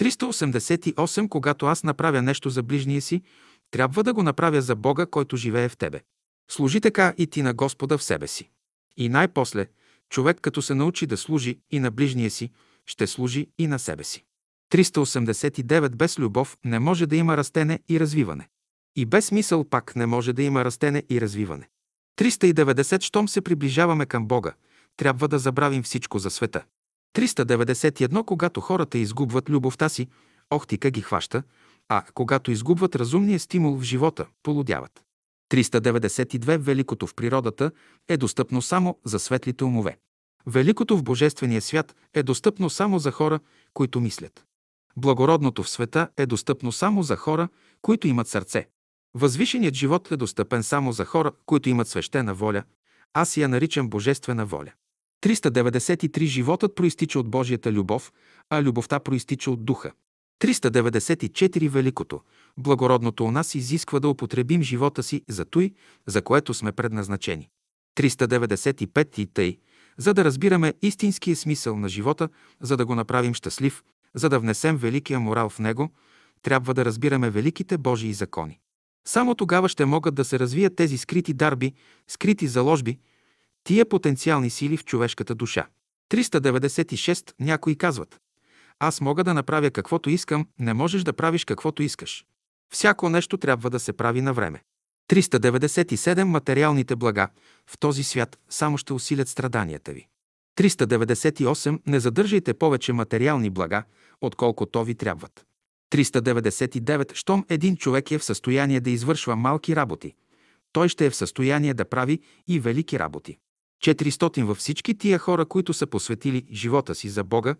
388. 0.00 1.28
Когато 1.28 1.66
аз 1.66 1.84
направя 1.84 2.22
нещо 2.22 2.50
за 2.50 2.62
ближния 2.62 3.02
си, 3.02 3.22
трябва 3.70 4.04
да 4.04 4.14
го 4.14 4.22
направя 4.22 4.62
за 4.62 4.76
Бога, 4.76 5.06
който 5.06 5.36
живее 5.36 5.68
в 5.68 5.76
тебе. 5.76 6.00
Служи 6.50 6.80
така 6.80 7.14
и 7.18 7.26
ти 7.26 7.42
на 7.42 7.54
Господа 7.54 7.98
в 7.98 8.02
себе 8.02 8.26
си. 8.26 8.50
И 8.96 9.08
най-после, 9.08 9.66
човек 10.10 10.38
като 10.40 10.62
се 10.62 10.74
научи 10.74 11.06
да 11.06 11.16
служи 11.16 11.58
и 11.70 11.80
на 11.80 11.90
ближния 11.90 12.30
си, 12.30 12.50
ще 12.86 13.06
служи 13.06 13.46
и 13.58 13.66
на 13.66 13.78
себе 13.78 14.04
си. 14.04 14.24
389. 14.72 15.88
Без 15.96 16.18
любов 16.18 16.56
не 16.64 16.78
може 16.78 17.06
да 17.06 17.16
има 17.16 17.36
растене 17.36 17.80
и 17.88 18.00
развиване. 18.00 18.48
И 18.96 19.06
без 19.06 19.32
мисъл 19.32 19.64
пак 19.64 19.96
не 19.96 20.06
може 20.06 20.32
да 20.32 20.42
има 20.42 20.64
растене 20.64 21.02
и 21.10 21.20
развиване. 21.20 21.68
390. 22.18 23.02
Щом 23.02 23.28
се 23.28 23.40
приближаваме 23.40 24.06
към 24.06 24.26
Бога, 24.26 24.52
трябва 24.96 25.28
да 25.28 25.38
забравим 25.38 25.82
всичко 25.82 26.18
за 26.18 26.30
света. 26.30 26.64
391. 27.16 28.24
Когато 28.24 28.60
хората 28.60 28.98
изгубват 28.98 29.50
любовта 29.50 29.88
си, 29.88 30.08
охтика 30.50 30.90
ги 30.90 31.00
хваща, 31.00 31.42
а 31.88 32.04
когато 32.14 32.50
изгубват 32.50 32.96
разумния 32.96 33.40
стимул 33.40 33.76
в 33.76 33.82
живота, 33.82 34.26
полудяват. 34.42 35.02
392. 35.50 36.58
Великото 36.58 37.06
в 37.06 37.14
природата 37.14 37.70
е 38.08 38.16
достъпно 38.16 38.62
само 38.62 38.98
за 39.04 39.18
светлите 39.18 39.64
умове. 39.64 39.96
Великото 40.46 40.96
в 40.96 41.02
Божествения 41.02 41.62
свят 41.62 41.96
е 42.14 42.22
достъпно 42.22 42.70
само 42.70 42.98
за 42.98 43.10
хора, 43.10 43.40
които 43.74 44.00
мислят. 44.00 44.44
Благородното 44.96 45.62
в 45.62 45.70
света 45.70 46.08
е 46.16 46.26
достъпно 46.26 46.72
само 46.72 47.02
за 47.02 47.16
хора, 47.16 47.48
които 47.82 48.08
имат 48.08 48.28
сърце. 48.28 48.68
Възвишеният 49.14 49.74
живот 49.74 50.10
е 50.10 50.16
достъпен 50.16 50.62
само 50.62 50.92
за 50.92 51.04
хора, 51.04 51.32
които 51.46 51.68
имат 51.68 51.88
свещена 51.88 52.34
воля. 52.34 52.62
Аз 53.14 53.36
я 53.36 53.48
наричам 53.48 53.88
Божествена 53.88 54.46
воля. 54.46 54.72
393 55.22 56.24
Животът 56.24 56.74
проистича 56.74 57.20
от 57.20 57.30
Божията 57.30 57.72
любов, 57.72 58.12
а 58.50 58.62
любовта 58.62 59.00
проистича 59.00 59.50
от 59.50 59.64
Духа. 59.64 59.92
394 60.40 61.68
Великото, 61.68 62.20
благородното 62.58 63.24
у 63.24 63.30
нас 63.30 63.54
изисква 63.54 64.00
да 64.00 64.08
употребим 64.08 64.62
живота 64.62 65.02
си 65.02 65.22
за 65.28 65.44
той, 65.44 65.72
за 66.06 66.22
което 66.22 66.54
сме 66.54 66.72
предназначени. 66.72 67.48
395 67.96 69.18
и 69.18 69.26
тъй, 69.26 69.58
за 69.98 70.14
да 70.14 70.24
разбираме 70.24 70.74
истинския 70.82 71.36
смисъл 71.36 71.76
на 71.76 71.88
живота, 71.88 72.28
за 72.60 72.76
да 72.76 72.86
го 72.86 72.94
направим 72.94 73.34
щастлив, 73.34 73.82
за 74.14 74.28
да 74.28 74.38
внесем 74.38 74.76
великия 74.76 75.20
морал 75.20 75.48
в 75.48 75.58
него, 75.58 75.90
трябва 76.42 76.74
да 76.74 76.84
разбираме 76.84 77.30
великите 77.30 77.78
Божии 77.78 78.12
закони. 78.12 78.58
Само 79.06 79.34
тогава 79.34 79.68
ще 79.68 79.84
могат 79.84 80.14
да 80.14 80.24
се 80.24 80.38
развият 80.38 80.76
тези 80.76 80.98
скрити 80.98 81.34
дарби, 81.34 81.72
скрити 82.08 82.46
заложби, 82.46 82.98
тия 83.64 83.88
потенциални 83.88 84.50
сили 84.50 84.76
в 84.76 84.84
човешката 84.84 85.34
душа. 85.34 85.66
396 86.10 87.32
някои 87.40 87.76
казват 87.76 88.20
Аз 88.80 89.00
мога 89.00 89.24
да 89.24 89.34
направя 89.34 89.70
каквото 89.70 90.10
искам, 90.10 90.46
не 90.58 90.74
можеш 90.74 91.02
да 91.02 91.12
правиш 91.12 91.44
каквото 91.44 91.82
искаш. 91.82 92.24
Всяко 92.72 93.08
нещо 93.08 93.36
трябва 93.36 93.70
да 93.70 93.80
се 93.80 93.92
прави 93.92 94.20
на 94.20 94.32
време. 94.32 94.62
397 95.10 96.24
материалните 96.24 96.96
блага 96.96 97.28
в 97.66 97.78
този 97.78 98.04
свят 98.04 98.38
само 98.48 98.78
ще 98.78 98.92
усилят 98.92 99.28
страданията 99.28 99.92
ви. 99.92 100.06
398 100.58 101.80
не 101.86 102.00
задържайте 102.00 102.54
повече 102.54 102.92
материални 102.92 103.50
блага, 103.50 103.84
отколкото 104.20 104.84
ви 104.84 104.94
трябват. 104.94 105.46
399 105.92 107.14
щом 107.14 107.44
един 107.48 107.76
човек 107.76 108.10
е 108.10 108.18
в 108.18 108.24
състояние 108.24 108.80
да 108.80 108.90
извършва 108.90 109.36
малки 109.36 109.76
работи, 109.76 110.14
той 110.72 110.88
ще 110.88 111.06
е 111.06 111.10
в 111.10 111.16
състояние 111.16 111.74
да 111.74 111.84
прави 111.84 112.20
и 112.48 112.60
велики 112.60 112.98
работи. 112.98 113.38
400 113.84 114.42
във 114.42 114.58
всички 114.58 114.98
тия 114.98 115.18
хора, 115.18 115.46
които 115.46 115.72
са 115.72 115.86
посветили 115.86 116.46
живота 116.52 116.94
си 116.94 117.08
за 117.08 117.24
Бога, 117.24 117.54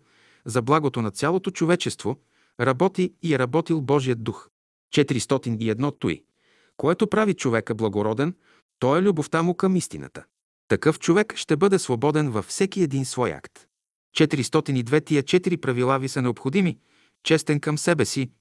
за 0.45 0.61
благото 0.61 1.01
на 1.01 1.11
цялото 1.11 1.51
човечество, 1.51 2.19
работи 2.59 3.13
и 3.21 3.33
е 3.33 3.39
работил 3.39 3.81
Божият 3.81 4.23
дух. 4.23 4.49
401 4.93 5.99
той, 5.99 6.23
което 6.77 7.07
прави 7.07 7.33
човека 7.33 7.75
благороден, 7.75 8.35
то 8.79 8.97
е 8.97 9.01
любовта 9.01 9.43
му 9.43 9.55
към 9.55 9.75
истината. 9.75 10.23
Такъв 10.67 10.99
човек 10.99 11.35
ще 11.35 11.55
бъде 11.55 11.79
свободен 11.79 12.29
във 12.29 12.45
всеки 12.45 12.81
един 12.81 13.05
свой 13.05 13.33
акт. 13.33 13.67
402 14.17 15.05
тия 15.05 15.23
четири 15.23 15.57
правила 15.57 15.99
ви 15.99 16.09
са 16.09 16.21
необходими, 16.21 16.77
честен 17.23 17.59
към 17.59 17.77
себе 17.77 18.05
си, 18.05 18.31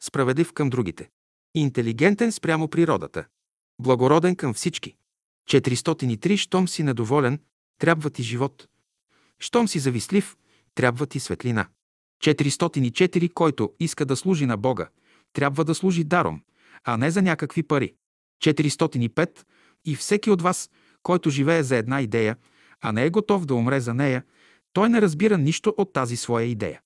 справедлив 0.00 0.52
към 0.52 0.70
другите, 0.70 1.08
интелигентен 1.54 2.32
спрямо 2.32 2.68
природата, 2.68 3.24
благороден 3.78 4.36
към 4.36 4.54
всички. 4.54 4.94
403 5.50 6.36
щом 6.36 6.68
си 6.68 6.82
недоволен, 6.82 7.40
трябва 7.78 8.10
ти 8.10 8.22
живот. 8.22 8.68
Щом 9.38 9.68
си 9.68 9.78
завистлив, 9.78 10.36
трябва 10.78 11.06
ти 11.06 11.20
светлина. 11.20 11.66
404 12.24 13.32
който 13.32 13.72
иска 13.80 14.04
да 14.04 14.16
служи 14.16 14.46
на 14.46 14.56
Бога, 14.56 14.88
трябва 15.32 15.64
да 15.64 15.74
служи 15.74 16.04
даром, 16.04 16.40
а 16.84 16.96
не 16.96 17.10
за 17.10 17.22
някакви 17.22 17.62
пари. 17.62 17.94
405 18.44 19.30
и 19.84 19.96
всеки 19.96 20.30
от 20.30 20.42
вас, 20.42 20.70
който 21.02 21.30
живее 21.30 21.62
за 21.62 21.76
една 21.76 22.00
идея, 22.00 22.36
а 22.80 22.92
не 22.92 23.04
е 23.04 23.10
готов 23.10 23.46
да 23.46 23.54
умре 23.54 23.80
за 23.80 23.94
нея, 23.94 24.24
той 24.72 24.88
не 24.88 25.02
разбира 25.02 25.38
нищо 25.38 25.74
от 25.76 25.92
тази 25.92 26.16
своя 26.16 26.46
идея. 26.46 26.80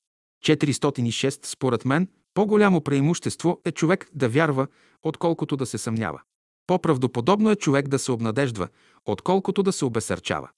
406 0.44 1.46
според 1.46 1.84
мен 1.84 2.08
по-голямо 2.34 2.80
преимущество 2.80 3.60
е 3.64 3.72
човек 3.72 4.08
да 4.14 4.28
вярва, 4.28 4.66
отколкото 5.02 5.56
да 5.56 5.66
се 5.66 5.78
съмнява. 5.78 6.20
По-правдоподобно 6.66 7.50
е 7.50 7.56
човек 7.56 7.88
да 7.88 7.98
се 7.98 8.12
обнадеждва, 8.12 8.68
отколкото 9.04 9.62
да 9.62 9.72
се 9.72 9.84
обесърчава. 9.84 10.50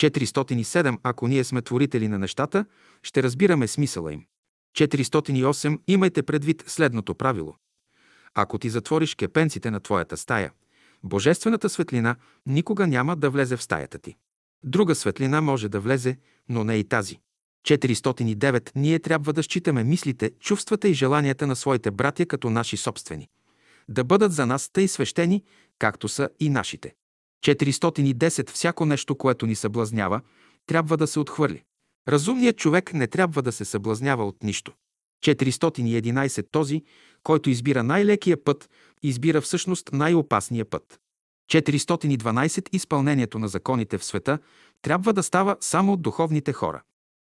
407. 0.00 0.98
Ако 1.02 1.28
ние 1.28 1.44
сме 1.44 1.62
творители 1.62 2.08
на 2.08 2.18
нещата, 2.18 2.64
ще 3.02 3.22
разбираме 3.22 3.68
смисъла 3.68 4.12
им. 4.12 4.24
408. 4.76 5.78
Имайте 5.86 6.22
предвид 6.22 6.64
следното 6.66 7.14
правило. 7.14 7.54
Ако 8.34 8.58
ти 8.58 8.70
затвориш 8.70 9.14
кепенците 9.14 9.70
на 9.70 9.80
твоята 9.80 10.16
стая, 10.16 10.52
божествената 11.04 11.68
светлина 11.68 12.16
никога 12.46 12.86
няма 12.86 13.16
да 13.16 13.30
влезе 13.30 13.56
в 13.56 13.62
стаята 13.62 13.98
ти. 13.98 14.16
Друга 14.64 14.94
светлина 14.94 15.40
може 15.40 15.68
да 15.68 15.80
влезе, 15.80 16.18
но 16.48 16.64
не 16.64 16.76
и 16.76 16.84
тази. 16.84 17.18
409. 17.66 18.70
Ние 18.76 18.98
трябва 18.98 19.32
да 19.32 19.42
считаме 19.42 19.84
мислите, 19.84 20.30
чувствата 20.40 20.88
и 20.88 20.94
желанията 20.94 21.46
на 21.46 21.56
своите 21.56 21.90
братя 21.90 22.26
като 22.26 22.50
наши 22.50 22.76
собствени. 22.76 23.28
Да 23.88 24.04
бъдат 24.04 24.32
за 24.32 24.46
нас 24.46 24.70
тъй 24.72 24.88
свещени, 24.88 25.42
както 25.78 26.08
са 26.08 26.28
и 26.40 26.50
нашите. 26.50 26.94
410. 27.44 28.50
Всяко 28.50 28.86
нещо, 28.86 29.14
което 29.14 29.46
ни 29.46 29.54
съблазнява, 29.54 30.20
трябва 30.66 30.96
да 30.96 31.06
се 31.06 31.20
отхвърли. 31.20 31.62
Разумният 32.08 32.56
човек 32.56 32.94
не 32.94 33.06
трябва 33.06 33.42
да 33.42 33.52
се 33.52 33.64
съблазнява 33.64 34.26
от 34.26 34.42
нищо. 34.42 34.72
411. 35.24 36.46
Този, 36.50 36.82
който 37.22 37.50
избира 37.50 37.82
най-лекия 37.82 38.44
път, 38.44 38.70
избира 39.02 39.40
всъщност 39.40 39.92
най-опасния 39.92 40.64
път. 40.64 41.00
412. 41.52 42.68
Изпълнението 42.72 43.38
на 43.38 43.48
законите 43.48 43.98
в 43.98 44.04
света 44.04 44.38
трябва 44.82 45.12
да 45.12 45.22
става 45.22 45.56
само 45.60 45.92
от 45.92 46.02
духовните 46.02 46.52
хора. 46.52 46.82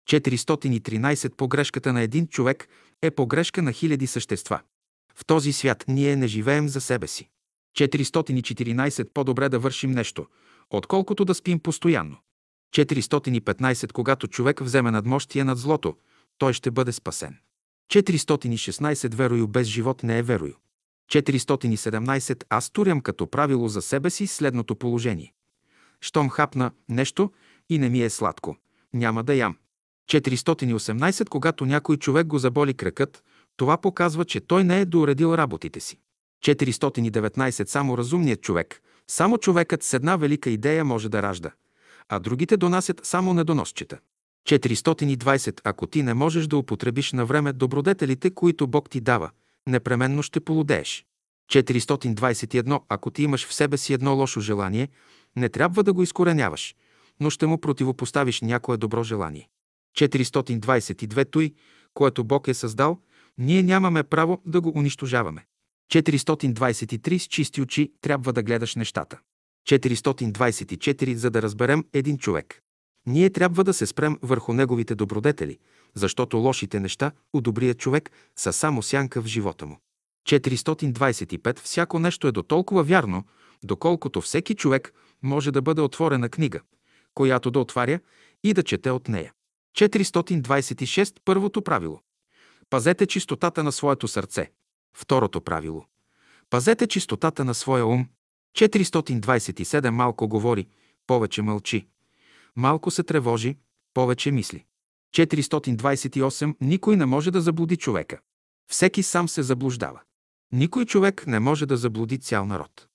413. 0.09 1.35
Погрешката 1.35 1.93
на 1.93 2.01
един 2.01 2.27
човек 2.27 2.67
е 3.01 3.11
погрешка 3.11 3.61
на 3.61 3.71
хиляди 3.71 4.07
същества. 4.07 4.61
В 5.15 5.25
този 5.25 5.53
свят 5.53 5.85
ние 5.87 6.15
не 6.15 6.27
живеем 6.27 6.69
за 6.69 6.81
себе 6.81 7.07
си. 7.07 7.29
414. 7.77 9.09
По-добре 9.13 9.49
да 9.49 9.59
вършим 9.59 9.91
нещо, 9.91 10.25
отколкото 10.69 11.25
да 11.25 11.33
спим 11.33 11.59
постоянно. 11.59 12.17
415. 12.75 13.91
Когато 13.91 14.27
човек 14.27 14.59
вземе 14.59 14.91
надмощие 14.91 15.43
над 15.43 15.57
злото, 15.57 15.95
той 16.37 16.53
ще 16.53 16.71
бъде 16.71 16.91
спасен. 16.91 17.37
416. 17.91 19.15
Верою 19.15 19.47
без 19.47 19.67
живот 19.67 20.03
не 20.03 20.17
е 20.17 20.23
верою. 20.23 20.53
417. 21.11 22.43
Аз 22.49 22.69
турям 22.69 23.01
като 23.01 23.27
правило 23.27 23.67
за 23.67 23.81
себе 23.81 24.09
си 24.09 24.27
следното 24.27 24.75
положение. 24.75 25.33
Щом 26.01 26.29
хапна 26.29 26.71
нещо 26.89 27.31
и 27.69 27.77
не 27.79 27.89
ми 27.89 28.01
е 28.01 28.09
сладко, 28.09 28.57
няма 28.93 29.23
да 29.23 29.35
ям. 29.35 29.57
418. 30.11 31.29
Когато 31.29 31.65
някой 31.65 31.97
човек 31.97 32.27
го 32.27 32.37
заболи 32.37 32.73
кракът, 32.73 33.23
това 33.57 33.77
показва, 33.77 34.25
че 34.25 34.39
той 34.39 34.63
не 34.63 34.81
е 34.81 34.85
дооредил 34.85 35.35
работите 35.35 35.79
си. 35.79 35.99
419. 36.45 37.67
Само 37.67 37.97
разумният 37.97 38.41
човек, 38.41 38.81
само 39.07 39.37
човекът 39.37 39.83
с 39.83 39.93
една 39.93 40.15
велика 40.15 40.49
идея 40.49 40.85
може 40.85 41.09
да 41.09 41.21
ражда, 41.21 41.51
а 42.09 42.19
другите 42.19 42.57
донасят 42.57 43.01
само 43.03 43.33
недоносчета. 43.33 43.99
420. 44.47 45.61
Ако 45.63 45.87
ти 45.87 46.03
не 46.03 46.13
можеш 46.13 46.47
да 46.47 46.57
употребиш 46.57 47.13
на 47.13 47.25
време 47.25 47.53
добродетелите, 47.53 48.29
които 48.29 48.67
Бог 48.67 48.89
ти 48.89 49.01
дава, 49.01 49.29
непременно 49.67 50.23
ще 50.23 50.39
полудееш. 50.39 51.05
421. 51.51 52.81
Ако 52.89 53.11
ти 53.11 53.23
имаш 53.23 53.47
в 53.47 53.53
себе 53.53 53.77
си 53.77 53.93
едно 53.93 54.15
лошо 54.15 54.39
желание, 54.39 54.89
не 55.35 55.49
трябва 55.49 55.83
да 55.83 55.93
го 55.93 56.03
изкореняваш, 56.03 56.75
но 57.19 57.29
ще 57.29 57.45
му 57.45 57.57
противопоставиш 57.57 58.41
някое 58.41 58.77
добро 58.77 59.03
желание. 59.03 59.49
422. 59.97 61.31
Той, 61.31 61.53
което 61.93 62.23
Бог 62.23 62.47
е 62.47 62.53
създал, 62.53 62.99
ние 63.37 63.63
нямаме 63.63 64.03
право 64.03 64.41
да 64.45 64.61
го 64.61 64.71
унищожаваме. 64.75 65.45
423. 65.91 67.17
С 67.17 67.27
чисти 67.27 67.61
очи 67.61 67.93
трябва 68.01 68.33
да 68.33 68.43
гледаш 68.43 68.75
нещата. 68.75 69.19
424. 69.69 71.13
За 71.13 71.29
да 71.29 71.41
разберем 71.41 71.85
един 71.93 72.17
човек. 72.17 72.61
Ние 73.07 73.29
трябва 73.29 73.63
да 73.63 73.73
се 73.73 73.85
спрем 73.85 74.17
върху 74.21 74.53
неговите 74.53 74.95
добродетели, 74.95 75.57
защото 75.93 76.37
лошите 76.37 76.79
неща 76.79 77.11
у 77.33 77.41
добрия 77.41 77.73
човек 77.73 78.11
са 78.35 78.53
само 78.53 78.83
сянка 78.83 79.21
в 79.21 79.25
живота 79.25 79.65
му. 79.65 79.79
425. 80.27 81.59
Всяко 81.59 81.99
нещо 81.99 82.27
е 82.27 82.31
до 82.31 82.43
толкова 82.43 82.83
вярно, 82.83 83.23
доколкото 83.63 84.21
всеки 84.21 84.55
човек 84.55 84.93
може 85.23 85.51
да 85.51 85.61
бъде 85.61 85.81
отворена 85.81 86.29
книга, 86.29 86.59
която 87.13 87.51
да 87.51 87.59
отваря 87.59 87.99
и 88.43 88.53
да 88.53 88.63
чете 88.63 88.91
от 88.91 89.07
нея. 89.07 89.33
426. 89.77 91.15
Първото 91.25 91.61
правило. 91.61 92.01
Пазете 92.69 93.05
чистотата 93.05 93.63
на 93.63 93.71
своето 93.71 94.07
сърце. 94.07 94.51
Второто 94.93 95.41
правило. 95.41 95.85
Пазете 96.49 96.87
чистотата 96.87 97.45
на 97.45 97.53
своя 97.53 97.85
ум. 97.85 98.07
427. 98.57 99.89
Малко 99.89 100.27
говори, 100.27 100.67
повече 101.07 101.41
мълчи. 101.41 101.87
Малко 102.55 102.91
се 102.91 103.03
тревожи, 103.03 103.57
повече 103.93 104.31
мисли. 104.31 104.65
428. 105.15 106.55
Никой 106.61 106.95
не 106.95 107.05
може 107.05 107.31
да 107.31 107.41
заблуди 107.41 107.77
човека. 107.77 108.19
Всеки 108.71 109.03
сам 109.03 109.29
се 109.29 109.43
заблуждава. 109.43 110.01
Никой 110.51 110.85
човек 110.85 111.27
не 111.27 111.39
може 111.39 111.65
да 111.65 111.77
заблуди 111.77 112.17
цял 112.17 112.45
народ. 112.45 112.87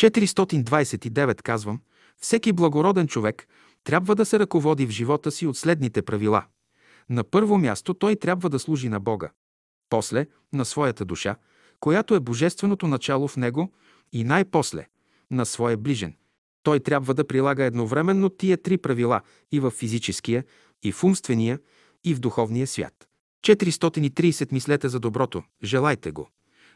429 0.00 1.42
казвам, 1.42 1.80
всеки 2.20 2.52
благороден 2.52 3.08
човек 3.08 3.48
трябва 3.84 4.14
да 4.14 4.24
се 4.24 4.38
ръководи 4.38 4.86
в 4.86 4.90
живота 4.90 5.30
си 5.30 5.46
от 5.46 5.56
следните 5.56 6.02
правила. 6.02 6.44
На 7.10 7.24
първо 7.24 7.58
място 7.58 7.94
той 7.94 8.16
трябва 8.16 8.50
да 8.50 8.58
служи 8.58 8.88
на 8.88 9.00
Бога. 9.00 9.30
После 9.90 10.26
на 10.52 10.64
своята 10.64 11.04
душа, 11.04 11.36
която 11.80 12.14
е 12.14 12.20
божественото 12.20 12.86
начало 12.86 13.28
в 13.28 13.36
него 13.36 13.72
и 14.12 14.24
най-после 14.24 14.88
на 15.30 15.46
своя 15.46 15.76
ближен. 15.76 16.14
Той 16.62 16.80
трябва 16.80 17.14
да 17.14 17.26
прилага 17.26 17.64
едновременно 17.64 18.28
тия 18.28 18.62
три 18.62 18.78
правила 18.78 19.20
и 19.52 19.60
в 19.60 19.70
физическия, 19.70 20.44
и 20.82 20.92
в 20.92 21.04
умствения, 21.04 21.58
и 22.04 22.14
в 22.14 22.20
духовния 22.20 22.66
свят. 22.66 23.08
430 23.46 24.52
мислете 24.52 24.88
за 24.88 25.00
доброто, 25.00 25.42
желайте 25.64 26.10
го, 26.10 26.30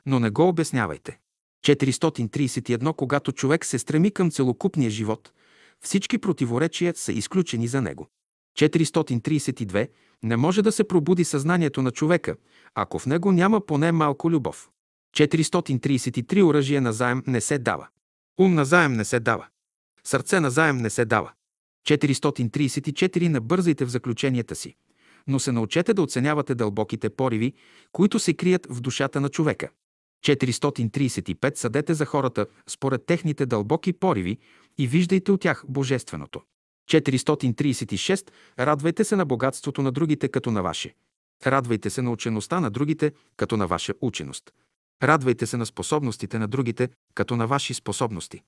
но 0.07 0.21
не 0.21 0.31
го 0.31 0.49
обяснявайте. 0.49 1.19
431 1.67 2.95
когато 2.95 3.33
човек 3.33 3.65
се 3.65 3.79
стреми 3.79 4.11
към 4.11 4.31
целокупния 4.31 4.91
живот, 4.91 5.33
всички 5.81 6.19
противоречия 6.19 6.93
са 6.97 7.13
изключени 7.13 7.69
за 7.69 7.83
него. 7.83 8.09
432 8.59 9.89
не 10.23 10.37
може 10.37 10.63
да 10.63 10.73
се 10.73 10.85
пробуди 10.85 11.25
съзнанието 11.25 11.83
на 11.83 11.91
човека, 11.91 12.37
ако 12.75 12.99
в 12.99 13.07
него 13.07 13.33
няма 13.33 13.67
поне 13.67 13.93
малко 13.93 14.31
любов. 14.31 14.69
433 15.17 16.45
оръжие 16.45 16.81
на 16.81 16.93
заем 16.93 17.23
не 17.27 17.41
се 17.41 17.59
дава. 17.59 17.89
Ум 18.39 18.55
на 18.55 18.65
заем 18.65 18.93
не 18.93 19.05
се 19.05 19.21
дава. 19.21 19.47
Сърце 20.05 20.41
на 20.41 20.51
заем 20.51 20.77
не 20.77 20.91
се 20.91 21.05
дава. 21.05 21.33
434 21.89 23.29
не 23.29 23.41
бързайте 23.41 23.85
в 23.85 23.89
заключенията 23.89 24.55
си, 24.55 24.75
но 25.27 25.39
се 25.39 25.53
научете 25.53 25.95
да 25.95 26.03
оценявате 26.03 26.55
дълбоките 26.55 27.11
пориви, 27.11 27.53
които 27.93 28.19
се 28.19 28.35
крият 28.35 28.67
в 28.71 28.81
душата 28.81 29.21
на 29.21 29.29
човека. 29.29 29.69
435 30.25 31.57
съдете 31.57 31.95
за 31.95 32.05
хората 32.05 32.47
според 32.69 33.07
техните 33.07 33.47
дълбоки 33.47 33.93
пориви 33.93 34.39
и 34.79 34.87
виждайте 34.87 35.33
от 35.33 35.41
тях 35.41 35.65
божественото. 35.69 36.43
436 36.91 38.31
радвайте 38.59 39.05
се 39.05 39.17
на 39.17 39.25
богатството 39.25 39.83
на 39.83 39.93
другите 39.93 40.29
като 40.29 40.51
на 40.51 40.63
ваше. 40.63 40.95
Радвайте 41.47 41.91
се 41.91 42.03
на 42.03 42.11
учеността 42.11 42.61
на 42.61 42.71
другите 42.71 43.13
като 43.37 43.57
на 43.57 43.67
ваша 43.67 43.95
ученост. 44.01 44.53
Радвайте 45.03 45.47
се 45.47 45.57
на 45.57 45.67
способностите 45.67 46.39
на 46.39 46.49
другите 46.49 46.89
като 47.15 47.37
на 47.37 47.47
ваши 47.47 47.75
способности. 47.75 48.43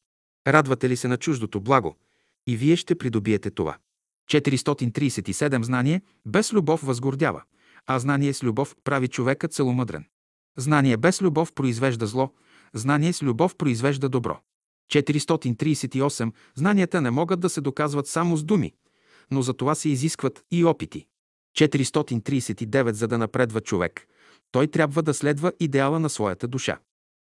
Радвате 0.47 0.89
ли 0.89 0.97
се 0.97 1.09
на 1.09 1.17
чуждото 1.17 1.61
благо? 1.61 1.97
И 2.47 2.57
вие 2.57 2.77
ще 2.77 2.95
придобиете 2.95 3.51
това. 3.51 3.77
437 4.31 5.63
знание 5.63 6.03
без 6.27 6.53
любов 6.53 6.83
възгордява, 6.83 7.43
а 7.87 7.99
знание 7.99 8.33
с 8.33 8.43
любов 8.43 8.77
прави 8.85 9.09
човека 9.09 9.49
целомъдрен. 9.49 10.05
Знание 10.57 10.97
без 10.97 11.23
любов 11.23 11.53
произвежда 11.53 12.07
зло, 12.07 12.33
знание 12.75 13.13
с 13.13 13.23
любов 13.23 13.57
произвежда 13.57 14.09
добро. 14.09 14.41
438. 14.93 16.33
Знанията 16.55 17.01
не 17.01 17.11
могат 17.11 17.41
да 17.41 17.49
се 17.49 17.61
доказват 17.61 18.07
само 18.07 18.37
с 18.37 18.45
думи, 18.45 18.73
но 19.31 19.43
за 19.43 19.55
това 19.55 19.75
се 19.75 19.89
изискват 19.89 20.45
и 20.51 20.65
опити. 20.65 21.07
439. 21.57 22.91
За 22.91 23.09
да 23.09 23.19
напредва 23.19 23.61
човек, 23.61 24.07
той 24.53 24.67
трябва 24.67 25.03
да 25.03 25.15
следва 25.15 25.53
идеала 25.61 26.01
на 26.01 26.11
своята 26.11 26.49
душа. 26.49 26.79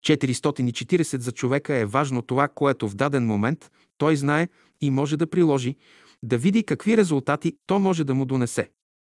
440. 0.07 1.19
За 1.19 1.33
човека 1.33 1.75
е 1.75 1.87
важно 1.87 2.23
това, 2.23 2.49
което 2.49 2.89
в 2.89 2.95
даден 2.95 3.27
момент 3.27 3.71
той 3.99 4.17
знае 4.17 4.49
и 4.81 4.91
може 4.91 5.17
да 5.17 5.27
приложи, 5.27 5.77
да 6.23 6.39
види 6.39 6.63
какви 6.63 6.97
резултати 6.97 7.57
то 7.67 7.79
може 7.79 8.05
да 8.05 8.15
му 8.15 8.25
донесе. 8.25 8.71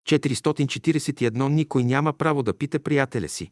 441. 0.08 1.48
Никой 1.48 1.84
няма 1.84 2.12
право 2.12 2.42
да 2.42 2.58
пита 2.58 2.78
приятеля 2.78 3.28
си 3.28 3.50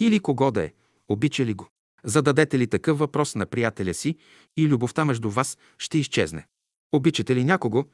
или 0.00 0.20
кого 0.20 0.50
да 0.50 0.62
е, 0.62 0.72
обича 1.08 1.44
ли 1.44 1.54
го. 1.54 1.71
Зададете 2.04 2.58
ли 2.58 2.66
такъв 2.66 2.98
въпрос 2.98 3.34
на 3.34 3.46
приятеля 3.46 3.94
си 3.94 4.16
и 4.56 4.68
любовта 4.68 5.04
между 5.04 5.30
вас 5.30 5.58
ще 5.78 5.98
изчезне. 5.98 6.46
Обичате 6.92 7.36
ли 7.36 7.44
някого 7.44 7.84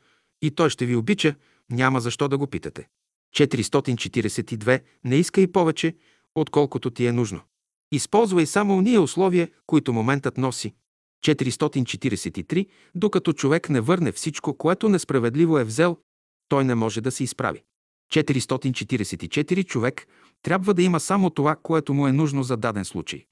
и 0.42 0.50
той 0.50 0.70
ще 0.70 0.86
ви 0.86 0.96
обича, 0.96 1.34
няма 1.70 2.00
защо 2.00 2.28
да 2.28 2.38
го 2.38 2.46
питате. 2.46 2.88
442. 3.36 4.82
Не 5.04 5.16
искай 5.16 5.46
повече, 5.46 5.96
отколкото 6.34 6.90
ти 6.90 7.06
е 7.06 7.12
нужно. 7.12 7.40
Използвай 7.92 8.46
само 8.46 8.76
уния 8.76 9.02
условия, 9.02 9.48
които 9.66 9.92
моментът 9.92 10.38
носи. 10.38 10.74
443. 11.24 12.68
Докато 12.94 13.32
човек 13.32 13.70
не 13.70 13.80
върне 13.80 14.12
всичко, 14.12 14.56
което 14.56 14.88
несправедливо 14.88 15.58
е 15.58 15.64
взел, 15.64 15.98
той 16.48 16.64
не 16.64 16.74
може 16.74 17.00
да 17.00 17.10
се 17.10 17.24
изправи. 17.24 17.62
444. 18.12 19.66
Човек 19.66 20.06
трябва 20.42 20.74
да 20.74 20.82
има 20.82 21.00
само 21.00 21.30
това, 21.30 21.56
което 21.56 21.94
му 21.94 22.06
е 22.06 22.12
нужно 22.12 22.42
за 22.42 22.56
даден 22.56 22.84
случай. 22.84 23.24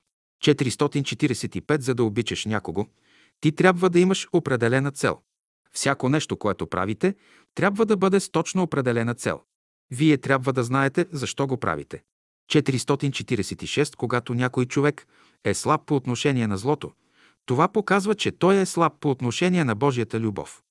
445. 0.45 1.81
За 1.81 1.95
да 1.95 2.05
обичаш 2.05 2.45
някого, 2.45 2.87
ти 3.41 3.53
трябва 3.53 3.91
да 3.91 4.01
имаш 4.01 4.29
определена 4.33 4.91
цел. 4.91 5.19
Всяко 5.73 6.09
нещо, 6.09 6.37
което 6.37 6.67
правите, 6.67 7.15
трябва 7.55 7.87
да 7.87 7.97
бъде 7.97 8.21
с 8.21 8.29
точно 8.29 8.63
определена 8.63 9.15
цел. 9.15 9.41
Вие 9.91 10.19
трябва 10.19 10.53
да 10.53 10.63
знаете 10.63 11.07
защо 11.13 11.47
го 11.47 11.57
правите. 11.57 12.03
446. 12.53 13.97
Когато 13.97 14.35
някой 14.35 14.67
човек 14.67 15.07
е 15.45 15.55
слаб 15.55 15.87
по 15.87 15.97
отношение 15.97 16.47
на 16.47 16.59
злото, 16.59 16.93
това 17.47 17.69
показва, 17.69 18.15
че 18.15 18.31
той 18.33 18.57
е 18.57 18.67
слаб 18.67 18.93
по 19.01 19.11
отношение 19.11 19.65
на 19.65 19.75
Божията 19.75 20.21
любов. 20.21 20.63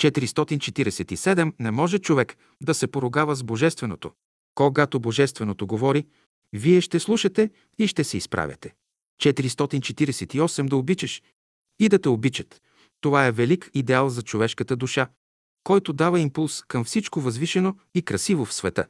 447. 0.00 1.52
Не 1.60 1.70
може 1.70 1.98
човек 1.98 2.36
да 2.62 2.74
се 2.74 2.86
поругава 2.86 3.34
с 3.34 3.42
Божественото. 3.42 4.12
Когато 4.54 5.00
Божественото 5.00 5.66
говори, 5.66 6.06
вие 6.52 6.80
ще 6.80 7.00
слушате 7.00 7.50
и 7.78 7.86
ще 7.86 8.04
се 8.04 8.16
изправяте. 8.16 8.74
448. 9.22 10.68
Да 10.68 10.76
обичаш 10.76 11.22
и 11.80 11.88
да 11.88 11.98
те 11.98 12.08
обичат. 12.08 12.62
Това 13.00 13.26
е 13.26 13.32
велик 13.32 13.70
идеал 13.74 14.08
за 14.08 14.22
човешката 14.22 14.76
душа, 14.76 15.08
който 15.64 15.92
дава 15.92 16.20
импулс 16.20 16.62
към 16.68 16.84
всичко 16.84 17.20
възвишено 17.20 17.76
и 17.94 18.02
красиво 18.02 18.44
в 18.44 18.54
света. 18.54 18.86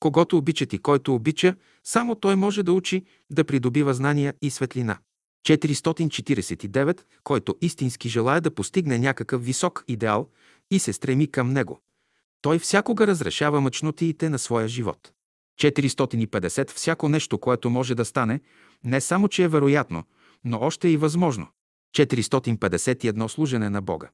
Когато 0.00 0.36
обичат 0.36 0.72
и 0.72 0.78
който 0.78 1.14
обича, 1.14 1.56
само 1.84 2.14
той 2.14 2.36
може 2.36 2.62
да 2.62 2.72
учи, 2.72 3.04
да 3.30 3.44
придобива 3.44 3.94
знания 3.94 4.34
и 4.42 4.50
светлина. 4.50 4.98
449, 5.48 7.00
който 7.24 7.56
истински 7.60 8.08
желая 8.08 8.40
да 8.40 8.54
постигне 8.54 8.98
някакъв 8.98 9.44
висок 9.44 9.84
идеал 9.88 10.28
и 10.70 10.78
се 10.78 10.92
стреми 10.92 11.30
към 11.30 11.52
него. 11.52 11.80
Той 12.42 12.58
всякога 12.58 13.06
разрешава 13.06 13.60
мъчнотиите 13.60 14.28
на 14.28 14.38
своя 14.38 14.68
живот. 14.68 15.12
450. 15.60 16.70
Всяко 16.70 17.08
нещо, 17.08 17.38
което 17.38 17.70
може 17.70 17.94
да 17.94 18.04
стане, 18.04 18.40
не 18.84 19.00
само, 19.00 19.28
че 19.28 19.42
е 19.42 19.48
вероятно, 19.48 20.04
но 20.44 20.58
още 20.60 20.88
и 20.88 20.96
възможно. 20.96 21.46
451. 21.96 23.26
Служене 23.26 23.70
на 23.70 23.82
Бога. 23.82 24.08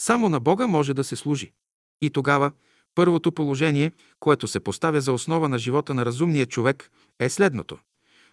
Само 0.00 0.28
на 0.28 0.40
Бога 0.40 0.66
може 0.66 0.94
да 0.94 1.04
се 1.04 1.16
служи. 1.16 1.52
И 2.00 2.10
тогава 2.10 2.52
първото 2.94 3.32
положение, 3.32 3.92
което 4.20 4.48
се 4.48 4.60
поставя 4.60 5.00
за 5.00 5.12
основа 5.12 5.48
на 5.48 5.58
живота 5.58 5.94
на 5.94 6.04
разумния 6.04 6.46
човек, 6.46 6.90
е 7.20 7.28
следното. 7.28 7.78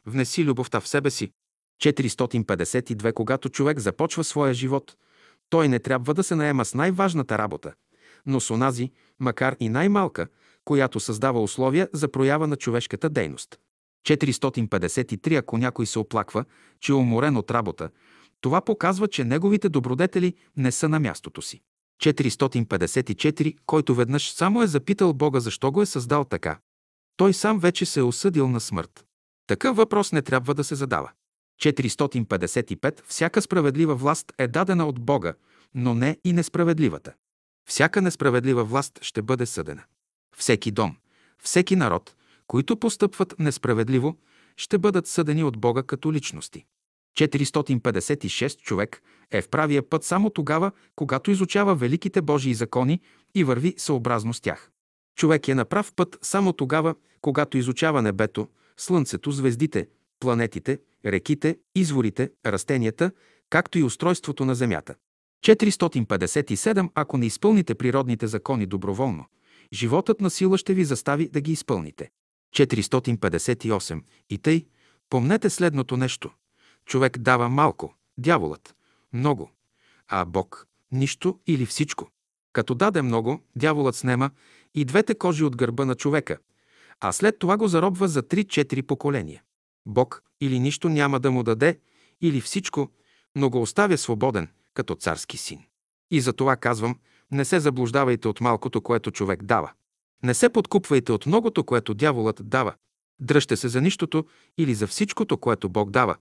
Внеси 0.06 0.46
любовта 0.46 0.80
в 0.80 0.88
себе 0.88 1.10
си. 1.10 1.32
452. 1.84 3.14
Когато 3.14 3.50
човек 3.50 3.80
започва 3.80 4.24
своя 4.24 4.54
живот, 4.54 4.96
той 5.50 5.68
не 5.68 5.80
трябва 5.80 6.14
да 6.14 6.24
се 6.24 6.36
наема 6.36 6.66
с 6.66 6.74
най-важната 6.74 7.38
работа, 7.38 7.74
но 8.26 8.40
с 8.40 8.52
онази, 8.52 8.92
макар 9.20 9.56
и 9.60 9.70
най-малка, 9.70 10.28
която 10.66 11.00
създава 11.00 11.42
условия 11.42 11.90
за 11.94 12.08
проява 12.08 12.48
на 12.48 12.56
човешката 12.56 13.10
дейност. 13.10 13.60
453. 14.08 15.38
Ако 15.38 15.58
някой 15.58 15.86
се 15.86 16.00
оплаква, 16.00 16.46
че 16.80 16.92
е 16.92 16.96
уморен 16.96 17.38
от 17.38 17.52
работа, 17.52 17.90
това 18.42 18.62
показва, 18.62 19.08
че 19.08 19.24
неговите 19.24 19.70
добродетели 19.70 20.34
не 20.58 20.72
са 20.72 20.90
на 20.90 21.00
мястото 21.00 21.42
си. 21.42 21.62
454. 22.04 23.56
Който 23.66 23.96
веднъж 23.96 24.32
само 24.32 24.64
е 24.64 24.68
запитал 24.68 25.14
Бога 25.14 25.40
защо 25.40 25.72
го 25.72 25.82
е 25.82 25.86
създал 25.86 26.26
така, 26.26 26.60
той 27.18 27.34
сам 27.34 27.60
вече 27.60 27.86
се 27.86 28.00
е 28.00 28.04
осъдил 28.04 28.48
на 28.48 28.60
смърт. 28.60 29.06
Такъв 29.48 29.76
въпрос 29.76 30.12
не 30.12 30.22
трябва 30.22 30.54
да 30.54 30.64
се 30.64 30.76
задава. 30.76 31.12
455. 31.62 33.02
Всяка 33.08 33.42
справедлива 33.42 33.96
власт 33.96 34.34
е 34.38 34.48
дадена 34.48 34.88
от 34.88 35.00
Бога, 35.00 35.34
но 35.76 35.94
не 35.94 36.18
и 36.24 36.34
несправедливата. 36.34 37.14
Всяка 37.70 38.02
несправедлива 38.02 38.64
власт 38.64 39.00
ще 39.02 39.22
бъде 39.22 39.46
съдена. 39.46 39.84
Всеки 40.38 40.72
дом, 40.72 40.96
всеки 41.44 41.76
народ, 41.76 42.16
които 42.54 42.78
постъпват 42.78 43.40
несправедливо, 43.40 44.18
ще 44.58 44.78
бъдат 44.78 45.08
съдени 45.08 45.44
от 45.44 45.58
Бога 45.58 45.84
като 45.84 46.14
личности. 46.14 46.66
456 47.18 48.58
човек 48.62 49.02
е 49.32 49.42
в 49.42 49.50
правия 49.50 49.90
път 49.90 50.04
само 50.04 50.30
тогава, 50.30 50.72
когато 50.96 51.32
изучава 51.32 51.76
великите 51.76 52.22
Божии 52.22 52.54
закони 52.54 53.00
и 53.36 53.44
върви 53.44 53.74
съобразно 53.78 54.34
с 54.34 54.42
тях. 54.42 54.72
Човек 55.18 55.48
е 55.48 55.56
на 55.56 55.66
прав 55.66 55.94
път 55.96 56.18
само 56.22 56.54
тогава, 56.54 56.96
когато 57.22 57.58
изучава 57.58 58.02
небето, 58.02 58.48
слънцето, 58.78 59.32
звездите, 59.32 59.88
планетите, 60.20 60.80
реките, 61.06 61.58
изворите, 61.76 62.32
растенията, 62.46 63.12
както 63.50 63.80
и 63.80 63.84
устройството 63.84 64.46
на 64.46 64.56
Земята. 64.56 64.96
457. 65.46 66.90
Ако 66.96 67.18
не 67.18 67.26
изпълните 67.26 67.76
природните 67.76 68.28
закони 68.28 68.66
доброволно, 68.66 69.26
животът 69.74 70.22
на 70.22 70.30
сила 70.30 70.58
ще 70.58 70.74
ви 70.74 70.86
застави 70.86 71.30
да 71.30 71.42
ги 71.42 71.52
изпълните. 71.52 72.10
458. 72.54 74.02
И 74.30 74.38
тъй, 74.38 74.66
помнете 75.10 75.50
следното 75.50 75.98
нещо. 75.98 76.32
Човек 76.86 77.18
дава 77.18 77.50
малко, 77.50 77.96
дяволът– 78.18 78.76
много, 79.14 79.52
а 80.08 80.26
Бог– 80.26 80.68
нищо 80.92 81.40
или 81.48 81.66
всичко. 81.66 82.12
Като 82.54 82.76
даде 82.76 83.02
много, 83.02 83.42
дяволът 83.56 83.96
снема 83.96 84.30
и 84.76 84.86
двете 84.86 85.16
кожи 85.16 85.44
от 85.44 85.56
гърба 85.56 85.86
на 85.86 85.96
човека, 85.96 86.38
а 87.00 87.12
след 87.12 87.40
това 87.40 87.58
го 87.58 87.68
заробва 87.68 88.08
за 88.08 88.24
3-4 88.24 88.82
поколения. 88.82 89.44
Бог 89.86 90.24
или 90.42 90.60
нищо 90.60 90.90
няма 90.90 91.20
да 91.20 91.32
му 91.32 91.44
даде, 91.44 91.80
или 92.22 92.42
всичко, 92.42 92.90
но 93.36 93.50
го 93.50 93.62
оставя 93.62 93.98
свободен, 93.98 94.48
като 94.74 94.96
царски 94.96 95.38
син. 95.38 95.60
И 96.12 96.22
за 96.22 96.34
това 96.34 96.56
казвам, 96.56 97.00
не 97.32 97.46
се 97.46 97.60
заблуждавайте 97.60 98.28
от 98.28 98.42
малкото, 98.42 98.82
което 98.82 99.12
човек 99.12 99.44
дава. 99.44 99.72
Не 100.24 100.34
се 100.34 100.50
подкупвайте 100.50 101.12
от 101.12 101.26
многото, 101.26 101.64
което 101.64 101.94
дяволът 101.94 102.50
дава. 102.50 102.74
Дръжте 103.20 103.58
се 103.58 103.68
за 103.68 103.82
нищото 103.82 104.26
или 104.58 104.74
за 104.74 104.88
всичкото, 104.88 105.38
което 105.38 105.70
Бог 105.70 105.90
дава. 105.90 106.16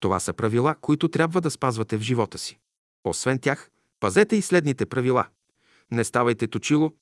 Това 0.00 0.20
са 0.20 0.32
правила, 0.32 0.74
които 0.80 1.08
трябва 1.08 1.40
да 1.40 1.50
спазвате 1.50 1.96
в 1.96 2.00
живота 2.00 2.38
си. 2.38 2.58
Освен 3.04 3.38
тях, 3.38 3.70
пазете 4.00 4.36
и 4.36 4.42
следните 4.42 4.86
правила. 4.86 5.26
Не 5.90 6.04
ставайте 6.04 6.46
точило, 6.46 6.92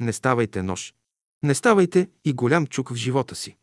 не 0.00 0.12
ставайте 0.12 0.62
нож. 0.62 0.94
Не 1.42 1.54
ставайте 1.54 2.08
и 2.24 2.32
голям 2.32 2.66
чук 2.66 2.90
в 2.90 2.94
живота 2.94 3.34
си. 3.34 3.56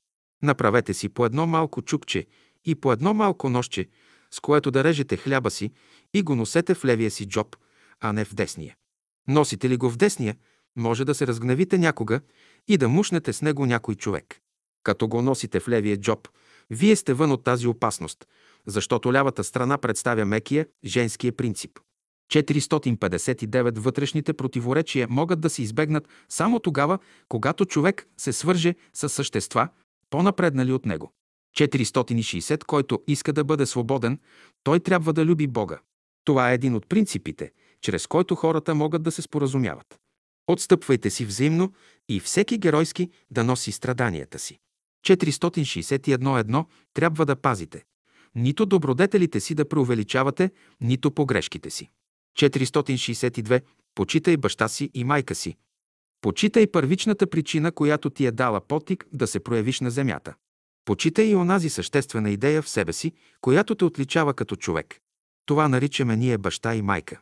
Направете 0.43 0.93
си 0.93 1.09
по 1.09 1.25
едно 1.25 1.47
малко 1.47 1.81
чукче 1.81 2.25
и 2.65 2.75
по 2.75 2.91
едно 2.91 3.13
малко 3.13 3.49
ножче, 3.49 3.87
с 4.31 4.39
което 4.39 4.71
да 4.71 4.83
режете 4.83 5.17
хляба 5.17 5.51
си 5.51 5.71
и 6.13 6.21
го 6.21 6.35
носете 6.35 6.73
в 6.73 6.85
левия 6.85 7.11
си 7.11 7.27
джоб, 7.27 7.55
а 7.99 8.13
не 8.13 8.25
в 8.25 8.35
десния. 8.35 8.75
Носите 9.27 9.69
ли 9.69 9.77
го 9.77 9.89
в 9.89 9.97
десния, 9.97 10.35
може 10.75 11.05
да 11.05 11.15
се 11.15 11.27
разгневите 11.27 11.77
някога 11.77 12.21
и 12.67 12.77
да 12.77 12.89
мушнете 12.89 13.33
с 13.33 13.41
него 13.41 13.65
някой 13.65 13.95
човек. 13.95 14.39
Като 14.83 15.07
го 15.07 15.21
носите 15.21 15.59
в 15.59 15.69
левия 15.69 15.97
джоб, 15.97 16.27
вие 16.69 16.95
сте 16.95 17.13
вън 17.13 17.31
от 17.31 17.43
тази 17.43 17.67
опасност, 17.67 18.27
защото 18.67 19.13
лявата 19.13 19.43
страна 19.43 19.77
представя 19.77 20.25
мекия, 20.25 20.67
женския 20.85 21.35
принцип. 21.35 21.79
459 22.33 23.79
вътрешните 23.79 24.33
противоречия 24.33 25.07
могат 25.09 25.41
да 25.41 25.49
се 25.49 25.61
избегнат 25.61 26.07
само 26.29 26.59
тогава, 26.59 26.99
когато 27.29 27.65
човек 27.65 28.07
се 28.17 28.33
свърже 28.33 28.75
с 28.93 29.09
същества, 29.09 29.69
по-напреднали 30.09 30.71
от 30.71 30.85
него. 30.85 31.13
460, 31.57 32.63
който 32.63 33.03
иска 33.07 33.33
да 33.33 33.43
бъде 33.43 33.65
свободен, 33.65 34.19
той 34.63 34.79
трябва 34.79 35.13
да 35.13 35.25
люби 35.25 35.47
Бога. 35.47 35.79
Това 36.25 36.51
е 36.51 36.53
един 36.53 36.75
от 36.75 36.89
принципите, 36.89 37.51
чрез 37.81 38.07
който 38.07 38.35
хората 38.35 38.75
могат 38.75 39.03
да 39.03 39.11
се 39.11 39.21
споразумяват. 39.21 39.99
Отстъпвайте 40.51 41.09
си 41.09 41.25
взаимно 41.25 41.73
и 42.09 42.19
всеки 42.19 42.57
геройски 42.57 43.09
да 43.31 43.43
носи 43.43 43.71
страданията 43.71 44.39
си. 44.39 44.59
461.1 45.07 46.65
трябва 46.93 47.25
да 47.25 47.35
пазите. 47.35 47.83
нито 48.35 48.65
добродетелите 48.65 49.39
си 49.39 49.55
да 49.55 49.69
преувеличавате, 49.69 50.51
нито 50.81 51.11
погрешките 51.11 51.69
си. 51.69 51.89
462. 52.37 53.61
Почитай 53.95 54.37
баща 54.37 54.67
си 54.67 54.89
и 54.93 55.03
майка 55.03 55.35
си. 55.35 55.55
Почитай 56.21 56.67
първичната 56.67 57.27
причина, 57.27 57.71
която 57.71 58.09
ти 58.09 58.25
е 58.25 58.31
дала 58.31 58.61
потик 58.61 59.05
да 59.13 59.27
се 59.27 59.39
проявиш 59.39 59.79
на 59.79 59.91
земята. 59.91 60.33
Почитай 60.85 61.25
и 61.25 61.35
онази 61.35 61.69
съществена 61.69 62.29
идея 62.29 62.61
в 62.61 62.69
себе 62.69 62.93
си, 62.93 63.11
която 63.41 63.75
те 63.75 63.85
отличава 63.85 64.33
като 64.33 64.55
човек. 64.55 64.99
Това 65.45 65.67
наричаме 65.67 66.15
ние 66.15 66.37
баща 66.37 66.75
и 66.75 66.81
майка. 66.81 67.21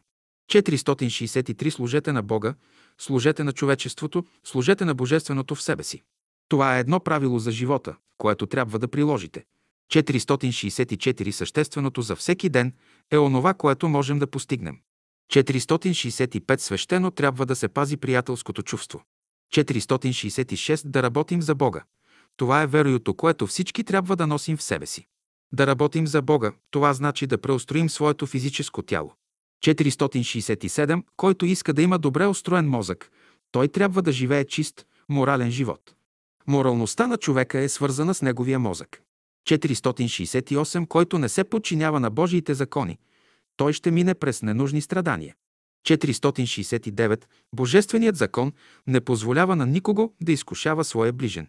463. 0.52 1.70
Служете 1.70 2.12
на 2.12 2.24
Бога, 2.24 2.56
служете 3.02 3.44
на 3.44 3.53
човечеството, 3.53 4.26
служете 4.44 4.86
на 4.86 4.95
Божественото 4.95 5.56
в 5.56 5.61
себе 5.61 5.84
си. 5.84 6.03
Това 6.49 6.78
е 6.78 6.80
едно 6.80 6.99
правило 6.99 7.40
за 7.40 7.52
живота, 7.52 7.95
което 8.18 8.48
трябва 8.48 8.80
да 8.80 8.88
приложите. 8.88 9.44
464. 9.94 11.32
Същественото 11.32 12.02
за 12.02 12.15
всеки 12.15 12.49
ден 12.49 12.74
е 13.11 13.18
онова, 13.18 13.53
което 13.53 13.90
можем 13.90 14.19
да 14.19 14.28
постигнем. 14.28 14.78
465. 15.34 16.57
Свещено 16.57 17.11
трябва 17.11 17.45
да 17.45 17.56
се 17.56 17.68
пази 17.68 17.98
приятелското 17.98 18.64
чувство. 18.64 19.03
466. 19.53 20.88
Да 20.88 21.03
работим 21.03 21.41
за 21.41 21.56
Бога. 21.56 21.84
Това 22.38 22.61
е 22.61 22.68
вероюто, 22.68 23.14
което 23.14 23.48
всички 23.48 23.84
трябва 23.84 24.15
да 24.15 24.28
носим 24.28 24.57
в 24.57 24.64
себе 24.64 24.86
си. 24.86 25.07
Да 25.53 25.68
работим 25.68 26.07
за 26.07 26.22
Бога, 26.22 26.52
това 26.72 26.94
значи 26.94 27.28
да 27.28 27.38
преустроим 27.38 27.90
своето 27.90 28.26
физическо 28.26 28.82
тяло. 28.82 29.14
467. 29.65 31.03
Който 31.17 31.45
иска 31.45 31.73
да 31.73 31.81
има 31.81 31.99
добре 31.99 32.27
устроен 32.27 32.69
мозък, 32.69 33.11
той 33.51 33.67
трябва 33.67 34.01
да 34.01 34.11
живее 34.11 34.45
чист, 34.45 34.85
морален 35.09 35.51
живот. 35.51 35.95
Моралността 36.47 37.07
на 37.07 37.17
човека 37.17 37.59
е 37.59 37.69
свързана 37.69 38.13
с 38.13 38.21
неговия 38.21 38.59
мозък. 38.59 39.01
468. 39.49 40.88
Който 40.88 41.19
не 41.19 41.29
се 41.29 41.43
подчинява 41.43 41.99
на 41.99 42.09
Божиите 42.09 42.53
закони, 42.53 42.97
той 43.57 43.73
ще 43.73 43.91
мине 43.91 44.13
през 44.13 44.41
ненужни 44.41 44.81
страдания. 44.81 45.35
469. 45.88 47.25
Божественият 47.55 48.15
закон 48.15 48.51
не 48.88 49.01
позволява 49.01 49.55
на 49.55 49.65
никого 49.65 50.13
да 50.21 50.31
изкушава 50.31 50.84
своя 50.84 51.13
ближен. 51.13 51.47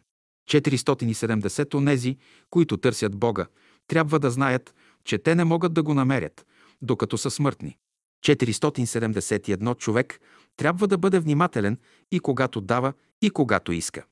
470. 0.50 1.74
Онези, 1.74 2.16
които 2.50 2.76
търсят 2.76 3.16
Бога, 3.16 3.46
трябва 3.88 4.18
да 4.18 4.30
знаят, 4.30 4.74
че 5.04 5.18
те 5.18 5.34
не 5.34 5.44
могат 5.44 5.74
да 5.74 5.82
го 5.82 5.94
намерят, 5.94 6.46
докато 6.82 7.18
са 7.18 7.30
смъртни. 7.30 7.76
471 8.24 9.78
човек 9.78 10.20
трябва 10.56 10.88
да 10.88 10.98
бъде 10.98 11.18
внимателен 11.18 11.78
и 12.10 12.20
когато 12.20 12.60
дава, 12.60 12.92
и 13.22 13.30
когато 13.30 13.72
иска. 13.72 14.04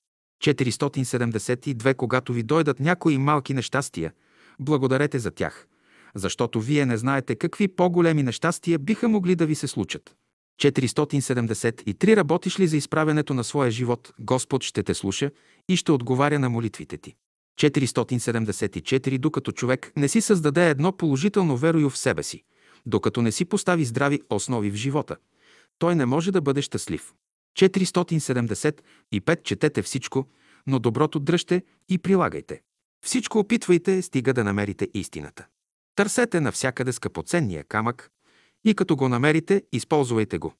472 0.44 1.94
Когато 1.94 2.32
ви 2.32 2.42
дойдат 2.42 2.80
някои 2.80 3.18
малки 3.18 3.54
нещастия, 3.54 4.12
благодарете 4.60 5.18
за 5.18 5.30
тях, 5.30 5.66
защото 6.14 6.60
вие 6.60 6.86
не 6.86 6.96
знаете 6.96 7.36
какви 7.36 7.68
по-големи 7.68 8.22
нещастия 8.22 8.78
биха 8.78 9.08
могли 9.08 9.34
да 9.34 9.46
ви 9.46 9.54
се 9.54 9.68
случат. 9.68 10.14
473 10.62 12.16
Работиш 12.16 12.60
ли 12.60 12.66
за 12.66 12.76
изправянето 12.76 13.34
на 13.34 13.44
своя 13.44 13.70
живот, 13.70 14.12
Господ 14.18 14.62
ще 14.62 14.82
те 14.82 14.94
слуша 14.94 15.30
и 15.68 15.76
ще 15.76 15.92
отговаря 15.92 16.38
на 16.38 16.48
молитвите 16.50 16.96
ти. 16.96 17.14
474 17.60 19.18
Докато 19.18 19.52
човек 19.52 19.92
не 19.96 20.08
си 20.08 20.20
създаде 20.20 20.70
едно 20.70 20.92
положително 20.92 21.56
верою 21.56 21.90
в 21.90 21.98
себе 21.98 22.22
си, 22.22 22.44
докато 22.86 23.22
не 23.22 23.32
си 23.32 23.44
постави 23.44 23.84
здрави 23.84 24.20
основи 24.30 24.70
в 24.70 24.74
живота, 24.74 25.16
той 25.78 25.94
не 25.94 26.06
може 26.06 26.32
да 26.32 26.40
бъде 26.40 26.62
щастлив. 26.62 27.14
475 27.58 29.42
Четете 29.42 29.82
всичко, 29.82 30.26
но 30.66 30.78
доброто 30.78 31.20
дръжте 31.20 31.62
и 31.88 31.98
прилагайте. 31.98 32.62
Всичко 33.04 33.38
опитвайте, 33.38 34.02
стига 34.02 34.34
да 34.34 34.44
намерите 34.44 34.88
истината. 34.94 35.46
Търсете 35.94 36.40
навсякъде 36.40 36.92
скъпоценния 36.92 37.64
камък 37.64 38.10
и 38.64 38.74
като 38.74 38.96
го 38.96 39.08
намерите, 39.08 39.62
използвайте 39.72 40.38
го. 40.38 40.54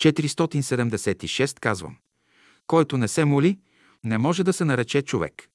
476 0.00 1.60
казвам. 1.60 1.96
Който 2.66 2.98
не 2.98 3.08
се 3.08 3.24
моли, 3.24 3.58
не 4.04 4.18
може 4.18 4.44
да 4.44 4.52
се 4.52 4.64
нарече 4.64 5.02
човек. 5.02 5.48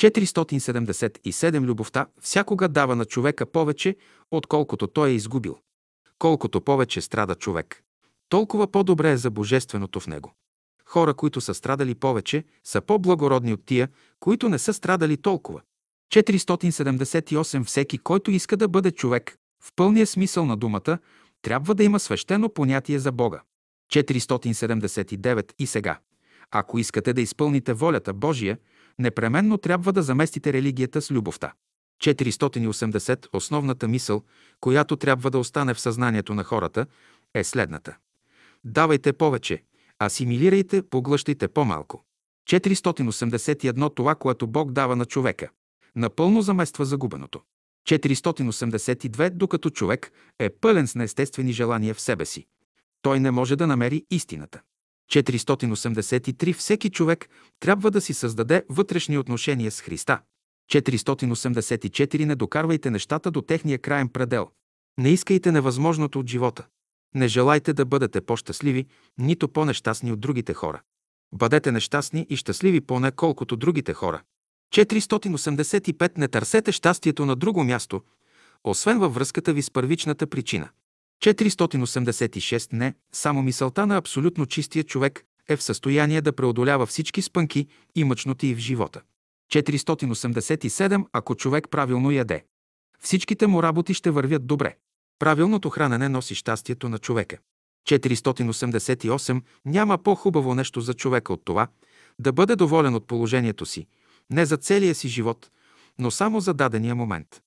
477 0.00 1.64
Любовта 1.64 2.06
всякога 2.20 2.68
дава 2.68 2.96
на 2.96 3.04
човека 3.04 3.46
повече, 3.46 3.96
отколкото 4.30 4.86
той 4.86 5.10
е 5.10 5.14
изгубил. 5.14 5.58
Колкото 6.22 6.60
повече 6.60 7.00
страда 7.00 7.34
човек, 7.34 7.82
толкова 8.28 8.66
по-добре 8.66 9.10
е 9.10 9.16
за 9.16 9.30
божественото 9.30 10.00
в 10.00 10.06
него. 10.06 10.34
Хора, 10.86 11.14
които 11.14 11.40
са 11.40 11.54
страдали 11.54 11.94
повече, 11.94 12.44
са 12.64 12.80
по-благородни 12.80 13.52
от 13.52 13.66
тия, 13.66 13.88
които 14.20 14.48
не 14.48 14.58
са 14.58 14.74
страдали 14.74 15.16
толкова. 15.16 15.60
478 16.14 17.64
Всеки, 17.64 17.98
който 17.98 18.30
иска 18.30 18.56
да 18.56 18.68
бъде 18.68 18.90
човек, 18.90 19.36
в 19.64 19.70
пълния 19.76 20.06
смисъл 20.06 20.46
на 20.46 20.56
думата, 20.56 20.98
трябва 21.42 21.74
да 21.74 21.84
има 21.84 22.00
свещено 22.00 22.48
понятие 22.48 22.98
за 22.98 23.12
Бога. 23.12 23.42
479 23.92 25.52
И 25.58 25.66
сега, 25.66 25.98
ако 26.50 26.78
искате 26.78 27.12
да 27.12 27.20
изпълните 27.20 27.72
волята 27.72 28.12
Божия, 28.12 28.58
непременно 28.98 29.58
трябва 29.58 29.92
да 29.92 30.02
заместите 30.02 30.52
религията 30.52 31.02
с 31.02 31.10
любовта. 31.10 31.52
480 32.02 33.26
Основната 33.32 33.88
мисъл, 33.88 34.22
която 34.60 34.96
трябва 34.96 35.30
да 35.30 35.38
остане 35.38 35.74
в 35.74 35.80
съзнанието 35.80 36.34
на 36.34 36.44
хората, 36.44 36.86
е 37.34 37.44
следната. 37.44 37.96
Давайте 38.64 39.12
повече, 39.12 39.62
асимилирайте, 40.02 40.82
поглъщайте 40.82 41.48
по-малко. 41.48 42.04
481 42.50 43.94
Това, 43.94 44.14
което 44.14 44.46
Бог 44.46 44.72
дава 44.72 44.96
на 44.96 45.04
човека, 45.04 45.48
напълно 45.96 46.42
замества 46.42 46.84
загубеното. 46.84 47.40
482 47.88 49.30
Докато 49.30 49.70
човек 49.70 50.12
е 50.38 50.50
пълен 50.50 50.86
с 50.86 50.94
неестествени 50.94 51.52
желания 51.52 51.94
в 51.94 52.00
себе 52.00 52.24
си, 52.24 52.46
той 53.02 53.20
не 53.20 53.30
може 53.30 53.56
да 53.56 53.66
намери 53.66 54.04
истината. 54.10 54.60
483 55.12 56.54
Всеки 56.54 56.90
човек 56.90 57.28
трябва 57.60 57.90
да 57.90 58.00
си 58.00 58.14
създаде 58.14 58.64
вътрешни 58.68 59.18
отношения 59.18 59.70
с 59.70 59.80
Христа. 59.80 60.20
484 60.80 62.24
Не 62.24 62.34
докарвайте 62.34 62.90
нещата 62.90 63.30
до 63.30 63.42
техния 63.42 63.78
краен 63.78 64.08
предел. 64.08 64.48
Не 64.98 65.08
искайте 65.08 65.52
невъзможното 65.52 66.18
от 66.18 66.28
живота. 66.28 66.66
Не 67.14 67.28
желайте 67.28 67.72
да 67.72 67.84
бъдете 67.84 68.20
по-щастливи, 68.20 68.86
нито 69.18 69.48
по-нещастни 69.48 70.12
от 70.12 70.20
другите 70.20 70.54
хора. 70.54 70.82
Бъдете 71.34 71.72
нещастни 71.72 72.26
и 72.30 72.36
щастливи 72.36 72.80
поне 72.80 73.10
колкото 73.10 73.56
другите 73.56 73.92
хора. 73.92 74.22
485 74.74 76.18
Не 76.18 76.28
търсете 76.28 76.72
щастието 76.72 77.26
на 77.26 77.36
друго 77.36 77.64
място, 77.64 78.02
освен 78.64 78.98
във 78.98 79.14
връзката 79.14 79.52
ви 79.52 79.62
с 79.62 79.70
първичната 79.70 80.26
причина. 80.26 80.68
486 81.24 82.72
Не, 82.72 82.94
само 83.12 83.42
мисълта 83.42 83.86
на 83.86 83.96
абсолютно 83.96 84.46
чистия 84.46 84.84
човек 84.84 85.24
е 85.48 85.56
в 85.56 85.62
състояние 85.62 86.20
да 86.20 86.32
преодолява 86.32 86.86
всички 86.86 87.22
спънки 87.22 87.66
и 87.94 88.04
мъчноти 88.04 88.54
в 88.54 88.58
живота. 88.58 89.00
487 89.52 91.04
Ако 91.12 91.34
човек 91.34 91.68
правилно 91.70 92.10
яде, 92.10 92.44
всичките 93.00 93.46
му 93.46 93.62
работи 93.62 93.94
ще 93.94 94.10
вървят 94.10 94.46
добре. 94.46 94.76
Правилното 95.18 95.70
хранене 95.70 96.08
носи 96.08 96.34
щастието 96.34 96.88
на 96.88 96.98
човека. 96.98 97.38
488 97.88 99.42
Няма 99.64 99.98
по-хубаво 99.98 100.54
нещо 100.54 100.80
за 100.80 100.94
човека 100.94 101.32
от 101.32 101.44
това 101.44 101.68
да 102.18 102.32
бъде 102.32 102.56
доволен 102.56 102.94
от 102.94 103.06
положението 103.06 103.66
си, 103.66 103.86
не 104.30 104.46
за 104.46 104.56
целия 104.56 104.94
си 104.94 105.08
живот, 105.08 105.50
но 105.98 106.10
само 106.10 106.40
за 106.40 106.54
дадения 106.54 106.94
момент. 106.94 107.40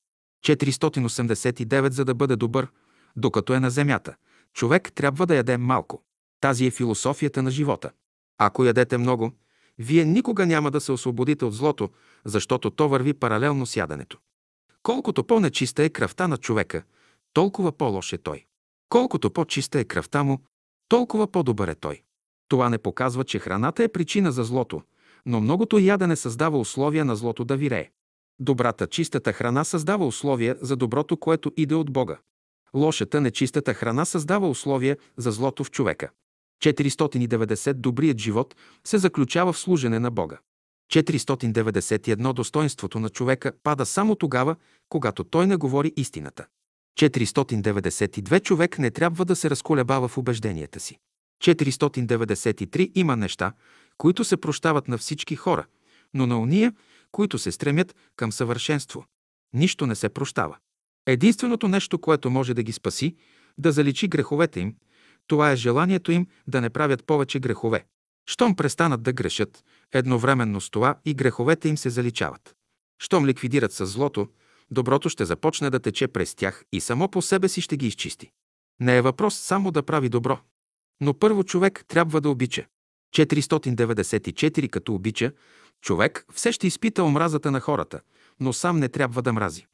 489 0.45 1.89
За 1.89 2.05
да 2.05 2.13
бъде 2.13 2.35
добър, 2.35 2.67
докато 3.15 3.53
е 3.53 3.59
на 3.59 3.69
земята, 3.69 4.15
човек 4.53 4.91
трябва 4.95 5.25
да 5.25 5.35
яде 5.35 5.57
малко. 5.57 6.03
Тази 6.41 6.65
е 6.65 6.71
философията 6.71 7.43
на 7.43 7.51
живота. 7.51 7.91
Ако 8.37 8.65
ядете 8.65 8.97
много, 8.97 9.31
вие 9.77 10.05
никога 10.05 10.45
няма 10.45 10.71
да 10.71 10.81
се 10.81 10.91
освободите 10.91 11.45
от 11.45 11.53
злото, 11.53 11.89
защото 12.25 12.69
то 12.69 12.89
върви 12.89 13.13
паралелно 13.13 13.65
с 13.65 13.75
яденето. 13.75 14.17
Колкото 14.83 15.23
по-нечиста 15.23 15.83
е 15.83 15.89
кръвта 15.89 16.27
на 16.27 16.37
човека, 16.37 16.83
толкова 17.33 17.71
по-лош 17.71 18.13
е 18.13 18.17
той. 18.17 18.45
Колкото 18.89 19.31
по-чиста 19.31 19.79
е 19.79 19.83
кръвта 19.83 20.23
му, 20.23 20.39
толкова 20.87 21.31
по-добър 21.31 21.67
е 21.67 21.75
той. 21.75 22.01
Това 22.47 22.69
не 22.69 22.77
показва, 22.77 23.23
че 23.23 23.39
храната 23.39 23.83
е 23.83 23.87
причина 23.87 24.31
за 24.31 24.43
злото, 24.43 24.81
но 25.25 25.41
многото 25.41 25.79
ядене 25.79 26.15
създава 26.15 26.59
условия 26.59 27.05
на 27.05 27.15
злото 27.15 27.45
да 27.45 27.57
вирее. 27.57 27.89
Добрата, 28.39 28.87
чистата 28.87 29.33
храна 29.33 29.63
създава 29.63 30.07
условия 30.07 30.57
за 30.61 30.75
доброто, 30.75 31.17
което 31.17 31.51
иде 31.57 31.75
от 31.75 31.91
Бога. 31.91 32.17
Лошата, 32.73 33.21
нечистата 33.21 33.73
храна 33.73 34.05
създава 34.05 34.49
условия 34.49 34.97
за 35.17 35.31
злото 35.31 35.63
в 35.63 35.71
човека. 35.71 36.09
490 36.73 37.73
Добрият 37.73 38.17
живот 38.17 38.55
се 38.83 38.97
заключава 38.97 39.53
в 39.53 39.57
служене 39.57 39.99
на 39.99 40.11
Бога. 40.11 40.37
491 40.93 42.33
Достоинството 42.33 42.99
на 42.99 43.09
човека 43.09 43.51
пада 43.63 43.85
само 43.85 44.15
тогава, 44.15 44.55
когато 44.89 45.23
той 45.23 45.47
не 45.47 45.55
говори 45.55 45.93
истината. 45.97 46.45
492 46.99 48.41
човек 48.41 48.79
не 48.79 48.91
трябва 48.91 49.25
да 49.25 49.35
се 49.35 49.49
разколебава 49.49 50.07
в 50.07 50.17
убежденията 50.17 50.79
си. 50.79 50.97
493 51.43 52.91
има 52.95 53.15
неща, 53.15 53.53
които 53.97 54.23
се 54.23 54.37
прощават 54.37 54.87
на 54.87 54.97
всички 54.97 55.35
хора, 55.35 55.65
но 56.13 56.27
на 56.27 56.39
уния, 56.39 56.73
които 57.11 57.37
се 57.37 57.51
стремят 57.51 57.95
към 58.15 58.31
съвършенство. 58.31 59.05
Нищо 59.53 59.87
не 59.87 59.95
се 59.95 60.09
прощава. 60.09 60.57
Единственото 61.05 61.67
нещо, 61.67 61.99
което 61.99 62.29
може 62.29 62.53
да 62.53 62.63
ги 62.63 62.71
спаси, 62.71 63.15
да 63.57 63.71
заличи 63.71 64.07
греховете 64.07 64.59
им, 64.59 64.75
това 65.27 65.51
е 65.51 65.55
желанието 65.55 66.11
им 66.11 66.27
да 66.47 66.61
не 66.61 66.69
правят 66.69 67.05
повече 67.05 67.39
грехове. 67.39 67.85
Щом 68.29 68.55
престанат 68.55 69.03
да 69.03 69.13
грешат, 69.13 69.63
едновременно 69.93 70.61
с 70.61 70.69
това 70.69 70.95
и 71.05 71.13
греховете 71.13 71.69
им 71.69 71.77
се 71.77 71.89
заличават. 71.89 72.55
Щом 72.99 73.25
ликвидират 73.25 73.73
с 73.73 73.85
злото, 73.85 74.27
доброто 74.71 75.09
ще 75.09 75.25
започне 75.25 75.69
да 75.69 75.79
тече 75.79 76.07
през 76.07 76.35
тях 76.35 76.63
и 76.71 76.81
само 76.81 77.09
по 77.09 77.21
себе 77.21 77.47
си 77.47 77.61
ще 77.61 77.77
ги 77.77 77.87
изчисти. 77.87 78.31
Не 78.79 78.97
е 78.97 79.01
въпрос 79.01 79.35
само 79.35 79.71
да 79.71 79.83
прави 79.83 80.09
добро. 80.09 80.39
Но 81.01 81.13
първо 81.13 81.43
човек 81.43 81.85
трябва 81.87 82.21
да 82.21 82.29
обича. 82.29 82.65
494 83.15 84.69
като 84.69 84.93
обича, 84.93 85.31
човек 85.81 86.25
все 86.33 86.51
ще 86.51 86.67
изпита 86.67 87.03
омразата 87.03 87.51
на 87.51 87.59
хората, 87.59 88.01
но 88.39 88.53
сам 88.53 88.79
не 88.79 88.89
трябва 88.89 89.21
да 89.21 89.33
мрази. 89.33 89.65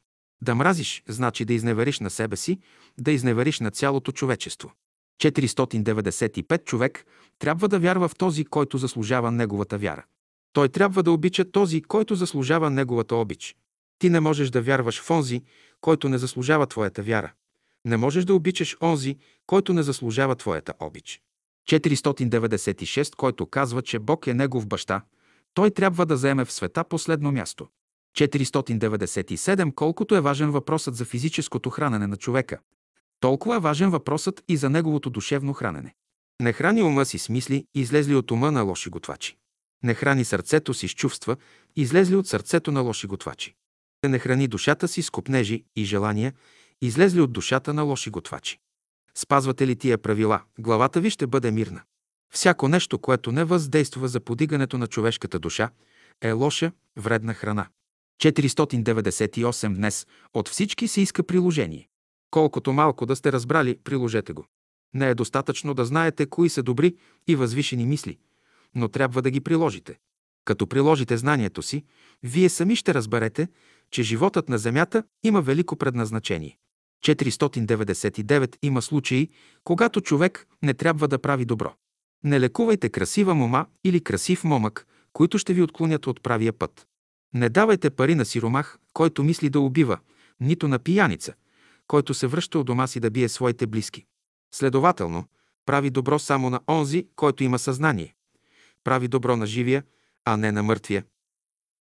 Да 0.42 0.54
мразиш, 0.54 1.02
значи 1.08 1.44
да 1.44 1.54
изневериш 1.54 2.00
на 2.00 2.10
себе 2.10 2.36
си, 2.36 2.58
да 2.98 3.12
изневериш 3.12 3.60
на 3.60 3.70
цялото 3.70 4.12
човечество. 4.12 4.72
495 5.30 6.64
човек 6.64 7.04
трябва 7.38 7.68
да 7.68 7.78
вярва 7.78 8.08
в 8.08 8.16
този, 8.16 8.44
който 8.44 8.78
заслужава 8.78 9.30
неговата 9.30 9.78
вяра. 9.78 10.04
Той 10.52 10.68
трябва 10.68 11.02
да 11.02 11.12
обича 11.12 11.50
този, 11.50 11.82
който 11.82 12.14
заслужава 12.14 12.70
неговата 12.70 13.16
обич. 13.16 13.56
Ти 13.98 14.10
не 14.10 14.20
можеш 14.20 14.50
да 14.50 14.62
вярваш 14.62 15.00
в 15.00 15.10
онзи, 15.10 15.42
който 15.80 16.08
не 16.08 16.18
заслужава 16.18 16.66
твоята 16.66 17.02
вяра. 17.02 17.32
Не 17.84 17.96
можеш 17.96 18.24
да 18.24 18.34
обичаш 18.34 18.76
онзи, 18.82 19.16
който 19.46 19.72
не 19.72 19.82
заслужава 19.82 20.34
твоята 20.34 20.74
обич. 20.80 21.20
496, 21.70 23.14
който 23.16 23.46
казва, 23.46 23.82
че 23.82 23.98
Бог 23.98 24.26
е 24.26 24.34
негов 24.34 24.66
баща, 24.66 25.02
той 25.54 25.70
трябва 25.70 26.06
да 26.06 26.16
заеме 26.16 26.44
в 26.44 26.52
света 26.52 26.84
последно 26.84 27.32
място. 27.32 27.66
497, 28.18 29.74
колкото 29.74 30.14
е 30.16 30.20
важен 30.20 30.50
въпросът 30.50 30.96
за 30.96 31.04
физическото 31.04 31.70
хранене 31.70 32.06
на 32.06 32.16
човека, 32.16 32.58
толкова 33.22 33.56
е 33.56 33.60
важен 33.60 33.90
въпросът 33.90 34.44
и 34.48 34.56
за 34.56 34.70
неговото 34.70 35.10
душевно 35.10 35.52
хранене. 35.52 35.94
Не 36.40 36.52
храни 36.52 36.82
ума 36.82 37.04
си 37.04 37.18
с 37.18 37.28
мисли, 37.28 37.66
излезли 37.74 38.14
от 38.14 38.30
ума 38.30 38.52
на 38.52 38.62
лоши 38.62 38.90
готвачи. 38.90 39.36
Не 39.82 39.94
храни 39.94 40.24
сърцето 40.24 40.74
си 40.74 40.88
с 40.88 40.94
чувства, 40.94 41.36
излезли 41.76 42.16
от 42.16 42.26
сърцето 42.26 42.72
на 42.72 42.80
лоши 42.80 43.06
готвачи. 43.06 43.54
Не 44.08 44.18
храни 44.18 44.48
душата 44.48 44.88
си 44.88 45.02
с 45.02 45.10
копнежи 45.10 45.64
и 45.76 45.84
желания, 45.84 46.32
излезли 46.80 47.20
от 47.20 47.32
душата 47.32 47.74
на 47.74 47.82
лоши 47.82 48.10
готвачи. 48.10 48.58
Спазвате 49.14 49.66
ли 49.66 49.76
тия 49.76 49.98
правила, 49.98 50.42
главата 50.58 51.00
ви 51.00 51.10
ще 51.10 51.26
бъде 51.26 51.50
мирна. 51.50 51.82
Всяко 52.34 52.68
нещо, 52.68 52.98
което 52.98 53.32
не 53.32 53.44
въздейства 53.44 54.08
за 54.08 54.20
подигането 54.20 54.78
на 54.78 54.86
човешката 54.86 55.38
душа, 55.38 55.70
е 56.20 56.32
лоша, 56.32 56.72
вредна 56.96 57.34
храна. 57.34 57.66
498 58.22 59.74
днес 59.74 60.06
от 60.34 60.48
всички 60.48 60.88
се 60.88 61.00
иска 61.00 61.22
приложение. 61.22 61.88
Колкото 62.32 62.72
малко 62.72 63.06
да 63.06 63.16
сте 63.16 63.32
разбрали, 63.32 63.78
приложете 63.84 64.32
го. 64.32 64.46
Не 64.94 65.10
е 65.10 65.14
достатъчно 65.14 65.74
да 65.74 65.84
знаете 65.84 66.26
кои 66.26 66.48
са 66.48 66.62
добри 66.62 66.96
и 67.26 67.36
възвишени 67.36 67.86
мисли, 67.86 68.18
но 68.74 68.88
трябва 68.88 69.22
да 69.22 69.30
ги 69.30 69.40
приложите. 69.40 69.98
Като 70.44 70.66
приложите 70.66 71.16
знанието 71.16 71.62
си, 71.62 71.84
вие 72.22 72.48
сами 72.48 72.76
ще 72.76 72.94
разберете, 72.94 73.48
че 73.90 74.02
животът 74.02 74.48
на 74.48 74.58
Земята 74.58 75.04
има 75.24 75.40
велико 75.40 75.76
предназначение. 75.76 76.58
499 77.04 78.56
има 78.62 78.82
случаи, 78.82 79.28
когато 79.64 80.00
човек 80.00 80.46
не 80.62 80.74
трябва 80.74 81.08
да 81.08 81.18
прави 81.18 81.44
добро. 81.44 81.74
Не 82.24 82.40
лекувайте 82.40 82.88
красива 82.88 83.34
мома 83.34 83.66
или 83.84 84.00
красив 84.00 84.44
момък, 84.44 84.86
които 85.12 85.38
ще 85.38 85.54
ви 85.54 85.62
отклонят 85.62 86.06
от 86.06 86.22
правия 86.22 86.52
път. 86.52 86.86
Не 87.34 87.48
давайте 87.48 87.90
пари 87.90 88.14
на 88.14 88.24
сиромах, 88.24 88.78
който 88.92 89.22
мисли 89.22 89.50
да 89.50 89.60
убива, 89.60 89.98
нито 90.40 90.68
на 90.68 90.78
пияница, 90.78 91.34
който 91.86 92.14
се 92.14 92.26
връща 92.26 92.58
от 92.58 92.66
дома 92.66 92.86
си 92.86 93.00
да 93.00 93.10
бие 93.10 93.28
своите 93.28 93.66
близки. 93.66 94.04
Следователно, 94.54 95.24
прави 95.66 95.90
добро 95.90 96.18
само 96.18 96.50
на 96.50 96.60
онзи, 96.68 97.06
който 97.16 97.44
има 97.44 97.58
съзнание. 97.58 98.14
Прави 98.84 99.08
добро 99.08 99.36
на 99.36 99.46
живия, 99.46 99.84
а 100.24 100.36
не 100.36 100.52
на 100.52 100.62
мъртвия. 100.62 101.04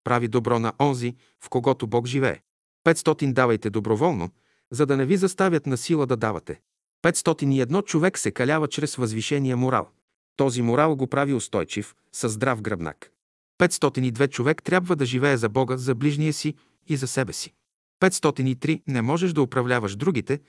Прави 0.03 0.27
добро 0.27 0.59
на 0.59 0.73
онзи, 0.79 1.15
в 1.43 1.49
когото 1.49 1.87
Бог 1.87 2.07
живее. 2.07 2.41
500 2.85 3.33
давайте 3.33 3.69
доброволно, 3.69 4.29
за 4.71 4.85
да 4.85 4.97
не 4.97 5.05
ви 5.05 5.17
заставят 5.17 5.65
на 5.65 5.77
сила 5.77 6.07
да 6.07 6.17
давате. 6.17 6.61
501 7.03 7.85
човек 7.85 8.17
се 8.17 8.31
калява 8.31 8.67
чрез 8.67 8.95
възвишения 8.95 9.57
морал. 9.57 9.89
Този 10.35 10.61
морал 10.61 10.95
го 10.95 11.07
прави 11.07 11.33
устойчив, 11.33 11.95
със 12.11 12.31
здрав 12.31 12.61
гръбнак. 12.61 13.11
502 13.59 14.29
човек 14.29 14.63
трябва 14.63 14.95
да 14.95 15.05
живее 15.05 15.37
за 15.37 15.49
Бога, 15.49 15.77
за 15.77 15.95
ближния 15.95 16.33
си 16.33 16.55
и 16.87 16.97
за 16.97 17.07
себе 17.07 17.33
си. 17.33 17.53
503 18.01 18.81
не 18.87 19.01
можеш 19.01 19.33
да 19.33 19.41
управляваш 19.41 19.95
другите, 19.95 20.39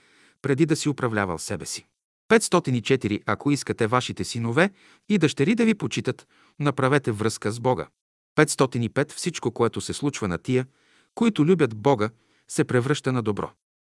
преди 0.42 0.66
да 0.66 0.76
си 0.76 0.88
управлявал 0.88 1.38
себе 1.38 1.66
си. 1.66 1.86
504 2.30 3.22
ако 3.26 3.50
искате 3.50 3.86
вашите 3.86 4.24
синове 4.24 4.70
и 5.08 5.18
дъщери 5.18 5.54
да 5.54 5.64
ви 5.64 5.74
почитат, 5.74 6.28
направете 6.58 7.12
връзка 7.12 7.50
с 7.50 7.60
Бога. 7.60 7.88
505 8.38 9.12
всичко, 9.12 9.50
което 9.50 9.80
се 9.80 9.92
случва 9.92 10.28
на 10.28 10.38
тия, 10.38 10.66
които 11.14 11.44
любят 11.44 11.76
Бога, 11.76 12.10
се 12.48 12.64
превръща 12.64 13.12
на 13.12 13.22
добро. 13.22 13.50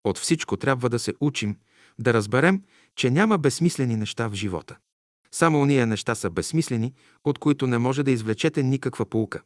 От 0.03 0.17
всичко 0.17 0.57
трябва 0.57 0.89
да 0.89 0.99
се 0.99 1.13
учим, 1.19 1.57
да 1.99 2.13
разберем, 2.13 2.63
че 2.95 3.11
няма 3.11 3.37
безсмислени 3.37 3.95
неща 3.95 4.27
в 4.27 4.33
живота. 4.33 4.77
Само 5.31 5.61
уния 5.61 5.87
неща 5.87 6.15
са 6.15 6.29
безсмислени, 6.29 6.93
от 7.23 7.39
които 7.39 7.67
не 7.67 7.77
може 7.77 8.03
да 8.03 8.11
извлечете 8.11 8.63
никаква 8.63 9.05
полука. 9.05 9.41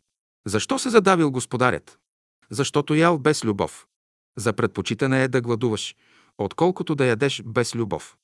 Защо 0.48 0.80
се 0.80 0.90
задавил 0.90 1.31
господарят? 1.31 1.99
Защото 2.49 2.95
ял 2.95 3.18
без 3.18 3.45
любов. 3.45 3.88
За 4.38 4.53
предпочитане 4.53 5.23
е 5.23 5.27
да 5.27 5.41
гладуваш, 5.41 5.95
отколкото 6.38 6.95
да 6.95 7.06
ядеш 7.06 7.43
без 7.45 7.76
любов. 7.76 8.18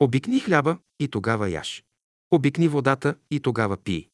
Обикни 0.00 0.40
хляба 0.40 0.78
и 1.00 1.08
тогава 1.08 1.50
яш. 1.50 1.84
Обикни 2.30 2.68
водата 2.68 3.14
и 3.30 3.40
тогава 3.40 3.76
пий. 3.76 4.08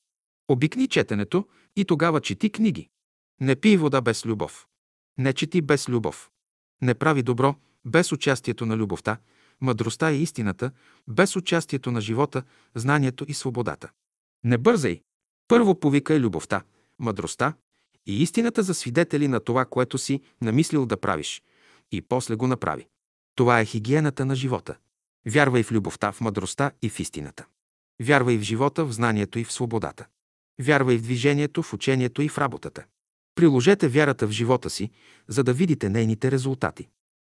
Обикни 0.48 0.88
четенето 0.88 1.48
и 1.76 1.84
тогава 1.84 2.20
чети 2.20 2.50
книги. 2.50 2.88
Не 3.40 3.56
пий 3.56 3.76
вода 3.76 4.00
без 4.00 4.26
любов. 4.26 4.66
Не 5.18 5.32
чети 5.32 5.60
без 5.60 5.88
любов. 5.88 6.30
Не 6.82 6.94
прави 6.94 7.22
добро 7.22 7.54
без 7.84 8.12
участието 8.12 8.66
на 8.66 8.76
любовта, 8.76 9.18
мъдростта 9.60 10.12
и 10.12 10.22
истината, 10.22 10.70
без 11.08 11.36
участието 11.36 11.90
на 11.90 12.00
живота, 12.00 12.42
знанието 12.74 13.24
и 13.28 13.34
свободата. 13.34 13.90
Не 14.44 14.58
бързай. 14.58 15.00
Първо 15.48 15.80
повикай 15.80 16.18
любовта, 16.18 16.62
мъдростта 16.98 17.54
и 18.08 18.22
истината 18.22 18.62
за 18.62 18.74
свидетели 18.74 19.28
на 19.28 19.40
това, 19.40 19.64
което 19.64 19.98
си 19.98 20.20
намислил 20.40 20.86
да 20.86 20.96
правиш, 20.96 21.42
и 21.92 22.02
после 22.02 22.34
го 22.34 22.46
направи. 22.46 22.86
Това 23.34 23.60
е 23.60 23.64
хигиената 23.64 24.24
на 24.24 24.36
живота. 24.36 24.76
Вярвай 25.26 25.62
в 25.62 25.72
любовта, 25.72 26.12
в 26.12 26.20
мъдростта 26.20 26.70
и 26.82 26.88
в 26.88 27.00
истината. 27.00 27.46
Вярвай 28.02 28.38
в 28.38 28.42
живота, 28.42 28.84
в 28.84 28.92
знанието 28.92 29.38
и 29.38 29.44
в 29.44 29.52
свободата. 29.52 30.06
Вярвай 30.60 30.96
в 30.96 31.02
движението, 31.02 31.62
в 31.62 31.72
учението 31.72 32.22
и 32.22 32.28
в 32.28 32.38
работата. 32.38 32.84
Приложете 33.34 33.88
вярата 33.88 34.26
в 34.26 34.30
живота 34.30 34.70
си, 34.70 34.90
за 35.28 35.44
да 35.44 35.52
видите 35.52 35.88
нейните 35.88 36.30
резултати. 36.30 36.88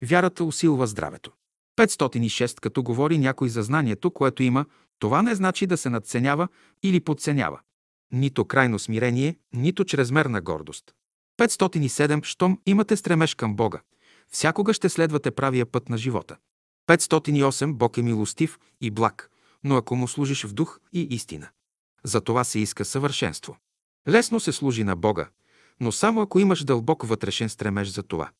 Вярата 0.04 0.44
усилва 0.44 0.86
здравето. 0.86 1.32
506 1.78 2.60
като 2.60 2.82
говори 2.82 3.18
някой 3.18 3.48
за 3.48 3.62
знанието, 3.62 4.10
което 4.10 4.42
има, 4.42 4.66
това 4.98 5.22
не 5.22 5.34
значи 5.34 5.66
да 5.66 5.76
се 5.76 5.90
надценява 5.90 6.48
или 6.82 7.00
подценява. 7.00 7.60
Нито 8.12 8.44
крайно 8.44 8.78
смирение, 8.78 9.36
нито 9.52 9.84
чрезмерна 9.84 10.40
гордост. 10.40 10.94
507 11.40 12.24
щом 12.24 12.58
имате 12.66 12.96
стремеж 12.96 13.34
към 13.34 13.56
Бога, 13.56 13.80
всякога 14.28 14.74
ще 14.74 14.88
следвате 14.88 15.30
правия 15.30 15.66
път 15.66 15.88
на 15.88 15.98
живота. 15.98 16.36
508 16.88 17.72
Бог 17.72 17.96
е 17.96 18.02
милостив 18.02 18.58
и 18.80 18.90
благ, 18.90 19.30
но 19.64 19.76
ако 19.76 19.96
му 19.96 20.08
служиш 20.08 20.44
в 20.44 20.52
дух 20.52 20.80
и 20.92 21.00
истина. 21.00 21.48
За 22.04 22.20
това 22.20 22.44
се 22.44 22.58
иска 22.58 22.84
съвършенство. 22.84 23.56
Лесно 24.08 24.40
се 24.40 24.52
служи 24.52 24.84
на 24.84 24.96
Бога, 24.96 25.28
но 25.80 25.92
само 25.92 26.20
ако 26.20 26.38
имаш 26.38 26.64
дълбок 26.64 27.06
вътрешен 27.06 27.48
стремеж 27.48 27.88
за 27.88 28.02
това. 28.02 28.30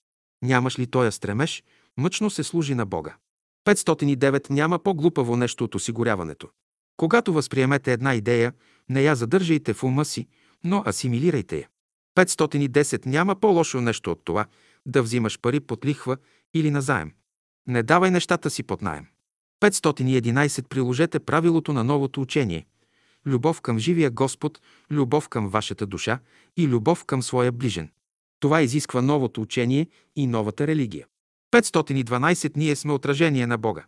Нямаш 0.43 0.79
ли 0.79 0.87
тоя 0.87 1.13
стремеж, 1.13 1.65
мъчно 1.97 2.31
се 2.31 2.45
служи 2.45 2.75
на 2.75 2.87
Бога. 2.87 3.17
509 3.67 4.51
няма 4.51 4.79
по-глупаво 4.79 5.37
нещо 5.37 5.65
от 5.65 5.75
осигуряването. 5.75 6.49
Когато 6.97 7.33
възприемете 7.33 7.93
една 7.93 8.15
идея, 8.15 8.53
не 8.93 9.03
я 9.03 9.15
задържайте 9.15 9.75
в 9.75 9.85
ума 9.85 10.05
си, 10.05 10.27
но 10.65 10.83
асимилирайте 10.87 11.59
я. 11.59 11.69
510 12.17 13.07
няма 13.07 13.35
по-лошо 13.35 13.81
нещо 13.81 14.11
от 14.11 14.25
това 14.25 14.47
да 14.87 15.03
взимаш 15.03 15.39
пари 15.41 15.61
под 15.61 15.85
лихва 15.85 16.17
или 16.55 16.71
на 16.71 16.81
заем. 16.81 17.13
Не 17.67 17.83
давай 17.83 18.11
нещата 18.11 18.51
си 18.51 18.63
под 18.63 18.83
найем. 18.83 19.07
511 19.61 20.69
приложете 20.69 21.21
правилото 21.21 21.73
на 21.73 21.85
новото 21.85 22.21
учение. 22.21 22.67
Любов 23.27 23.61
към 23.61 23.79
живия 23.79 24.11
Господ, 24.11 24.61
любов 24.91 25.29
към 25.29 25.49
вашата 25.49 25.87
душа 25.87 26.19
и 26.57 26.69
любов 26.69 27.05
към 27.05 27.23
своя 27.23 27.53
ближен. 27.53 27.91
Това 28.41 28.63
изисква 28.63 29.03
новото 29.03 29.43
учение 29.43 29.87
и 30.17 30.27
новата 30.27 30.67
религия. 30.67 31.07
512 31.53 32.53
ние 32.57 32.77
сме 32.77 32.93
отражение 32.93 33.47
на 33.47 33.59
Бога. 33.59 33.85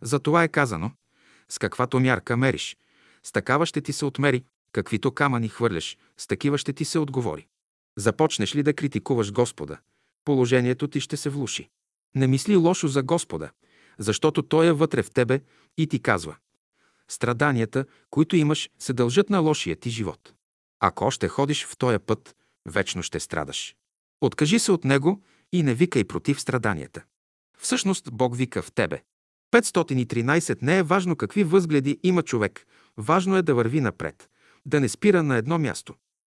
За 0.00 0.20
това 0.20 0.42
е 0.42 0.48
казано, 0.48 0.90
с 1.48 1.58
каквато 1.58 2.00
мярка 2.00 2.36
мериш, 2.36 2.76
с 3.26 3.32
такава 3.32 3.66
ще 3.66 3.80
ти 3.80 3.92
се 3.92 4.04
отмери, 4.04 4.44
каквито 4.72 5.12
камъни 5.12 5.48
хвърляш, 5.48 5.96
с 6.16 6.26
такива 6.26 6.58
ще 6.58 6.72
ти 6.72 6.84
се 6.84 6.98
отговори. 6.98 7.46
Започнеш 7.96 8.56
ли 8.56 8.62
да 8.62 8.74
критикуваш 8.74 9.32
Господа, 9.32 9.78
положението 10.24 10.88
ти 10.88 11.00
ще 11.00 11.16
се 11.16 11.30
влуши. 11.30 11.68
Не 12.14 12.26
мисли 12.26 12.56
лошо 12.56 12.88
за 12.88 13.02
Господа, 13.02 13.50
защото 13.98 14.42
Той 14.42 14.66
е 14.66 14.72
вътре 14.72 15.02
в 15.02 15.10
тебе 15.10 15.40
и 15.78 15.86
ти 15.86 16.02
казва. 16.02 16.36
Страданията, 17.08 17.84
които 18.10 18.36
имаш, 18.36 18.70
се 18.78 18.92
дължат 18.92 19.30
на 19.30 19.38
лошия 19.38 19.76
ти 19.76 19.90
живот. 19.90 20.34
Ако 20.80 21.04
още 21.04 21.28
ходиш 21.28 21.66
в 21.66 21.76
този 21.76 21.98
път, 21.98 22.36
вечно 22.66 23.02
ще 23.02 23.20
страдаш. 23.20 23.76
Откажи 24.20 24.58
се 24.58 24.72
от 24.72 24.84
него 24.84 25.22
и 25.52 25.62
не 25.62 25.74
викай 25.74 26.04
против 26.04 26.40
страданията. 26.40 27.02
Всъщност 27.58 28.12
Бог 28.12 28.36
вика 28.36 28.62
в 28.62 28.72
тебе. 28.72 29.02
513 29.52 30.62
не 30.62 30.78
е 30.78 30.82
важно 30.82 31.16
какви 31.16 31.44
възгледи 31.44 32.00
има 32.02 32.22
човек, 32.22 32.66
важно 33.02 33.36
е 33.36 33.42
да 33.42 33.54
върви 33.54 33.80
напред, 33.80 34.28
да 34.66 34.80
не 34.80 34.88
спира 34.88 35.22
на 35.22 35.36
едно 35.36 35.58
място. 35.58 35.94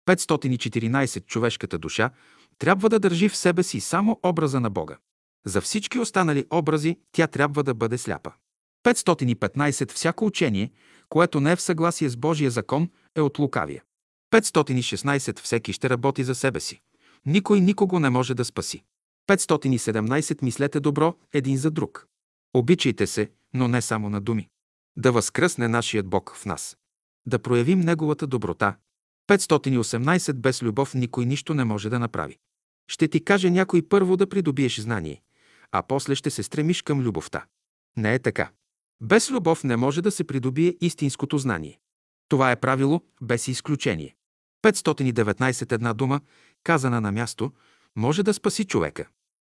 514 0.06 1.26
човешката 1.26 1.78
душа 1.78 2.10
трябва 2.59 2.89
да 2.89 2.98
държи 2.98 3.28
в 3.28 3.36
себе 3.36 3.62
си 3.62 3.80
само 3.80 4.20
образа 4.22 4.60
на 4.60 4.70
Бога. 4.70 4.97
За 5.47 5.60
всички 5.60 5.98
останали 5.98 6.47
образи 6.51 6.98
тя 7.12 7.26
трябва 7.26 7.64
да 7.64 7.74
бъде 7.74 7.98
сляпа. 7.98 8.32
515 8.84 9.93
всяко 9.93 10.26
учение, 10.26 10.70
което 11.09 11.40
не 11.40 11.52
е 11.52 11.56
в 11.56 11.62
съгласие 11.62 12.09
с 12.09 12.16
Божия 12.16 12.51
закон, 12.51 12.90
е 13.14 13.20
от 13.20 13.39
лукавия. 13.39 13.82
516 14.32 15.40
всеки 15.40 15.72
ще 15.72 15.90
работи 15.90 16.24
за 16.24 16.34
себе 16.34 16.60
си. 16.60 16.80
Никой 17.26 17.60
никого 17.60 17.98
не 17.98 18.10
може 18.10 18.34
да 18.34 18.44
спаси. 18.44 18.84
517 19.28 20.43
мислете 20.43 20.80
добро 20.80 21.14
един 21.32 21.56
за 21.56 21.70
друг. 21.70 22.06
Обичайте 22.55 23.06
се, 23.06 23.30
но 23.55 23.68
не 23.68 23.82
само 23.82 24.10
на 24.10 24.20
думи. 24.20 24.48
Да 24.97 25.12
възкръсне 25.12 25.69
нашият 25.69 26.09
Бог 26.09 26.36
в 26.36 26.47
нас. 26.47 26.77
Да 27.27 27.39
проявим 27.39 27.81
Неговата 27.81 28.27
доброта. 28.27 28.77
518 29.28 30.32
без 30.32 30.62
любов 30.62 30.94
никой 30.94 31.27
нищо 31.27 31.55
не 31.55 31.64
може 31.64 31.90
да 31.90 31.98
направи. 31.98 32.39
Ще 32.89 33.09
ти 33.09 33.24
каже 33.24 33.51
някой 33.51 33.82
първо 33.82 34.16
да 34.16 34.28
придобиеш 34.28 34.81
знание, 34.81 35.23
а 35.73 35.82
после 35.82 36.14
ще 36.14 36.31
се 36.31 36.43
стремиш 36.43 36.82
към 36.82 37.01
любовта. 37.01 37.44
Не 37.97 38.14
е 38.14 38.19
така. 38.19 38.51
Без 39.02 39.31
любов 39.31 39.64
не 39.64 39.77
може 39.77 40.02
да 40.02 40.10
се 40.10 40.24
придобие 40.24 40.77
истинското 40.81 41.39
знание. 41.39 41.78
Това 42.28 42.51
е 42.51 42.60
правило 42.60 43.02
без 43.23 43.48
изключение. 43.48 44.14
519 44.62 45.73
една 45.73 45.93
дума, 45.93 46.20
казана 46.64 47.01
на 47.01 47.12
място, 47.12 47.52
може 47.97 48.23
да 48.23 48.35
спаси 48.35 48.64
човека. 48.64 49.09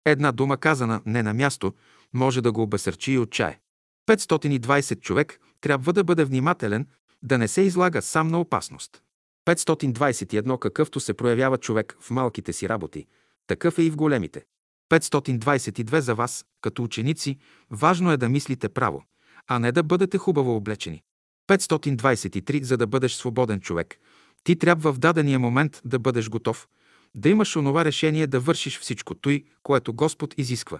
Една 0.05 0.31
дума, 0.31 0.57
казана 0.57 1.01
не 1.05 1.23
на 1.23 1.33
място, 1.33 1.73
може 2.13 2.41
да 2.41 2.51
го 2.51 2.61
обесърчи 2.61 3.11
и 3.11 3.19
отчае. 3.19 3.59
520 4.07 5.01
човек 5.01 5.39
трябва 5.61 5.93
да 5.93 6.03
бъде 6.03 6.25
внимателен, 6.25 6.87
да 7.23 7.37
не 7.37 7.47
се 7.47 7.61
излага 7.61 8.01
сам 8.01 8.27
на 8.27 8.39
опасност. 8.39 9.01
521 9.45 10.59
какъвто 10.59 10.99
се 10.99 11.13
проявява 11.13 11.57
човек 11.57 11.97
в 12.01 12.11
малките 12.11 12.53
си 12.53 12.69
работи, 12.69 13.05
такъв 13.47 13.77
е 13.77 13.83
и 13.83 13.89
в 13.89 13.95
големите. 13.95 14.43
522 14.91 15.99
за 15.99 16.15
вас, 16.15 16.45
като 16.61 16.83
ученици, 16.83 17.37
важно 17.71 18.11
е 18.11 18.17
да 18.17 18.29
мислите 18.29 18.69
право, 18.69 19.03
а 19.47 19.59
не 19.59 19.71
да 19.71 19.83
бъдете 19.83 20.17
хубаво 20.17 20.55
облечени. 20.55 21.03
523 21.47 22.63
за 22.63 22.77
да 22.77 22.87
бъдеш 22.87 23.13
свободен 23.13 23.61
човек, 23.61 23.99
ти 24.43 24.55
трябва 24.55 24.93
в 24.93 24.99
дадения 24.99 25.39
момент 25.39 25.81
да 25.85 25.99
бъдеш 25.99 26.29
готов, 26.29 26.67
да 27.15 27.29
имаш 27.29 27.55
онова 27.55 27.85
решение 27.85 28.27
да 28.27 28.39
вършиш 28.39 28.79
всичко 28.79 29.15
той, 29.15 29.43
което 29.63 29.93
Господ 29.93 30.33
изисква. 30.37 30.79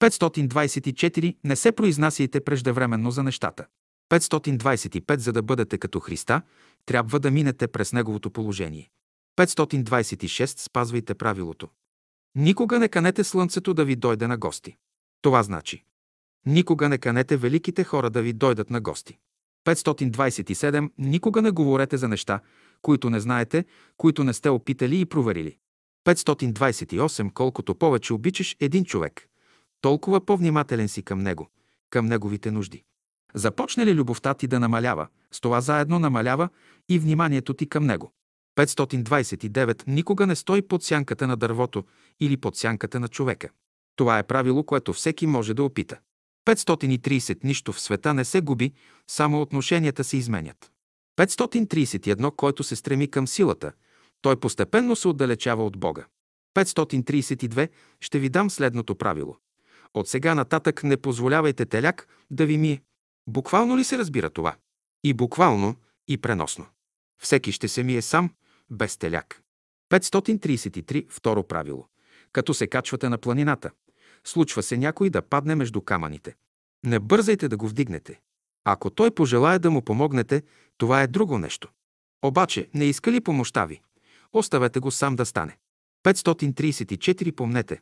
524 0.00 1.36
не 1.44 1.56
се 1.56 1.72
произнасяйте 1.72 2.40
преждевременно 2.40 3.10
за 3.10 3.22
нещата. 3.22 3.66
525 4.10 5.18
за 5.18 5.32
да 5.32 5.42
бъдете 5.42 5.78
като 5.78 6.00
Христа, 6.00 6.42
трябва 6.86 7.20
да 7.20 7.30
минете 7.30 7.68
през 7.68 7.92
Неговото 7.92 8.30
положение. 8.30 8.90
526 9.38 10.58
спазвайте 10.58 11.14
правилото. 11.14 11.68
Никога 12.34 12.78
не 12.78 12.88
канете 12.88 13.24
слънцето 13.24 13.74
да 13.74 13.84
ви 13.84 13.96
дойде 13.96 14.26
на 14.26 14.36
гости. 14.36 14.76
Това 15.22 15.42
значи. 15.42 15.84
Никога 16.46 16.88
не 16.88 16.98
канете 16.98 17.36
великите 17.36 17.84
хора 17.84 18.10
да 18.10 18.22
ви 18.22 18.32
дойдат 18.32 18.70
на 18.70 18.80
гости. 18.80 19.18
527. 19.66 20.90
Никога 20.98 21.42
не 21.42 21.50
говорете 21.50 21.96
за 21.96 22.08
неща, 22.08 22.40
които 22.82 23.10
не 23.10 23.20
знаете, 23.20 23.64
които 23.96 24.24
не 24.24 24.32
сте 24.32 24.48
опитали 24.48 25.00
и 25.00 25.06
проверили. 25.06 25.56
528. 26.04 27.32
Колкото 27.32 27.74
повече 27.74 28.12
обичаш 28.12 28.56
един 28.60 28.84
човек, 28.84 29.28
толкова 29.86 30.20
по-внимателен 30.20 30.88
си 30.88 31.02
към 31.02 31.22
него, 31.22 31.50
към 31.90 32.06
неговите 32.06 32.50
нужди. 32.50 32.84
Започне 33.34 33.86
ли 33.86 33.94
любовта 33.94 34.34
ти 34.34 34.46
да 34.46 34.60
намалява, 34.60 35.06
с 35.32 35.40
това 35.40 35.60
заедно 35.60 35.98
намалява 35.98 36.48
и 36.88 36.98
вниманието 36.98 37.54
ти 37.54 37.68
към 37.68 37.86
него. 37.86 38.12
529. 38.56 39.82
Никога 39.86 40.26
не 40.26 40.36
стой 40.36 40.62
под 40.62 40.82
сянката 40.82 41.26
на 41.26 41.36
дървото 41.36 41.84
или 42.20 42.36
под 42.36 42.56
сянката 42.56 43.00
на 43.00 43.08
човека. 43.08 43.48
Това 43.96 44.18
е 44.18 44.22
правило, 44.22 44.64
което 44.64 44.92
всеки 44.92 45.26
може 45.26 45.54
да 45.54 45.64
опита. 45.64 45.98
530. 46.46 47.44
Нищо 47.44 47.72
в 47.72 47.80
света 47.80 48.14
не 48.14 48.24
се 48.24 48.40
губи, 48.40 48.72
само 49.06 49.42
отношенията 49.42 50.04
се 50.04 50.16
изменят. 50.16 50.72
531. 51.18 52.36
Който 52.36 52.64
се 52.64 52.76
стреми 52.76 53.10
към 53.10 53.28
силата, 53.28 53.72
той 54.22 54.36
постепенно 54.40 54.96
се 54.96 55.08
отдалечава 55.08 55.66
от 55.66 55.78
Бога. 55.78 56.06
532. 56.54 57.68
Ще 58.00 58.18
ви 58.18 58.28
дам 58.28 58.50
следното 58.50 58.94
правило. 58.94 59.36
От 59.94 60.08
сега 60.08 60.34
нататък 60.34 60.84
не 60.84 60.96
позволявайте 60.96 61.66
теляк 61.66 62.08
да 62.30 62.46
ви 62.46 62.58
мие. 62.58 62.82
Буквално 63.28 63.78
ли 63.78 63.84
се 63.84 63.98
разбира 63.98 64.30
това? 64.30 64.56
И 65.04 65.14
буквално, 65.14 65.76
и 66.08 66.18
преносно. 66.18 66.66
Всеки 67.22 67.52
ще 67.52 67.68
се 67.68 67.82
мие 67.82 68.02
сам, 68.02 68.30
без 68.70 68.96
теляк. 68.96 69.42
533. 69.90 71.06
Второ 71.10 71.42
правило. 71.42 71.86
Като 72.32 72.54
се 72.54 72.66
качвате 72.66 73.08
на 73.08 73.18
планината, 73.18 73.70
случва 74.24 74.62
се 74.62 74.76
някой 74.76 75.10
да 75.10 75.22
падне 75.22 75.54
между 75.54 75.80
камъните. 75.80 76.36
Не 76.84 76.98
бързайте 76.98 77.48
да 77.48 77.56
го 77.56 77.68
вдигнете. 77.68 78.20
Ако 78.64 78.90
той 78.90 79.10
пожелая 79.10 79.58
да 79.58 79.70
му 79.70 79.82
помогнете, 79.82 80.42
това 80.78 81.02
е 81.02 81.06
друго 81.06 81.38
нещо. 81.38 81.68
Обаче, 82.22 82.68
не 82.74 82.84
иска 82.84 83.12
ли 83.12 83.20
помощта 83.20 83.66
ви? 83.66 83.80
Оставете 84.32 84.80
го 84.80 84.90
сам 84.90 85.16
да 85.16 85.26
стане. 85.26 85.58
534 86.04 87.32
помнете. 87.32 87.80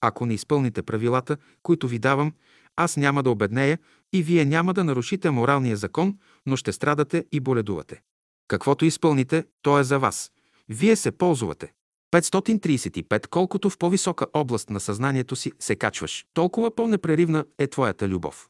Ако 0.00 0.26
не 0.26 0.34
изпълните 0.34 0.82
правилата, 0.82 1.36
които 1.62 1.88
ви 1.88 1.98
давам, 1.98 2.32
аз 2.76 2.96
няма 2.96 3.22
да 3.22 3.30
обеднея 3.30 3.78
и 4.12 4.22
вие 4.22 4.44
няма 4.44 4.74
да 4.74 4.84
нарушите 4.84 5.30
моралния 5.30 5.76
закон, 5.76 6.18
но 6.46 6.56
ще 6.56 6.72
страдате 6.72 7.24
и 7.32 7.40
боледувате. 7.40 8.02
Каквото 8.48 8.84
изпълните, 8.84 9.44
то 9.62 9.78
е 9.78 9.84
за 9.84 9.98
вас. 9.98 10.30
Вие 10.68 10.96
се 10.96 11.10
ползвате. 11.10 11.72
535. 12.12 13.26
Колкото 13.26 13.70
в 13.70 13.78
по-висока 13.78 14.26
област 14.32 14.70
на 14.70 14.80
съзнанието 14.80 15.36
си 15.36 15.52
се 15.58 15.76
качваш, 15.76 16.26
толкова 16.34 16.74
по-непреривна 16.74 17.44
е 17.58 17.66
твоята 17.66 18.08
любов. 18.08 18.48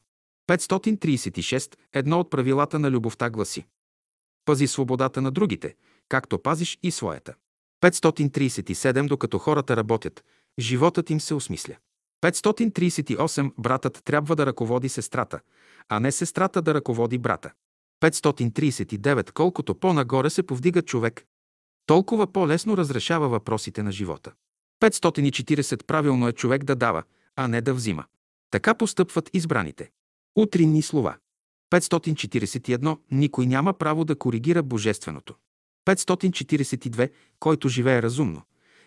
536. 0.49 1.75
Едно 1.93 2.19
от 2.19 2.29
правилата 2.29 2.79
на 2.79 2.91
любовта 2.91 3.29
гласи 3.29 3.65
Пази 4.45 4.67
свободата 4.67 5.21
на 5.21 5.31
другите, 5.31 5.75
както 6.09 6.39
пазиш 6.39 6.77
и 6.83 6.91
своята. 6.91 7.33
537. 7.81 9.07
Докато 9.07 9.37
хората 9.37 9.77
работят, 9.77 10.23
животът 10.59 11.09
им 11.09 11.21
се 11.21 11.33
осмисля. 11.33 11.75
538. 12.23 13.51
Братът 13.57 14.01
трябва 14.05 14.35
да 14.35 14.45
ръководи 14.45 14.89
сестрата, 14.89 15.39
а 15.89 15.99
не 15.99 16.11
сестрата 16.11 16.61
да 16.61 16.73
ръководи 16.73 17.17
брата. 17.17 17.51
539. 18.01 19.31
Колкото 19.31 19.75
по-нагоре 19.75 20.29
се 20.29 20.43
повдига 20.43 20.81
човек, 20.81 21.25
толкова 21.85 22.27
по-лесно 22.27 22.77
разрешава 22.77 23.29
въпросите 23.29 23.83
на 23.83 23.91
живота. 23.91 24.31
540. 24.81 25.85
Правилно 25.85 26.27
е 26.27 26.33
човек 26.33 26.63
да 26.63 26.75
дава, 26.75 27.03
а 27.35 27.47
не 27.47 27.61
да 27.61 27.73
взима. 27.73 28.05
Така 28.51 28.73
постъпват 28.73 29.29
избраните. 29.33 29.91
Утринни 30.35 30.81
слова. 30.81 31.17
541. 31.71 32.97
Никой 33.11 33.45
няма 33.45 33.73
право 33.73 34.05
да 34.05 34.15
коригира 34.15 34.63
божественото. 34.63 35.35
542. 35.85 37.11
Който 37.39 37.69
живее 37.69 38.01
разумно, 38.01 38.41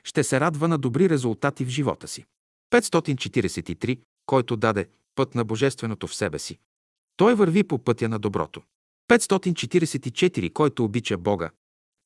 ще 0.04 0.24
се 0.24 0.40
радва 0.40 0.68
на 0.68 0.78
добри 0.78 1.08
резултати 1.08 1.64
в 1.64 1.68
живота 1.68 2.08
си. 2.08 2.24
543. 2.70 4.00
Който 4.26 4.56
даде 4.56 4.88
път 5.14 5.34
на 5.34 5.44
божественото 5.44 6.06
в 6.06 6.14
себе 6.14 6.38
си. 6.38 6.58
Той 7.16 7.34
върви 7.34 7.64
по 7.64 7.78
пътя 7.78 8.08
на 8.08 8.18
доброто. 8.18 8.62
544. 9.10 10.52
Който 10.52 10.84
обича 10.84 11.18
Бога, 11.18 11.50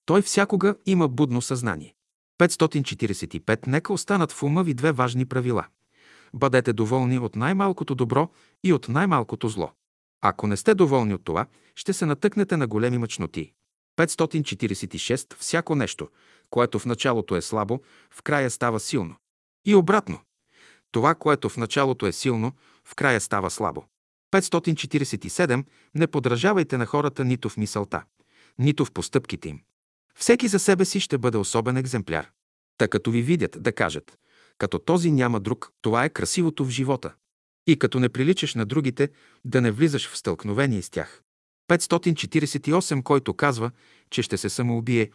той 0.06 0.23
всякога 0.23 0.77
има 0.86 1.09
будно 1.09 1.43
съзнание. 1.43 1.94
545. 2.39 3.66
Нека 3.66 3.93
останат 3.93 4.32
в 4.32 4.43
ума 4.43 4.62
ви 4.64 4.74
две 4.74 4.93
важни 4.93 5.27
правила. 5.27 5.66
Бъдете 6.35 6.73
доволни 6.73 7.18
от 7.18 7.36
най-малкото 7.36 7.94
добро 7.94 8.28
и 8.64 8.73
от 8.73 8.89
най-малкото 8.89 9.48
зло. 9.48 9.70
Ако 10.20 10.47
не 10.47 10.56
сте 10.56 10.74
доволни 10.74 11.14
от 11.14 11.24
това, 11.24 11.47
ще 11.74 11.93
се 11.93 12.06
натъкнете 12.06 12.56
на 12.56 12.66
големи 12.66 12.98
мъчноти. 12.98 13.52
546. 13.97 15.35
Всяко 15.39 15.74
нещо, 15.74 16.09
което 16.51 16.78
в 16.78 16.86
началото 16.86 17.36
е 17.36 17.43
слабо, 17.43 17.81
в 18.10 18.23
края 18.23 18.51
става 18.51 18.81
силно. 18.81 19.16
И 19.64 19.74
обратно. 19.74 20.20
Това, 20.93 21.14
което 21.14 21.48
в 21.48 21.56
началото 21.56 22.06
е 22.06 22.12
силно, 22.12 22.52
в 22.85 22.94
края 22.94 23.20
става 23.20 23.51
слабо. 23.51 23.85
547. 24.32 25.64
Не 25.94 26.06
подражавайте 26.06 26.78
на 26.78 26.86
хората 26.86 27.24
нито 27.24 27.48
в 27.48 27.56
мисълта, 27.56 28.05
нито 28.59 28.85
в 28.85 28.93
постъпките 28.93 29.48
им. 29.48 29.60
Всеки 30.14 30.48
за 30.48 30.59
себе 30.59 30.85
си 30.85 31.01
ще 31.01 31.18
бъде 31.18 31.39
особен 31.39 31.77
екземпляр. 31.77 32.31
Та 32.78 32.89
като 32.89 33.10
ви 33.10 33.23
видят 33.23 33.56
да 33.62 33.73
кажат 33.73 34.18
Като 34.59 34.78
този 34.78 35.10
няма 35.10 35.40
друг, 35.40 35.73
това 35.82 36.05
е 36.05 36.10
красивото 36.10 36.64
в 36.64 36.70
живота. 36.70 37.14
И 37.66 37.78
като 37.78 38.01
не 38.01 38.09
приличаш 38.09 38.55
на 38.55 38.66
другите, 38.66 39.09
да 39.44 39.60
не 39.60 39.70
влизаш 39.70 40.09
в 40.09 40.16
стълкновение 40.16 40.82
с 40.82 40.90
тях. 40.90 41.23
548, 41.68 43.02
който 43.02 43.34
казва, 43.34 43.70
че 44.10 44.22
ще 44.22 44.36
се 44.36 44.48
самоубие, 44.48 45.10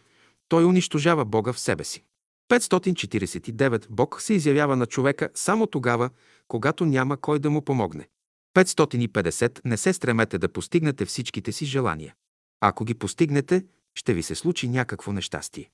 той 0.48 0.64
унищожава 0.64 1.24
Бога 1.24 1.52
в 1.52 1.60
себе 1.60 1.84
си. 1.84 2.04
549. 2.50 3.86
Бог 3.90 4.20
се 4.20 4.34
изявява 4.34 4.76
на 4.76 4.86
човека 4.86 5.28
само 5.34 5.66
тогава, 5.66 6.10
когато 6.48 6.84
няма 6.86 7.16
кой 7.16 7.38
да 7.38 7.50
му 7.50 7.62
помогне. 7.62 8.08
550. 8.56 9.60
Не 9.64 9.76
се 9.76 9.92
стремете 9.92 10.38
да 10.38 10.48
постигнете 10.48 11.04
всичките 11.04 11.52
си 11.52 11.64
желания. 11.64 12.14
Ако 12.60 12.84
ги 12.84 12.94
постигнете, 12.94 13.64
ще 13.94 14.14
ви 14.14 14.22
се 14.22 14.34
случи 14.34 14.68
някакво 14.68 15.12
нещастие. 15.12 15.70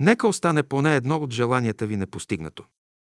Нека 0.00 0.28
остане 0.28 0.62
поне 0.62 0.96
едно 0.96 1.16
от 1.16 1.32
желанията 1.32 1.86
ви 1.86 1.96
непостигнато. 1.96 2.64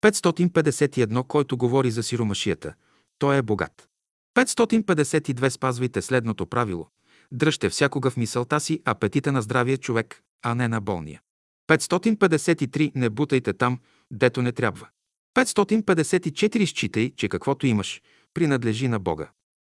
551. 0.03 1.27
Който 1.27 1.57
говори 1.57 1.91
за 1.91 2.03
сиромашията, 2.03 2.75
той 3.19 3.37
е 3.37 3.43
богат. 3.43 3.89
552. 4.37 5.49
Спазвайте 5.49 6.03
следното 6.03 6.47
правило. 6.47 6.89
Дръжте 7.35 7.69
всякога 7.69 8.11
в 8.11 8.17
мисълта 8.17 8.61
си 8.61 8.83
апетита 8.85 9.33
на 9.33 9.43
здравия 9.43 9.79
човек, 9.79 10.23
а 10.43 10.55
не 10.55 10.69
на 10.69 10.81
болния. 10.81 11.21
553. 11.69 12.93
Не 12.95 13.11
бутайте 13.11 13.53
там, 13.53 13.79
дето 14.11 14.43
не 14.43 14.53
трябва. 14.53 14.89
554. 15.37 16.65
Считай, 16.67 17.13
че 17.17 17.29
каквото 17.29 17.67
имаш, 17.67 18.03
принадлежи 18.35 18.89
на 18.89 18.99
Бога. 18.99 19.31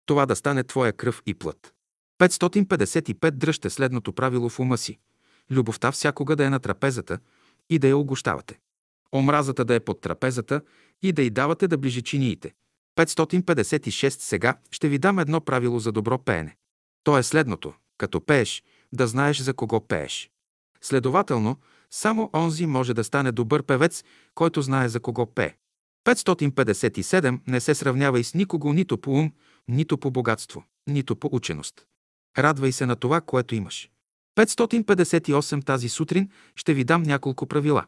Това 0.06 0.26
да 0.26 0.36
стане 0.36 0.64
твоя 0.64 0.92
кръв 0.92 1.22
и 1.26 1.34
плът. 1.34 1.74
555. 2.18 3.30
Дръжте 3.30 3.70
следното 3.70 4.12
правило 4.12 4.48
в 4.48 4.60
ума 4.60 4.78
си. 4.78 4.98
Любовта 5.50 5.92
всякога 5.92 6.36
да 6.36 6.44
е 6.44 6.50
на 6.50 6.60
трапезата 6.60 7.18
и 7.70 7.78
да 7.78 7.88
я 7.88 7.96
огощавате. 7.96 8.58
Омразата 9.14 9.64
да 9.64 9.74
е 9.74 9.80
под 9.80 10.00
трапезата 10.00 10.62
и 11.02 11.12
да 11.12 11.22
й 11.22 11.30
давате 11.30 11.68
да 11.68 11.78
ближи 11.78 12.02
чиниите. 12.02 12.52
556. 12.96 14.08
Сега 14.08 14.54
ще 14.70 14.88
ви 14.88 14.98
дам 14.98 15.18
едно 15.18 15.40
правило 15.40 15.78
за 15.78 15.92
добро 15.92 16.18
пеене. 16.18 16.56
То 17.04 17.18
е 17.18 17.22
следното. 17.22 17.74
Като 17.98 18.20
пееш, 18.20 18.62
да 18.92 19.06
знаеш 19.06 19.40
за 19.40 19.54
кого 19.54 19.80
пееш. 19.80 20.30
Следователно, 20.80 21.56
само 21.90 22.30
онзи 22.34 22.66
може 22.66 22.94
да 22.94 23.04
стане 23.04 23.32
добър 23.32 23.62
певец, 23.62 24.04
който 24.34 24.62
знае 24.62 24.88
за 24.88 25.00
кого 25.00 25.26
пее. 25.26 25.54
557 26.04 27.40
не 27.46 27.60
се 27.60 27.74
сравнявай 27.74 28.24
с 28.24 28.34
никого 28.34 28.72
нито 28.72 28.98
по 28.98 29.10
ум, 29.10 29.32
нито 29.68 29.98
по 29.98 30.10
богатство, 30.10 30.64
нито 30.86 31.16
по 31.16 31.28
ученост. 31.32 31.86
Радвай 32.38 32.72
се 32.72 32.86
на 32.86 32.96
това, 32.96 33.20
което 33.20 33.54
имаш. 33.54 33.90
558 34.38 35.64
тази 35.64 35.88
сутрин 35.88 36.30
ще 36.56 36.74
ви 36.74 36.84
дам 36.84 37.02
няколко 37.02 37.46
правила. 37.46 37.84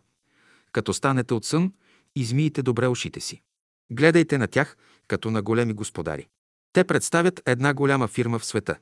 Като 0.72 0.94
станете 0.94 1.34
от 1.34 1.44
сън, 1.44 1.72
измийте 2.16 2.62
добре 2.62 2.89
ушите 2.89 3.20
си. 3.20 3.43
Гледайте 3.93 4.39
на 4.39 4.48
тях, 4.48 4.76
като 5.09 5.30
на 5.30 5.43
големи 5.43 5.72
господари. 5.72 6.28
Те 6.72 6.84
представят 6.84 7.43
една 7.47 7.74
голяма 7.74 8.09
фирма 8.09 8.39
в 8.39 8.44
света. 8.44 8.78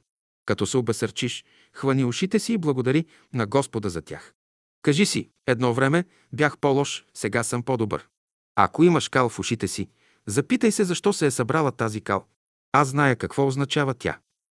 Като 0.47 0.67
се 0.67 0.77
обесърчиш, 0.77 1.45
хвани 1.73 2.05
ушите 2.05 2.39
си 2.39 2.53
и 2.53 2.59
благодари 2.59 3.07
на 3.33 3.47
Господа 3.47 3.89
за 3.91 4.03
тях. 4.03 4.35
Кажи 4.83 5.07
си, 5.07 5.31
едно 5.47 5.75
време 5.75 6.05
бях 6.33 6.59
по-лош, 6.59 7.05
сега 7.15 7.43
съм 7.43 7.63
по-добър. 7.63 8.09
Ако 8.57 8.85
имаш 8.85 9.09
кал 9.09 9.29
в 9.29 9.39
ушите 9.39 9.69
си, 9.69 9.89
запитай 10.27 10.73
се 10.73 10.85
защо 10.85 11.13
се 11.13 11.27
е 11.27 11.31
събрала 11.31 11.73
тази 11.73 12.01
кал. 12.01 12.27
Аз 12.73 12.89
зная 12.89 13.17
какво 13.17 13.47
означава 13.47 13.95
тя. 13.95 14.19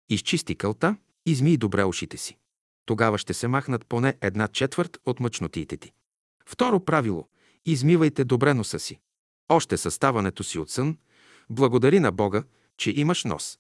Изчисти 0.09 0.55
кълта, 0.55 0.97
измий 1.27 1.57
добре 1.57 1.85
ушите 1.85 2.17
си. 2.17 2.37
Тогава 2.87 3.19
ще 3.19 3.35
се 3.35 3.49
махнат 3.49 3.87
поне 3.87 4.17
една 4.21 4.49
четвърт 4.49 4.99
от 5.07 5.21
мъчнотиите 5.21 5.77
ти. 5.77 5.93
Второ 6.47 6.85
правило– 6.85 7.29
измивайте 7.67 8.25
добре 8.25 8.55
носа 8.55 8.79
си. 8.79 9.01
Още 9.49 9.77
съставането 9.77 10.45
си 10.45 10.59
от 10.59 10.71
сън, 10.71 10.97
благодари 11.51 12.01
на 12.01 12.13
Бога, 12.13 12.43
че 12.77 12.91
имаш 12.91 13.25
нос. 13.25 13.59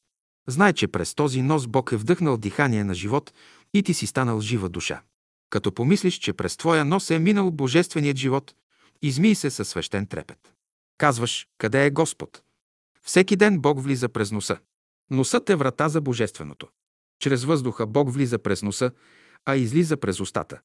Знай, 0.48 0.72
че 0.72 0.88
през 0.88 1.14
този 1.14 1.42
нос 1.42 1.66
Бог 1.66 1.92
е 1.92 1.96
вдъхнал 1.96 2.36
дихание 2.36 2.84
на 2.84 2.94
живот 2.94 3.32
и 3.74 3.82
ти 3.82 3.94
си 3.94 4.06
станал 4.06 4.40
жива 4.40 4.68
душа. 4.68 5.02
Като 5.50 5.72
помислиш, 5.72 6.14
че 6.14 6.32
през 6.32 6.56
твоя 6.56 6.84
нос 6.84 7.10
е 7.10 7.18
минал 7.18 7.50
божественият 7.50 8.16
живот, 8.16 8.54
измий 9.02 9.34
се 9.34 9.50
със 9.50 9.68
свещен 9.68 10.06
трепет. 10.06 10.54
Казваш, 10.98 11.48
къде 11.58 11.86
е 11.86 11.90
Господ? 11.90 12.42
Всеки 13.02 13.36
ден 13.36 13.58
Бог 13.58 13.82
влиза 13.82 14.08
през 14.08 14.32
носа. 14.32 14.58
Носът 15.10 15.50
е 15.50 15.56
врата 15.56 15.88
за 15.88 16.00
божественото. 16.00 16.68
Чрез 17.18 17.44
въздуха 17.44 17.86
Бог 17.86 18.12
влиза 18.12 18.38
през 18.38 18.62
носа, 18.62 18.90
а 19.44 19.56
излиза 19.56 19.96
през 19.96 20.20
устата. 20.20 20.60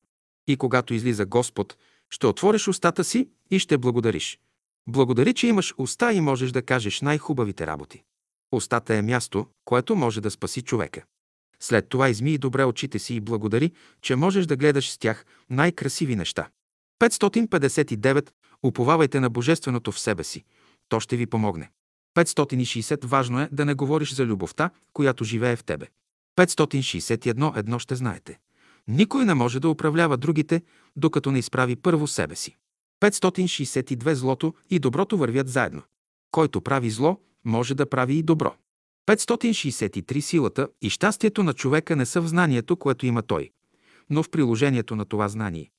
И 0.48 0.58
когато 0.58 0.94
излиза 0.94 1.26
Господ, 1.26 1.78
ще 2.10 2.28
отвориш 2.28 2.68
устата 2.68 3.04
си 3.04 3.30
и 3.52 3.60
ще 3.60 3.78
благодариш. 3.78 4.40
Благодари, 4.88 5.34
че 5.34 5.48
имаш 5.48 5.74
уста 5.78 6.14
и 6.14 6.22
можеш 6.22 6.52
да 6.52 6.62
кажеш 6.62 7.02
най-хубавите 7.02 7.68
работи. 7.68 8.04
Устата 8.52 8.96
е 8.96 9.02
място, 9.02 9.48
което 9.66 9.96
може 9.96 10.22
да 10.22 10.32
спаси 10.32 10.62
човека. 10.62 11.04
След 11.60 11.90
това 11.90 12.10
измий 12.10 12.38
добре 12.38 12.64
очите 12.64 13.00
си 13.00 13.16
и 13.16 13.20
благодари, 13.20 13.72
че 14.02 14.16
можеш 14.16 14.46
да 14.46 14.56
гледаш 14.56 14.92
с 14.92 14.98
тях 14.98 15.26
най-красиви 15.50 16.16
неща. 16.16 16.50
559. 17.02 18.30
Уповавайте 18.64 19.20
на 19.20 19.30
Божественото 19.30 19.92
в 19.92 20.00
себе 20.00 20.24
си. 20.24 20.44
То 20.90 21.00
ще 21.00 21.18
ви 21.18 21.26
помогне. 21.26 21.72
560. 22.18 23.06
Важно 23.06 23.42
е 23.42 23.50
да 23.52 23.66
не 23.66 23.74
говориш 23.74 24.14
за 24.14 24.26
любовта, 24.26 24.70
която 24.94 25.24
живее 25.24 25.56
в 25.56 25.64
тебе. 25.64 25.88
561. 26.38 27.58
Едно 27.58 27.80
ще 27.80 27.96
знаете. 27.96 28.40
Никой 28.88 29.26
не 29.26 29.34
може 29.34 29.60
да 29.60 29.70
управлява 29.70 30.18
другите, 30.18 30.62
докато 30.96 31.32
не 31.32 31.40
изправи 31.40 31.76
първо 31.76 32.08
себе 32.08 32.36
си. 32.36 32.56
562. 33.02 34.14
Злото 34.14 34.54
и 34.70 34.80
доброто 34.80 35.18
вървят 35.18 35.50
заедно. 35.50 35.82
Който 36.32 36.62
прави 36.62 36.90
зло, 36.90 37.20
може 37.46 37.76
да 37.76 37.90
прави 37.90 38.14
и 38.14 38.24
добро. 38.24 38.56
563. 39.08 40.20
Силата 40.20 40.68
и 40.82 40.90
щастието 40.90 41.44
на 41.44 41.54
човека 41.54 41.96
не 41.96 42.06
са 42.06 42.22
в 42.22 42.28
знанието, 42.28 42.78
което 42.78 43.06
има 43.06 43.22
той, 43.22 43.50
но 44.10 44.24
в 44.24 44.30
приложението 44.30 44.96
на 44.96 45.06
това 45.06 45.28
знание. 45.28 45.70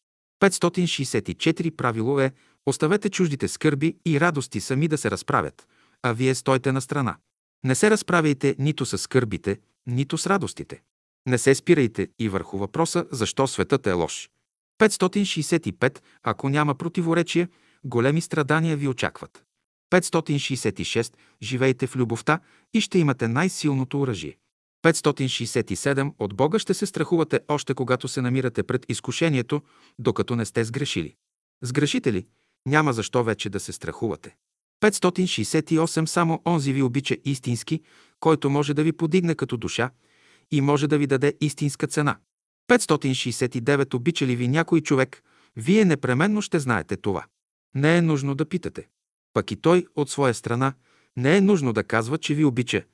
564. 0.40 1.70
Правило 1.70 2.20
е 2.20 2.32
оставете 2.66 3.10
чуждите 3.10 3.48
скърби 3.48 3.96
и 4.06 4.20
радости 4.20 4.60
сами 4.60 4.88
да 4.88 4.98
се 4.98 5.10
разправят, 5.10 5.68
а 6.02 6.12
вие 6.12 6.34
стойте 6.34 6.72
на 6.72 6.80
страна. 6.80 7.16
Не 7.64 7.74
се 7.74 7.90
разправяйте 7.90 8.56
нито 8.58 8.86
с 8.86 8.98
скърбите, 8.98 9.58
нито 9.86 10.18
с 10.18 10.26
радостите. 10.26 10.82
Не 11.26 11.38
се 11.38 11.54
спирайте 11.54 12.08
и 12.18 12.28
върху 12.28 12.58
въпроса 12.58 13.06
защо 13.10 13.46
светът 13.46 13.86
е 13.86 13.92
лош. 13.92 14.30
565. 14.78 16.00
Ако 16.22 16.48
няма 16.48 16.74
противоречие, 16.74 17.48
големи 17.84 18.20
страдания 18.20 18.76
ви 18.76 18.88
очакват. 18.88 19.45
566. 19.92 21.14
Живейте 21.42 21.86
в 21.86 21.96
любовта 21.96 22.40
и 22.74 22.80
ще 22.80 22.98
имате 22.98 23.28
най-силното 23.28 24.00
оръжие. 24.00 24.36
567. 24.84 26.12
От 26.18 26.34
Бога 26.34 26.58
ще 26.58 26.74
се 26.74 26.86
страхувате 26.86 27.40
още 27.48 27.74
когато 27.74 28.08
се 28.08 28.22
намирате 28.22 28.62
пред 28.62 28.86
изкушението, 28.88 29.62
докато 29.98 30.36
не 30.36 30.44
сте 30.44 30.64
сгрешили. 30.64 31.14
Сгрешите 31.62 32.12
ли? 32.12 32.26
Няма 32.66 32.92
защо 32.92 33.24
вече 33.24 33.50
да 33.50 33.60
се 33.60 33.72
страхувате. 33.72 34.36
568. 34.82 36.04
Само 36.04 36.42
онзи 36.46 36.72
ви 36.72 36.82
обича 36.82 37.16
истински, 37.24 37.80
който 38.20 38.50
може 38.50 38.74
да 38.74 38.82
ви 38.82 38.92
подигне 38.92 39.34
като 39.34 39.56
душа 39.56 39.90
и 40.50 40.60
може 40.60 40.86
да 40.86 40.98
ви 40.98 41.06
даде 41.06 41.34
истинска 41.40 41.86
цена. 41.86 42.16
569. 42.68 43.94
Обича 43.94 44.26
ли 44.26 44.36
ви 44.36 44.48
някой 44.48 44.80
човек, 44.80 45.22
вие 45.56 45.84
непременно 45.84 46.42
ще 46.42 46.58
знаете 46.58 46.96
това. 46.96 47.24
Не 47.74 47.96
е 47.96 48.02
нужно 48.02 48.34
да 48.34 48.44
питате. 48.44 48.88
Пък 49.36 49.50
и 49.50 49.56
той, 49.56 49.86
от 49.96 50.10
своя 50.10 50.34
страна, 50.34 50.74
не 51.16 51.36
е 51.36 51.40
нужно 51.40 51.72
да 51.72 51.84
казва, 51.84 52.18
че 52.18 52.34
ви 52.34 52.44
обича. 52.44 52.84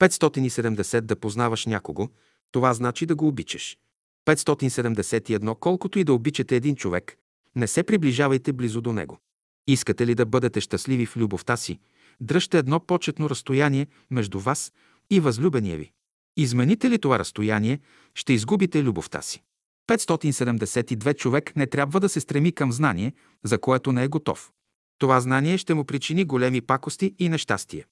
570 0.00 1.00
да 1.00 1.16
познаваш 1.16 1.66
някого, 1.66 2.08
това 2.52 2.74
значи 2.74 3.06
да 3.06 3.14
го 3.14 3.28
обичаш. 3.28 3.78
571 4.26 5.58
колкото 5.58 5.98
и 5.98 6.04
да 6.04 6.12
обичате 6.12 6.56
един 6.56 6.76
човек, 6.76 7.16
не 7.56 7.66
се 7.66 7.82
приближавайте 7.82 8.52
близо 8.52 8.80
до 8.80 8.92
него. 8.92 9.18
Искате 9.66 10.06
ли 10.06 10.14
да 10.14 10.26
бъдете 10.26 10.60
щастливи 10.60 11.06
в 11.06 11.16
любовта 11.16 11.56
си, 11.56 11.78
дръжте 12.20 12.58
едно 12.58 12.80
почетно 12.80 13.30
разстояние 13.30 13.86
между 14.10 14.38
вас 14.38 14.72
и 15.10 15.20
възлюбения 15.20 15.78
ви. 15.78 15.92
Измените 16.36 16.90
ли 16.90 16.98
това 16.98 17.18
разстояние, 17.18 17.80
ще 18.14 18.32
изгубите 18.32 18.82
любовта 18.82 19.22
си. 19.22 19.42
572 19.88 21.16
човек 21.16 21.56
не 21.56 21.66
трябва 21.66 22.00
да 22.00 22.08
се 22.08 22.20
стреми 22.20 22.52
към 22.52 22.72
знание, 22.72 23.12
за 23.44 23.58
което 23.58 23.92
не 23.92 24.04
е 24.04 24.08
готов. 24.08 24.52
Това 24.98 25.20
знание 25.20 25.58
ще 25.58 25.74
му 25.74 25.84
причини 25.84 26.24
големи 26.24 26.60
пакости 26.60 27.14
и 27.18 27.28
нещастие. 27.28 27.84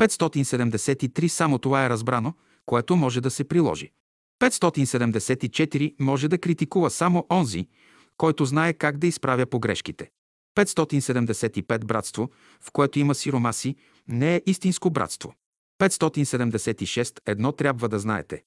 573 0.00 1.28
само 1.28 1.58
това 1.58 1.84
е 1.84 1.90
разбрано, 1.90 2.34
което 2.66 2.96
може 2.96 3.20
да 3.20 3.30
се 3.30 3.44
приложи. 3.44 3.92
574 4.42 5.94
може 6.00 6.28
да 6.28 6.38
критикува 6.38 6.90
само 6.90 7.26
онзи, 7.30 7.68
който 8.16 8.44
знае 8.44 8.72
как 8.72 8.98
да 8.98 9.06
изправя 9.06 9.46
погрешките. 9.46 10.10
575 10.56 11.84
братство, 11.84 12.30
в 12.60 12.70
което 12.72 12.98
има 12.98 13.14
сиромаси, 13.14 13.76
не 14.08 14.36
е 14.36 14.42
истинско 14.46 14.90
братство. 14.90 15.34
576 15.80 17.20
едно 17.26 17.52
трябва 17.52 17.88
да 17.88 17.98
знаете. 17.98 18.42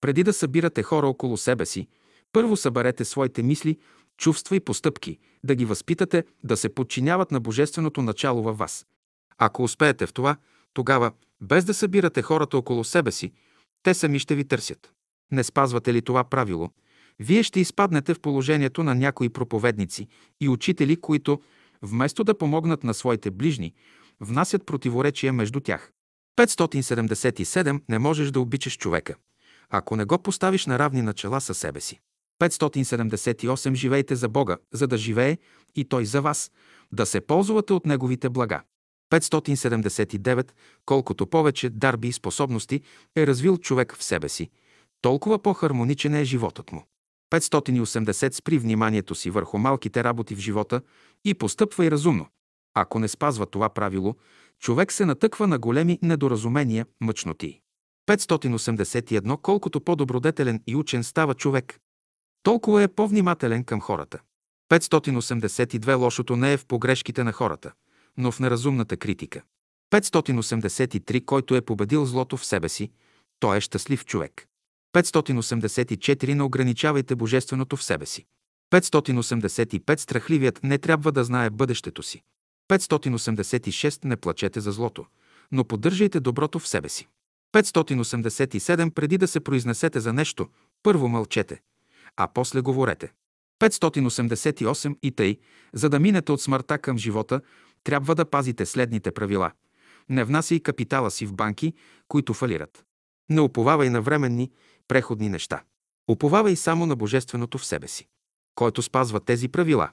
Преди 0.00 0.24
да 0.24 0.32
събирате 0.32 0.82
хора 0.82 1.06
около 1.06 1.36
себе 1.36 1.66
си, 1.66 1.88
първо 2.32 2.56
съберете 2.56 3.04
своите 3.04 3.42
мисли 3.42 3.78
чувства 4.18 4.56
и 4.56 4.60
постъпки, 4.60 5.18
да 5.44 5.54
ги 5.54 5.64
възпитате 5.64 6.24
да 6.44 6.56
се 6.56 6.74
подчиняват 6.74 7.30
на 7.30 7.40
божественото 7.40 8.02
начало 8.02 8.42
във 8.42 8.58
вас. 8.58 8.86
Ако 9.38 9.62
успеете 9.62 10.06
в 10.06 10.12
това, 10.12 10.36
тогава, 10.74 11.12
без 11.40 11.64
да 11.64 11.74
събирате 11.74 12.22
хората 12.22 12.58
около 12.58 12.84
себе 12.84 13.12
си, 13.12 13.32
те 13.82 13.94
сами 13.94 14.18
ще 14.18 14.34
ви 14.34 14.44
търсят. 14.44 14.92
Не 15.32 15.44
спазвате 15.44 15.94
ли 15.94 16.02
това 16.02 16.24
правило, 16.24 16.70
вие 17.18 17.42
ще 17.42 17.60
изпаднете 17.60 18.14
в 18.14 18.20
положението 18.20 18.82
на 18.82 18.94
някои 18.94 19.28
проповедници 19.28 20.08
и 20.40 20.48
учители, 20.48 20.96
които, 20.96 21.40
вместо 21.82 22.24
да 22.24 22.38
помогнат 22.38 22.84
на 22.84 22.94
своите 22.94 23.30
ближни, 23.30 23.74
внасят 24.20 24.66
противоречия 24.66 25.32
между 25.32 25.60
тях. 25.60 25.92
577 26.38 27.80
не 27.88 27.98
можеш 27.98 28.30
да 28.30 28.40
обичаш 28.40 28.78
човека, 28.78 29.14
ако 29.70 29.96
не 29.96 30.04
го 30.04 30.18
поставиш 30.18 30.66
на 30.66 30.78
равни 30.78 31.02
начала 31.02 31.40
със 31.40 31.58
себе 31.58 31.80
си. 31.80 32.00
578 32.40 33.74
живейте 33.74 34.16
за 34.16 34.28
Бога, 34.28 34.56
за 34.72 34.86
да 34.86 34.96
живее 34.96 35.38
и 35.76 35.84
Той 35.84 36.04
за 36.04 36.22
вас, 36.22 36.50
да 36.92 37.06
се 37.06 37.20
ползвате 37.20 37.72
от 37.72 37.86
Неговите 37.86 38.28
блага. 38.28 38.62
579 39.10 40.50
колкото 40.86 41.26
повече 41.26 41.70
дарби 41.70 42.08
и 42.08 42.12
способности 42.12 42.80
е 43.16 43.26
развил 43.26 43.56
човек 43.56 43.96
в 43.96 44.04
себе 44.04 44.28
си, 44.28 44.50
толкова 45.00 45.42
по-хармоничен 45.42 46.14
е 46.14 46.24
животът 46.24 46.72
му. 46.72 46.84
580 47.30 48.32
спри 48.32 48.58
вниманието 48.58 49.14
си 49.14 49.30
върху 49.30 49.58
малките 49.58 50.04
работи 50.04 50.34
в 50.34 50.38
живота 50.38 50.80
и 51.24 51.34
постъпва 51.34 51.84
и 51.84 51.90
разумно. 51.90 52.26
Ако 52.74 52.98
не 52.98 53.08
спазва 53.08 53.46
това 53.46 53.68
правило, 53.68 54.16
човек 54.60 54.92
се 54.92 55.04
натъква 55.04 55.46
на 55.46 55.58
големи 55.58 55.98
недоразумения, 56.02 56.86
мъчноти. 57.00 57.60
581 58.08 59.40
колкото 59.42 59.80
по-добродетелен 59.80 60.62
и 60.66 60.76
учен 60.76 61.04
става 61.04 61.34
човек, 61.34 61.78
толкова 62.48 62.82
е 62.82 62.88
по-внимателен 62.88 63.64
към 63.64 63.80
хората. 63.80 64.18
582 64.70 65.96
лошото 65.96 66.36
не 66.36 66.52
е 66.52 66.56
в 66.56 66.66
погрешките 66.66 67.24
на 67.24 67.32
хората, 67.32 67.72
но 68.16 68.32
в 68.32 68.40
неразумната 68.40 68.96
критика. 68.96 69.42
583 69.90 71.24
който 71.24 71.56
е 71.56 71.60
победил 71.60 72.06
злото 72.06 72.36
в 72.36 72.44
себе 72.44 72.68
си, 72.68 72.90
той 73.40 73.56
е 73.56 73.60
щастлив 73.60 74.04
човек. 74.04 74.46
584 74.94 76.34
не 76.34 76.42
ограничавайте 76.42 77.16
божественото 77.16 77.76
в 77.76 77.84
себе 77.84 78.06
си. 78.06 78.26
585 78.70 79.96
страхливият 79.96 80.60
не 80.62 80.78
трябва 80.78 81.12
да 81.12 81.24
знае 81.24 81.50
бъдещето 81.50 82.02
си. 82.02 82.22
586 82.70 84.04
не 84.04 84.16
плачете 84.16 84.60
за 84.60 84.72
злото, 84.72 85.06
но 85.52 85.64
поддържайте 85.64 86.20
доброто 86.20 86.58
в 86.58 86.68
себе 86.68 86.88
си. 86.88 87.08
587 87.54 88.90
преди 88.90 89.18
да 89.18 89.28
се 89.28 89.40
произнесете 89.40 90.00
за 90.00 90.12
нещо, 90.12 90.48
първо 90.82 91.08
мълчете, 91.08 91.60
а 92.18 92.28
после 92.34 92.60
говорете. 92.60 93.12
588 93.60 94.96
и 95.02 95.10
тъй, 95.10 95.38
за 95.72 95.88
да 95.88 96.00
минете 96.00 96.32
от 96.32 96.42
смъртта 96.42 96.78
към 96.78 96.98
живота, 96.98 97.40
трябва 97.84 98.14
да 98.14 98.24
пазите 98.24 98.66
следните 98.66 99.10
правила. 99.10 99.52
Не 100.08 100.24
внасяй 100.24 100.60
капитала 100.60 101.10
си 101.10 101.26
в 101.26 101.34
банки, 101.34 101.72
които 102.08 102.34
фалират. 102.34 102.84
Не 103.30 103.40
уповавай 103.40 103.90
на 103.90 104.02
временни, 104.02 104.50
преходни 104.88 105.28
неща. 105.28 105.62
Уповавай 106.08 106.56
само 106.56 106.86
на 106.86 106.96
Божественото 106.96 107.58
в 107.58 107.66
себе 107.66 107.88
си. 107.88 108.08
Който 108.54 108.82
спазва 108.82 109.20
тези 109.20 109.48
правила, 109.48 109.90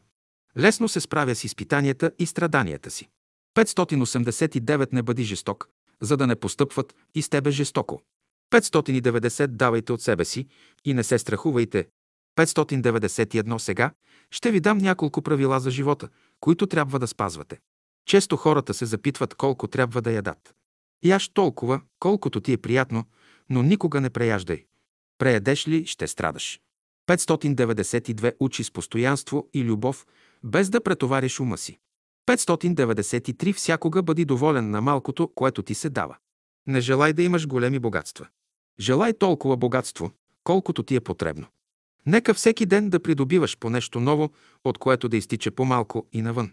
лесно 0.58 0.88
се 0.88 1.00
справя 1.00 1.36
с 1.36 1.44
изпитанията 1.44 2.12
и 2.20 2.26
страданията 2.26 2.92
си. 2.92 3.10
589 3.58 4.94
не 4.94 5.04
бъди 5.04 5.24
жесток, 5.24 5.70
за 6.02 6.18
да 6.18 6.28
не 6.28 6.36
постъпват 6.36 6.96
и 7.16 7.22
с 7.22 7.30
тебе 7.30 7.52
жестоко. 7.52 8.02
590 8.54 9.48
давайте 9.48 9.94
от 9.94 10.02
себе 10.02 10.26
си 10.26 10.48
и 10.86 10.94
не 10.94 11.04
се 11.04 11.20
страхувайте. 11.20 11.88
591 12.36 13.58
сега 13.58 13.92
ще 14.32 14.52
ви 14.52 14.60
дам 14.60 14.78
няколко 14.78 15.22
правила 15.22 15.60
за 15.60 15.72
живота, 15.72 16.10
които 16.40 16.68
трябва 16.68 17.00
да 17.00 17.08
спазвате. 17.08 17.60
Често 18.06 18.38
хората 18.38 18.74
се 18.74 18.86
запитват 18.86 19.36
колко 19.36 19.68
трябва 19.68 20.02
да 20.02 20.12
ядат. 20.12 20.56
Яш 21.04 21.30
толкова, 21.30 21.82
колкото 22.00 22.42
ти 22.42 22.54
е 22.54 22.58
приятно, 22.58 23.04
но 23.50 23.64
никога 23.64 24.02
не 24.02 24.10
преяждай. 24.10 24.66
Преядеш 25.18 25.68
ли, 25.68 25.86
ще 25.86 26.08
страдаш. 26.08 26.60
592 27.08 28.36
учи 28.40 28.64
с 28.64 28.72
постоянство 28.72 29.50
и 29.54 29.64
любов, 29.64 30.06
без 30.44 30.70
да 30.70 30.82
претовариш 30.82 31.40
ума 31.40 31.58
си. 31.58 31.80
593 32.28 33.54
всякога 33.54 34.04
бъди 34.04 34.26
доволен 34.26 34.70
на 34.70 34.82
малкото, 34.82 35.32
което 35.36 35.62
ти 35.64 35.74
се 35.74 35.90
дава. 35.90 36.18
Не 36.68 36.82
желай 36.82 37.14
да 37.14 37.24
имаш 37.24 37.48
големи 37.48 37.80
богатства. 37.80 38.28
Желай 38.80 39.14
толкова 39.14 39.58
богатство, 39.58 40.12
колкото 40.44 40.84
ти 40.84 40.96
е 40.96 41.00
потребно. 41.00 41.48
Нека 42.06 42.34
всеки 42.34 42.66
ден 42.66 42.90
да 42.90 43.00
придобиваш 43.00 43.58
по 43.58 43.70
нещо 43.70 44.00
ново, 44.00 44.30
от 44.64 44.78
което 44.78 45.10
да 45.10 45.18
изтича 45.18 45.52
по-малко 45.52 46.08
и 46.14 46.22
навън. 46.22 46.52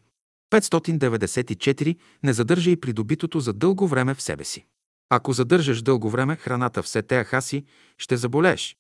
594 0.53 1.97
не 2.23 2.33
задържай 2.33 2.77
придобитото 2.77 3.41
за 3.41 3.53
дълго 3.53 3.89
време 3.89 4.15
в 4.15 4.23
себе 4.23 4.45
си. 4.45 4.67
Ако 5.11 5.33
задържаш 5.33 5.83
дълго 5.83 6.11
време 6.11 6.37
храната 6.37 6.83
в 6.83 6.89
сетеаха 6.89 7.43
си, 7.43 7.65
ще 7.99 8.17
заболееш. 8.17 8.77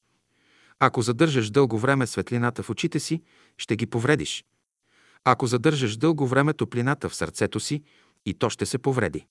Ако 0.78 1.02
задържаш 1.02 1.50
дълго 1.50 1.78
време 1.78 2.06
светлината 2.06 2.62
в 2.62 2.70
очите 2.70 3.00
си, 3.00 3.22
ще 3.58 3.76
ги 3.76 3.86
повредиш. 3.86 4.44
Ако 5.24 5.46
задържаш 5.46 5.96
дълго 5.96 6.26
време 6.26 6.52
топлината 6.52 7.08
в 7.08 7.14
сърцето 7.14 7.60
си, 7.60 7.82
и 8.26 8.34
то 8.34 8.50
ще 8.50 8.66
се 8.66 8.78
повреди. 8.78 9.26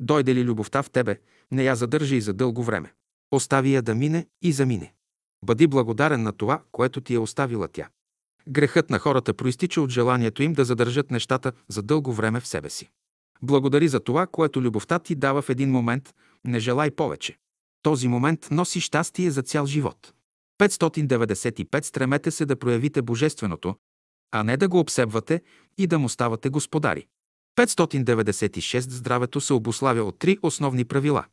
Дойде 0.00 0.34
ли 0.34 0.44
любовта 0.44 0.82
в 0.82 0.90
тебе, 0.90 1.20
не 1.50 1.64
я 1.64 1.76
задържай 1.76 2.20
за 2.20 2.32
дълго 2.32 2.62
време. 2.62 2.92
Остави 3.30 3.74
я 3.74 3.82
да 3.82 3.94
мине 3.94 4.26
и 4.42 4.52
замине. 4.52 4.94
Бъди 5.44 5.66
благодарен 5.66 6.22
на 6.22 6.32
това, 6.32 6.62
което 6.72 7.00
ти 7.00 7.14
е 7.14 7.18
оставила 7.18 7.68
тя. 7.68 7.88
Грехът 8.48 8.90
на 8.90 8.98
хората 8.98 9.34
проистича 9.34 9.80
от 9.80 9.90
желанието 9.90 10.42
им 10.42 10.52
да 10.52 10.64
задържат 10.64 11.10
нещата 11.10 11.52
за 11.68 11.82
дълго 11.82 12.12
време 12.12 12.40
в 12.40 12.46
себе 12.46 12.70
си. 12.70 12.90
Благодари 13.42 13.88
за 13.88 14.00
това, 14.00 14.26
което 14.26 14.62
любовта 14.62 14.98
ти 14.98 15.14
дава 15.14 15.42
в 15.42 15.50
един 15.50 15.70
момент, 15.70 16.14
не 16.44 16.60
желай 16.60 16.90
повече. 16.90 17.38
Този 17.82 18.08
момент 18.08 18.48
носи 18.50 18.80
щастие 18.80 19.30
за 19.30 19.42
цял 19.42 19.66
живот. 19.66 20.12
595 20.60 21.84
стремете 21.84 22.30
се 22.30 22.46
да 22.46 22.58
проявите 22.58 23.02
Божественото, 23.02 23.74
а 24.32 24.42
не 24.42 24.56
да 24.56 24.68
го 24.68 24.78
обсебвате 24.78 25.42
и 25.78 25.86
да 25.86 25.98
му 25.98 26.08
ставате 26.08 26.48
господари. 26.48 27.06
596 27.56 28.78
здравето 28.78 29.40
се 29.40 29.52
обославя 29.52 30.04
от 30.04 30.18
три 30.18 30.38
основни 30.42 30.84
правила. 30.84 31.24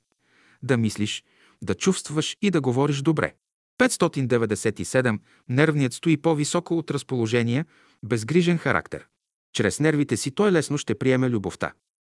Да 0.64 0.78
мислиш, 0.78 1.24
да 1.62 1.76
чувстваш 1.76 2.38
и 2.42 2.52
да 2.52 2.62
говориш 2.62 3.02
добре. 3.02 3.34
597 3.80 5.20
нервният 5.50 5.94
стои 5.94 6.18
по-високо 6.18 6.78
от 6.78 6.92
разположение, 6.92 7.66
безгрижен 8.04 8.58
характер. 8.58 9.08
Чрез 9.54 9.80
нервите 9.80 10.18
си 10.18 10.32
той 10.32 10.52
лесно 10.52 10.78
ще 10.78 10.96
приеме 10.96 11.30
любовта. 11.30 11.74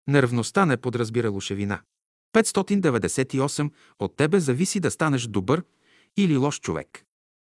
Нервността 0.09 0.67
не 0.67 0.77
подразбира 0.77 1.31
лошевина. 1.31 1.81
598 2.35 3.71
от 3.99 4.17
тебе 4.17 4.41
зависи 4.41 4.81
да 4.81 4.91
станеш 4.91 5.23
добър 5.23 5.63
или 6.17 6.37
лош 6.37 6.61
човек. 6.61 7.05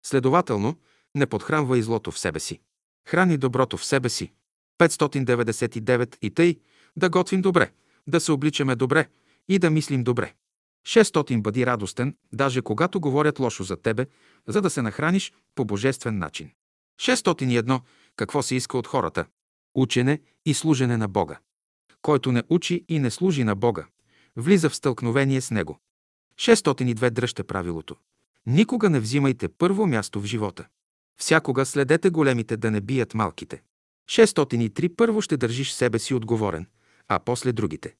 Следователно, 0.06 0.78
не 1.14 1.26
подхранвай 1.26 1.82
злото 1.82 2.10
в 2.10 2.18
себе 2.18 2.40
си. 2.40 2.60
Храни 3.08 3.38
доброто 3.38 3.76
в 3.76 3.84
себе 3.84 4.08
си. 4.08 4.32
599 4.78 6.16
и 6.22 6.30
тъй, 6.30 6.60
да 6.96 7.10
готвим 7.10 7.42
добре, 7.42 7.70
да 8.06 8.20
се 8.20 8.32
обличаме 8.32 8.76
добре 8.76 9.08
и 9.48 9.58
да 9.58 9.70
мислим 9.70 10.04
добре. 10.04 10.34
600 10.86 11.42
бъди 11.42 11.66
радостен, 11.66 12.16
даже 12.32 12.62
когато 12.62 13.00
говорят 13.00 13.38
лошо 13.38 13.62
за 13.62 13.76
тебе, 13.76 14.06
за 14.48 14.62
да 14.62 14.70
се 14.70 14.82
нахраниш 14.82 15.32
по 15.54 15.64
божествен 15.64 16.18
начин. 16.18 16.50
601. 17.00 17.80
Какво 18.16 18.42
се 18.42 18.54
иска 18.54 18.78
от 18.78 18.86
хората? 18.86 19.26
Учене 19.74 20.20
и 20.46 20.54
служене 20.54 20.96
на 20.96 21.08
Бога. 21.08 21.38
Който 22.02 22.32
не 22.32 22.42
учи 22.48 22.84
и 22.88 22.98
не 22.98 23.10
служи 23.10 23.44
на 23.44 23.54
Бога, 23.54 23.86
влиза 24.36 24.70
в 24.70 24.76
стълкновение 24.76 25.40
с 25.40 25.50
Него. 25.50 25.78
602. 26.40 27.10
Дръжте 27.10 27.44
правилото. 27.44 27.96
Никога 28.46 28.90
не 28.90 29.00
взимайте 29.00 29.48
първо 29.48 29.86
място 29.86 30.20
в 30.20 30.24
живота. 30.24 30.66
Всякога 31.20 31.66
следете 31.66 32.10
големите 32.10 32.56
да 32.56 32.70
не 32.70 32.80
бият 32.80 33.14
малките. 33.14 33.62
603. 34.10 34.96
Първо 34.96 35.22
ще 35.22 35.36
държиш 35.36 35.72
себе 35.72 35.98
си 35.98 36.14
отговорен, 36.14 36.66
а 37.08 37.18
после 37.18 37.52
другите. 37.52 37.94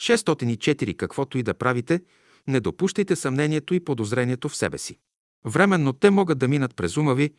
604. 0.00 0.96
Каквото 0.96 1.38
и 1.38 1.42
да 1.42 1.54
правите, 1.54 2.00
не 2.48 2.60
допущайте 2.60 3.16
съмнението 3.16 3.74
и 3.74 3.84
подозрението 3.84 4.48
в 4.48 4.56
себе 4.56 4.78
си. 4.78 4.98
Временно 5.44 5.92
те 5.92 6.10
могат 6.10 6.38
да 6.38 6.48
минат 6.48 6.76
през 6.76 6.96
ума 6.96 7.14
ви, 7.14 7.34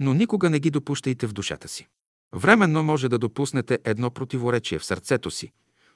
но 0.00 0.14
никога 0.14 0.50
не 0.50 0.60
ги 0.60 0.70
допущайте 0.70 1.26
в 1.26 1.32
душата 1.32 1.68
си. 1.68 1.88
Временно 2.34 2.82
може 2.82 3.08
да 3.08 3.18
допуснете 3.18 3.78
едно 3.84 4.10
противоречие 4.10 4.78
в 4.78 4.84
сърцето 4.84 5.30
си, 5.30 5.52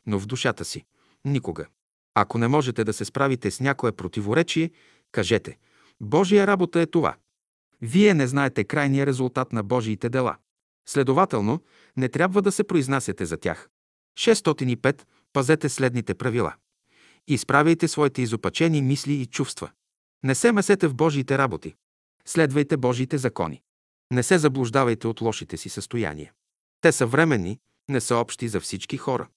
но 0.06 0.18
в 0.18 0.26
душата 0.26 0.64
си– 0.64 0.84
никога. 1.24 1.66
Ако 2.14 2.38
не 2.38 2.48
можете 2.48 2.84
да 2.84 2.92
се 2.92 3.04
справите 3.04 3.50
с 3.50 3.60
някое 3.60 3.92
противоречие, 3.92 4.70
кажете 5.12 5.58
Божия 6.00 6.46
работа 6.46 6.80
е 6.80 6.86
това. 6.86 7.16
Вие 7.82 8.14
не 8.14 8.26
знаете 8.26 8.64
крайния 8.64 9.06
резултат 9.06 9.52
на 9.52 9.62
Божиите 9.62 10.08
дела. 10.08 10.36
Следователно, 10.88 11.62
не 11.96 12.08
трябва 12.08 12.42
да 12.42 12.52
се 12.52 12.64
произнасяте 12.64 13.24
за 13.24 13.36
тях. 13.36 13.68
605. 14.18 15.02
Пазете 15.32 15.68
следните 15.68 16.14
правила. 16.14 16.54
Изправяйте 17.30 17.88
своите 17.88 18.22
изопачени 18.22 18.82
мисли 18.82 19.12
и 19.12 19.26
чувства. 19.26 19.70
Не 20.24 20.34
се 20.34 20.52
месете 20.52 20.88
в 20.88 20.94
Божиите 20.94 21.38
работи. 21.38 21.74
Следвайте 22.24 22.76
Божиите 22.76 23.18
закони. 23.18 23.62
Не 24.12 24.22
се 24.22 24.38
заблуждавайте 24.38 25.06
от 25.06 25.20
лошите 25.20 25.56
си 25.56 25.68
състояния. 25.68 26.32
Те 26.80 26.92
са 26.92 27.06
временни, 27.06 27.58
не 27.88 28.00
са 28.00 28.16
общи 28.16 28.48
за 28.48 28.60
всички 28.60 28.96
хора. 28.96 29.28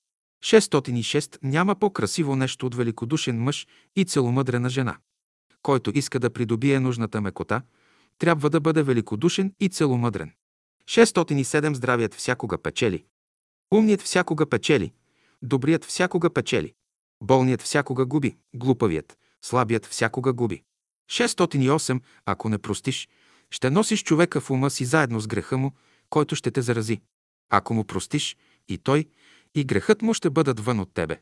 606 0.43 1.37
няма 1.43 1.75
по-красиво 1.75 2.35
нещо 2.35 2.65
от 2.65 2.75
великодушен 2.75 3.43
мъж 3.43 3.67
и 3.95 4.05
целомъдрена 4.05 4.69
жена. 4.69 4.97
Който 5.61 5.91
иска 5.95 6.19
да 6.19 6.29
придобие 6.29 6.79
нужната 6.79 7.21
мекота, 7.21 7.61
трябва 8.17 8.49
да 8.49 8.59
бъде 8.59 8.83
великодушен 8.83 9.53
и 9.59 9.69
целомъдрен. 9.69 10.31
607 10.85 11.73
здравият 11.73 12.13
всякога 12.13 12.57
печели. 12.57 13.05
Умният 13.73 14.01
всякога 14.01 14.49
печели. 14.49 14.93
Добрият 15.41 15.85
всякога 15.85 16.29
печели. 16.29 16.73
Болният 17.21 17.61
всякога 17.61 18.05
губи. 18.05 18.35
Глупавият, 18.55 19.17
слабият 19.41 19.85
всякога 19.85 20.33
губи. 20.33 20.63
608. 21.11 22.01
Ако 22.25 22.49
не 22.49 22.57
простиш, 22.57 23.09
ще 23.51 23.69
носиш 23.69 24.03
човека 24.03 24.41
в 24.41 24.49
ума 24.49 24.69
си 24.69 24.85
заедно 24.85 25.19
с 25.19 25.27
греха 25.27 25.57
му, 25.57 25.71
който 26.09 26.35
ще 26.35 26.51
те 26.51 26.61
зарази. 26.61 27.01
Ако 27.49 27.73
му 27.73 27.83
простиш, 27.83 28.37
и 28.67 28.77
той, 28.77 29.05
и 29.55 29.63
грехът 29.63 30.01
му 30.01 30.13
ще 30.13 30.29
бъдат 30.29 30.59
вън 30.59 30.79
от 30.79 30.93
тебе. 30.93 31.19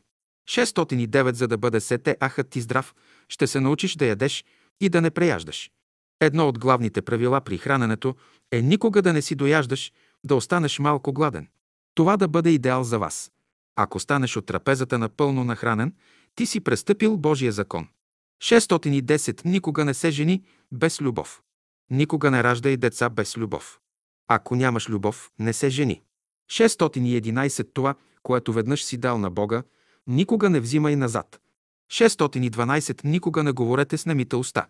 609. 0.48 1.32
За 1.32 1.48
да 1.48 1.58
бъде 1.58 1.80
сете 1.80 2.16
ахът 2.22 2.50
ти 2.50 2.60
здрав, 2.60 2.94
ще 3.28 3.46
се 3.46 3.60
научиш 3.60 3.96
да 3.96 4.06
ядеш 4.06 4.44
и 4.80 4.88
да 4.88 5.00
не 5.00 5.10
преяждаш. 5.10 5.70
Едно 6.20 6.48
от 6.48 6.58
главните 6.58 7.02
правила 7.02 7.40
при 7.40 7.58
храненето 7.58 8.14
е 8.52 8.62
никога 8.62 9.02
да 9.02 9.12
не 9.12 9.22
си 9.22 9.34
дояждаш, 9.34 9.92
да 10.24 10.34
останеш 10.34 10.78
малко 10.78 11.12
гладен. 11.12 11.48
Това 11.94 12.16
да 12.16 12.28
бъде 12.28 12.50
идеал 12.50 12.84
за 12.84 12.98
вас. 12.98 13.32
Ако 13.82 14.00
станеш 14.00 14.36
от 14.36 14.46
трапезата 14.46 14.98
напълно 14.98 15.44
нахранен, 15.44 15.94
ти 16.34 16.46
си 16.46 16.60
престъпил 16.60 17.16
Божия 17.16 17.52
закон. 17.52 17.88
610. 18.42 19.44
Никога 19.44 19.84
не 19.84 19.94
се 19.94 20.10
жени 20.10 20.42
без 20.72 21.00
любов. 21.00 21.42
Никога 21.90 22.30
не 22.30 22.42
раждай 22.42 22.76
деца 22.76 23.10
без 23.10 23.36
любов. 23.36 23.80
Ако 24.28 24.56
нямаш 24.56 24.88
любов, 24.88 25.30
не 25.38 25.52
се 25.52 25.68
жени. 25.68 26.02
611. 26.50 27.68
Това, 27.74 27.94
което 28.22 28.52
веднъж 28.52 28.84
си 28.84 28.96
дал 28.96 29.18
на 29.18 29.30
Бога, 29.30 29.62
никога 30.06 30.50
не 30.50 30.60
взимай 30.60 30.96
назад. 30.96 31.40
612. 31.90 33.04
Никога 33.04 33.42
не 33.42 33.52
говорете 33.52 33.98
с 33.98 34.06
немите 34.06 34.36
уста. 34.36 34.66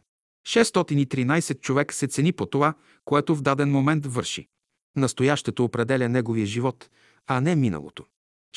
613. 0.47 1.61
Човек 1.61 1.93
се 1.93 2.07
цени 2.07 2.33
по 2.33 2.47
това, 2.47 2.75
което 3.05 3.37
в 3.37 3.43
даден 3.43 3.71
момент 3.71 4.07
върши. 4.07 4.49
Настоящето 4.97 5.65
определя 5.65 6.09
неговия 6.09 6.47
живот, 6.47 6.91
а 7.27 7.41
не 7.41 7.57
миналото. 7.57 8.05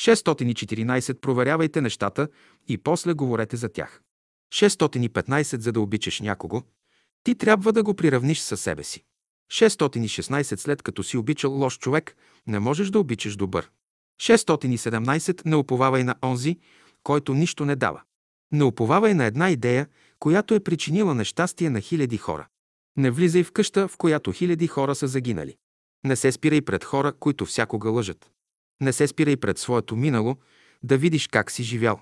614. 0.00 1.20
Проверявайте 1.20 1.80
нещата 1.80 2.28
и 2.68 2.78
после 2.78 3.12
говорете 3.12 3.56
за 3.56 3.68
тях. 3.68 4.02
615. 4.54 5.58
За 5.58 5.72
да 5.72 5.80
обичаш 5.80 6.20
някого, 6.20 6.62
ти 7.24 7.34
трябва 7.34 7.72
да 7.72 7.82
го 7.82 7.94
приравниш 7.94 8.38
със 8.38 8.60
себе 8.60 8.84
си. 8.84 9.04
616. 9.52 10.56
След 10.56 10.82
като 10.82 11.02
си 11.02 11.16
обичал 11.16 11.52
лош 11.52 11.78
човек, 11.78 12.16
не 12.46 12.58
можеш 12.58 12.90
да 12.90 12.98
обичаш 12.98 13.36
добър. 13.36 13.70
617. 14.20 15.46
Не 15.46 15.56
уповавай 15.56 16.04
на 16.04 16.14
онзи, 16.22 16.58
който 17.02 17.34
нищо 17.34 17.64
не 17.64 17.76
дава. 17.76 18.02
Не 18.52 18.64
уповавай 18.64 19.14
на 19.14 19.24
една 19.24 19.50
идея, 19.50 19.88
която 20.18 20.54
е 20.54 20.60
причинила 20.60 21.14
нещастие 21.14 21.70
на 21.70 21.80
хиляди 21.80 22.18
хора. 22.18 22.46
Не 22.96 23.10
влизай 23.10 23.44
в 23.44 23.52
къща, 23.52 23.88
в 23.88 23.96
която 23.96 24.32
хиляди 24.32 24.66
хора 24.66 24.94
са 24.94 25.08
загинали. 25.08 25.56
Не 26.04 26.16
се 26.16 26.32
спирай 26.32 26.60
пред 26.60 26.84
хора, 26.84 27.12
които 27.12 27.46
всякога 27.46 27.90
лъжат. 27.90 28.30
Не 28.80 28.92
се 28.92 29.06
спирай 29.06 29.36
пред 29.36 29.58
своето 29.58 29.96
минало, 29.96 30.36
да 30.82 30.98
видиш 30.98 31.28
как 31.28 31.50
си 31.50 31.62
живял. 31.62 32.00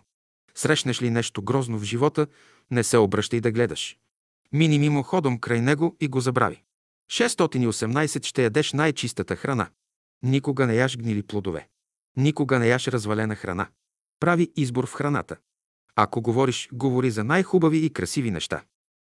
Срещнеш 0.55 1.03
ли 1.03 1.11
нещо 1.11 1.43
грозно 1.43 1.79
в 1.79 1.85
живота, 1.85 2.27
не 2.71 2.85
се 2.85 2.99
обръщай 2.99 3.41
да 3.41 3.53
гледаш. 3.53 3.99
Мини 4.53 4.79
мимо 4.79 5.03
ходом 5.03 5.39
край 5.39 5.61
него 5.61 5.97
и 6.01 6.09
го 6.09 6.21
забрави. 6.21 6.63
618 7.11 8.25
ще 8.25 8.43
ядеш 8.43 8.73
най-чистата 8.73 9.37
храна. 9.37 9.69
Никога 10.23 10.67
не 10.67 10.75
яш 10.75 10.97
гнили 10.97 11.23
плодове. 11.23 11.69
Никога 12.17 12.59
не 12.59 12.69
яш 12.69 12.89
развалена 12.89 13.37
храна. 13.37 13.69
Прави 14.21 14.53
избор 14.57 14.87
в 14.87 14.95
храната. 14.95 15.37
Ако 15.97 16.23
говориш, 16.23 16.69
говори 16.73 17.11
за 17.11 17.25
най-хубави 17.25 17.85
и 17.85 17.91
красиви 17.91 18.31
неща. 18.31 18.63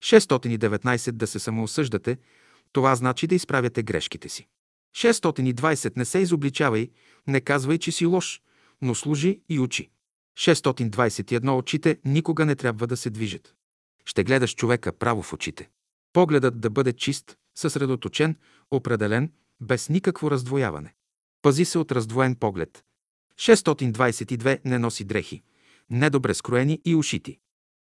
619 0.03 1.11
да 1.11 1.27
се 1.27 1.39
самоосъждате, 1.39 2.17
това 2.71 2.95
значи 2.95 3.27
да 3.27 3.35
изправяте 3.35 3.83
грешките 3.83 4.29
си. 4.29 4.47
620 4.95 5.97
не 5.97 6.05
се 6.05 6.19
изобличавай, 6.19 6.89
не 7.27 7.41
казвай, 7.41 7.77
че 7.77 7.91
си 7.91 8.05
лош, 8.05 8.41
но 8.81 8.95
служи 8.95 9.41
и 9.49 9.59
учи. 9.59 9.89
621 10.37 11.57
очите 11.57 11.99
никога 12.05 12.45
не 12.45 12.55
трябва 12.55 12.87
да 12.87 12.97
се 12.97 13.09
движат. 13.09 13.55
Ще 14.05 14.23
гледаш 14.23 14.55
човека 14.55 14.93
право 14.93 15.21
в 15.21 15.33
очите. 15.33 15.69
Погледът 16.13 16.59
да 16.59 16.69
бъде 16.69 16.93
чист, 16.93 17.37
съсредоточен, 17.55 18.35
определен, 18.71 19.31
без 19.61 19.89
никакво 19.89 20.31
раздвояване. 20.31 20.93
Пази 21.41 21.65
се 21.65 21.77
от 21.77 21.91
раздвоен 21.91 22.35
поглед. 22.35 22.83
622 23.35 24.59
не 24.65 24.79
носи 24.79 25.03
дрехи, 25.03 25.41
недобре 25.89 26.33
скроени 26.33 26.81
и 26.85 26.95
ушити. 26.95 27.39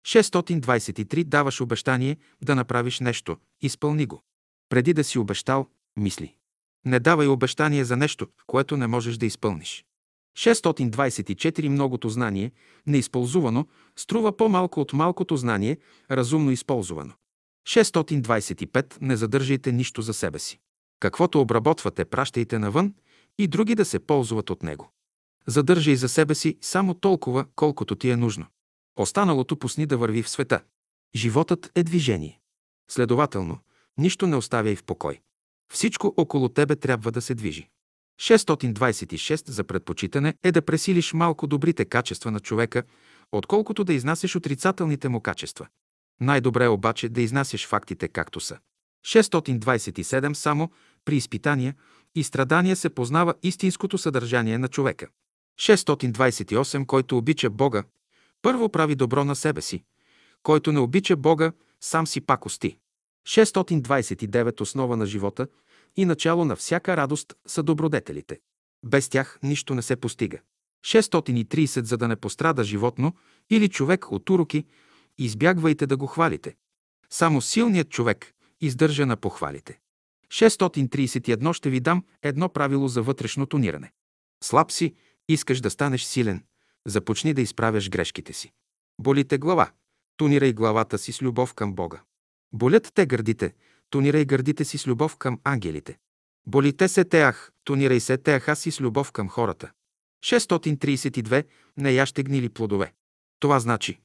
623 0.07 1.25
даваш 1.25 1.61
обещание 1.61 2.17
да 2.43 2.55
направиш 2.55 3.01
нещо, 3.01 3.37
изпълни 3.61 4.07
го. 4.07 4.23
Преди 4.69 4.93
да 4.93 5.05
си 5.05 5.19
обещал, 5.19 5.69
мисли. 5.97 6.37
Не 6.85 7.01
давай 7.01 7.27
обещание 7.27 7.85
за 7.85 7.97
нещо, 7.97 8.27
което 8.47 8.77
не 8.77 8.87
можеш 8.87 9.17
да 9.17 9.27
изпълниш. 9.27 9.85
624 10.39 11.69
многото 11.69 12.09
знание, 12.09 12.53
неизползвано, 12.87 13.67
струва 13.97 14.37
по-малко 14.37 14.81
от 14.81 14.93
малкото 14.93 15.37
знание, 15.37 15.79
разумно 16.11 16.51
използвано. 16.51 17.13
625 17.69 18.97
не 19.01 19.17
задържайте 19.17 19.73
нищо 19.73 20.03
за 20.03 20.15
себе 20.15 20.39
си. 20.39 20.61
Каквото 21.01 21.41
обработвате, 21.41 22.05
пращайте 22.05 22.59
навън 22.59 22.95
и 23.39 23.47
други 23.47 23.75
да 23.75 23.85
се 23.85 23.99
ползват 23.99 24.51
от 24.51 24.63
него. 24.63 24.93
Задържай 25.47 25.97
за 25.97 26.09
себе 26.09 26.35
си 26.35 26.59
само 26.61 26.95
толкова, 26.95 27.47
колкото 27.57 27.95
ти 27.95 28.11
е 28.11 28.17
нужно. 28.17 28.47
Останалото 28.97 29.57
пусни 29.57 29.87
да 29.87 29.97
върви 29.97 30.23
в 30.23 30.29
света. 30.29 30.61
Животът 31.15 31.73
е 31.75 31.83
движение. 31.83 32.41
Следователно, 32.91 33.59
нищо 33.99 34.27
не 34.27 34.37
оставяй 34.37 34.77
в 34.77 34.85
покой. 34.85 35.21
Всичко 35.73 36.15
около 36.17 36.49
тебе 36.49 36.77
трябва 36.77 37.13
да 37.13 37.21
се 37.23 37.35
движи. 37.35 37.69
626 38.21 39.51
за 39.51 39.65
предпочитане 39.65 40.35
е 40.43 40.53
да 40.53 40.63
пресилиш 40.63 41.13
малко 41.13 41.47
добрите 41.47 41.85
качества 41.85 42.31
на 42.31 42.41
човека, 42.41 42.83
отколкото 43.33 43.85
да 43.85 43.93
изнасяш 43.93 44.37
отрицателните 44.37 45.09
му 45.09 45.21
качества. 45.21 45.67
Най-добре 46.21 46.65
е 46.65 46.69
обаче 46.69 47.09
да 47.09 47.21
изнасяш 47.23 47.67
фактите 47.67 48.09
както 48.09 48.41
са. 48.41 48.59
627 49.07 50.33
само 50.33 50.71
при 51.05 51.17
изпитания 51.17 51.75
и 52.15 52.25
страдания 52.25 52.77
се 52.77 52.91
познава 52.91 53.35
истинското 53.43 53.99
съдържание 53.99 54.59
на 54.59 54.69
човека. 54.69 55.09
628 55.61 56.87
Който 56.87 57.19
обича 57.19 57.51
Бога, 57.51 57.85
първо 58.43 58.69
прави 58.69 58.95
добро 58.95 59.25
на 59.25 59.37
себе 59.37 59.61
си. 59.63 59.85
Който 60.43 60.73
не 60.73 60.79
обича 60.79 61.17
Бога, 61.17 61.53
сам 61.81 62.07
си 62.07 62.21
пакости. 62.21 62.77
629 63.29 64.61
Основа 64.61 64.97
на 64.97 65.07
живота 65.07 65.47
и 65.97 66.05
начало 66.05 66.45
на 66.45 66.57
всяка 66.57 66.97
радост 66.97 67.35
са 67.47 67.63
добродетелите. 67.63 68.41
Без 68.85 69.09
тях 69.09 69.39
нищо 69.43 69.75
не 69.75 69.83
се 69.83 69.97
постига. 69.97 70.39
630 70.85 71.83
За 71.83 71.97
да 71.97 72.09
не 72.09 72.17
пострада 72.17 72.65
животно 72.65 73.15
или 73.51 73.69
човек 73.69 74.13
от 74.13 74.31
уроки, 74.31 74.65
избягвайте 75.19 75.87
да 75.87 75.97
го 75.97 76.07
хвалите. 76.07 76.57
Само 77.11 77.41
силният 77.41 77.91
човек 77.91 78.33
издържа 78.61 79.07
на 79.07 79.17
похвалите. 79.17 79.79
631 80.29 81.53
ще 81.53 81.71
ви 81.71 81.81
дам 81.81 82.05
едно 82.23 82.49
правило 82.49 82.89
за 82.89 83.03
вътрешно 83.03 83.47
тониране. 83.47 83.93
Слаб 84.43 84.73
си, 84.73 84.95
искаш 85.29 85.61
да 85.61 85.71
станеш 85.71 86.05
силен, 86.05 86.45
започни 86.87 87.35
да 87.35 87.41
изправяш 87.41 87.91
грешките 87.91 88.33
си. 88.33 88.53
Боли 89.01 89.25
те 89.25 89.39
глава, 89.39 89.71
тонирай 90.17 90.53
главата 90.53 90.99
си 90.99 91.13
с 91.13 91.23
любов 91.23 91.55
към 91.55 91.75
Бога. 91.75 92.03
Болят 92.53 92.93
те 92.95 93.07
гърдите, 93.07 93.55
тонирай 93.93 94.25
гърдите 94.25 94.65
си 94.65 94.79
с 94.79 94.87
любов 94.87 95.17
към 95.17 95.41
ангелите. 95.45 95.99
Болите 96.47 96.89
се 96.89 97.05
теах, 97.05 97.53
тонирай 97.65 98.01
се 98.01 98.17
теаха 98.17 98.57
си 98.57 98.71
с 98.71 98.81
любов 98.81 99.13
към 99.13 99.29
хората. 99.29 99.71
632. 100.25 101.45
Не 101.77 101.93
яще 101.93 102.23
гнили 102.23 102.49
плодове. 102.49 102.93
Това 103.41 103.61
значи, 103.61 103.99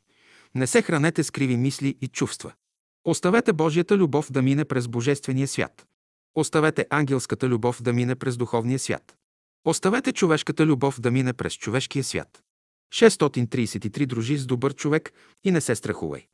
не 0.56 0.68
се 0.68 0.82
хранете 0.82 1.24
с 1.24 1.32
криви 1.32 1.58
мисли 1.58 1.98
и 2.02 2.08
чувства. 2.08 2.54
Оставете 3.06 3.54
Божията 3.54 3.98
любов 3.98 4.32
да 4.32 4.42
мине 4.42 4.66
през 4.66 4.88
Божествения 4.88 5.48
свят. 5.48 5.86
Оставете 6.36 6.88
ангелската 6.90 7.50
любов 7.50 7.82
да 7.82 7.94
мине 7.94 8.16
през 8.16 8.38
духовния 8.38 8.80
свят. 8.80 9.16
Оставете 9.66 10.14
човешката 10.14 10.66
любов 10.66 11.00
да 11.00 11.12
мине 11.12 11.34
през 11.34 11.54
човешкия 11.54 12.04
свят. 12.04 12.44
633 12.94 14.06
дружи 14.06 14.38
с 14.38 14.46
добър 14.46 14.74
човек 14.76 15.14
и 15.44 15.52
не 15.52 15.62
се 15.62 15.76
страхувай. 15.76 16.28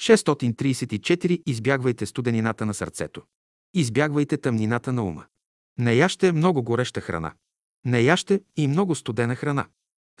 634 0.00 1.42
избягвайте 1.46 2.06
студенината 2.06 2.66
на 2.66 2.74
сърцето. 2.74 3.22
Избягвайте 3.74 4.36
тъмнината 4.36 4.92
на 4.92 5.04
ума. 5.04 5.24
Не 5.78 5.94
яще 5.94 6.32
много 6.32 6.62
гореща 6.62 7.00
храна. 7.00 7.32
Не 7.84 8.00
яще 8.00 8.40
и 8.56 8.68
много 8.68 8.94
студена 8.94 9.34
храна. 9.34 9.66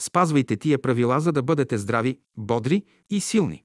Спазвайте 0.00 0.56
тия 0.56 0.82
правила, 0.82 1.20
за 1.20 1.32
да 1.32 1.42
бъдете 1.42 1.78
здрави, 1.78 2.18
бодри 2.36 2.82
и 3.10 3.20
силни. 3.20 3.64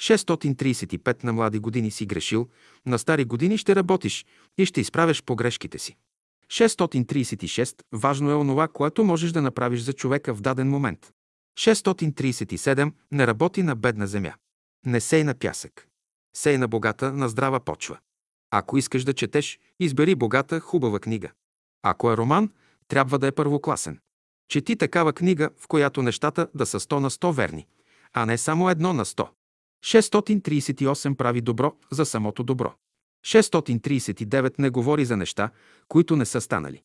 635 0.00 1.24
на 1.24 1.32
млади 1.32 1.58
години 1.58 1.90
си 1.90 2.06
грешил, 2.06 2.48
на 2.86 2.98
стари 2.98 3.24
години 3.24 3.58
ще 3.58 3.76
работиш 3.76 4.26
и 4.58 4.66
ще 4.66 4.80
изправяш 4.80 5.22
погрешките 5.22 5.78
си. 5.78 5.96
636. 6.48 7.82
Важно 7.92 8.30
е 8.30 8.34
онова, 8.34 8.68
което 8.68 9.04
можеш 9.04 9.32
да 9.32 9.42
направиш 9.42 9.80
за 9.80 9.92
човека 9.92 10.34
в 10.34 10.40
даден 10.40 10.68
момент. 10.68 11.12
637. 11.58 12.92
Не 13.12 13.26
работи 13.26 13.62
на 13.62 13.76
бедна 13.76 14.06
земя. 14.06 14.34
Не 14.86 15.00
сей 15.00 15.24
на 15.24 15.34
пясък. 15.34 15.88
Сей 16.36 16.58
на 16.58 16.68
богата, 16.68 17.12
на 17.12 17.28
здрава 17.28 17.60
почва. 17.60 17.98
Ако 18.50 18.78
искаш 18.78 19.04
да 19.04 19.14
четеш, 19.14 19.58
избери 19.80 20.14
богата, 20.14 20.60
хубава 20.60 21.00
книга. 21.00 21.30
Ако 21.82 22.12
е 22.12 22.16
роман, 22.16 22.52
трябва 22.88 23.18
да 23.18 23.26
е 23.26 23.32
първокласен. 23.32 24.00
Чети 24.48 24.76
такава 24.76 25.12
книга, 25.12 25.50
в 25.58 25.68
която 25.68 26.02
нещата 26.02 26.48
да 26.54 26.66
са 26.66 26.80
100 26.80 26.98
на 26.98 27.10
100 27.10 27.32
верни, 27.32 27.66
а 28.12 28.26
не 28.26 28.38
само 28.38 28.70
едно 28.70 28.92
на 28.92 29.04
100. 29.04 29.28
638 29.84 31.14
прави 31.16 31.40
добро 31.40 31.76
за 31.90 32.06
самото 32.06 32.44
добро. 32.44 32.74
639 33.26 34.58
не 34.58 34.70
говори 34.70 35.04
за 35.04 35.16
неща, 35.16 35.50
които 35.88 36.16
не 36.16 36.24
са 36.24 36.40
станали. 36.40 36.82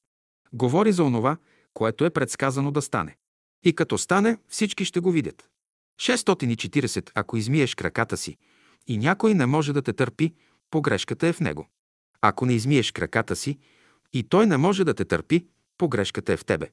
Говори 0.53 0.91
за 0.91 1.03
онова, 1.03 1.37
което 1.73 2.05
е 2.05 2.09
предсказано 2.09 2.71
да 2.71 2.81
стане. 2.81 3.17
И 3.63 3.75
като 3.75 3.97
стане, 3.97 4.37
всички 4.47 4.85
ще 4.85 4.99
го 4.99 5.11
видят. 5.11 5.49
640 5.99 7.11
Ако 7.15 7.37
измиеш 7.37 7.75
краката 7.75 8.17
си 8.17 8.37
и 8.87 8.97
някой 8.97 9.33
не 9.33 9.45
може 9.45 9.73
да 9.73 9.81
те 9.81 9.93
търпи, 9.93 10.33
погрешката 10.71 11.27
е 11.27 11.33
в 11.33 11.39
него. 11.39 11.69
Ако 12.21 12.45
не 12.45 12.53
измиеш 12.53 12.91
краката 12.91 13.35
си 13.35 13.59
и 14.13 14.23
той 14.23 14.47
не 14.47 14.57
може 14.57 14.83
да 14.83 14.93
те 14.93 15.05
търпи, 15.05 15.45
погрешката 15.77 16.33
е 16.33 16.37
в 16.37 16.45
тебе. 16.45 16.69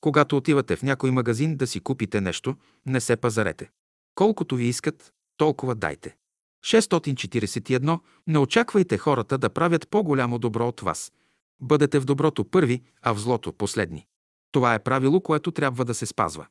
Когато 0.00 0.36
отивате 0.36 0.76
в 0.76 0.82
някой 0.82 1.10
магазин 1.10 1.56
да 1.56 1.66
си 1.66 1.80
купите 1.80 2.20
нещо, 2.20 2.56
не 2.86 3.00
се 3.00 3.16
пазарете. 3.16 3.70
Колкото 4.14 4.56
ви 4.56 4.64
искат, 4.64 5.12
толкова 5.36 5.74
дайте. 5.74 6.16
641. 6.64 8.00
Не 8.26 8.38
очаквайте 8.38 8.98
хората 8.98 9.38
да 9.38 9.50
правят 9.50 9.88
по-голямо 9.88 10.38
добро 10.38 10.68
от 10.68 10.80
вас. 10.80 11.12
Бъдете 11.60 11.98
в 11.98 12.04
доброто 12.04 12.44
първи, 12.44 12.82
а 13.02 13.14
в 13.14 13.18
злото 13.18 13.52
последни. 13.52 14.06
Това 14.52 14.74
е 14.74 14.78
правило, 14.82 15.20
което 15.20 15.50
трябва 15.50 15.84
да 15.84 15.94
се 15.94 16.06
спазва. 16.06 16.46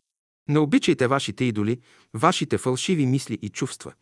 Не 0.49 0.59
обичайте 0.59 1.07
вашите 1.07 1.43
идоли, 1.45 1.79
вашите 2.13 2.57
фалшиви 2.57 3.05
мисли 3.05 3.39
и 3.41 3.49
чувства. 3.49 3.93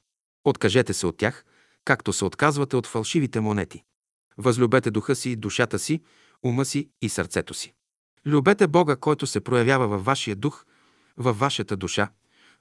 Откажете 0.45 0.93
се 0.93 1.07
от 1.07 1.18
тях, 1.18 1.45
както 1.85 2.13
се 2.13 2.26
отказвате 2.26 2.76
от 2.76 2.88
фалшивите 2.88 3.39
монети. 3.39 3.84
Възлюбете 4.38 4.91
духа 4.91 5.15
си, 5.15 5.35
душата 5.35 5.80
си, 5.80 6.01
ума 6.43 6.65
си 6.65 6.89
и 7.01 7.09
сърцето 7.09 7.53
си. 7.53 7.73
Любете 8.26 8.68
Бога, 8.68 8.95
който 8.95 9.27
се 9.27 9.41
проявява 9.41 9.88
във 9.88 10.05
вашия 10.05 10.35
дух, 10.35 10.65
във 11.18 11.39
вашата 11.39 11.77
душа, 11.77 12.09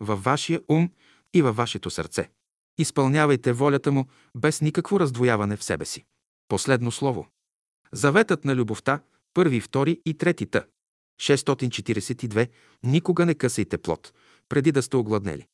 във 0.00 0.24
вашия 0.24 0.60
ум 0.68 0.90
и 1.34 1.42
във 1.42 1.56
вашето 1.56 1.90
сърце. 1.90 2.30
Изпълнявайте 2.78 3.52
волята 3.52 3.92
му 3.92 4.06
без 4.36 4.60
никакво 4.60 5.00
раздвояване 5.00 5.56
в 5.56 5.64
себе 5.64 5.84
си. 5.84 6.04
Последно 6.48 6.92
слово. 6.92 7.26
Заветът 7.92 8.44
на 8.44 8.56
любовта, 8.56 9.00
първи, 9.34 9.60
втори 9.60 10.00
и 10.06 10.14
трети 10.14 10.46
т. 10.46 10.64
642. 11.20 12.48
Никога 12.82 13.26
не 13.26 13.34
късайте 13.34 13.78
плод, 13.78 14.12
преди 14.48 14.72
да 14.72 14.82
сте 14.82 14.96
огладнели. 14.96 15.46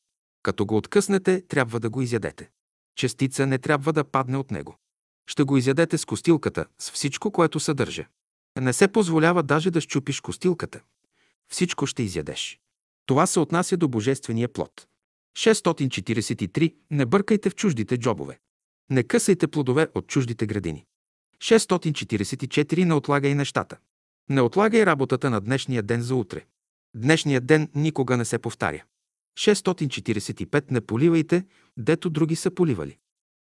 Като 0.43 0.67
го 0.67 0.77
откъснете, 0.77 1.43
трябва 1.49 1.81
да 1.81 1.91
го 1.91 2.03
изядете. 2.03 2.51
Частица 2.97 3.47
не 3.47 3.59
трябва 3.59 3.93
да 3.93 4.05
падне 4.05 4.37
от 4.37 4.51
него. 4.51 4.77
Ще 5.27 5.43
го 5.43 5.57
изядете 5.57 5.99
с 5.99 6.05
костилката, 6.05 6.67
с 6.79 6.91
всичко, 6.91 7.31
което 7.31 7.61
съдържа. 7.61 8.07
Не 8.61 8.73
се 8.73 8.89
позволява 8.89 9.43
даже 9.43 9.71
да 9.71 9.81
щупиш 9.81 10.21
костилката. 10.21 10.81
Всичко 11.49 11.87
ще 11.87 12.03
изядеш. 12.03 12.61
Това 13.07 13.27
се 13.27 13.41
отнася 13.41 13.77
до 13.77 13.89
божествения 13.89 14.53
плод. 14.53 14.87
643. 15.37 16.75
Не 16.91 17.07
бъркайте 17.07 17.51
в 17.51 17.55
чуждите 17.55 17.97
джобове. 17.97 18.39
Не 18.91 19.03
късайте 19.03 19.47
плодове 19.47 19.89
от 19.95 20.07
чуждите 20.07 20.47
градини. 20.47 20.85
644. 21.39 22.85
Не 22.85 22.95
отлагай 22.95 23.35
нещата. 23.35 23.77
Не 24.31 24.41
отлагай 24.41 24.87
работата 24.87 25.31
на 25.31 25.41
днешния 25.41 25.83
ден 25.83 26.03
за 26.03 26.15
утре. 26.15 26.45
Днешният 26.97 27.47
ден 27.47 27.69
никога 27.75 28.17
не 28.17 28.25
се 28.25 28.39
повтаря. 28.39 28.85
645. 29.39 30.71
Не 30.71 30.81
поливайте, 30.81 31.45
дето 31.77 32.11
други 32.11 32.37
са 32.37 32.51
поливали. 32.51 32.99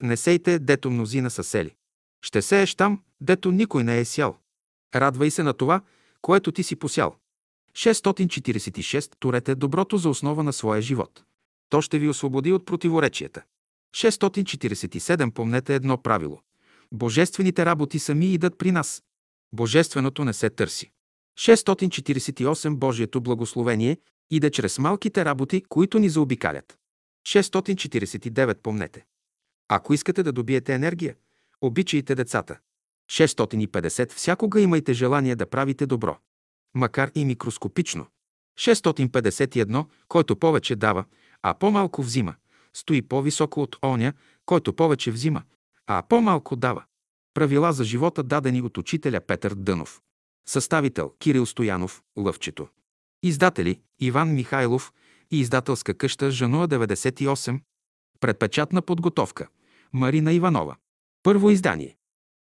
Не 0.04 0.18
сейте, 0.18 0.60
дето 0.60 0.92
мнозина 0.92 1.30
са 1.30 1.44
сели. 1.44 1.76
Ще 2.22 2.42
сееш 2.42 2.76
там, 2.76 3.02
дето 3.22 3.52
никой 3.52 3.84
не 3.84 4.00
е 4.00 4.06
сял. 4.06 4.38
Радвай 4.96 5.32
се 5.32 5.44
на 5.44 5.54
това, 5.54 5.82
което 6.22 6.52
ти 6.52 6.64
си 6.64 6.76
посял. 6.76 7.16
646. 7.74 9.16
Турете 9.20 9.56
доброто 9.56 9.98
за 9.98 10.10
основа 10.10 10.44
на 10.44 10.54
своя 10.54 10.82
живот. 10.82 11.24
То 11.70 11.82
ще 11.82 12.00
ви 12.00 12.10
освободи 12.10 12.52
от 12.52 12.66
противоречията. 12.66 13.44
647. 13.96 15.32
Помнете 15.32 15.76
едно 15.76 15.98
правило. 15.98 16.42
Божествените 16.92 17.66
работи 17.66 18.00
сами 18.00 18.34
идат 18.34 18.58
при 18.58 18.72
нас. 18.72 19.04
Божественото 19.54 20.26
не 20.26 20.34
се 20.34 20.50
търси. 20.50 20.92
648. 21.40 22.76
Божието 22.76 23.22
благословение 23.22 23.98
иде 24.32 24.52
чрез 24.52 24.80
малките 24.80 25.26
работи, 25.26 25.64
които 25.70 26.00
ни 26.00 26.10
заобикалят. 26.10 26.78
649. 27.28 28.58
Помнете. 28.62 29.06
Ако 29.68 29.94
искате 29.94 30.24
да 30.24 30.32
добиете 30.32 30.74
енергия, 30.74 31.16
обичайте 31.62 32.16
децата. 32.16 32.60
650. 33.12 34.12
Всякога 34.12 34.62
имайте 34.62 34.94
желание 34.94 35.36
да 35.36 35.50
правите 35.50 35.86
добро. 35.86 36.18
Макар 36.76 37.12
и 37.16 37.26
микроскопично. 37.26 38.08
651. 38.60 39.86
Който 40.08 40.36
повече 40.36 40.76
дава, 40.76 41.06
а 41.42 41.54
по-малко 41.54 42.02
взима, 42.02 42.36
стои 42.74 43.02
по-високо 43.02 43.62
от 43.62 43.76
оня, 43.86 44.14
който 44.46 44.74
повече 44.74 45.12
взима, 45.12 45.44
а 45.88 46.04
по-малко 46.10 46.56
дава. 46.56 46.84
Правила 47.40 47.74
за 47.74 47.84
живота 47.84 48.24
дадени 48.24 48.62
от 48.62 48.78
учителя 48.78 49.20
Петър 49.20 49.54
Дънов. 49.56 50.02
Съставител 50.50 51.14
Кирил 51.20 51.46
Стоянов, 51.46 52.02
Лъвчето. 52.18 52.68
Издатели 53.24 53.82
Иван 54.00 54.34
Михайлов 54.34 54.94
и 55.32 55.40
издателска 55.40 55.94
къща 55.94 56.32
Жануа 56.32 56.68
98. 56.68 57.60
Предпечатна 58.20 58.82
подготовка 58.82 59.48
Марина 59.94 60.34
Иванова. 60.34 60.76
Първо 61.24 61.50
издание. 61.50 61.98